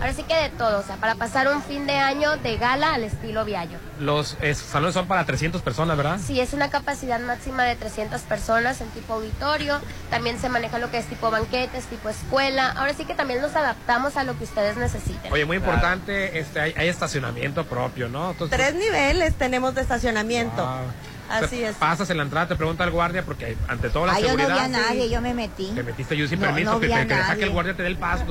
Ahora 0.00 0.12
sí 0.12 0.22
que 0.22 0.34
de 0.36 0.48
todo, 0.50 0.78
o 0.78 0.82
sea, 0.84 0.94
para 0.94 1.16
pasar 1.16 1.48
un 1.48 1.60
fin 1.60 1.84
de 1.84 1.94
año 1.98 2.36
de 2.36 2.56
gala 2.56 2.94
al 2.94 3.02
estilo 3.02 3.44
Viallo. 3.44 3.78
Los 3.98 4.36
eh, 4.40 4.54
salones 4.54 4.94
son 4.94 5.08
para 5.08 5.24
300 5.26 5.60
personas, 5.60 5.96
¿verdad? 5.96 6.20
Sí, 6.24 6.38
es 6.38 6.52
una 6.52 6.70
capacidad 6.70 7.18
máxima 7.18 7.64
de 7.64 7.74
300 7.74 8.20
personas 8.20 8.80
en 8.80 8.86
tipo 8.90 9.14
auditorio. 9.14 9.80
También 10.08 10.38
se 10.38 10.48
maneja 10.50 10.78
lo 10.78 10.88
que 10.92 10.98
es 10.98 11.06
tipo 11.06 11.32
banquetes, 11.32 11.86
tipo 11.86 12.08
escuela. 12.10 12.70
Ahora 12.76 12.94
sí 12.94 13.06
que 13.06 13.14
también 13.14 13.42
nos 13.42 13.56
adaptamos 13.56 14.16
a 14.16 14.22
lo 14.22 14.38
que 14.38 14.44
ustedes 14.44 14.76
necesiten. 14.76 15.32
Oye, 15.32 15.44
muy 15.44 15.56
importante, 15.56 16.38
este, 16.38 16.60
hay, 16.60 16.74
hay 16.76 16.86
estacionamiento 16.88 17.64
propio, 17.64 18.08
¿no? 18.08 18.30
Entonces, 18.30 18.56
Tres 18.56 18.76
niveles 18.76 19.34
tenemos 19.34 19.74
de 19.74 19.80
estacionamiento. 19.80 20.64
wow. 20.64 20.76
Así 21.30 21.62
es. 21.62 21.76
Pasas 21.76 22.08
en 22.10 22.16
la 22.16 22.22
entrada, 22.24 22.48
te 22.48 22.56
pregunta 22.56 22.84
el 22.84 22.90
guardia, 22.90 23.22
porque 23.24 23.56
ante 23.68 23.90
todo 23.90 24.06
la 24.06 24.14
Ay, 24.14 24.22
yo 24.22 24.28
no 24.32 24.38
seguridad. 24.38 24.68
vi 24.68 24.74
a 24.74 24.78
nadie, 24.78 25.10
yo 25.10 25.20
me 25.20 25.34
metí. 25.34 25.66
Te 25.74 25.82
metiste 25.82 26.16
yo 26.16 26.26
sin 26.28 26.40
No, 26.40 26.46
permiso, 26.46 26.72
no 26.72 26.80
que 26.80 26.86
te 26.88 26.92
que 26.92 26.98
deja 27.00 27.08
que 27.08 27.28
nadie. 27.28 27.44
el 27.44 27.50
guardia 27.50 27.74
te 27.76 27.82
dé 27.82 27.88
el 27.88 27.96
paso. 27.96 28.24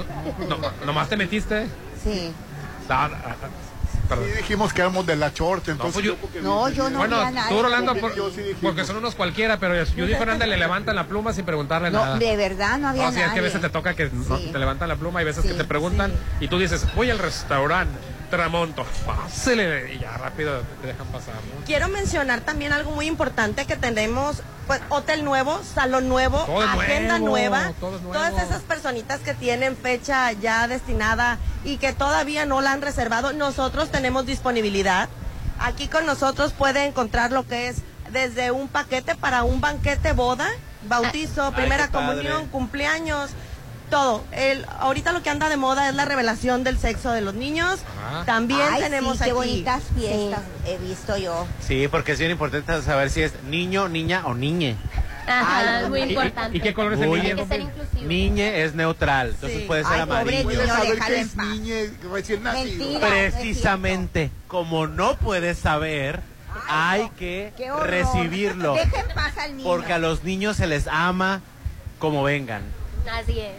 No, 0.49 0.57
no, 0.57 0.71
nomás 0.85 1.09
te 1.09 1.17
metiste. 1.17 1.67
Sí. 2.03 2.31
No, 2.89 3.07
no, 3.09 3.15
no, 3.17 3.23
perdón. 3.35 3.67
Sí, 4.25 4.37
dijimos 4.37 4.71
que 4.71 4.79
éramos 4.79 5.05
de 5.05 5.17
la 5.17 5.31
short, 5.35 5.67
No, 5.67 5.73
entonces 5.73 5.93
pues 6.01 6.05
yo- 6.33 6.41
No, 6.41 6.69
yo 6.69 6.89
no 6.89 6.99
bueno, 6.99 7.17
vi 7.19 7.25
a 7.25 7.31
nadie. 7.31 7.55
tú 7.57 7.61
Rolando, 7.61 7.93
por- 7.95 8.15
Yo 8.15 8.29
sí 8.29 8.37
dijimos. 8.37 8.61
porque 8.61 8.85
son 8.85 8.95
unos 8.95 9.15
cualquiera, 9.15 9.59
pero 9.59 9.73
Judy 9.85 10.15
Fernández 10.15 10.47
le 10.47 10.55
levantan 10.57 10.95
la 10.95 11.07
pluma 11.07 11.33
sin 11.33 11.43
preguntarle 11.43 11.91
No, 11.91 11.99
nada. 12.05 12.17
de 12.17 12.37
verdad 12.37 12.77
no 12.77 12.87
había 12.87 13.03
No, 13.03 13.11
sí, 13.11 13.15
es 13.17 13.19
que 13.19 13.23
a 13.25 13.27
nadie. 13.27 13.41
veces 13.41 13.59
te 13.59 13.69
toca 13.69 13.93
que 13.95 14.09
no, 14.09 14.37
Sí. 14.37 14.49
te 14.49 14.57
levantan 14.59 14.87
la 14.87 14.95
pluma 14.95 15.21
y 15.21 15.25
veces 15.25 15.43
Sí, 15.43 15.49
que 15.49 15.55
te 15.55 15.65
preguntan 15.65 16.13
y 16.39 16.47
tú 16.47 16.57
dices, 16.57 16.87
voy 16.95 17.09
al 17.09 17.19
restaurante 17.19 17.99
Tramonto, 18.29 18.85
pásele 19.05 19.93
y 19.93 19.99
ya 19.99 20.17
rápido 20.17 20.61
te 20.81 20.87
dejan 20.87 21.07
pasar. 21.07 21.35
¿no? 21.35 21.65
Quiero 21.65 21.87
mencionar 21.87 22.41
también 22.41 22.73
algo 22.73 22.91
muy 22.91 23.05
importante 23.07 23.65
que 23.65 23.77
tenemos, 23.77 24.41
pues, 24.67 24.81
hotel 24.89 25.23
nuevo, 25.23 25.61
salón 25.63 26.09
nuevo, 26.09 26.39
Todo 26.39 26.61
agenda 26.61 27.19
nuevo, 27.19 27.27
nueva. 27.29 27.71
todo 27.79 27.95
es 27.95 28.01
nuevo. 28.01 28.13
Todas 28.13 28.43
esas 28.43 28.61
personitas 28.63 29.21
que 29.21 29.33
tienen 29.33 29.77
fecha 29.77 30.31
ya 30.33 30.67
destinada 30.67 31.37
y 31.63 31.77
que 31.77 31.93
todavía 31.93 32.45
no 32.45 32.59
la 32.61 32.73
han 32.73 32.81
reservado, 32.81 33.31
nosotros 33.31 33.91
tenemos 33.91 34.25
disponibilidad. 34.25 35.07
Aquí 35.59 35.87
con 35.87 36.05
nosotros 36.05 36.51
puede 36.53 36.85
encontrar 36.85 37.31
lo 37.31 37.47
que 37.47 37.69
es 37.69 37.77
desde 38.11 38.51
un 38.51 38.67
paquete 38.67 39.15
para 39.15 39.43
un 39.43 39.61
banquete 39.61 40.11
boda, 40.11 40.49
bautizo, 40.87 41.45
Ay, 41.45 41.51
primera 41.53 41.87
comunión, 41.87 42.47
cumpleaños, 42.47 43.31
todo. 43.89 44.23
El, 44.31 44.65
ahorita 44.79 45.11
lo 45.11 45.23
que 45.23 45.29
anda 45.29 45.49
de 45.49 45.57
moda 45.57 45.89
es 45.89 45.95
la 45.95 46.05
revelación 46.05 46.63
del 46.63 46.77
sexo 46.77 47.11
de 47.11 47.21
los 47.21 47.33
niños. 47.33 47.79
También 48.25 48.61
Ay, 48.71 48.81
tenemos 48.81 49.13
sí, 49.17 49.23
qué 49.25 49.29
aquí. 49.29 49.33
bonitas 49.33 49.83
fiestas 49.95 50.41
he 50.65 50.77
visto 50.77 51.17
yo. 51.17 51.45
Sí, 51.65 51.87
porque 51.89 52.13
es 52.13 52.19
bien 52.19 52.31
importante 52.31 52.81
saber 52.81 53.09
si 53.09 53.21
es 53.23 53.33
niño, 53.49 53.87
niña 53.89 54.23
o 54.25 54.33
niñe. 54.33 54.75
Ajá, 55.29 55.77
Ay, 55.79 55.83
es 55.83 55.89
muy 55.89 55.99
¿Y- 55.99 56.03
y- 56.03 56.09
importante. 56.09 56.57
¿Y, 56.57 56.61
qué 56.61 56.73
color 56.73 56.93
es 56.93 57.01
el 57.01 57.09
niño? 57.11 57.29
inclusivo. 57.41 58.07
Niñe 58.07 58.63
es 58.63 58.75
neutral, 58.75 59.31
entonces 59.31 59.59
Sí. 59.59 59.65
puede 59.65 59.83
ser 59.83 59.93
Ay, 59.93 59.99
pobre 60.01 60.13
amarillo. 60.21 60.37
niño. 60.37 60.53
Puedes 60.53 60.67
saber 60.69 60.99
que 60.99 61.19
es 61.19 61.35
niña 61.35 61.75
recién 62.13 62.43
nacido. 62.43 62.85
Mentira. 62.89 63.07
Precisamente, 63.09 64.31
como 64.47 64.87
no 64.87 65.17
puedes 65.17 65.57
saber, 65.57 66.21
hay 66.69 67.09
que 67.19 67.51
recibirlo. 67.83 68.75
Paz 69.13 69.37
al 69.37 69.57
niño. 69.57 69.67
Porque 69.69 69.91
a 69.93 69.97
los 69.97 70.23
niños 70.23 70.55
se 70.57 70.65
les 70.67 70.87
ama 70.87 71.41
como 71.99 72.23
vengan. 72.23 72.61
Así 73.11 73.39
es. 73.39 73.53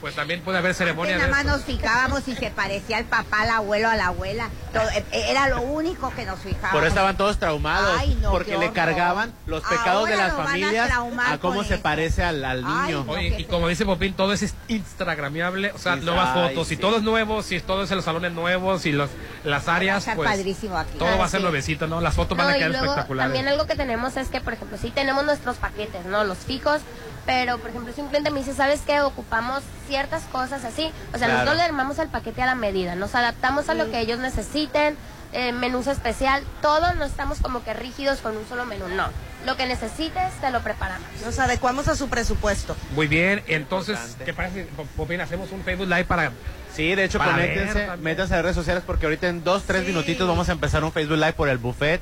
Pues 0.00 0.14
también 0.16 0.40
puede 0.42 0.58
haber 0.58 0.70
Antes 0.70 0.78
ceremonia 0.78 1.14
de 1.14 1.20
nada 1.20 1.30
más 1.32 1.44
nos 1.44 1.62
fijábamos 1.64 2.24
si 2.24 2.34
se 2.34 2.50
parecía 2.50 2.96
al 2.98 3.04
papá, 3.04 3.42
al 3.42 3.50
abuelo, 3.50 3.88
a 3.88 3.96
la 3.96 4.06
abuela. 4.08 4.50
Todo- 4.72 4.88
eh, 4.90 5.04
era 5.12 5.48
lo 5.48 5.60
único 5.62 6.12
que 6.14 6.24
nos 6.26 6.40
fijábamos. 6.40 6.72
Por 6.72 6.80
eso 6.82 6.88
estaban 6.88 7.16
todos 7.16 7.38
traumados, 7.38 7.96
Ay, 7.98 8.18
no, 8.20 8.30
porque 8.32 8.58
le 8.58 8.72
cargaban 8.72 9.32
los 9.46 9.62
pecados 9.62 10.08
de 10.08 10.16
las 10.16 10.32
a 10.32 10.36
familias 10.44 10.90
a 10.90 11.38
cómo 11.38 11.62
se 11.64 11.74
eso. 11.74 11.82
parece 11.82 12.22
al, 12.24 12.44
al 12.44 12.64
Ay, 12.66 12.86
niño. 12.88 13.04
no. 13.04 13.12
Oye, 13.12 13.34
y 13.38 13.44
como 13.44 13.68
dice 13.68 13.86
Popín, 13.86 14.12
todo 14.14 14.32
es 14.32 14.54
instagramiable, 14.68 15.70
o 15.72 15.78
sea, 15.78 15.94
Sí, 15.94 16.00
nuevas 16.00 16.30
ay, 16.34 16.48
fotos, 16.48 16.68
sí. 16.68 16.74
y 16.74 16.76
todo 16.78 16.96
es 16.96 17.02
nuevo, 17.02 17.42
si 17.42 17.60
todo 17.60 17.84
es 17.84 17.90
en 17.90 17.96
los 17.96 18.04
salones 18.04 18.32
nuevos 18.32 18.84
y 18.86 18.92
los, 18.92 19.08
las 19.44 19.68
áreas, 19.68 20.06
Va 20.08 20.12
a 20.12 20.16
pues 20.16 20.28
padrísimo 20.30 20.76
aquí. 20.76 20.98
todo 20.98 21.16
va 21.16 21.24
a 21.24 21.28
ser 21.28 21.40
sí. 21.40 21.44
nuevecito, 21.44 21.86
¿no? 21.86 22.00
Las 22.00 22.14
fotos 22.14 22.36
van 22.36 22.48
a 22.48 22.56
y 22.56 22.58
quedar 22.58 22.70
luego 22.72 22.86
espectaculares. 22.86 23.32
también 23.32 23.48
algo 23.48 23.66
que 23.66 23.76
tenemos 23.76 24.16
es 24.16 24.28
que, 24.28 24.40
por 24.40 24.52
ejemplo, 24.54 24.76
sí 24.78 24.90
tenemos 24.90 25.24
nuestros 25.24 25.56
paquetes, 25.56 26.04
¿no? 26.06 26.24
Los 26.24 26.38
fijos, 26.38 26.80
pero, 27.26 27.58
por 27.58 27.70
ejemplo, 27.70 27.92
si 27.94 28.00
un 28.00 28.08
cliente 28.08 28.30
me 28.30 28.40
dice, 28.40 28.54
¿sabes 28.54 28.80
qué? 28.86 29.00
Ocupamos 29.00 29.62
ciertas 29.88 30.22
cosas 30.24 30.64
así. 30.64 30.90
O 31.14 31.18
sea, 31.18 31.26
Claro. 31.28 31.32
nosotros 31.34 31.56
le 31.56 31.62
armamos 31.62 31.98
el 31.98 32.08
paquete 32.08 32.42
a 32.42 32.46
la 32.46 32.54
medida, 32.54 32.94
nos 32.94 33.14
adaptamos 33.14 33.68
a 33.68 33.74
lo 33.74 33.90
que 33.90 34.00
ellos 34.00 34.18
necesiten, 34.18 34.96
eh, 35.32 35.52
menús 35.52 35.86
especial, 35.86 36.42
todo, 36.60 36.92
no 36.94 37.04
estamos 37.04 37.38
como 37.40 37.64
que 37.64 37.72
rígidos 37.72 38.18
con 38.20 38.36
un 38.36 38.46
solo 38.48 38.64
menú, 38.66 38.86
no. 38.88 39.06
Lo 39.46 39.56
que 39.56 39.66
necesites, 39.66 40.32
te 40.40 40.50
lo 40.50 40.60
preparamos. 40.60 41.06
Nos 41.24 41.38
adecuamos 41.38 41.88
a 41.88 41.96
su 41.96 42.08
presupuesto. 42.08 42.76
Muy 42.94 43.08
bien, 43.08 43.42
entonces, 43.48 43.96
Importante. 43.96 44.24
¿qué 44.24 44.34
parece, 44.34 44.68
Popín? 44.96 45.20
Hacemos 45.20 45.50
un 45.52 45.62
Facebook 45.64 45.88
Live 45.88 46.04
para... 46.04 46.32
Sí, 46.74 46.94
de 46.94 47.04
hecho, 47.04 47.18
Para 47.18 47.32
conéctense, 47.32 47.86
ver 47.86 47.98
métanse 47.98 48.32
a 48.34 48.36
las 48.38 48.44
redes 48.44 48.56
sociales 48.56 48.82
porque 48.86 49.04
ahorita 49.06 49.28
en 49.28 49.42
dos, 49.44 49.64
tres 49.64 49.82
Sí. 49.82 49.88
minutitos 49.88 50.26
vamos 50.28 50.48
a 50.48 50.52
empezar 50.52 50.82
un 50.84 50.92
Facebook 50.92 51.18
Live 51.18 51.32
por 51.34 51.48
el 51.48 51.58
buffet. 51.58 52.00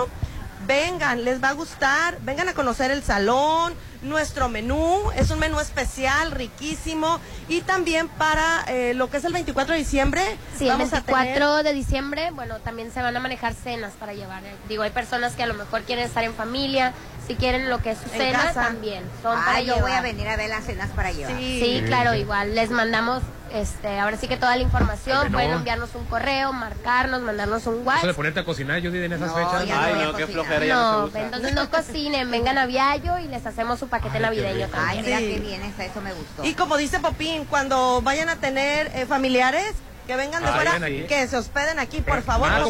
Vengan, 0.66 1.24
les 1.24 1.42
va 1.42 1.48
a 1.50 1.52
gustar, 1.52 2.18
vengan 2.20 2.48
a 2.48 2.54
conocer 2.54 2.90
el 2.90 3.02
salón, 3.02 3.74
nuestro 4.02 4.48
menú, 4.48 5.10
es 5.16 5.30
un 5.30 5.38
menú 5.38 5.60
especial, 5.60 6.30
riquísimo, 6.30 7.20
y 7.48 7.60
también 7.60 8.08
para 8.08 8.64
eh, 8.68 8.94
lo 8.94 9.10
que 9.10 9.18
es 9.18 9.24
el 9.24 9.32
24 9.32 9.72
de 9.74 9.78
diciembre, 9.78 10.22
Sí, 10.56 10.64
el 10.64 10.70
vamos 10.70 10.92
a 10.92 11.00
24 11.00 11.32
tener... 11.34 11.64
de 11.64 11.72
diciembre, 11.74 12.30
bueno, 12.32 12.58
también 12.60 12.90
se 12.92 13.02
van 13.02 13.16
a 13.16 13.20
manejar 13.20 13.54
cenas 13.54 13.92
para 13.98 14.14
llevar. 14.14 14.44
eh. 14.44 14.54
Digo, 14.68 14.82
hay 14.82 14.90
personas 14.90 15.34
que 15.34 15.42
a 15.42 15.46
lo 15.46 15.54
mejor 15.54 15.82
quieren 15.82 16.04
estar 16.04 16.24
en 16.24 16.34
familia, 16.34 16.92
si 17.30 17.36
quieren 17.36 17.70
lo 17.70 17.80
que 17.80 17.92
es 17.92 17.98
su 17.98 18.04
En 18.12 18.18
cena 18.20 18.52
también. 18.52 19.04
Son 19.22 19.38
para 19.38 19.52
Ay, 19.58 19.66
yo 19.66 19.78
voy 19.78 19.92
a 19.92 20.00
venir 20.00 20.26
a 20.26 20.36
ver 20.36 20.50
las 20.50 20.64
cenas 20.64 20.90
para 20.90 21.12
llevar. 21.12 21.36
Sí. 21.38 21.60
Sí, 21.62 21.82
claro, 21.86 22.14
igual 22.14 22.56
les 22.56 22.70
mandamos, 22.70 23.22
este, 23.54 24.00
ahora 24.00 24.16
sí 24.16 24.26
que 24.26 24.36
toda 24.36 24.56
la 24.56 24.62
información, 24.62 25.18
Ay, 25.22 25.26
no. 25.30 25.32
pueden 25.38 25.50
enviarnos 25.52 25.94
un 25.94 26.04
correo, 26.06 26.52
marcarnos, 26.52 27.20
mandarnos 27.22 27.64
un 27.68 27.74
Eso 27.74 27.82
de 27.82 27.86
WhatsApp. 27.86 28.16
ponerte 28.16 28.40
a 28.40 28.44
cocinar, 28.44 28.80
Judy, 28.82 29.04
en 29.04 29.12
esas 29.12 29.28
No, 29.28 29.34
fechas. 29.36 29.64
ya 29.66 29.84
Ay, 29.84 29.92
a 29.92 30.04
no, 30.06 30.14
qué 30.14 30.26
flojera, 30.26 30.66
ya 30.66 30.74
no, 30.74 31.06
No, 31.06 31.16
entonces 31.16 31.54
no 31.54 31.70
cocinen, 31.70 32.30
vengan 32.32 32.58
a 32.58 32.66
Viallo 32.66 33.18
y 33.18 33.28
les 33.28 33.46
hacemos 33.46 33.78
su 33.78 33.86
paquete 33.88 34.16
Ay, 34.16 34.22
navideño 34.22 34.66
rico. 34.66 34.78
Ay, 34.80 34.96
también. 34.96 35.04
mira 35.04 35.18
Sí. 35.18 35.34
qué 35.34 35.40
bien 35.48 35.62
está, 35.62 35.84
eso 35.84 36.00
me 36.00 36.12
gustó. 36.12 36.44
Y 36.44 36.54
como 36.54 36.76
dice 36.76 36.98
Popín, 36.98 37.44
cuando 37.44 38.02
vayan 38.02 38.28
a 38.28 38.36
tener 38.36 38.90
eh, 38.94 39.06
familiares, 39.06 39.72
Que 40.06 40.16
vengan 40.16 40.42
de 40.42 40.48
fuera, 40.50 40.78
que 41.06 41.28
se 41.28 41.36
hospeden 41.36 41.78
aquí, 41.78 42.00
por 42.00 42.22
favor. 42.22 42.48
Ah, 42.50 42.64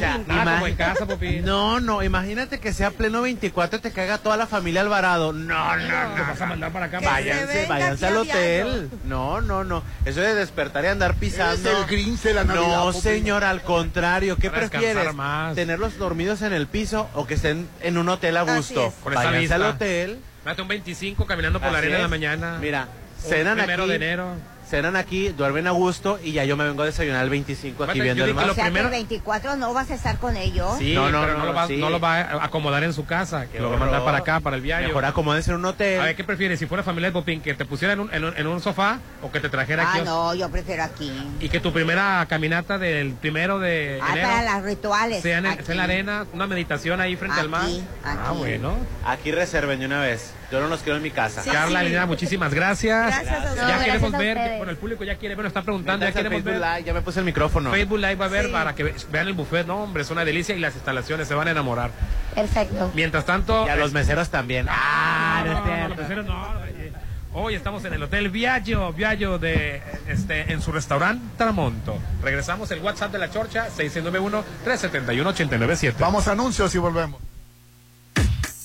Popín. 1.06 1.44
No, 1.44 1.80
no, 1.80 2.02
imagínate 2.02 2.58
que 2.60 2.72
sea 2.72 2.90
pleno 2.90 3.22
24 3.22 3.78
y 3.78 3.82
te 3.82 3.92
caiga 3.92 4.18
toda 4.18 4.36
la 4.36 4.46
familia 4.46 4.82
Alvarado. 4.82 5.32
No, 5.32 5.76
no, 5.76 6.08
no. 6.08 6.14
Te 6.14 6.20
vas 6.20 6.40
a 6.40 6.46
mandar 6.46 6.70
para 6.72 6.86
acá. 6.86 6.98
Que 6.98 7.04
se 7.06 7.10
Váyanse, 7.10 7.46
venga 7.54 7.68
váyanse 7.68 8.06
aquí 8.06 8.14
al 8.14 8.20
hotel. 8.20 8.90
No, 9.04 9.40
no, 9.40 9.64
no. 9.64 9.82
Eso 10.04 10.20
de 10.20 10.34
despertar 10.34 10.84
y 10.84 10.88
andar 10.88 11.14
pisando. 11.14 11.68
Eres 11.70 11.82
el 11.82 11.86
Grinch 11.86 12.20
de 12.22 12.34
la 12.34 12.44
Navidad, 12.44 12.66
No, 12.76 12.84
Popín. 12.86 13.00
señor, 13.02 13.44
al 13.44 13.62
contrario. 13.62 14.36
¿Qué 14.36 14.50
Para 14.50 14.62
descansar 14.62 14.90
prefieres? 14.92 15.14
más. 15.14 15.54
¿Tenerlos 15.54 15.96
dormidos 15.98 16.42
en 16.42 16.52
el 16.52 16.66
piso 16.66 17.08
o 17.14 17.26
que 17.26 17.34
estén 17.34 17.68
en 17.80 17.96
un 17.98 18.08
hotel 18.08 18.36
a 18.36 18.42
Así 18.42 18.52
gusto? 18.54 18.86
es. 18.88 18.94
Con 19.02 19.12
esa 19.12 19.20
Váyanse 19.22 19.40
vista. 19.40 19.54
al 19.56 19.62
hotel. 19.62 20.18
Mate 20.44 20.62
un 20.62 20.68
25 20.68 21.26
caminando 21.26 21.60
por 21.60 21.70
la 21.72 21.78
Así 21.78 21.86
arena 21.86 21.96
en 21.96 22.02
la 22.02 22.06
es. 22.06 22.10
mañana. 22.10 22.58
Mira, 22.60 22.88
Un 23.24 23.30
cenan 23.30 23.56
primero 23.56 23.82
aquí. 23.84 23.90
de 23.90 23.96
enero. 23.96 24.34
Cenan 24.70 24.94
aquí, 24.94 25.30
duermen 25.30 25.66
a 25.66 25.72
gusto 25.72 26.20
y 26.22 26.30
ya 26.30 26.44
yo 26.44 26.56
me 26.56 26.62
vengo 26.62 26.82
a 26.82 26.86
desayunar 26.86 27.24
el 27.24 27.30
25 27.30 27.82
aquí 27.82 27.88
Mate, 27.98 28.02
viendo 28.02 28.24
el 28.24 28.34
mar. 28.34 28.46
lo 28.46 28.52
o 28.52 28.54
sea 28.54 28.66
primero- 28.66 28.88
que 28.88 28.96
el 28.98 29.02
24 29.02 29.56
no 29.56 29.74
vas 29.74 29.90
a 29.90 29.94
estar 29.94 30.18
con 30.18 30.36
ellos. 30.36 30.78
Sí, 30.78 30.94
No, 30.94 31.10
no, 31.10 31.22
pero 31.22 31.32
no, 31.32 31.38
no, 31.40 31.44
lo 31.46 31.54
va, 31.54 31.66
sí. 31.66 31.76
no 31.76 31.90
lo 31.90 31.98
va 31.98 32.18
a 32.20 32.44
acomodar 32.44 32.84
en 32.84 32.92
su 32.92 33.04
casa, 33.04 33.46
que 33.46 33.58
lo 33.58 33.68
va 33.70 33.76
a 33.76 33.78
mandar 33.80 34.04
para 34.04 34.18
acá, 34.18 34.38
para 34.38 34.54
el 34.54 34.62
viaje. 34.62 34.86
Mejor 34.86 35.04
acomódense 35.06 35.50
en 35.50 35.56
un 35.56 35.64
hotel. 35.64 36.00
A 36.00 36.04
ver, 36.04 36.14
¿qué 36.14 36.22
prefieres? 36.22 36.60
Si 36.60 36.66
fuera 36.66 36.84
familia 36.84 37.08
de 37.08 37.12
Popín, 37.14 37.40
que 37.40 37.52
te 37.54 37.64
pusiera 37.64 37.94
en 37.94 38.00
un, 38.00 38.14
en 38.14 38.22
un, 38.24 38.36
en 38.36 38.46
un 38.46 38.60
sofá 38.60 39.00
o 39.22 39.32
que 39.32 39.40
te 39.40 39.48
trajera 39.48 39.88
Ah, 39.88 39.94
aquí. 39.96 40.02
no, 40.04 40.34
yo 40.36 40.48
prefiero 40.50 40.84
aquí. 40.84 41.10
Y 41.40 41.48
que 41.48 41.58
tu 41.58 41.72
primera 41.72 42.24
caminata 42.28 42.78
del 42.78 43.14
primero 43.14 43.58
de 43.58 43.98
Ah, 44.00 44.12
enero 44.12 44.28
para 44.28 44.42
las 44.44 44.62
rituales. 44.62 45.20
sea 45.20 45.38
en, 45.38 45.46
el- 45.46 45.52
aquí. 45.52 45.64
sea 45.64 45.72
en 45.72 45.78
la 45.78 45.84
arena, 45.84 46.26
una 46.32 46.46
meditación 46.46 47.00
ahí 47.00 47.16
frente 47.16 47.40
al 47.40 47.48
mar. 47.48 47.62
Aquí, 47.64 47.82
Ah, 48.04 48.32
bueno. 48.38 48.76
Aquí 49.04 49.32
reserven 49.32 49.80
de 49.80 49.86
una 49.86 49.98
vez. 50.00 50.32
Yo 50.50 50.60
no 50.60 50.66
los 50.68 50.80
quiero 50.80 50.96
en 50.96 51.02
mi 51.02 51.10
casa. 51.12 51.42
Carla, 51.44 51.82
Elena, 51.82 52.06
muchísimas 52.06 52.52
gracias. 52.52 53.06
Gracias 53.06 53.32
a 53.32 53.48
ustedes. 53.50 53.68
Ya 53.68 53.84
queremos 53.84 54.12
ver, 54.12 54.56
bueno, 54.58 54.70
el 54.72 54.76
público 54.76 55.04
ya 55.04 55.14
quiere 55.16 55.34
ver, 55.36 55.44
nos 55.44 55.50
está 55.50 55.62
preguntando, 55.62 56.04
ya 56.04 56.12
queremos 56.12 56.42
Facebook 56.42 56.60
ver. 56.60 56.70
Live, 56.76 56.84
ya 56.84 56.92
me 56.94 57.02
puse 57.02 57.20
el 57.20 57.24
micrófono. 57.24 57.70
Facebook 57.70 57.98
Live 57.98 58.16
va 58.16 58.24
a 58.24 58.28
ver 58.28 58.46
Sí. 58.46 58.52
para 58.52 58.74
que 58.74 58.82
ve- 58.84 58.94
vean 59.12 59.28
el 59.28 59.34
buffet, 59.34 59.66
no, 59.66 59.84
hombre, 59.84 60.02
es 60.02 60.10
una 60.10 60.24
delicia 60.24 60.54
y 60.56 60.58
las 60.58 60.74
instalaciones 60.74 61.28
se 61.28 61.34
van 61.34 61.46
a 61.48 61.52
enamorar. 61.52 61.90
Perfecto. 62.34 62.90
Mientras 62.94 63.24
tanto, 63.24 63.64
Y 63.66 63.68
a 63.70 63.76
los 63.76 63.92
meseros 63.92 64.28
también. 64.30 64.66
Ah, 64.68 65.42
no 65.44 65.52
es 65.52 65.58
no, 65.58 65.60
no, 65.60 65.66
cierto. 65.72 65.88
los 65.90 65.98
meseros 65.98 66.26
no, 66.26 66.48
oye. 66.62 66.92
Hoy 67.32 67.54
estamos 67.54 67.84
en 67.84 67.92
el 67.92 68.02
Hotel 68.02 68.28
Viaggio, 68.28 68.92
Viaggio 68.92 69.38
de 69.38 69.80
este 70.08 70.52
en 70.52 70.60
su 70.60 70.72
restaurante 70.72 71.24
Tramonto. 71.38 71.96
Regresamos 72.24 72.68
el 72.72 72.80
WhatsApp 72.80 73.12
de 73.12 73.18
la 73.20 73.30
Chorcha 73.30 73.66
691 73.70 74.42
371 74.64 75.30
897. 75.30 75.96
Vamos 76.00 76.26
a 76.26 76.32
anuncios 76.32 76.74
y 76.74 76.78
volvemos. 76.78 77.20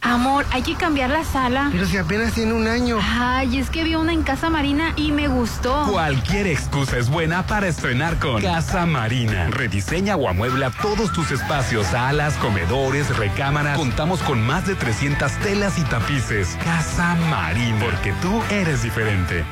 Amor, 0.00 0.46
hay 0.52 0.62
que 0.62 0.74
cambiar 0.74 1.10
la 1.10 1.24
sala. 1.24 1.68
Pero 1.72 1.84
si 1.86 1.96
apenas 1.96 2.32
tiene 2.32 2.52
un 2.52 2.68
año. 2.68 2.98
Ay, 3.02 3.58
es 3.58 3.68
que 3.68 3.82
vi 3.82 3.96
una 3.96 4.12
en 4.12 4.22
Casa 4.22 4.48
Marina 4.48 4.92
y 4.96 5.10
me 5.10 5.26
gustó. 5.26 5.86
Cualquier 5.90 6.46
excusa 6.46 6.98
es 6.98 7.10
buena 7.10 7.46
para 7.46 7.66
estrenar 7.66 8.18
con 8.18 8.40
Casa 8.40 8.86
Marina. 8.86 9.48
Rediseña 9.50 10.16
o 10.16 10.28
amuebla 10.28 10.70
todos 10.82 11.12
tus 11.12 11.32
espacios, 11.32 11.86
salas, 11.88 12.34
comedores, 12.34 13.16
recámaras. 13.16 13.76
Contamos 13.76 14.22
con 14.22 14.40
más 14.40 14.66
de 14.66 14.76
300 14.76 15.32
telas 15.38 15.78
y 15.78 15.82
tapices. 15.82 16.56
Casa 16.62 17.16
Marina, 17.28 17.78
porque 17.80 18.12
tú 18.22 18.40
eres 18.50 18.82
diferente. 18.82 19.44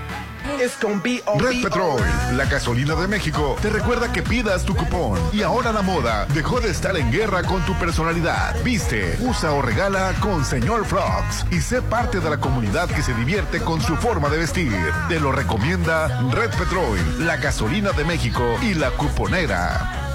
Red 1.38 1.62
Petrol, 1.62 2.00
la 2.36 2.44
gasolina 2.44 2.94
de 2.94 3.08
México, 3.08 3.56
te 3.60 3.70
recuerda 3.70 4.12
que 4.12 4.22
pidas 4.22 4.64
tu 4.64 4.74
cupón. 4.74 5.18
Y 5.32 5.42
ahora 5.42 5.72
la 5.72 5.82
moda 5.82 6.26
dejó 6.34 6.60
de 6.60 6.70
estar 6.70 6.96
en 6.96 7.10
guerra 7.10 7.42
con 7.42 7.64
tu 7.66 7.74
personalidad. 7.74 8.56
Viste, 8.62 9.16
usa 9.20 9.52
o 9.52 9.62
regala 9.62 10.12
con 10.20 10.44
Señor 10.44 10.84
Frogs 10.84 11.46
y 11.50 11.60
sé 11.60 11.82
parte 11.82 12.20
de 12.20 12.30
la 12.30 12.38
comunidad 12.38 12.88
que 12.88 13.02
se 13.02 13.14
divierte 13.14 13.60
con 13.60 13.80
su 13.80 13.96
forma 13.96 14.28
de 14.28 14.38
vestir. 14.38 14.72
Te 15.08 15.20
lo 15.20 15.32
recomienda 15.32 16.08
Red 16.30 16.50
Petrol, 16.50 17.26
la 17.26 17.36
gasolina 17.36 17.92
de 17.92 18.04
México 18.04 18.42
y 18.62 18.74
la 18.74 18.90
cuponera. 18.90 20.06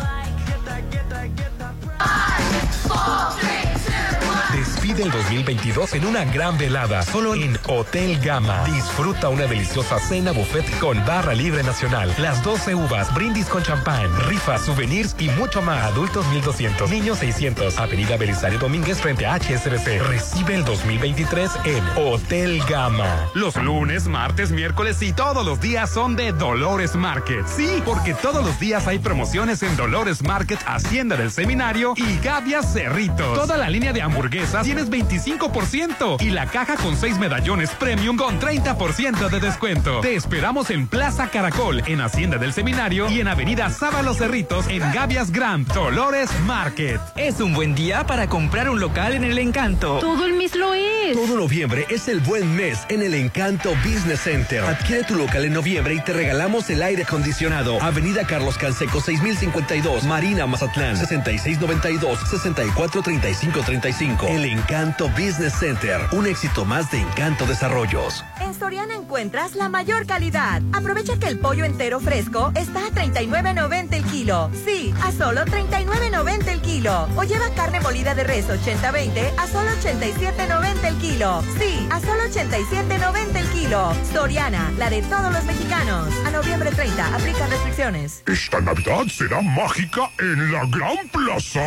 Despide 4.82 5.04
el 5.04 5.12
2022 5.12 5.94
en 5.94 6.06
una 6.08 6.26
gran 6.26 6.58
velada, 6.58 7.04
solo 7.04 7.36
en 7.36 7.56
Hotel 7.68 8.20
Gama. 8.20 8.64
Disfruta 8.66 9.30
una 9.30 9.46
deliciosa 9.46 10.00
cena 10.00 10.32
buffet 10.32 10.66
con 10.80 11.06
barra 11.06 11.36
libre 11.36 11.62
nacional, 11.62 12.12
las 12.18 12.44
12 12.44 12.74
uvas, 12.74 13.14
brindis 13.14 13.46
con 13.46 13.62
champán, 13.62 14.10
rifas, 14.28 14.66
souvenirs 14.66 15.16
y 15.20 15.30
mucho 15.30 15.62
más. 15.62 15.84
Adultos 15.84 16.26
1200, 16.30 16.90
niños 16.90 17.20
600. 17.20 17.78
Avenida 17.78 18.18
Belisario 18.18 18.58
Domínguez 18.58 19.00
frente 19.00 19.28
a 19.28 19.36
HSBC. 19.36 20.02
Recibe 20.08 20.56
el 20.56 20.66
2023 20.66 21.52
en 21.66 21.84
Hotel 21.96 22.64
Gama. 22.68 23.30
Los 23.36 23.58
lunes, 23.58 24.08
martes, 24.08 24.50
miércoles 24.50 25.00
y 25.04 25.14
todos 25.14 25.46
los 25.46 25.62
días 25.62 25.92
son 25.92 26.16
de 26.16 26.32
Dolores 26.32 26.96
Market. 26.96 27.46
Sí, 27.46 27.84
porque 27.86 28.16
todos 28.16 28.44
los 28.44 28.60
días 28.60 28.88
hay 28.88 28.98
promociones 28.98 29.62
en 29.62 29.78
Dolores 29.78 30.24
Market, 30.24 30.60
Hacienda 30.66 31.18
del 31.18 31.30
Seminario 31.30 31.94
y 31.96 32.18
Gavias 32.24 32.74
Cerritos. 32.74 33.38
Toda 33.38 33.58
la 33.58 33.70
línea 33.70 33.94
de 33.94 34.02
hamburguesas 34.02 34.72
tienes 34.90 35.08
25% 35.08 36.22
y 36.22 36.30
la 36.30 36.48
caja 36.48 36.76
con 36.76 36.96
6 36.96 37.18
medallones 37.20 37.72
premium 37.72 38.18
con 38.18 38.40
30% 38.40 39.30
de 39.30 39.40
descuento. 39.40 40.02
Te 40.02 40.16
esperamos 40.16 40.70
en 40.70 40.88
Plaza 40.88 41.30
Caracol, 41.30 41.84
en 41.88 42.02
Hacienda 42.02 42.38
del 42.38 42.54
Seminario 42.54 43.10
y 43.10 43.20
en 43.20 43.28
Avenida 43.28 43.70
Sábalo 43.70 44.14
Cerritos 44.14 44.68
en 44.70 44.80
Gavias 44.94 45.32
Grand 45.32 45.68
Dolores 45.74 46.30
Market. 46.46 47.00
Es 47.16 47.40
un 47.40 47.54
buen 47.54 47.76
día 47.76 48.06
para 48.06 48.28
comprar 48.28 48.70
un 48.70 48.80
local 48.80 49.14
en 49.14 49.24
el 49.24 49.38
encanto. 49.38 50.00
Todo 50.00 50.26
el 50.26 50.34
mes 50.34 50.56
lo 50.56 50.74
es. 50.74 51.14
Todo 51.14 51.36
noviembre 51.36 51.86
es 51.90 52.08
el 52.08 52.20
buen 52.22 52.56
mes 52.56 52.80
en 52.90 53.02
el 53.02 53.14
Encanto 53.14 53.74
Business 53.84 54.22
Center. 54.22 54.64
Adquiere 54.64 55.04
tu 55.04 55.16
local 55.16 55.46
en 55.46 55.54
noviembre 55.54 55.96
y 55.96 56.00
te 56.00 56.14
regalamos 56.14 56.70
el 56.70 56.82
aire 56.82 57.04
acondicionado. 57.04 57.82
Avenida 57.82 58.26
Carlos 58.26 58.58
Canseco 58.58 59.02
6052, 59.02 60.04
Marina 60.06 60.48
Mazatlán 60.48 60.96
6692 60.98 62.20
643535. 62.30 64.28
El 64.28 64.46
Encanto 64.62 65.10
Business 65.10 65.54
Center, 65.60 66.00
un 66.12 66.28
éxito 66.28 66.66
más 66.66 66.92
de 66.92 67.00
Encanto 67.00 67.48
Desarrollos. 67.48 68.24
En 68.42 68.54
Soriana 68.54 68.94
encuentras 68.94 69.56
la 69.56 69.70
mayor 69.70 70.06
calidad. 70.06 70.62
Aprovecha 70.72 71.18
que 71.18 71.28
el 71.28 71.40
pollo 71.40 71.66
entero 71.66 72.00
fresco 72.00 72.52
está 72.54 72.86
a 72.86 72.90
39.90 72.90 73.94
el 73.94 74.04
kilo. 74.04 74.52
Sí, 74.64 74.94
a 75.04 75.12
solo 75.12 75.46
39.90 75.46 76.48
el 76.48 76.62
kilo. 76.62 77.10
O 77.16 77.24
lleva 77.24 77.50
carne 77.56 77.80
molida 77.80 78.14
de 78.14 78.24
res 78.24 78.48
80-20 78.50 79.32
a 79.38 79.48
solo 79.48 79.72
87.90 79.72 80.88
el 80.88 80.96
kilo. 80.98 81.44
Sí, 81.60 81.88
a 81.90 82.00
solo 82.00 82.24
87.90 82.30 83.36
el 83.36 83.48
kilo. 83.50 83.94
Soriana, 84.14 84.72
la 84.78 84.92
de 84.92 85.02
todos 85.02 85.34
los 85.34 85.44
mexicanos. 85.46 86.08
A 86.26 86.30
noviembre 86.30 86.70
30, 86.70 87.16
aplica 87.16 87.48
restricciones. 87.48 88.24
Esta 88.28 88.62
Navidad 88.62 89.06
será 89.08 89.42
mágica 89.42 90.02
en 90.20 90.52
la 90.52 90.66
Gran 90.68 91.10
Plaza. 91.10 91.62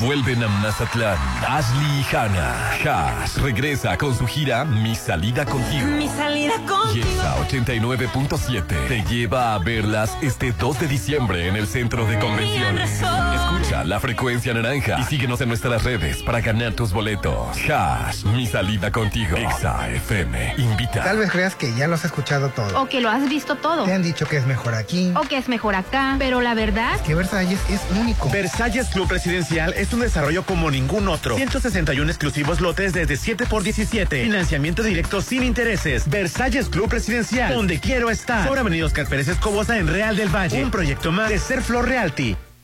Vuelven 0.00 0.42
a 0.42 0.48
Mazatlán. 0.48 1.16
Ashley 1.48 2.00
y 2.10 2.16
Hanna. 2.16 2.70
Hash 2.84 3.36
regresa 3.36 3.96
con 3.96 4.16
su 4.16 4.26
gira 4.26 4.64
Mi 4.64 4.94
salida 4.94 5.44
contigo. 5.44 5.86
Mi 5.86 6.08
salida 6.08 6.54
Y 6.62 6.66
contigo. 6.66 7.06
Exa 7.06 7.36
89.7 7.48 8.88
te 8.88 9.02
lleva 9.04 9.54
a 9.54 9.58
verlas 9.58 10.16
este 10.20 10.52
2 10.52 10.80
de 10.80 10.88
diciembre 10.88 11.48
en 11.48 11.56
el 11.56 11.66
centro 11.66 12.06
de 12.06 12.18
convenciones. 12.18 12.90
Escucha 13.00 13.84
la 13.84 14.00
frecuencia 14.00 14.52
naranja 14.52 14.96
y 14.98 15.04
síguenos 15.04 15.40
en 15.40 15.48
nuestras 15.48 15.84
redes 15.84 16.22
para 16.22 16.40
ganar 16.40 16.72
tus 16.72 16.92
boletos. 16.92 17.56
Hash, 17.70 18.24
mi 18.24 18.46
salida 18.46 18.90
contigo. 18.90 19.36
Exa 19.36 19.88
FM, 19.90 20.54
invita. 20.58 21.04
Tal 21.04 21.18
vez 21.18 21.30
creas 21.30 21.54
que 21.54 21.72
ya 21.74 21.86
lo 21.86 21.94
has 21.94 22.04
escuchado 22.04 22.48
todo. 22.50 22.82
O 22.82 22.88
que 22.88 23.00
lo 23.00 23.10
has 23.10 23.28
visto 23.28 23.56
todo. 23.56 23.84
Te 23.84 23.92
han 23.92 24.02
dicho 24.02 24.26
que 24.26 24.36
es 24.38 24.46
mejor 24.46 24.74
aquí, 24.74 25.12
O 25.16 25.22
que 25.22 25.38
es 25.38 25.48
mejor 25.48 25.74
acá. 25.76 26.16
Pero 26.18 26.40
la 26.40 26.54
verdad. 26.54 26.98
que 27.02 27.14
Versalles 27.14 27.60
es 27.70 27.80
único. 27.98 28.28
Versalles 28.30 28.88
Club 28.88 29.08
Residencial 29.10 29.72
es 29.74 29.83
un 29.92 30.00
desarrollo 30.00 30.44
como 30.44 30.70
ningún 30.70 31.08
otro. 31.08 31.36
161 31.36 32.08
exclusivos 32.10 32.60
lotes 32.60 32.92
desde 32.92 33.16
7 33.16 33.46
por 33.46 33.62
17. 33.62 34.24
Financiamiento 34.24 34.82
directo 34.82 35.20
sin 35.20 35.42
intereses. 35.42 36.08
Versalles 36.08 36.68
Club 36.68 36.90
Residencial, 36.90 37.52
donde 37.52 37.80
quiero 37.80 38.10
estar. 38.10 38.46
Sobre 38.46 38.60
Avenida 38.60 38.86
Oscar 38.86 39.06
Pérez 39.06 39.28
Escobosa 39.28 39.78
en 39.78 39.88
Real 39.88 40.16
del 40.16 40.34
Valle. 40.34 40.62
Un 40.62 40.70
proyecto 40.70 41.12
más 41.12 41.28
de 41.28 41.38
Ser 41.38 41.62
Flor 41.62 41.88
Realty. 41.88 42.36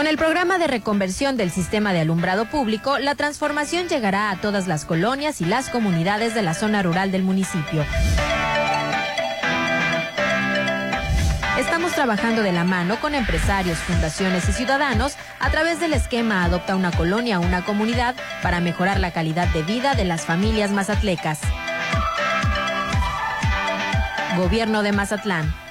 Con 0.00 0.06
el 0.06 0.16
programa 0.16 0.56
de 0.56 0.66
reconversión 0.66 1.36
del 1.36 1.50
sistema 1.50 1.92
de 1.92 2.00
alumbrado 2.00 2.46
público, 2.46 2.98
la 2.98 3.16
transformación 3.16 3.86
llegará 3.86 4.30
a 4.30 4.40
todas 4.40 4.66
las 4.66 4.86
colonias 4.86 5.42
y 5.42 5.44
las 5.44 5.68
comunidades 5.68 6.34
de 6.34 6.40
la 6.40 6.54
zona 6.54 6.82
rural 6.82 7.12
del 7.12 7.22
municipio. 7.22 7.84
Estamos 11.58 11.92
trabajando 11.92 12.42
de 12.42 12.50
la 12.50 12.64
mano 12.64 12.98
con 12.98 13.14
empresarios, 13.14 13.76
fundaciones 13.76 14.48
y 14.48 14.52
ciudadanos 14.52 15.16
a 15.38 15.50
través 15.50 15.80
del 15.80 15.92
esquema 15.92 16.44
Adopta 16.44 16.76
una 16.76 16.92
colonia, 16.92 17.38
una 17.38 17.62
comunidad 17.66 18.14
para 18.42 18.60
mejorar 18.60 19.00
la 19.00 19.10
calidad 19.10 19.48
de 19.48 19.64
vida 19.64 19.94
de 19.94 20.06
las 20.06 20.24
familias 20.24 20.70
mazatlecas. 20.70 21.40
Gobierno 24.38 24.82
de 24.82 24.92
Mazatlán. 24.92 25.69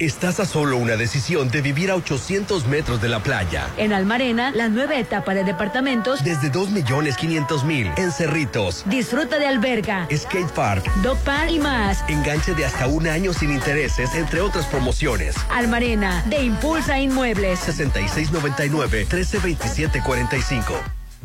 Estás 0.00 0.38
a 0.38 0.46
solo 0.46 0.76
una 0.76 0.96
decisión 0.96 1.50
de 1.50 1.60
vivir 1.60 1.90
a 1.90 1.96
800 1.96 2.68
metros 2.68 3.02
de 3.02 3.08
la 3.08 3.20
playa. 3.20 3.68
En 3.78 3.92
Almarena, 3.92 4.52
la 4.52 4.68
nueva 4.68 4.96
etapa 4.96 5.34
de 5.34 5.42
departamentos. 5.42 6.22
Desde 6.22 6.52
2.500.000 6.52 7.98
en 7.98 8.12
Cerritos. 8.12 8.84
Disfruta 8.86 9.40
de 9.40 9.48
alberga, 9.48 10.06
Skate 10.14 10.52
Park. 10.52 10.88
dog 11.02 11.18
park 11.24 11.50
y 11.50 11.58
más. 11.58 12.04
Enganche 12.08 12.54
de 12.54 12.64
hasta 12.64 12.86
un 12.86 13.08
año 13.08 13.32
sin 13.32 13.50
intereses, 13.52 14.14
entre 14.14 14.40
otras 14.40 14.66
promociones. 14.66 15.34
Almarena, 15.50 16.22
de 16.28 16.44
Impulsa 16.44 17.00
Inmuebles. 17.00 17.58
6699-132745. 17.66 20.62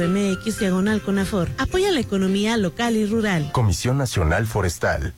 diagonal 0.59 1.01
Conafor. 1.01 1.49
Apoya 1.57 1.91
la 1.91 1.99
economía 1.99 2.55
local 2.55 2.95
y 2.95 3.05
rural. 3.05 3.51
Comisión 3.51 3.97
Nacional 3.97 4.47
Forestal. 4.47 5.13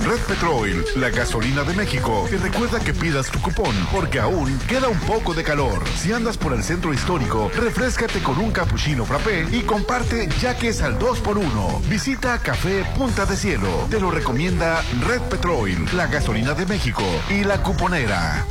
Red 0.02 0.20
Petrol, 0.28 0.86
la 0.96 1.10
gasolina 1.10 1.64
de 1.64 1.74
México, 1.74 2.26
te 2.30 2.38
recuerda 2.38 2.80
que 2.80 2.94
pidas 2.94 3.30
tu 3.30 3.42
cupón, 3.42 3.76
porque 3.92 4.20
aún 4.20 4.58
queda 4.68 4.88
un 4.88 5.00
poco 5.02 5.34
de 5.34 5.44
calor. 5.44 5.84
Si 5.98 6.14
andas 6.14 6.38
por 6.38 6.54
el 6.54 6.64
centro 6.64 6.94
histórico, 6.94 7.52
refrescate 7.54 8.20
con 8.20 8.40
un 8.40 8.52
cappuccino 8.52 9.06
frappé 9.06 9.46
y 9.52 9.60
comparte 9.62 10.30
ya 10.40 10.58
que 10.58 10.70
es 10.70 10.82
al 10.82 10.98
2x1. 10.98 11.82
Visita 11.90 12.40
Café 12.40 12.86
Punta 12.98 13.26
de 13.26 13.36
Cielo. 13.36 13.68
Te 13.90 14.00
lo 14.00 14.10
recomienda 14.10 14.82
Red 15.06 15.22
Petrol, 15.24 15.76
la 15.94 16.08
gasolina 16.08 16.39
de 16.40 16.66
México 16.66 17.04
y 17.30 17.44
la 17.44 17.62
cuponera. 17.62 18.46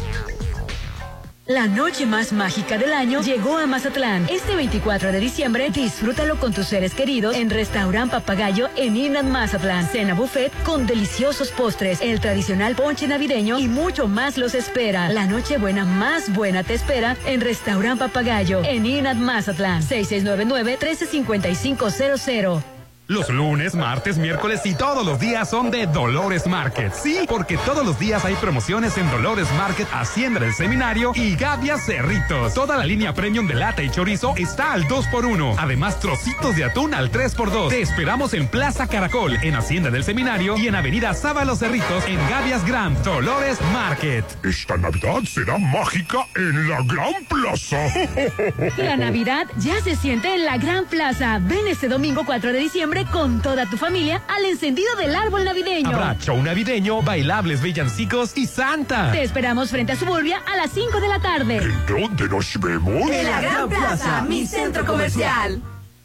La 1.47 1.67
noche 1.67 2.05
más 2.05 2.35
mágica 2.35 2.77
del 2.77 2.93
año 2.93 3.23
llegó 3.23 3.57
a 3.57 3.67
Mazatlán. 3.67 4.27
Este 4.29 4.55
24 4.55 5.11
de 5.11 5.19
diciembre, 5.19 5.71
disfrútalo 5.71 6.39
con 6.39 6.53
tus 6.53 6.67
seres 6.67 6.93
queridos 6.93 7.35
en 7.35 7.49
Restaurant 7.49 8.11
Papagayo 8.11 8.69
en 8.77 8.95
Inat 8.95 9.25
Mazatlán. 9.25 9.89
Cena 9.89 10.13
buffet 10.13 10.53
con 10.65 10.87
deliciosos 10.87 11.51
postres, 11.51 12.03
el 12.03 12.21
tradicional 12.21 12.77
ponche 12.77 13.09
navideño 13.09 13.59
y 13.59 13.67
mucho 13.67 14.07
más 14.07 14.37
los 14.37 14.55
espera. 14.55 15.09
La 15.09 15.25
noche 15.25 15.57
buena 15.57 15.87
más 15.87 16.31
buena 16.35 16.63
te 16.63 16.75
espera 16.75 17.17
en 17.25 17.41
Restaurant 17.41 17.99
Papagayo 17.99 18.63
en 18.63 18.85
Inat 18.85 19.17
Mazatlán. 19.17 19.83
6699-135500. 19.83 22.78
Los 23.11 23.31
lunes, 23.31 23.75
martes, 23.75 24.19
miércoles 24.19 24.61
y 24.67 24.75
todos 24.75 25.03
los 25.07 25.19
días 25.19 25.49
son 25.49 25.71
de 25.71 25.87
Dolores 25.87 26.47
Market. 26.47 26.93
Sí, 26.93 27.21
porque 27.27 27.57
todos 27.57 27.83
los 27.83 27.99
días 27.99 28.23
hay 28.27 28.35
promociones 28.35 28.99
en 28.99 29.11
Dolores 29.11 29.49
Market, 29.57 29.89
Hacienda 29.95 30.41
del 30.41 30.53
Seminario 30.53 31.13
y 31.15 31.35
Gavia 31.35 31.79
Cerritos. 31.79 32.53
Toda 32.53 32.77
la 32.77 32.85
línea 32.85 33.15
premium 33.15 33.47
de 33.47 33.55
lata 33.55 33.83
y 33.83 33.89
chorizo 33.89 34.35
está 34.37 34.75
al 34.75 34.85
2x1. 34.85 35.55
Además, 35.59 35.99
trocitos 36.01 36.55
de 36.55 36.65
atún 36.65 36.93
al 36.93 37.11
3x2. 37.11 37.71
Te 37.71 37.81
esperamos 37.81 38.35
en 38.35 38.47
Plaza 38.47 38.87
Caracol, 38.89 39.39
en 39.43 39.57
Hacienda 39.57 39.89
del 39.89 40.05
Seminario 40.05 40.59
y 40.59 40.69
en 40.69 40.75
Avenida 40.75 41.15
Sábalos 41.15 41.61
Cerritos, 41.61 42.05
en 42.07 42.19
Gavias 42.29 42.63
Grand, 42.67 43.03
Dolores 43.03 43.59
Market. 43.73 44.27
Esta 44.45 44.77
Navidad 44.77 45.23
será 45.25 45.57
mágica 45.57 46.27
en 46.37 46.69
la 46.69 46.83
Gran 46.83 47.25
Plaza. 47.25 47.79
La 48.77 48.99
Navidad 48.99 49.47
ya 49.57 49.81
se 49.83 49.97
siente 49.97 50.35
en 50.35 50.45
la 50.45 50.59
Gran 50.59 50.85
Plaza. 50.85 51.39
Ven 51.41 51.67
este 51.69 51.89
domingo 51.89 52.25
4 52.27 52.53
de 52.53 52.59
diciembre 52.59 52.98
con 53.07 53.41
toda 53.41 53.67
tu 53.67 53.77
familia 53.77 54.23
al 54.29 54.45
encendido 54.45 54.95
del 54.97 55.15
árbol 55.15 55.45
navideño. 55.45 55.91
Habrá 55.91 56.17
show 56.19 56.41
navideño, 56.43 57.03
bailables 57.03 57.63
villancicos 57.63 58.37
y 58.37 58.47
Santa. 58.47 59.13
Te 59.13 59.23
esperamos 59.23 59.71
frente 59.71 59.93
a 59.93 59.97
Suburbia 59.97 60.43
a 60.47 60.57
las 60.57 60.71
5 60.71 61.01
de 61.01 61.09
la 61.09 61.21
tarde. 61.21 61.57
¿En 61.59 61.87
dónde 61.87 62.29
nos 62.29 62.59
vemos? 62.61 63.11
En 63.11 63.25
la 63.25 63.41
Gran 63.41 63.69
Plaza, 63.69 64.23
mi 64.23 64.47
centro 64.47 64.85
comercial. 64.85 65.63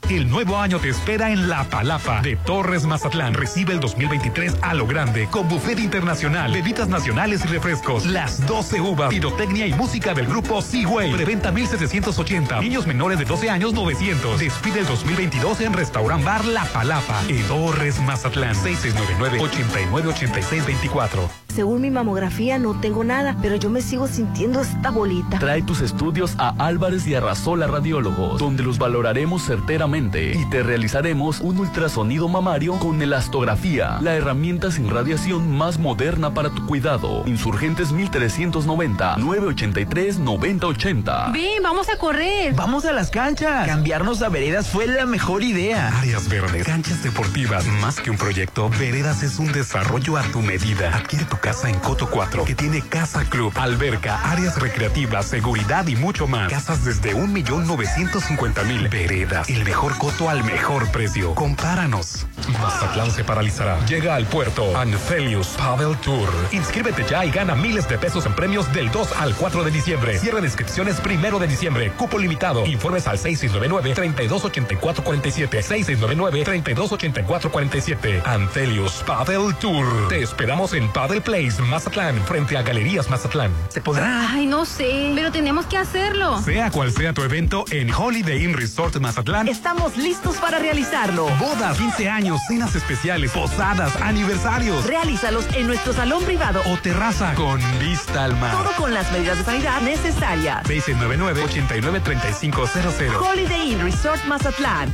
El 0.09 0.29
nuevo 0.29 0.57
año 0.57 0.79
te 0.79 0.89
espera 0.89 1.31
en 1.31 1.47
La 1.49 1.63
Palapa 1.63 2.21
de 2.21 2.35
Torres 2.35 2.85
Mazatlán. 2.85 3.33
Recibe 3.33 3.71
el 3.73 3.79
2023 3.79 4.57
a 4.61 4.73
lo 4.73 4.85
grande 4.85 5.29
con 5.31 5.47
buffet 5.47 5.79
internacional, 5.79 6.51
bebidas 6.51 6.89
nacionales 6.89 7.45
y 7.45 7.47
refrescos, 7.47 8.05
las 8.05 8.45
12 8.45 8.81
uvas, 8.81 9.09
pirotecnia 9.09 9.65
y 9.65 9.73
música 9.73 10.13
del 10.13 10.27
grupo 10.27 10.61
Seaway. 10.61 11.13
Preventa 11.13 11.51
1780. 11.51 12.59
Niños 12.59 12.85
menores 12.85 13.17
de 13.17 13.23
12 13.25 13.49
años 13.49 13.73
900. 13.73 14.39
Despide 14.39 14.81
el 14.81 14.87
2022 14.87 15.61
en 15.61 15.73
Restaurant 15.73 16.23
Bar 16.23 16.45
La 16.45 16.65
Palapa 16.65 17.23
en 17.29 17.41
Torres 17.47 17.99
Mazatlán. 18.01 18.55
6699-898624. 18.55 21.42
Según 21.53 21.81
mi 21.81 21.91
mamografía 21.91 22.57
no 22.57 22.79
tengo 22.79 23.03
nada, 23.03 23.37
pero 23.39 23.55
yo 23.55 23.69
me 23.69 23.81
sigo 23.81 24.07
sintiendo 24.07 24.61
esta 24.61 24.89
bolita. 24.89 25.37
Trae 25.37 25.61
tus 25.61 25.81
estudios 25.81 26.33
a 26.39 26.49
Álvarez 26.57 27.05
y 27.05 27.13
Arrasola 27.13 27.67
Radiólogos, 27.67 28.39
donde 28.39 28.63
los 28.63 28.79
valoraremos 28.79 29.45
certeramente 29.45 30.33
y 30.35 30.49
te 30.49 30.63
realizaremos 30.63 31.41
un 31.41 31.59
ultrasonido 31.59 32.27
mamario 32.27 32.79
con 32.79 32.99
elastografía, 33.03 33.99
la 34.01 34.15
herramienta 34.15 34.71
sin 34.71 34.89
radiación 34.89 35.55
más 35.55 35.77
moderna 35.77 36.33
para 36.33 36.49
tu 36.49 36.65
cuidado. 36.65 37.21
Insurgentes 37.27 37.91
1390 37.91 39.17
983 39.17 40.17
9080. 40.17 41.29
Ven, 41.33 41.61
vamos 41.61 41.87
a 41.89 41.97
correr. 41.97 42.55
Vamos 42.55 42.85
a 42.85 42.93
las 42.93 43.11
canchas. 43.11 43.67
Cambiarnos 43.67 44.23
a 44.23 44.29
veredas 44.29 44.69
fue 44.69 44.87
la 44.87 45.05
mejor 45.05 45.43
idea. 45.43 45.99
Áreas 45.99 46.27
verdes, 46.27 46.65
canchas 46.65 47.03
deportivas, 47.03 47.67
más 47.79 47.99
que 47.99 48.09
un 48.09 48.17
proyecto, 48.17 48.71
Veredas 48.79 49.21
es 49.21 49.37
un 49.37 49.51
desarrollo 49.51 50.17
a 50.17 50.23
tu 50.23 50.41
medida. 50.41 50.95
Adquiere 50.95 51.25
tu 51.25 51.37
casa 51.43 51.69
en 51.69 51.77
Coto 51.79 52.09
4, 52.09 52.45
que 52.45 52.55
tiene 52.55 52.81
casa 52.81 53.25
club, 53.25 53.51
alberca, 53.57 54.31
áreas 54.31 54.57
recreativas, 54.61 55.25
seguridad 55.25 55.85
y 55.87 55.97
mucho 55.97 56.25
más. 56.25 56.49
Casas 56.49 56.85
desde 56.85 57.13
1.950.000 57.13 58.89
veredas. 58.89 59.49
El 59.49 59.65
mejor 59.65 59.97
coto 59.97 60.29
al 60.29 60.45
mejor 60.45 60.89
precio. 60.91 61.35
Compáranos. 61.35 62.25
Mazatlán 62.61 63.11
se 63.11 63.25
paralizará. 63.25 63.77
Llega 63.85 64.15
al 64.15 64.25
puerto 64.25 64.77
Anfelius 64.77 65.49
Paddle 65.57 65.97
Tour. 65.97 66.29
Inscríbete 66.53 67.03
ya 67.09 67.25
y 67.25 67.31
gana 67.31 67.55
miles 67.55 67.89
de 67.89 67.97
pesos 67.97 68.25
en 68.25 68.33
premios 68.35 68.71
del 68.71 68.89
2 68.89 69.11
al 69.17 69.35
4 69.35 69.65
de 69.65 69.71
diciembre. 69.71 70.17
Cierre 70.19 70.39
de 70.39 70.47
inscripciones 70.47 71.01
primero 71.01 71.39
de 71.39 71.47
diciembre. 71.47 71.91
Cupo 71.97 72.19
limitado. 72.19 72.65
Informes 72.65 73.05
al 73.05 73.19
6699-328447. 73.19 75.61
6699-328447. 75.61 78.25
Anfelius 78.25 79.03
Paddle 79.05 79.53
Tour. 79.59 80.07
Te 80.07 80.21
esperamos 80.21 80.73
en 80.73 80.89
Paddle 80.93 81.19
Place, 81.33 81.59
Mazatlán, 81.63 82.21
frente 82.27 82.55
a 82.55 82.61
Galerías 82.61 83.09
Mazatlán. 83.09 83.49
¿Se 83.69 83.81
podrá? 83.81 84.29
Ay, 84.29 84.45
no 84.45 84.65
sé, 84.65 85.11
pero 85.15 85.31
tenemos 85.31 85.65
que 85.65 85.77
hacerlo. 85.77 86.39
Sea 86.43 86.69
cual 86.69 86.91
sea 86.91 87.11
tu 87.11 87.23
evento 87.23 87.65
en 87.71 87.91
Holiday 87.91 88.43
Inn 88.43 88.53
Resort 88.53 88.97
Mazatlán, 88.97 89.47
Estamos 89.47 89.97
listos 89.97 90.37
para 90.37 90.59
realizarlo. 90.59 91.25
bodas, 91.39 91.75
15 91.79 92.07
años, 92.07 92.39
cenas 92.47 92.75
especiales, 92.75 93.31
posadas, 93.31 93.99
aniversarios 93.99 94.85
Realízalos 94.85 95.47
en 95.55 95.65
nuestro 95.65 95.91
salón 95.93 96.23
privado 96.23 96.61
o 96.71 96.77
terraza 96.77 97.33
con 97.33 97.59
vista 97.79 98.25
al 98.25 98.39
mar. 98.39 98.51
todo 98.55 98.71
con 98.77 98.93
las 98.93 99.11
medidas 99.11 99.39
de 99.39 99.43
sanidad 99.43 99.81
necesarias. 99.81 100.63
699-893500. 100.67 103.19
Holiday 103.19 103.71
Inn 103.71 103.81
Resort 103.81 104.23
Mazatlán. 104.25 104.93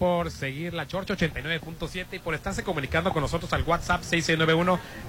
por 0.00 0.30
seguir 0.30 0.72
la 0.72 0.88
Chorcha 0.88 1.12
89.7 1.14 2.06
y 2.12 2.18
por 2.20 2.34
estarse 2.34 2.64
comunicando 2.64 3.12
con 3.12 3.20
nosotros 3.20 3.52
al 3.52 3.64
WhatsApp 3.64 4.00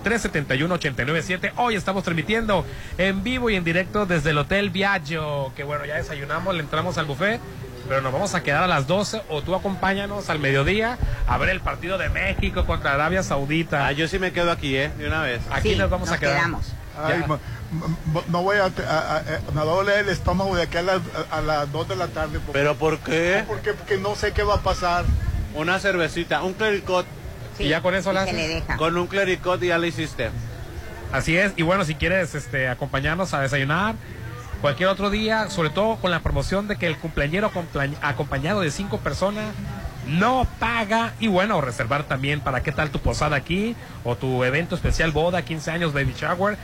6691-371-897. 0.03 1.53
Hoy 1.55 1.75
estamos 1.75 2.03
transmitiendo 2.03 2.65
en 2.97 3.23
vivo 3.23 3.49
y 3.49 3.55
en 3.55 3.63
directo 3.63 4.05
desde 4.05 4.31
el 4.31 4.37
Hotel 4.37 4.69
Viaggio, 4.69 5.53
que 5.55 5.63
bueno, 5.63 5.85
ya 5.85 5.95
desayunamos, 5.95 6.53
le 6.53 6.59
entramos 6.59 6.97
al 6.97 7.05
buffet, 7.05 7.39
pero 7.87 8.01
nos 8.01 8.11
vamos 8.11 8.35
a 8.35 8.43
quedar 8.43 8.63
a 8.63 8.67
las 8.67 8.85
12 8.85 9.21
o 9.29 9.41
tú 9.41 9.55
acompáñanos 9.55 10.29
al 10.29 10.39
mediodía 10.39 10.97
a 11.25 11.37
ver 11.37 11.47
el 11.51 11.61
partido 11.61 11.97
de 11.97 12.09
México 12.09 12.65
contra 12.65 12.93
Arabia 12.93 13.23
Saudita. 13.23 13.87
Ah, 13.87 13.93
yo 13.93 14.09
sí 14.09 14.19
me 14.19 14.33
quedo 14.33 14.51
aquí, 14.51 14.75
¿eh? 14.75 14.91
De 14.97 15.07
una 15.07 15.21
vez. 15.21 15.39
Aquí 15.51 15.73
nos 15.77 15.89
vamos 15.89 16.11
a 16.11 16.19
quedar. 16.19 16.51
Ay, 16.97 17.19
Ya. 17.21 17.27
ma- 17.27 17.39
ma- 18.13 18.21
no 18.27 18.43
voy 18.43 18.57
a, 18.57 18.63
a- 18.65 18.67
a- 18.67 19.17
a- 19.17 19.51
me 19.53 19.61
duele 19.61 19.99
el 19.99 20.09
estómago 20.09 20.55
de 20.55 20.63
aquí 20.63 20.77
a 20.77 20.81
las, 20.81 21.01
a 21.31 21.41
las 21.41 21.71
2 21.71 21.87
de 21.87 21.95
la 21.95 22.07
tarde. 22.07 22.39
porque- 22.39 22.51
¿Pero 22.53 22.75
por 22.75 22.99
qué? 22.99 23.43
Porque, 23.47 23.73
porque 23.73 23.97
no 23.97 24.15
sé 24.15 24.31
qué 24.33 24.43
va 24.43 24.55
a 24.55 24.61
pasar. 24.61 25.05
Una 25.53 25.79
cervecita, 25.79 26.43
un 26.43 26.53
clericot. 26.53 27.05
y 27.59 27.67
ya 27.67 27.81
con 27.81 27.93
eso 27.93 28.11
la 28.13 28.21
haces. 28.23 28.63
Con 28.77 28.97
un 28.97 29.07
clericot 29.07 29.61
ya 29.61 29.77
lo 29.77 29.85
hiciste. 29.85 30.29
Así 31.11 31.37
es, 31.37 31.51
y 31.57 31.63
bueno, 31.63 31.83
si 31.83 31.95
quieres 31.95 32.33
este, 32.35 32.69
acompañarnos 32.69 33.33
a 33.33 33.41
desayunar 33.41 33.95
cualquier 34.61 34.89
otro 34.89 35.09
día, 35.09 35.49
sobre 35.49 35.69
todo 35.69 35.97
con 35.97 36.09
la 36.11 36.21
promoción 36.21 36.67
de 36.67 36.77
que 36.77 36.87
el 36.87 36.97
cumpleañero 36.97 37.51
acompañ- 37.51 37.95
acompañado 38.01 38.61
de 38.61 38.71
cinco 38.71 38.97
personas 38.99 39.53
no 40.07 40.47
paga 40.59 41.13
y 41.19 41.27
bueno, 41.27 41.59
reservar 41.61 42.03
también 42.03 42.39
para 42.41 42.63
qué 42.63 42.71
tal 42.71 42.89
tu 42.89 42.99
posada 42.99 43.35
aquí 43.35 43.75
o 44.03 44.15
tu 44.15 44.43
evento 44.43 44.73
especial 44.75 45.11
boda, 45.11 45.41
15 45.43 45.69
años, 45.71 45.93
baby 45.93 46.15
shower. 46.17 46.57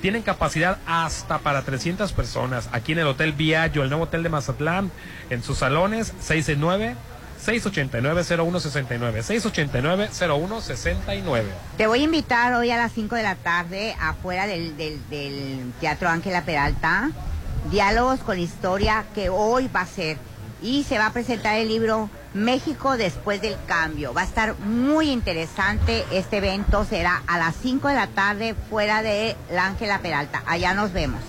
Tienen 0.00 0.22
capacidad 0.22 0.78
hasta 0.86 1.38
para 1.38 1.62
300 1.62 2.12
personas 2.12 2.68
aquí 2.72 2.92
en 2.92 2.98
el 2.98 3.06
Hotel 3.06 3.32
Viaggio, 3.32 3.82
el 3.82 3.88
nuevo 3.88 4.04
hotel 4.04 4.22
de 4.22 4.28
Mazatlán, 4.28 4.90
en 5.30 5.42
sus 5.42 5.58
salones 5.58 6.12
669 6.20 6.94
689-0169. 7.44 9.22
689-0169. 9.22 11.42
Te 11.76 11.86
voy 11.86 12.00
a 12.00 12.04
invitar 12.04 12.54
hoy 12.54 12.70
a 12.70 12.76
las 12.76 12.92
5 12.92 13.16
de 13.16 13.22
la 13.22 13.34
tarde 13.36 13.94
afuera 14.00 14.46
del- 14.46 14.76
del 14.76 15.72
Teatro 15.80 16.08
Ángela 16.08 16.42
Peralta. 16.44 17.10
Diálogos 17.70 18.20
con 18.20 18.38
historia 18.38 19.04
que 19.14 19.28
hoy 19.28 19.68
va 19.74 19.82
a 19.82 19.86
ser. 19.86 20.18
Y 20.62 20.84
se 20.84 20.98
va 20.98 21.06
a 21.06 21.12
presentar 21.12 21.56
el 21.56 21.68
libro 21.68 22.08
México 22.34 22.96
después 22.96 23.40
del 23.40 23.56
cambio. 23.66 24.12
Va 24.12 24.22
a 24.22 24.24
estar 24.24 24.58
muy 24.58 25.10
interesante. 25.10 26.04
Este 26.12 26.38
evento 26.38 26.84
será 26.84 27.22
a 27.26 27.38
las 27.38 27.54
5 27.56 27.88
de 27.88 27.94
la 27.94 28.08
tarde 28.08 28.54
fuera 28.68 29.02
de 29.02 29.36
la 29.50 29.66
Ángela 29.66 30.00
Peralta. 30.00 30.42
Allá 30.46 30.74
nos 30.74 30.92
vemos. 30.92 31.22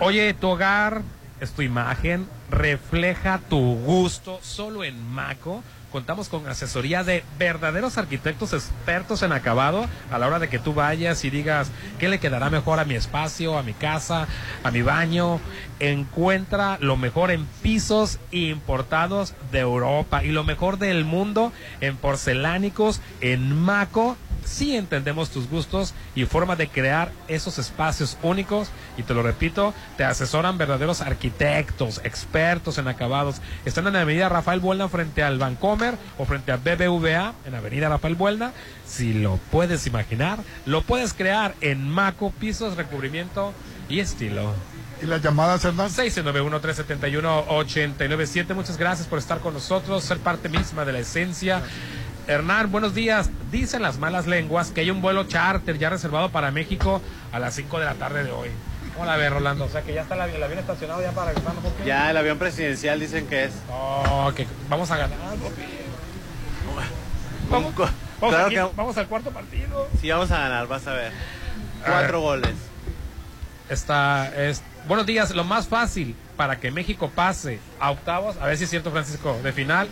Oye, 0.00 0.34
tu 0.34 0.48
hogar 0.48 1.02
es 1.40 1.52
tu 1.52 1.62
imagen, 1.62 2.28
refleja 2.50 3.40
tu 3.48 3.76
gusto 3.76 4.40
solo 4.42 4.84
en 4.84 5.00
Maco. 5.12 5.62
Contamos 5.92 6.30
con 6.30 6.48
asesoría 6.48 7.04
de 7.04 7.22
verdaderos 7.38 7.98
arquitectos 7.98 8.54
expertos 8.54 9.22
en 9.22 9.30
acabado 9.30 9.86
a 10.10 10.18
la 10.18 10.26
hora 10.26 10.38
de 10.38 10.48
que 10.48 10.58
tú 10.58 10.72
vayas 10.72 11.22
y 11.26 11.28
digas 11.28 11.70
qué 11.98 12.08
le 12.08 12.18
quedará 12.18 12.48
mejor 12.48 12.80
a 12.80 12.86
mi 12.86 12.94
espacio, 12.94 13.58
a 13.58 13.62
mi 13.62 13.74
casa, 13.74 14.26
a 14.64 14.70
mi 14.70 14.80
baño. 14.80 15.38
Encuentra 15.80 16.78
lo 16.80 16.96
mejor 16.96 17.30
en 17.30 17.44
pisos 17.60 18.18
importados 18.30 19.34
de 19.50 19.58
Europa 19.58 20.24
y 20.24 20.28
lo 20.28 20.44
mejor 20.44 20.78
del 20.78 21.04
mundo 21.04 21.52
en 21.82 21.98
porcelánicos 21.98 23.02
en 23.20 23.54
Maco 23.54 24.16
sí 24.44 24.76
entendemos 24.76 25.30
tus 25.30 25.48
gustos 25.48 25.94
y 26.14 26.24
forma 26.24 26.56
de 26.56 26.68
crear 26.68 27.12
esos 27.28 27.58
espacios 27.58 28.16
únicos 28.22 28.68
y 28.96 29.02
te 29.02 29.14
lo 29.14 29.22
repito, 29.22 29.74
te 29.96 30.04
asesoran 30.04 30.58
verdaderos 30.58 31.00
arquitectos, 31.00 32.00
expertos 32.04 32.78
en 32.78 32.88
acabados. 32.88 33.40
Están 33.64 33.86
en 33.86 33.94
la 33.94 34.02
avenida 34.02 34.28
Rafael 34.28 34.60
Buelna 34.60 34.88
frente 34.88 35.22
al 35.22 35.38
Vancomer 35.38 35.96
o 36.18 36.24
frente 36.24 36.52
a 36.52 36.56
BBVA 36.56 37.34
en 37.46 37.54
avenida 37.54 37.88
Rafael 37.88 38.14
Buelna. 38.14 38.52
Si 38.86 39.12
lo 39.12 39.38
puedes 39.50 39.86
imaginar, 39.86 40.38
lo 40.66 40.82
puedes 40.82 41.14
crear 41.14 41.54
en 41.60 41.88
Maco, 41.88 42.30
pisos, 42.30 42.76
recubrimiento 42.76 43.52
y 43.88 44.00
estilo. 44.00 44.52
¿Y 45.02 45.06
las 45.06 45.20
llamadas, 45.20 45.64
Hernán? 45.64 45.88
691-371-897. 45.88 48.54
Muchas 48.54 48.76
gracias 48.76 49.08
por 49.08 49.18
estar 49.18 49.40
con 49.40 49.54
nosotros, 49.54 50.04
ser 50.04 50.18
parte 50.18 50.48
misma 50.48 50.84
de 50.84 50.92
la 50.92 51.00
esencia. 51.00 51.60
Hernán, 52.26 52.70
buenos 52.70 52.94
días. 52.94 53.30
Dicen 53.50 53.82
las 53.82 53.98
malas 53.98 54.26
lenguas 54.26 54.70
que 54.70 54.82
hay 54.82 54.90
un 54.90 55.02
vuelo 55.02 55.24
charter 55.24 55.78
ya 55.78 55.90
reservado 55.90 56.30
para 56.30 56.50
México 56.50 57.02
a 57.32 57.38
las 57.38 57.54
5 57.54 57.78
de 57.80 57.84
la 57.84 57.94
tarde 57.94 58.24
de 58.24 58.30
hoy. 58.30 58.48
¿Cómo 58.94 59.06
la 59.06 59.16
ves, 59.16 59.32
Rolando? 59.32 59.64
O 59.64 59.68
sea, 59.68 59.82
que 59.82 59.94
ya 59.94 60.02
está 60.02 60.14
el 60.14 60.20
avión, 60.20 60.36
el 60.36 60.42
avión 60.44 60.58
estacionado 60.60 61.00
ya 61.02 61.10
para 61.12 61.28
regresar. 61.32 61.54
¿no? 61.54 61.84
Ya, 61.84 62.10
el 62.10 62.16
avión 62.16 62.38
presidencial 62.38 63.00
dicen 63.00 63.26
que 63.26 63.44
es. 63.44 63.52
Oh, 63.70 64.30
que 64.36 64.46
vamos 64.68 64.90
a 64.90 64.96
ganar. 64.98 65.18
papi. 65.18 65.62
Vamos, 67.50 67.74
vamos, 67.74 67.90
Claro 68.20 68.46
aquí- 68.46 68.54
que- 68.54 68.76
vamos 68.76 68.96
al 68.96 69.08
cuarto 69.08 69.30
partido. 69.30 69.88
Sí, 70.00 70.10
vamos 70.10 70.30
a 70.30 70.38
ganar, 70.38 70.66
vas 70.68 70.86
a 70.86 70.92
ver. 70.92 71.12
Cuatro 71.84 72.20
goles. 72.20 72.54
Está, 73.68 74.28
es, 74.36 74.62
buenos 74.86 75.06
días, 75.06 75.30
lo 75.34 75.44
más 75.44 75.66
fácil 75.66 76.14
para 76.42 76.58
que 76.58 76.72
México 76.72 77.08
pase 77.08 77.60
a 77.78 77.92
octavos, 77.92 78.36
a 78.38 78.46
ver 78.46 78.58
si 78.58 78.64
es 78.64 78.70
cierto 78.70 78.90
Francisco, 78.90 79.38
de 79.44 79.52
final, 79.52 79.86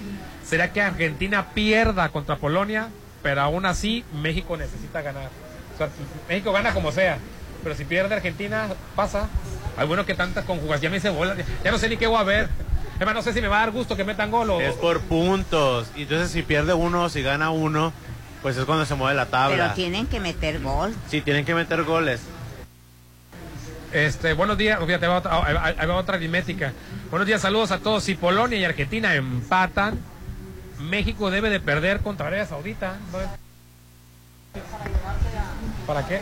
será 0.45 0.73
que 0.73 0.83
Argentina 0.83 1.51
pierda 1.55 2.09
contra 2.09 2.39
Polonia, 2.39 2.89
pero 3.23 3.43
aún 3.43 3.67
así 3.67 4.05
México 4.21 4.57
necesita 4.57 5.01
ganar. 5.01 5.31
O 5.73 5.79
sea, 5.79 5.89
México 6.29 6.51
gana 6.51 6.75
como 6.75 6.91
sea, 6.91 7.19
pero 7.63 7.77
si 7.77 7.85
pierde 7.85 8.17
Argentina, 8.17 8.67
pasa. 8.97 9.29
Hay 9.77 9.87
bueno 9.87 10.05
que 10.05 10.15
tantas 10.15 10.45
conjugaciones, 10.45 10.83
ya 10.83 10.91
me 10.91 10.97
hice 10.97 11.11
bolas, 11.11 11.39
ya 11.63 11.71
no 11.71 11.79
sé 11.79 11.89
ni 11.89 11.97
qué 11.97 12.09
voy 12.09 12.19
a 12.19 12.25
ver. 12.25 12.49
Además, 12.97 13.15
no 13.15 13.23
sé 13.23 13.33
si 13.33 13.41
me 13.41 13.47
va 13.47 13.59
a 13.59 13.61
dar 13.61 13.71
gusto 13.71 13.97
que 13.97 14.03
metan 14.03 14.33
gol 14.33 14.51
o... 14.51 14.61
Es 14.61 14.75
por 14.75 15.03
puntos. 15.03 15.87
Y 15.95 16.03
entonces 16.03 16.33
si 16.33 16.43
pierde 16.43 16.75
uno, 16.75 17.09
si 17.11 17.23
gana 17.23 17.53
uno, 17.53 17.93
pues 18.43 18.57
es 18.57 18.65
cuando 18.65 18.87
se 18.87 18.97
mueve 18.97 19.15
la 19.15 19.27
tabla. 19.27 19.57
Pero 19.57 19.75
tienen 19.75 20.09
que 20.09 20.19
meter 20.19 20.61
gol. 20.61 20.97
Sí, 21.09 21.21
tienen 21.21 21.45
que 21.45 21.55
meter 21.55 21.85
goles. 21.85 22.23
Este, 23.93 24.35
buenos 24.35 24.57
días, 24.57 24.79
fíjate, 24.79 25.07
ahí 25.07 25.11
va 25.11 25.19
otra, 25.19 25.45
ahí 25.45 25.55
va- 25.55 25.65
ahí 25.83 25.87
va 25.87 25.97
otra 25.97 26.15
aritmética. 26.17 26.73
Buenos 27.11 27.27
días, 27.27 27.41
saludos 27.41 27.73
a 27.73 27.79
todos. 27.79 28.05
Si 28.05 28.15
Polonia 28.15 28.57
y 28.59 28.65
Argentina 28.65 29.15
empatan, 29.17 29.99
México 30.79 31.31
debe 31.31 31.51
de 31.51 31.59
perder 31.59 32.01
contra 32.01 32.29
Arabia 32.29 32.47
Saudita. 32.47 32.95
¿no? 33.13 33.19
¿Para 35.87 36.07
qué? 36.07 36.21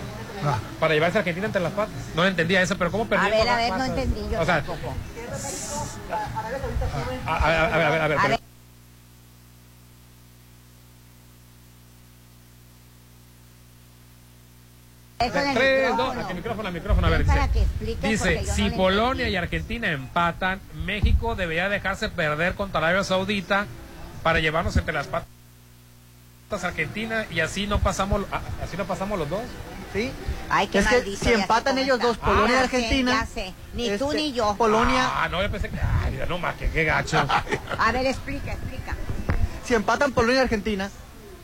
Para 0.80 0.94
llevarse 0.94 1.18
a 1.18 1.20
Argentina 1.20 1.46
entre 1.46 1.60
las 1.60 1.72
patas. 1.72 1.94
No 2.14 2.24
entendía 2.24 2.62
eso, 2.62 2.78
pero 2.78 2.90
¿cómo 2.90 3.04
A 3.04 3.08
perdiendo 3.08 3.36
ver, 3.38 3.48
a 3.48 3.56
ver, 3.56 3.70
no 3.76 3.84
entendí 3.84 4.20
yo 4.32 4.40
O 4.40 4.44
sea, 4.46 4.62
tampoco. 4.62 4.94
a, 7.26 7.34
a- 7.34 7.36
a- 7.36 7.74
a 7.74 7.76
ver, 7.78 7.86
a 7.86 7.90
ver, 7.90 8.00
a 8.00 8.08
ver, 8.08 8.18
A 8.18 8.28
ver. 8.28 8.28
Eso 8.28 8.28
en 8.28 8.32
el 8.32 8.38
Tres, 15.18 15.32
micrófono. 15.34 15.96
dos, 16.14 16.16
aquí, 16.24 16.34
micrófono, 16.34 16.70
micrófono, 16.70 17.06
a 17.06 17.10
ver, 17.10 17.20
Es 17.22 17.26
para 17.26 17.48
dice, 18.02 18.44
si 18.46 18.70
Polonia 18.70 19.26
entendí. 19.26 19.32
y 19.32 19.36
Argentina 19.36 19.90
empatan, 19.90 20.60
México 20.84 21.34
debería 21.34 21.68
dejarse 21.68 22.08
perder 22.08 22.54
contra 22.54 22.78
Arabia 22.78 23.02
Saudita 23.04 23.66
para 24.22 24.38
llevarnos 24.38 24.76
entre 24.76 24.94
las 24.94 25.08
patas 25.08 25.26
Argentina 26.62 27.26
y 27.30 27.40
así 27.40 27.66
no 27.66 27.78
pasamos, 27.80 28.22
ah, 28.32 28.40
así 28.64 28.76
no 28.76 28.84
pasamos 28.86 29.18
los 29.18 29.28
dos. 29.28 29.42
Sí. 29.92 30.10
Ay, 30.50 30.66
qué 30.68 30.78
es 30.78 30.86
que 30.86 30.96
maldito, 30.96 31.24
si 31.24 31.32
empatan 31.32 31.78
ellos 31.78 31.96
está. 31.96 32.06
dos, 32.08 32.18
Polonia 32.18 32.54
y 32.54 32.58
sé, 32.58 32.64
Argentina. 32.64 33.12
ya 33.12 33.26
sé. 33.26 33.54
Ni 33.74 33.88
tú 33.98 34.10
este, 34.10 34.16
ni 34.16 34.32
yo. 34.32 34.54
Polonia. 34.56 35.10
Ah, 35.14 35.28
no, 35.28 35.42
yo 35.42 35.50
pensé 35.50 35.68
que, 35.68 35.78
ay, 35.80 36.12
mira, 36.12 36.26
no 36.26 36.38
más, 36.38 36.54
que 36.56 36.70
qué 36.70 36.84
gacho. 36.84 37.18
A 37.78 37.92
ver, 37.92 38.06
explica, 38.06 38.52
explica. 38.52 38.94
Si 39.64 39.74
empatan 39.74 40.12
Polonia 40.12 40.36
y 40.36 40.42
Argentina, 40.44 40.90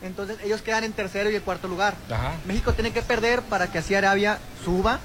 entonces 0.05 0.37
ellos 0.43 0.61
quedan 0.61 0.83
en 0.83 0.93
tercero 0.93 1.29
y 1.29 1.35
en 1.35 1.41
cuarto 1.41 1.67
lugar. 1.67 1.95
Ajá. 2.11 2.33
México 2.45 2.73
tiene 2.73 2.91
que 2.91 3.01
perder 3.01 3.41
para 3.41 3.67
que 3.67 3.79
así 3.79 3.95
Arabia 3.95 4.37
suba 4.63 4.99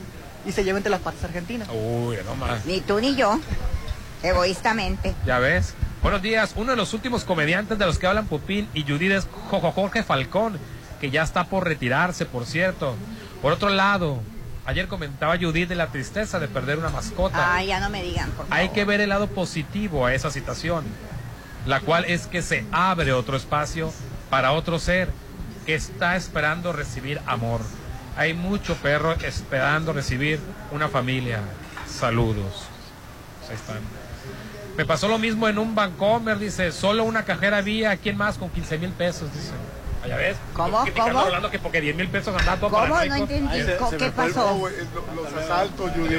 y 0.47 0.53
se 0.53 0.65
lleve 0.65 0.79
entre 0.79 0.91
las 0.91 1.01
patas 1.01 1.25
Argentina. 1.25 1.67
Uy, 1.73 2.17
no 2.25 2.35
más. 2.37 2.65
Ni 2.67 2.81
tú 2.81 3.01
ni 3.01 3.17
yo. 3.17 3.41
Egoístamente. 4.23 5.15
Ya 5.27 5.39
ves. 5.39 5.75
Buenos 6.03 6.23
días. 6.23 6.53
Uno 6.57 6.71
de 6.71 6.77
los 6.77 6.95
últimos 6.95 7.25
comediantes 7.25 7.79
de 7.79 7.87
los 7.87 7.99
que 7.99 8.07
hablan 8.07 8.27
Pupín 8.27 8.69
y 8.75 8.83
Judith 8.83 9.13
es 9.13 9.29
Jojo 9.51 9.73
Jorge 9.73 10.03
Falcón, 10.03 10.59
que 11.01 11.11
ya 11.11 11.23
está 11.23 11.45
por 11.45 11.65
retirarse, 11.65 12.27
por 12.27 12.47
cierto. 12.47 12.95
Por 13.43 13.53
otro 13.53 13.71
lado, 13.71 14.21
ayer 14.67 14.89
comentaba 14.89 15.39
Judith 15.39 15.69
de 15.69 15.75
la 15.75 15.89
tristeza 15.89 16.39
de 16.39 16.49
perder 16.49 16.79
una 16.79 16.91
mascota. 16.91 17.55
Ay, 17.55 17.69
ya 17.69 17.81
no 17.81 17.91
me 17.91 18.03
digan, 18.03 18.31
por 18.31 18.47
favor. 18.47 18.55
Hay 18.55 18.71
que 18.71 18.85
ver 18.85 19.01
el 19.01 19.09
lado 19.09 19.27
positivo 19.27 20.07
a 20.07 20.15
esa 20.15 20.31
situación, 20.31 20.85
la 21.67 21.81
cual 21.81 22.05
es 22.07 22.27
que 22.27 22.43
se 22.43 22.65
abre 22.73 23.13
otro 23.13 23.37
espacio 23.37 23.93
para 24.31 24.53
otro 24.53 24.79
ser 24.79 25.11
que 25.67 25.75
está 25.75 26.17
esperando 26.17 26.73
recibir 26.73 27.21
amor. 27.27 27.61
Hay 28.17 28.35
mucho 28.35 28.75
perro 28.77 29.13
esperando 29.13 29.93
recibir 29.93 30.41
una 30.73 30.89
familia. 30.89 31.41
Saludos. 31.87 32.65
Ahí 33.49 33.55
están. 33.57 33.79
Me 34.77 34.85
pasó 34.87 35.09
lo 35.09 35.19
mismo 35.19 35.49
en 35.49 35.59
un 35.59 35.75
Bancomer, 35.75 36.39
dice, 36.39 36.73
solo 36.73 37.05
una 37.05 37.25
cajera 37.25 37.59
había, 37.59 37.97
¿quién 37.97 38.17
más 38.17 38.39
con 38.39 38.49
15 38.51 38.79
mil 38.79 38.91
pesos? 38.91 39.33
Dice. 39.35 39.51
Allá 40.03 40.17
ves. 40.17 40.37
¿Cómo? 40.55 40.83
¿Cómo? 40.97 41.21
a 41.21 41.25
Rolando 41.25 41.51
que 41.51 41.59
porque 41.59 41.81
10 41.83 41.95
mil 41.95 42.09
pesos 42.09 42.35
andaba 42.35 42.57
todo 42.59 42.71
¿Cómo? 42.71 42.83
paranoico. 42.95 43.15
No 43.17 43.23
entendí. 43.23 43.49
Ay, 43.53 43.63
se- 43.65 43.77
¿Qué 43.99 44.05
se 44.07 44.11
pasó? 44.13 44.59
Los 45.15 45.33
asaltos, 45.35 45.91
Judy. 45.95 46.17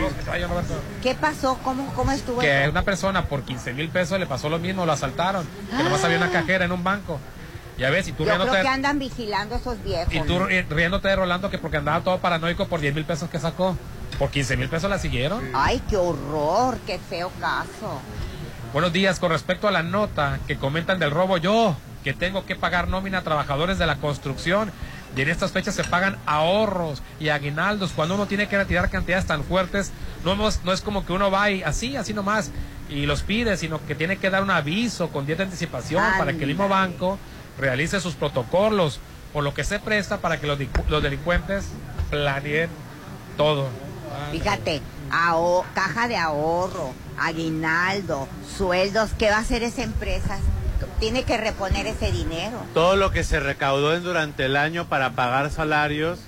¿Qué 1.01 1.15
pasó? 1.15 1.57
¿Cómo, 1.63 1.91
cómo 1.95 2.11
estuvo 2.11 2.39
Que 2.41 2.61
eso? 2.63 2.69
una 2.71 2.83
persona 2.83 3.25
por 3.25 3.41
15 3.41 3.73
mil 3.73 3.89
pesos 3.89 4.19
le 4.19 4.27
pasó 4.27 4.49
lo 4.49 4.59
mismo, 4.59 4.85
lo 4.85 4.91
asaltaron. 4.91 5.47
Que 5.75 5.83
nomás 5.83 6.03
había 6.03 6.17
una 6.17 6.29
cajera 6.29 6.65
en 6.65 6.71
un 6.71 6.83
banco. 6.83 7.19
Ya 7.77 7.89
ves, 7.89 8.07
y 8.07 8.11
tú 8.11 8.19
Yo 8.19 8.25
creo 8.25 8.37
riéndote, 8.37 8.61
que 8.61 8.67
andan 8.67 8.99
vigilando 8.99 9.55
esos 9.55 9.81
viejos. 9.83 10.13
y 10.13 10.19
tú 10.21 10.39
riéndote 10.69 11.07
de 11.07 11.15
Rolando 11.15 11.49
que 11.49 11.57
porque 11.57 11.77
andaba 11.77 12.01
todo 12.03 12.19
paranoico 12.19 12.67
por 12.67 12.79
10 12.79 12.93
mil 12.93 13.05
pesos 13.05 13.29
que 13.29 13.39
sacó. 13.39 13.75
Por 14.19 14.29
15 14.29 14.55
mil 14.57 14.69
pesos 14.69 14.89
la 14.89 14.99
siguieron. 14.99 15.43
Ay, 15.53 15.81
qué 15.89 15.97
horror, 15.97 16.77
qué 16.85 16.99
feo 16.99 17.31
caso. 17.39 17.99
Buenos 18.73 18.93
días, 18.93 19.19
con 19.19 19.31
respecto 19.31 19.67
a 19.67 19.71
la 19.71 19.81
nota 19.83 20.39
que 20.47 20.57
comentan 20.57 20.99
del 20.99 21.11
robo, 21.11 21.37
yo 21.37 21.75
que 22.03 22.13
tengo 22.13 22.45
que 22.45 22.55
pagar 22.55 22.87
nómina 22.87 23.19
a 23.19 23.21
trabajadores 23.23 23.77
de 23.77 23.85
la 23.85 23.95
construcción 23.97 24.71
y 25.15 25.21
en 25.21 25.29
estas 25.29 25.51
fechas 25.51 25.75
se 25.75 25.83
pagan 25.83 26.17
ahorros 26.25 27.01
y 27.19 27.29
aguinaldos 27.29 27.91
cuando 27.91 28.15
uno 28.15 28.25
tiene 28.27 28.47
que 28.47 28.57
retirar 28.57 28.89
cantidades 28.89 29.25
tan 29.25 29.43
fuertes, 29.43 29.91
no, 30.23 30.31
hemos- 30.31 30.63
no 30.63 30.71
es 30.71 30.81
como 30.81 31.05
que 31.05 31.13
uno 31.13 31.29
va 31.29 31.51
y 31.51 31.63
así, 31.63 31.95
así 31.97 32.13
nomás 32.13 32.49
y 32.89 33.05
los 33.05 33.21
pide, 33.23 33.55
sino 33.57 33.83
que 33.85 33.93
tiene 33.95 34.17
que 34.17 34.29
dar 34.29 34.41
un 34.43 34.51
aviso 34.51 35.09
con 35.09 35.25
día 35.25 35.35
de 35.35 35.43
anticipación 35.43 36.03
para 36.17 36.33
que 36.33 36.41
el 36.43 36.47
mismo 36.47 36.67
banco 36.69 37.17
realice 37.57 37.99
sus 37.99 38.15
protocolos, 38.15 38.99
por 39.33 39.43
lo 39.43 39.53
que 39.53 39.63
se 39.63 39.79
presta 39.79 40.17
para 40.17 40.39
que 40.39 40.47
los, 40.47 40.59
los 40.89 41.03
delincuentes 41.03 41.65
planeen 42.09 42.69
todo. 43.37 43.67
Fíjate, 44.31 44.81
aho- 45.09 45.63
caja 45.73 46.07
de 46.07 46.17
ahorro, 46.17 46.91
aguinaldo, 47.17 48.27
sueldos, 48.57 49.11
¿qué 49.17 49.29
va 49.29 49.37
a 49.37 49.41
hacer 49.41 49.63
esa 49.63 49.83
empresa? 49.83 50.37
Tiene 50.99 51.23
que 51.23 51.37
reponer 51.37 51.87
ese 51.87 52.11
dinero. 52.11 52.57
Todo 52.73 52.95
lo 52.95 53.11
que 53.11 53.23
se 53.23 53.39
recaudó 53.39 53.95
en- 53.95 54.03
durante 54.03 54.45
el 54.45 54.55
año 54.57 54.85
para 54.87 55.11
pagar 55.13 55.49
salarios, 55.49 56.19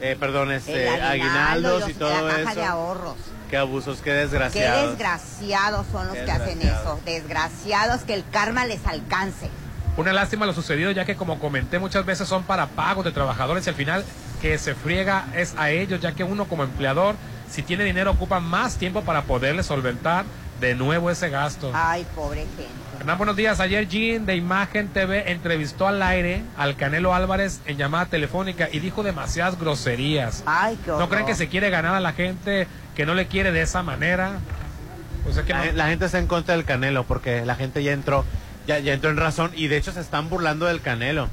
eh, 0.00 0.16
perdón, 0.18 0.50
este, 0.52 0.88
aguinaldos 0.88 1.88
y 1.88 1.94
todo 1.94 2.10
la 2.26 2.34
caja 2.36 2.50
eso. 2.52 2.60
de 2.60 2.64
ahorros. 2.66 3.14
Qué 3.50 3.56
abusos, 3.58 3.98
qué 3.98 4.04
Qué 4.04 4.12
desgraciados. 4.14 4.90
desgraciados 4.90 5.86
son 5.92 6.06
los 6.06 6.16
Qué 6.16 6.24
que 6.24 6.30
hacen 6.30 6.58
desgraciados. 6.58 6.98
eso. 6.98 7.00
Desgraciados 7.04 8.00
que 8.02 8.14
el 8.14 8.24
karma 8.30 8.64
les 8.66 8.84
alcance. 8.86 9.50
Una 9.96 10.12
lástima 10.12 10.44
lo 10.46 10.52
sucedido, 10.52 10.90
ya 10.90 11.04
que 11.04 11.14
como 11.14 11.38
comenté 11.38 11.78
muchas 11.78 12.04
veces 12.04 12.28
son 12.28 12.42
para 12.42 12.66
pagos 12.66 13.04
de 13.04 13.12
trabajadores 13.12 13.64
y 13.66 13.70
al 13.70 13.76
final 13.76 14.04
que 14.42 14.58
se 14.58 14.74
friega 14.74 15.26
es 15.36 15.54
a 15.56 15.70
ellos, 15.70 16.00
ya 16.00 16.12
que 16.12 16.24
uno 16.24 16.46
como 16.46 16.64
empleador, 16.64 17.14
si 17.48 17.62
tiene 17.62 17.84
dinero, 17.84 18.10
ocupa 18.10 18.40
más 18.40 18.76
tiempo 18.76 19.02
para 19.02 19.22
poderle 19.22 19.62
solventar 19.62 20.24
de 20.60 20.74
nuevo 20.74 21.10
ese 21.10 21.30
gasto. 21.30 21.70
Ay, 21.74 22.04
pobre 22.14 22.40
gente. 22.40 22.66
Hernán, 22.98 23.18
buenos 23.18 23.36
días. 23.36 23.60
Ayer 23.60 23.86
Jean 23.88 24.26
de 24.26 24.34
Imagen 24.36 24.88
TV 24.88 25.30
entrevistó 25.30 25.86
al 25.86 26.02
aire 26.02 26.42
al 26.56 26.74
Canelo 26.76 27.14
Álvarez 27.14 27.60
en 27.66 27.76
llamada 27.76 28.06
telefónica 28.06 28.68
y 28.72 28.80
dijo 28.80 29.02
demasiadas 29.04 29.58
groserías. 29.58 30.42
Ay, 30.46 30.76
qué 30.84 30.90
¿No 30.90 31.08
creen 31.08 31.26
que 31.26 31.34
se 31.36 31.48
quiere 31.48 31.70
ganar 31.70 31.94
a 31.94 32.00
la 32.00 32.12
gente 32.12 32.66
que 32.96 33.06
no 33.06 33.14
le 33.14 33.26
quiere 33.28 33.52
de 33.52 33.62
esa 33.62 33.82
manera? 33.84 34.38
Que 35.46 35.52
la, 35.52 35.64
no- 35.66 35.72
la 35.72 35.86
gente 35.88 36.04
está 36.06 36.18
en 36.18 36.26
contra 36.26 36.54
del 36.56 36.64
Canelo 36.64 37.04
porque 37.04 37.44
la 37.46 37.54
gente 37.56 37.82
ya 37.82 37.92
entró, 37.92 38.24
ya, 38.66 38.78
ya 38.78 38.92
entró 38.94 39.10
en 39.10 39.16
razón 39.16 39.50
y 39.54 39.68
de 39.68 39.76
hecho 39.76 39.92
se 39.92 40.00
están 40.00 40.28
burlando 40.28 40.66
del 40.66 40.80
Canelo. 40.80 41.28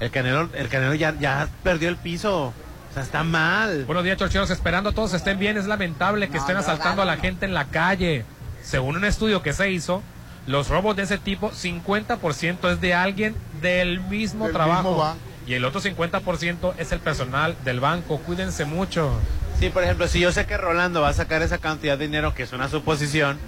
El 0.00 0.10
Canelo, 0.10 0.48
el 0.54 0.68
Canelo 0.68 0.94
ya, 0.94 1.14
ya 1.18 1.48
perdió 1.62 1.88
el 1.88 1.96
piso. 1.96 2.46
O 2.46 2.94
sea, 2.94 3.02
está 3.02 3.22
mal. 3.24 3.84
Buenos 3.84 4.04
días, 4.04 4.18
chorcheros. 4.18 4.50
Esperando 4.50 4.92
todos 4.92 5.14
estén 5.14 5.38
bien. 5.38 5.56
Es 5.56 5.66
lamentable 5.66 6.26
que 6.28 6.34
No, 6.34 6.40
estén 6.40 6.54
no, 6.56 6.60
asaltando 6.60 7.02
a 7.02 7.04
la 7.04 7.16
gente 7.16 7.46
en 7.46 7.54
la 7.54 7.66
calle. 7.66 8.24
Según 8.62 8.96
un 8.96 9.04
estudio 9.04 9.42
que 9.42 9.52
se 9.52 9.70
hizo, 9.70 10.02
los 10.46 10.68
robos 10.68 10.96
de 10.96 11.04
ese 11.04 11.18
tipo, 11.18 11.50
50% 11.52 12.70
es 12.72 12.80
de 12.80 12.94
alguien 12.94 13.34
del 13.60 14.00
mismo 14.00 14.44
Del 14.44 14.54
trabajo. 14.54 14.90
mismo 14.90 15.16
y 15.46 15.54
el 15.54 15.64
otro 15.64 15.80
50% 15.80 16.74
es 16.78 16.92
el 16.92 17.00
personal 17.00 17.56
del 17.64 17.80
banco. 17.80 18.18
Cuídense 18.18 18.64
mucho. 18.64 19.10
Sí, 19.58 19.70
por 19.70 19.82
ejemplo, 19.82 20.06
si 20.06 20.20
yo 20.20 20.30
sé 20.32 20.46
que 20.46 20.56
Rolando 20.56 21.00
va 21.02 21.08
a 21.08 21.12
sacar 21.14 21.42
esa 21.42 21.58
cantidad 21.58 21.98
de 21.98 22.06
dinero, 22.06 22.34
que 22.34 22.42
es 22.44 22.52
una 22.52 22.68
suposición, 22.68 23.38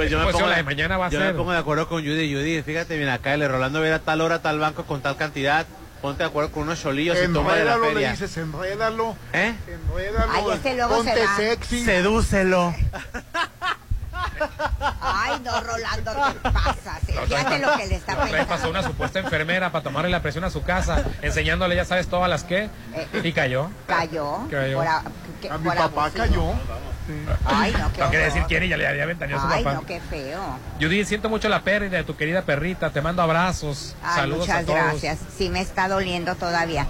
pues 0.00 0.10
yo 0.10 0.18
me, 0.18 0.32
pongo, 0.32 0.46
la 0.46 0.56
de 0.56 0.62
mañana 0.62 0.96
va 0.98 1.06
a 1.06 1.10
yo 1.10 1.18
ser. 1.18 1.32
me 1.32 1.34
pongo 1.38 1.52
de 1.52 1.58
acuerdo 1.58 1.88
con 1.88 2.02
Judy. 2.02 2.32
Judy, 2.32 2.62
fíjate 2.62 2.96
bien 2.96 3.08
acá, 3.10 3.34
el 3.34 3.46
Rolando 3.48 3.80
viene 3.80 3.96
a 3.96 3.98
tal 4.00 4.20
hora 4.20 4.40
tal 4.42 4.58
banco 4.58 4.84
con 4.84 5.00
tal 5.02 5.16
cantidad. 5.16 5.66
Ponte 6.00 6.22
de 6.22 6.28
acuerdo 6.30 6.50
con 6.50 6.62
unos 6.62 6.80
cholillos 6.80 7.18
y 7.22 7.30
toma 7.30 7.54
de 7.54 7.64
la 7.64 7.74
Enrédalo, 7.74 7.84
le 7.84 7.92
feria. 7.92 8.10
dices, 8.12 8.36
enrédalo. 8.38 9.16
¿Eh? 9.34 9.54
Enrédalo. 9.68 10.32
Ay, 10.32 10.44
este 10.54 10.74
luego 10.74 10.96
ponte 10.96 11.12
se 11.14 11.24
va. 11.26 11.36
sexy. 11.36 11.84
Sedúcelo. 11.84 12.74
Ay, 15.00 15.40
no, 15.44 15.60
Rolando, 15.60 16.12
¿qué 16.42 16.50
pasa? 16.50 16.98
Fíjate 17.06 17.58
lo 17.58 17.76
que 17.76 17.86
le 17.86 17.94
está 17.96 18.16
pasando. 18.16 18.46
pasó 18.46 18.70
una 18.70 18.82
supuesta 18.82 19.18
enfermera 19.18 19.70
para 19.70 19.84
tomarle 19.84 20.10
la 20.10 20.22
presión 20.22 20.44
a 20.44 20.50
su 20.50 20.62
casa, 20.62 21.04
enseñándole, 21.22 21.76
ya 21.76 21.84
sabes, 21.84 22.08
todas 22.08 22.30
las 22.30 22.44
que. 22.44 22.70
Y 23.22 23.32
cayó. 23.32 23.70
Cayó. 23.86 24.38
Cayó. 24.50 24.78
Por 24.78 24.86
a, 24.86 25.02
que- 25.42 25.50
A 25.50 25.58
mi 25.58 25.64
por 25.64 25.76
papá 25.76 26.04
abusivo. 26.06 26.24
cayó. 26.24 26.52
Ay, 27.44 27.72
no, 27.78 27.92
qué 27.92 28.00
No 28.00 28.10
quiere 28.10 28.24
decir 28.26 28.42
quién 28.48 28.64
y 28.64 28.68
ya 28.68 28.76
le 28.76 28.86
había 28.86 29.06
ventaneado 29.06 29.42
a 29.42 29.48
su 29.48 29.54
Ay, 29.54 29.64
papá. 29.64 29.76
no, 29.76 29.86
qué 29.86 30.00
feo. 30.00 30.58
Judy, 30.80 31.04
siento 31.04 31.28
mucho 31.28 31.48
la 31.48 31.62
pérdida 31.62 31.96
de 31.98 32.04
tu 32.04 32.16
querida 32.16 32.42
perrita. 32.42 32.90
Te 32.90 33.00
mando 33.00 33.22
abrazos. 33.22 33.94
Ay, 34.02 34.16
Saludos 34.20 34.48
a 34.48 34.52
muchas 34.60 34.66
todos. 34.66 34.78
gracias. 34.80 35.18
Sí 35.36 35.48
me 35.50 35.60
está 35.60 35.88
doliendo 35.88 36.34
todavía. 36.34 36.86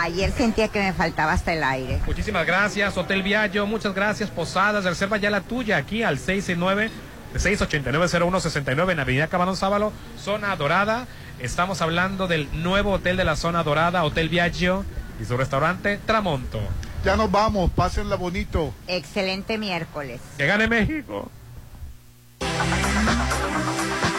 Ayer 0.00 0.32
sentía 0.32 0.68
que 0.68 0.80
me 0.80 0.92
faltaba 0.92 1.32
hasta 1.32 1.52
el 1.52 1.62
aire. 1.62 2.00
Muchísimas 2.06 2.46
gracias, 2.46 2.96
Hotel 2.96 3.22
Viallo. 3.22 3.66
Muchas 3.66 3.94
gracias, 3.94 4.30
Posadas. 4.30 4.84
Reserva 4.84 5.18
ya 5.18 5.28
la 5.30 5.42
tuya 5.42 5.76
aquí 5.76 6.02
al 6.02 6.18
669 6.18 6.90
689-0169 7.34 8.92
en 8.92 9.00
Avenida 9.00 9.26
Camarón 9.28 9.56
Sábalo, 9.56 9.92
zona 10.18 10.54
dorada. 10.56 11.06
Estamos 11.38 11.80
hablando 11.80 12.28
del 12.28 12.48
nuevo 12.62 12.92
hotel 12.92 13.16
de 13.16 13.24
la 13.24 13.36
zona 13.36 13.62
dorada, 13.62 14.04
Hotel 14.04 14.28
Viaggio, 14.28 14.84
y 15.20 15.24
su 15.24 15.36
restaurante 15.36 15.98
Tramonto. 16.06 16.60
Ya 17.04 17.16
nos 17.16 17.30
vamos, 17.30 17.70
pásenla 17.72 18.16
bonito. 18.16 18.72
Excelente 18.86 19.58
miércoles. 19.58 20.20
Que 20.36 20.46
gane 20.46 20.68
México. 20.68 21.28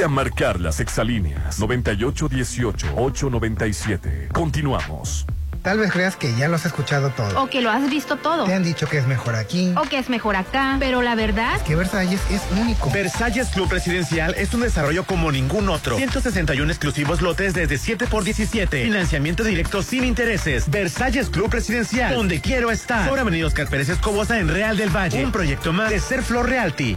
Ponte 0.00 0.12
a 0.12 0.14
marcar 0.14 0.60
las 0.60 0.80
exalíneas 0.80 1.60
9818-897. 1.60 4.32
Continuamos. 4.32 5.26
Tal 5.60 5.78
vez 5.78 5.92
creas 5.92 6.16
que 6.16 6.34
ya 6.36 6.48
lo 6.48 6.56
has 6.56 6.64
escuchado 6.64 7.10
todo. 7.10 7.42
O 7.42 7.50
que 7.50 7.60
lo 7.60 7.70
has 7.70 7.90
visto 7.90 8.16
todo. 8.16 8.46
Te 8.46 8.54
han 8.54 8.64
dicho 8.64 8.86
que 8.86 8.96
es 8.96 9.06
mejor 9.06 9.34
aquí. 9.34 9.74
O 9.76 9.82
que 9.82 9.98
es 9.98 10.08
mejor 10.08 10.36
acá. 10.36 10.78
Pero 10.80 11.02
la 11.02 11.16
verdad. 11.16 11.60
Que 11.66 11.76
Versalles 11.76 12.22
es 12.30 12.40
único. 12.58 12.90
Versalles 12.90 13.48
Club 13.48 13.70
Residencial 13.70 14.34
es 14.38 14.54
un 14.54 14.62
desarrollo 14.62 15.04
como 15.04 15.30
ningún 15.30 15.68
otro. 15.68 15.98
161 15.98 16.70
exclusivos 16.70 17.20
lotes 17.20 17.52
desde 17.52 17.76
7 17.76 18.06
por 18.06 18.24
17. 18.24 18.84
Financiamiento 18.84 19.44
directo 19.44 19.82
sin 19.82 20.04
intereses. 20.04 20.70
Versalles 20.70 21.28
Club 21.28 21.52
Residencial. 21.52 22.14
Donde 22.14 22.40
quiero 22.40 22.70
estar. 22.70 23.06
Por 23.06 23.18
Avenida 23.18 23.46
Oscar 23.46 23.68
Pérez 23.68 23.90
Escobosa 23.90 24.38
en 24.38 24.48
Real 24.48 24.78
del 24.78 24.88
Valle. 24.88 25.22
Un 25.22 25.30
proyecto 25.30 25.74
más 25.74 25.90
de 25.90 26.00
Ser 26.00 26.22
Flor 26.22 26.48
Realty. 26.48 26.96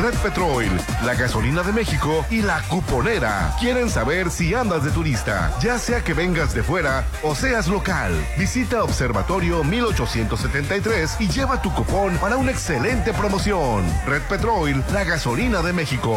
Red 0.00 0.14
Petrol, 0.22 0.64
la 1.04 1.14
gasolina 1.14 1.62
de 1.62 1.72
México 1.72 2.24
y 2.30 2.40
la 2.40 2.62
cuponera. 2.62 3.54
Quieren 3.60 3.90
saber 3.90 4.30
si 4.30 4.54
andas 4.54 4.82
de 4.82 4.90
turista, 4.90 5.54
ya 5.60 5.78
sea 5.78 6.02
que 6.02 6.14
vengas 6.14 6.54
de 6.54 6.62
fuera 6.62 7.04
o 7.22 7.34
seas 7.34 7.68
local. 7.68 8.12
Visita 8.38 8.82
Observatorio 8.82 9.62
1873 9.62 11.16
y 11.20 11.28
lleva 11.28 11.60
tu 11.60 11.70
cupón 11.74 12.16
para 12.16 12.38
una 12.38 12.50
excelente 12.50 13.12
promoción. 13.12 13.84
Red 14.06 14.22
Petrol, 14.22 14.82
la 14.90 15.04
gasolina 15.04 15.60
de 15.60 15.74
México. 15.74 16.16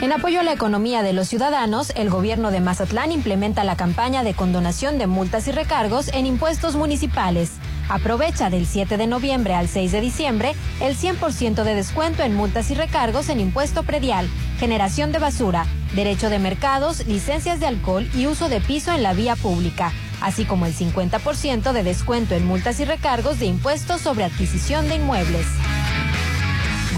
En 0.00 0.12
apoyo 0.12 0.38
a 0.38 0.44
la 0.44 0.52
economía 0.52 1.02
de 1.02 1.12
los 1.12 1.26
ciudadanos, 1.26 1.90
el 1.96 2.08
gobierno 2.08 2.52
de 2.52 2.60
Mazatlán 2.60 3.10
implementa 3.10 3.64
la 3.64 3.74
campaña 3.74 4.22
de 4.22 4.32
condonación 4.32 4.96
de 4.96 5.08
multas 5.08 5.48
y 5.48 5.52
recargos 5.52 6.06
en 6.14 6.24
impuestos 6.24 6.76
municipales. 6.76 7.50
Aprovecha 7.88 8.48
del 8.48 8.64
7 8.66 8.96
de 8.96 9.08
noviembre 9.08 9.54
al 9.54 9.66
6 9.66 9.90
de 9.90 10.00
diciembre 10.00 10.54
el 10.80 10.96
100% 10.96 11.64
de 11.64 11.74
descuento 11.74 12.22
en 12.22 12.36
multas 12.36 12.70
y 12.70 12.74
recargos 12.74 13.28
en 13.28 13.40
impuesto 13.40 13.82
predial, 13.82 14.28
generación 14.60 15.10
de 15.10 15.18
basura, 15.18 15.66
derecho 15.96 16.30
de 16.30 16.38
mercados, 16.38 17.04
licencias 17.08 17.58
de 17.58 17.66
alcohol 17.66 18.08
y 18.14 18.28
uso 18.28 18.48
de 18.48 18.60
piso 18.60 18.92
en 18.92 19.02
la 19.02 19.14
vía 19.14 19.34
pública, 19.34 19.92
así 20.20 20.44
como 20.44 20.66
el 20.66 20.74
50% 20.76 21.72
de 21.72 21.82
descuento 21.82 22.36
en 22.36 22.46
multas 22.46 22.78
y 22.78 22.84
recargos 22.84 23.40
de 23.40 23.46
impuestos 23.46 24.00
sobre 24.02 24.22
adquisición 24.22 24.88
de 24.88 24.94
inmuebles. 24.94 25.46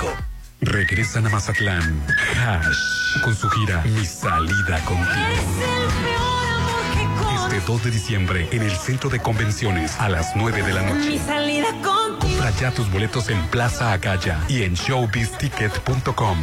Regresan 0.60 1.26
a 1.26 1.30
Mazatlán. 1.30 2.02
Hash. 2.36 3.22
Con 3.24 3.34
su 3.34 3.48
gira 3.48 3.82
Mi 3.84 4.04
Salida 4.04 4.78
Contigo. 4.84 5.86
Este 5.86 6.25
2 7.66 7.84
de 7.84 7.90
diciembre 7.90 8.48
en 8.52 8.62
el 8.62 8.70
Centro 8.70 9.10
de 9.10 9.20
Convenciones 9.20 9.98
a 9.98 10.08
las 10.08 10.36
9 10.36 10.62
de 10.62 10.72
la 10.72 10.82
noche. 10.82 11.10
Mi 11.10 11.18
salida 11.18 11.66
contigo. 11.82 12.18
Compra 12.20 12.50
ya 12.60 12.70
tus 12.70 12.90
boletos 12.90 13.28
en 13.28 13.44
Plaza 13.48 13.92
Acaya 13.92 14.40
y 14.48 14.62
en 14.62 14.74
showbizticket.com. 14.74 16.38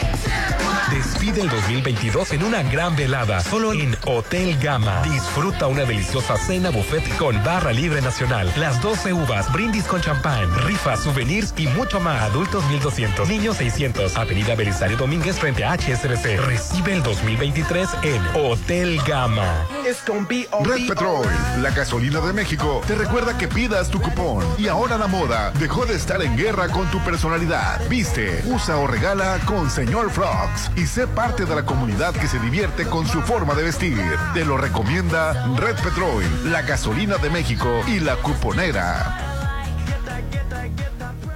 Despide 1.21 1.41
el 1.41 1.49
2022 1.49 2.31
en 2.31 2.43
una 2.43 2.63
gran 2.63 2.95
velada, 2.95 3.41
solo 3.41 3.73
en 3.73 3.95
Hotel 4.07 4.57
Gama. 4.57 5.03
Disfruta 5.03 5.67
una 5.67 5.83
deliciosa 5.83 6.35
cena 6.35 6.71
buffet 6.71 7.15
con 7.17 7.35
barra 7.43 7.71
libre 7.71 8.01
nacional, 8.01 8.51
las 8.57 8.81
12 8.81 9.13
uvas, 9.13 9.53
brindis 9.53 9.83
con 9.83 10.01
champán, 10.01 10.49
rifas, 10.65 11.03
souvenirs 11.03 11.53
y 11.57 11.67
mucho 11.67 11.99
más. 11.99 12.23
Adultos 12.23 12.65
1200, 12.69 13.29
niños 13.29 13.57
600. 13.57 14.17
Avenida 14.17 14.55
Belisario 14.55 14.97
Domínguez 14.97 15.37
frente 15.37 15.63
a 15.63 15.73
HSBC. 15.73 16.43
Recibe 16.43 16.93
el 16.93 17.03
2023 17.03 17.89
en 18.01 18.25
Hotel 18.35 18.99
Gama. 19.05 19.67
Red 19.83 20.87
Petrol, 20.87 21.27
la 21.61 21.69
gasolina 21.69 22.19
de 22.21 22.33
México, 22.33 22.81
te 22.87 22.95
recuerda 22.95 23.37
que 23.37 23.47
pidas 23.47 23.91
tu 23.91 24.01
cupón. 24.01 24.43
Y 24.57 24.69
ahora 24.69 24.97
la 24.97 25.05
moda 25.05 25.51
dejó 25.59 25.85
de 25.85 25.93
estar 25.93 26.19
en 26.23 26.35
guerra 26.35 26.69
con 26.69 26.89
tu 26.89 26.99
personalidad. 27.03 27.79
Viste, 27.89 28.41
usa 28.47 28.77
o 28.77 28.87
regala 28.87 29.37
con 29.45 29.69
Señor 29.69 30.09
Frogs 30.09 30.71
y 30.75 30.87
sé 30.87 31.10
parte 31.15 31.45
de 31.45 31.55
la 31.55 31.65
comunidad 31.65 32.13
que 32.13 32.27
se 32.27 32.39
divierte 32.39 32.85
con 32.85 33.07
su 33.07 33.21
forma 33.21 33.53
de 33.53 33.63
vestir. 33.63 33.97
Te 34.33 34.45
lo 34.45 34.57
recomienda 34.57 35.33
Red 35.57 35.75
Petrol, 35.75 36.23
la 36.51 36.61
gasolina 36.61 37.17
de 37.17 37.29
México 37.29 37.69
y 37.87 37.99
la 37.99 38.15
cuponera. 38.17 39.31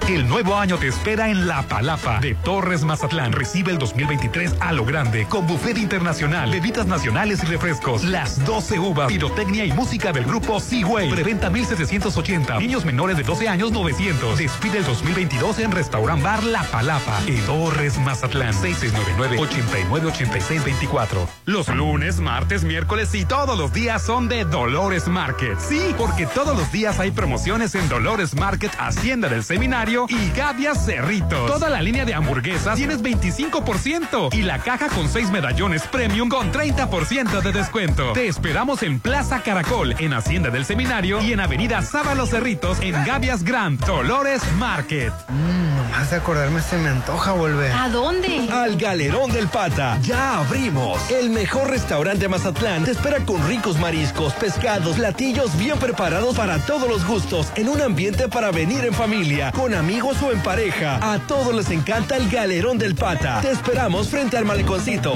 El 0.08 0.28
nuevo 0.28 0.56
año 0.56 0.78
te 0.78 0.88
espera 0.88 1.32
en 1.32 1.48
La 1.48 1.64
Palapa 1.64 2.20
de 2.20 2.36
Torres 2.36 2.84
Mazatlán. 2.84 3.32
Recibe 3.32 3.72
el 3.72 3.80
2023 3.80 4.58
a 4.60 4.72
lo 4.72 4.86
grande 4.86 5.26
con 5.28 5.48
buffet 5.48 5.80
internacional, 5.80 6.52
bebidas 6.52 6.86
nacionales 6.86 7.42
y 7.42 7.48
refrescos, 7.48 8.04
las 8.04 8.46
12 8.46 8.78
uvas, 8.78 9.08
pirotecnia 9.08 9.66
y 9.66 9.72
música 9.72 10.12
del 10.12 10.26
grupo 10.26 10.60
Seaway. 10.60 11.10
Preventa 11.10 11.50
1780. 11.50 12.60
Niños 12.60 12.86
menores 12.86 13.18
de 13.18 13.24
12 13.24 13.50
años 13.50 13.72
900. 13.72 14.38
Despide 14.38 14.78
el 14.78 14.86
2022 14.86 15.58
en 15.58 15.72
Restaurant 15.72 16.22
Bar 16.22 16.44
La 16.44 16.62
Palapa 16.66 17.20
en 17.26 17.44
Torres 17.48 17.98
Mazatlán. 17.98 18.54
6699-898624. 18.54 21.28
Los 21.46 21.68
lunes, 21.70 22.20
martes, 22.20 22.64
miércoles 22.64 23.16
y 23.16 23.26
todos 23.26 23.58
los 23.58 23.74
días 23.74 24.04
son 24.04 24.30
de 24.30 24.46
Dolores 24.46 25.08
Market. 25.08 25.60
Sí, 25.60 25.96
porque 25.98 26.28
todos 26.28 26.56
los 26.56 26.72
días 26.72 27.00
hay 27.00 27.10
promociones 27.10 27.74
en 27.74 27.90
Dolores 27.90 28.36
Market, 28.36 28.72
Hacienda 28.78 29.30
del 29.30 29.44
Seminario 29.44 29.95
y 30.10 30.30
Gavias 30.36 30.86
Cerritos. 30.86 31.50
Toda 31.50 31.70
la 31.70 31.82
línea 31.82 32.04
de 32.04 32.14
hamburguesas 32.14 32.76
tienes 32.76 33.02
25% 33.02 34.34
y 34.34 34.42
la 34.42 34.60
caja 34.60 34.90
con 34.90 35.08
6 35.08 35.32
medallones 35.32 35.84
premium 35.88 36.28
con 36.28 36.52
30% 36.52 37.42
de 37.42 37.52
descuento. 37.54 38.12
Te 38.12 38.28
esperamos 38.28 38.84
en 38.84 39.00
Plaza 39.00 39.42
Caracol, 39.42 39.96
en 40.00 40.14
Hacienda 40.14 40.50
del 40.50 40.66
Seminario 40.66 41.22
y 41.22 41.32
en 41.32 41.40
Avenida 41.40 41.82
Sábalo 41.82 42.26
Cerritos 42.26 42.80
en 42.82 42.92
Gavias 43.06 43.44
Grand, 43.44 43.80
Dolores 43.86 44.42
Market. 44.58 45.14
Mmm, 45.30 45.78
nomás 45.78 46.10
de 46.12 46.18
acordarme 46.18 46.62
se 46.62 46.78
me 46.78 46.90
antoja 46.90 47.32
volver. 47.32 47.72
¿A 47.72 47.88
dónde? 47.88 48.50
Al 48.52 48.76
Galerón 48.76 49.32
del 49.32 49.48
Pata. 49.48 49.98
Ya 50.02 50.40
abrimos. 50.40 51.10
El 51.10 51.30
mejor 51.30 51.70
restaurante 51.70 52.24
de 52.24 52.30
Mazatlán 52.30 52.84
te 52.84 52.92
espera 52.92 53.20
con 53.24 53.48
ricos 53.48 53.80
mariscos, 53.80 54.34
pescados, 54.34 54.98
platillos 54.98 55.58
bien 55.58 55.80
preparados 55.80 56.36
para 56.36 56.60
todos 56.60 56.90
los 56.90 57.08
gustos, 57.08 57.48
en 57.56 57.70
un 57.70 57.82
ambiente 57.82 58.28
para 58.28 58.52
venir 58.52 58.84
en 58.84 58.94
familia, 58.94 59.54
con 59.54 59.74
amigos 59.74 59.85
o 59.88 60.32
en 60.32 60.42
pareja. 60.42 61.14
A 61.14 61.20
todos 61.28 61.54
les 61.54 61.70
encanta 61.70 62.18
el 62.18 62.28
Galerón 62.28 62.80
del 62.80 62.96
Pata. 62.96 63.40
Te 63.42 63.52
esperamos 63.52 64.10
frente 64.10 64.36
al 64.36 64.44
maleconcito. 64.44 65.14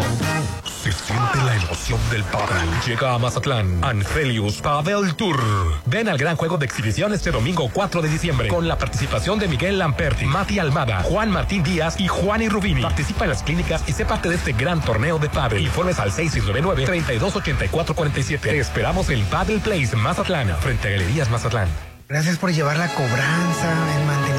Se 0.64 0.92
siente 0.92 1.38
la 1.44 1.56
emoción 1.56 2.00
del 2.12 2.24
pádel. 2.26 2.70
Llega 2.86 3.16
a 3.16 3.18
Mazatlán 3.18 3.84
Angelius 3.84 4.62
Pavel 4.62 5.16
Tour. 5.16 5.42
Ven 5.88 6.08
al 6.08 6.20
gran 6.20 6.36
juego 6.36 6.60
de 6.60 6.68
exhibición 6.68 7.14
este 7.14 7.32
domingo 7.32 7.68
4 7.74 8.04
de 8.04 8.10
diciembre 8.10 8.48
con 8.48 8.68
la 8.68 8.78
participación 8.78 9.40
de 9.40 9.48
Miguel 9.48 9.80
Lamperti, 9.80 10.26
Mati 10.26 10.60
Almada, 10.60 11.02
Juan 11.02 11.32
Martín 11.32 11.64
Díaz 11.64 12.00
y 12.00 12.08
Juan 12.08 12.44
y 12.44 12.50
Rubini. 12.50 12.84
Participa 12.84 13.24
en 13.24 13.32
las 13.32 13.42
clínicas 13.42 13.84
y 13.88 13.94
sé 13.94 14.06
parte 14.06 14.30
de 14.30 14.36
este 14.36 14.54
gran 14.54 14.82
torneo 14.82 15.18
de 15.18 15.30
pádel. 15.30 15.64
Informes 15.64 15.98
al 16.00 16.12
6699-328447. 16.12 18.42
Te 18.42 18.60
esperamos 18.60 19.10
en 19.10 19.26
Paddle 19.26 19.58
Place 19.60 19.96
Mazatlán, 19.96 20.56
frente 20.60 20.90
a 20.90 20.92
Galerías 20.92 21.32
Mazatlán. 21.32 21.70
Gracias 22.10 22.40
por 22.40 22.52
llevar 22.52 22.76
la 22.76 22.88
cobranza, 22.88 24.00
el 24.00 24.06
mantenimiento. 24.08 24.39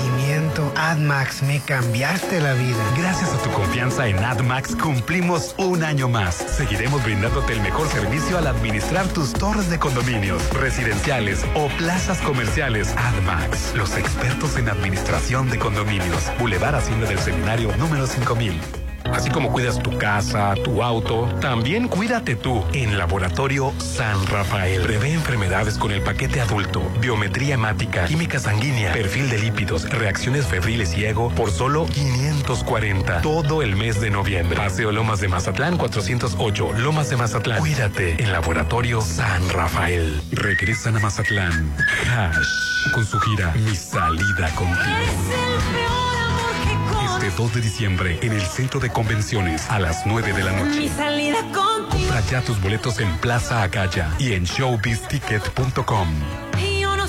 AdMax, 0.80 1.42
me 1.42 1.60
cambiaste 1.60 2.40
la 2.40 2.54
vida. 2.54 2.82
Gracias 2.96 3.34
a 3.34 3.42
tu 3.42 3.50
confianza 3.50 4.08
en 4.08 4.16
AdMax 4.18 4.76
cumplimos 4.76 5.54
un 5.58 5.84
año 5.84 6.08
más. 6.08 6.34
Seguiremos 6.34 7.04
brindándote 7.04 7.52
el 7.52 7.60
mejor 7.60 7.86
servicio 7.88 8.38
al 8.38 8.46
administrar 8.46 9.06
tus 9.08 9.34
torres 9.34 9.68
de 9.68 9.78
condominios, 9.78 10.42
residenciales 10.54 11.44
o 11.54 11.68
plazas 11.76 12.18
comerciales. 12.22 12.94
AdMax, 12.96 13.74
los 13.74 13.94
expertos 13.98 14.56
en 14.56 14.70
administración 14.70 15.50
de 15.50 15.58
condominios. 15.58 16.32
Boulevard 16.38 16.76
Hacienda 16.76 17.06
del 17.06 17.18
Seminario 17.18 17.76
número 17.76 18.06
5000. 18.06 18.79
Así 19.12 19.30
como 19.30 19.50
cuidas 19.50 19.82
tu 19.82 19.96
casa, 19.98 20.54
tu 20.64 20.82
auto, 20.82 21.28
también 21.40 21.88
cuídate 21.88 22.36
tú 22.36 22.64
en 22.72 22.98
Laboratorio 22.98 23.72
San 23.78 24.26
Rafael. 24.26 24.82
Prevé 24.82 25.12
enfermedades 25.12 25.76
con 25.78 25.92
el 25.92 26.02
paquete 26.02 26.40
adulto, 26.40 26.82
biometría 27.00 27.54
hemática, 27.54 28.04
química 28.06 28.38
sanguínea, 28.38 28.92
perfil 28.92 29.28
de 29.30 29.38
lípidos, 29.38 29.88
reacciones 29.90 30.46
febriles 30.46 30.96
y 30.96 31.04
ego 31.04 31.30
por 31.30 31.50
solo 31.50 31.86
540. 31.86 33.22
Todo 33.22 33.62
el 33.62 33.76
mes 33.76 34.00
de 34.00 34.10
noviembre. 34.10 34.56
Paseo 34.56 34.92
Lomas 34.92 35.20
de 35.20 35.28
Mazatlán 35.28 35.76
408, 35.76 36.72
Lomas 36.78 37.10
de 37.10 37.16
Mazatlán. 37.16 37.58
Cuídate 37.58 38.22
en 38.22 38.32
Laboratorio 38.32 39.00
San 39.00 39.48
Rafael. 39.50 40.20
Regresan 40.32 40.96
a 40.96 41.00
Mazatlán. 41.00 41.74
Hash 42.10 42.70
con 42.94 43.04
su 43.04 43.18
gira 43.20 43.52
Mi 43.52 43.76
salida 43.76 44.48
contigo. 44.54 45.99
Este 47.30 47.42
2 47.42 47.54
de 47.54 47.60
diciembre 47.60 48.18
en 48.22 48.32
el 48.32 48.40
Centro 48.40 48.80
de 48.80 48.90
Convenciones 48.90 49.70
a 49.70 49.78
las 49.78 50.04
9 50.04 50.32
de 50.32 50.42
la 50.42 50.50
noche. 50.50 50.80
Mi 50.80 50.88
salida 50.88 51.40
contigo. 51.52 51.88
Compra 51.88 52.20
ya 52.28 52.42
tus 52.42 52.60
boletos 52.60 52.98
en 52.98 53.16
Plaza 53.18 53.62
Acaya 53.62 54.10
y 54.18 54.32
en 54.32 54.44
showbizticket.com. 54.44 56.08
No. 56.82 57.06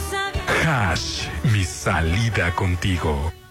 Hash, 0.64 1.28
mi 1.52 1.64
salida 1.64 2.54
contigo. 2.54 3.34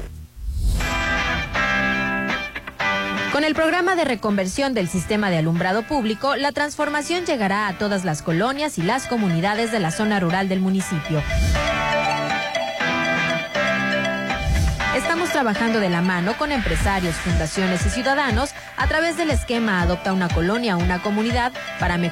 Con 3.31 3.43
el 3.43 3.53
programa 3.53 3.95
de 3.97 4.05
reconversión 4.05 4.73
del 4.73 4.87
sistema 4.87 5.29
de 5.29 5.39
alumbrado 5.39 5.83
público, 5.83 6.37
la 6.37 6.53
transformación 6.53 7.25
llegará 7.25 7.67
a 7.67 7.77
todas 7.77 8.05
las 8.05 8.21
colonias 8.21 8.77
y 8.77 8.81
las 8.81 9.07
comunidades 9.07 9.73
de 9.73 9.81
la 9.81 9.91
zona 9.91 10.21
rural 10.21 10.47
del 10.47 10.61
municipio. 10.61 11.21
Estamos 14.95 15.29
trabajando 15.31 15.81
de 15.81 15.89
la 15.89 16.01
mano 16.01 16.37
con 16.37 16.53
empresarios, 16.53 17.15
fundaciones 17.15 17.85
y 17.85 17.89
ciudadanos 17.89 18.51
a 18.77 18.87
través 18.87 19.17
del 19.17 19.31
esquema 19.31 19.81
Adopta 19.81 20.13
una 20.13 20.29
colonia, 20.29 20.77
una 20.77 21.01
comunidad 21.01 21.51
para 21.81 21.97
mejorar 21.97 22.03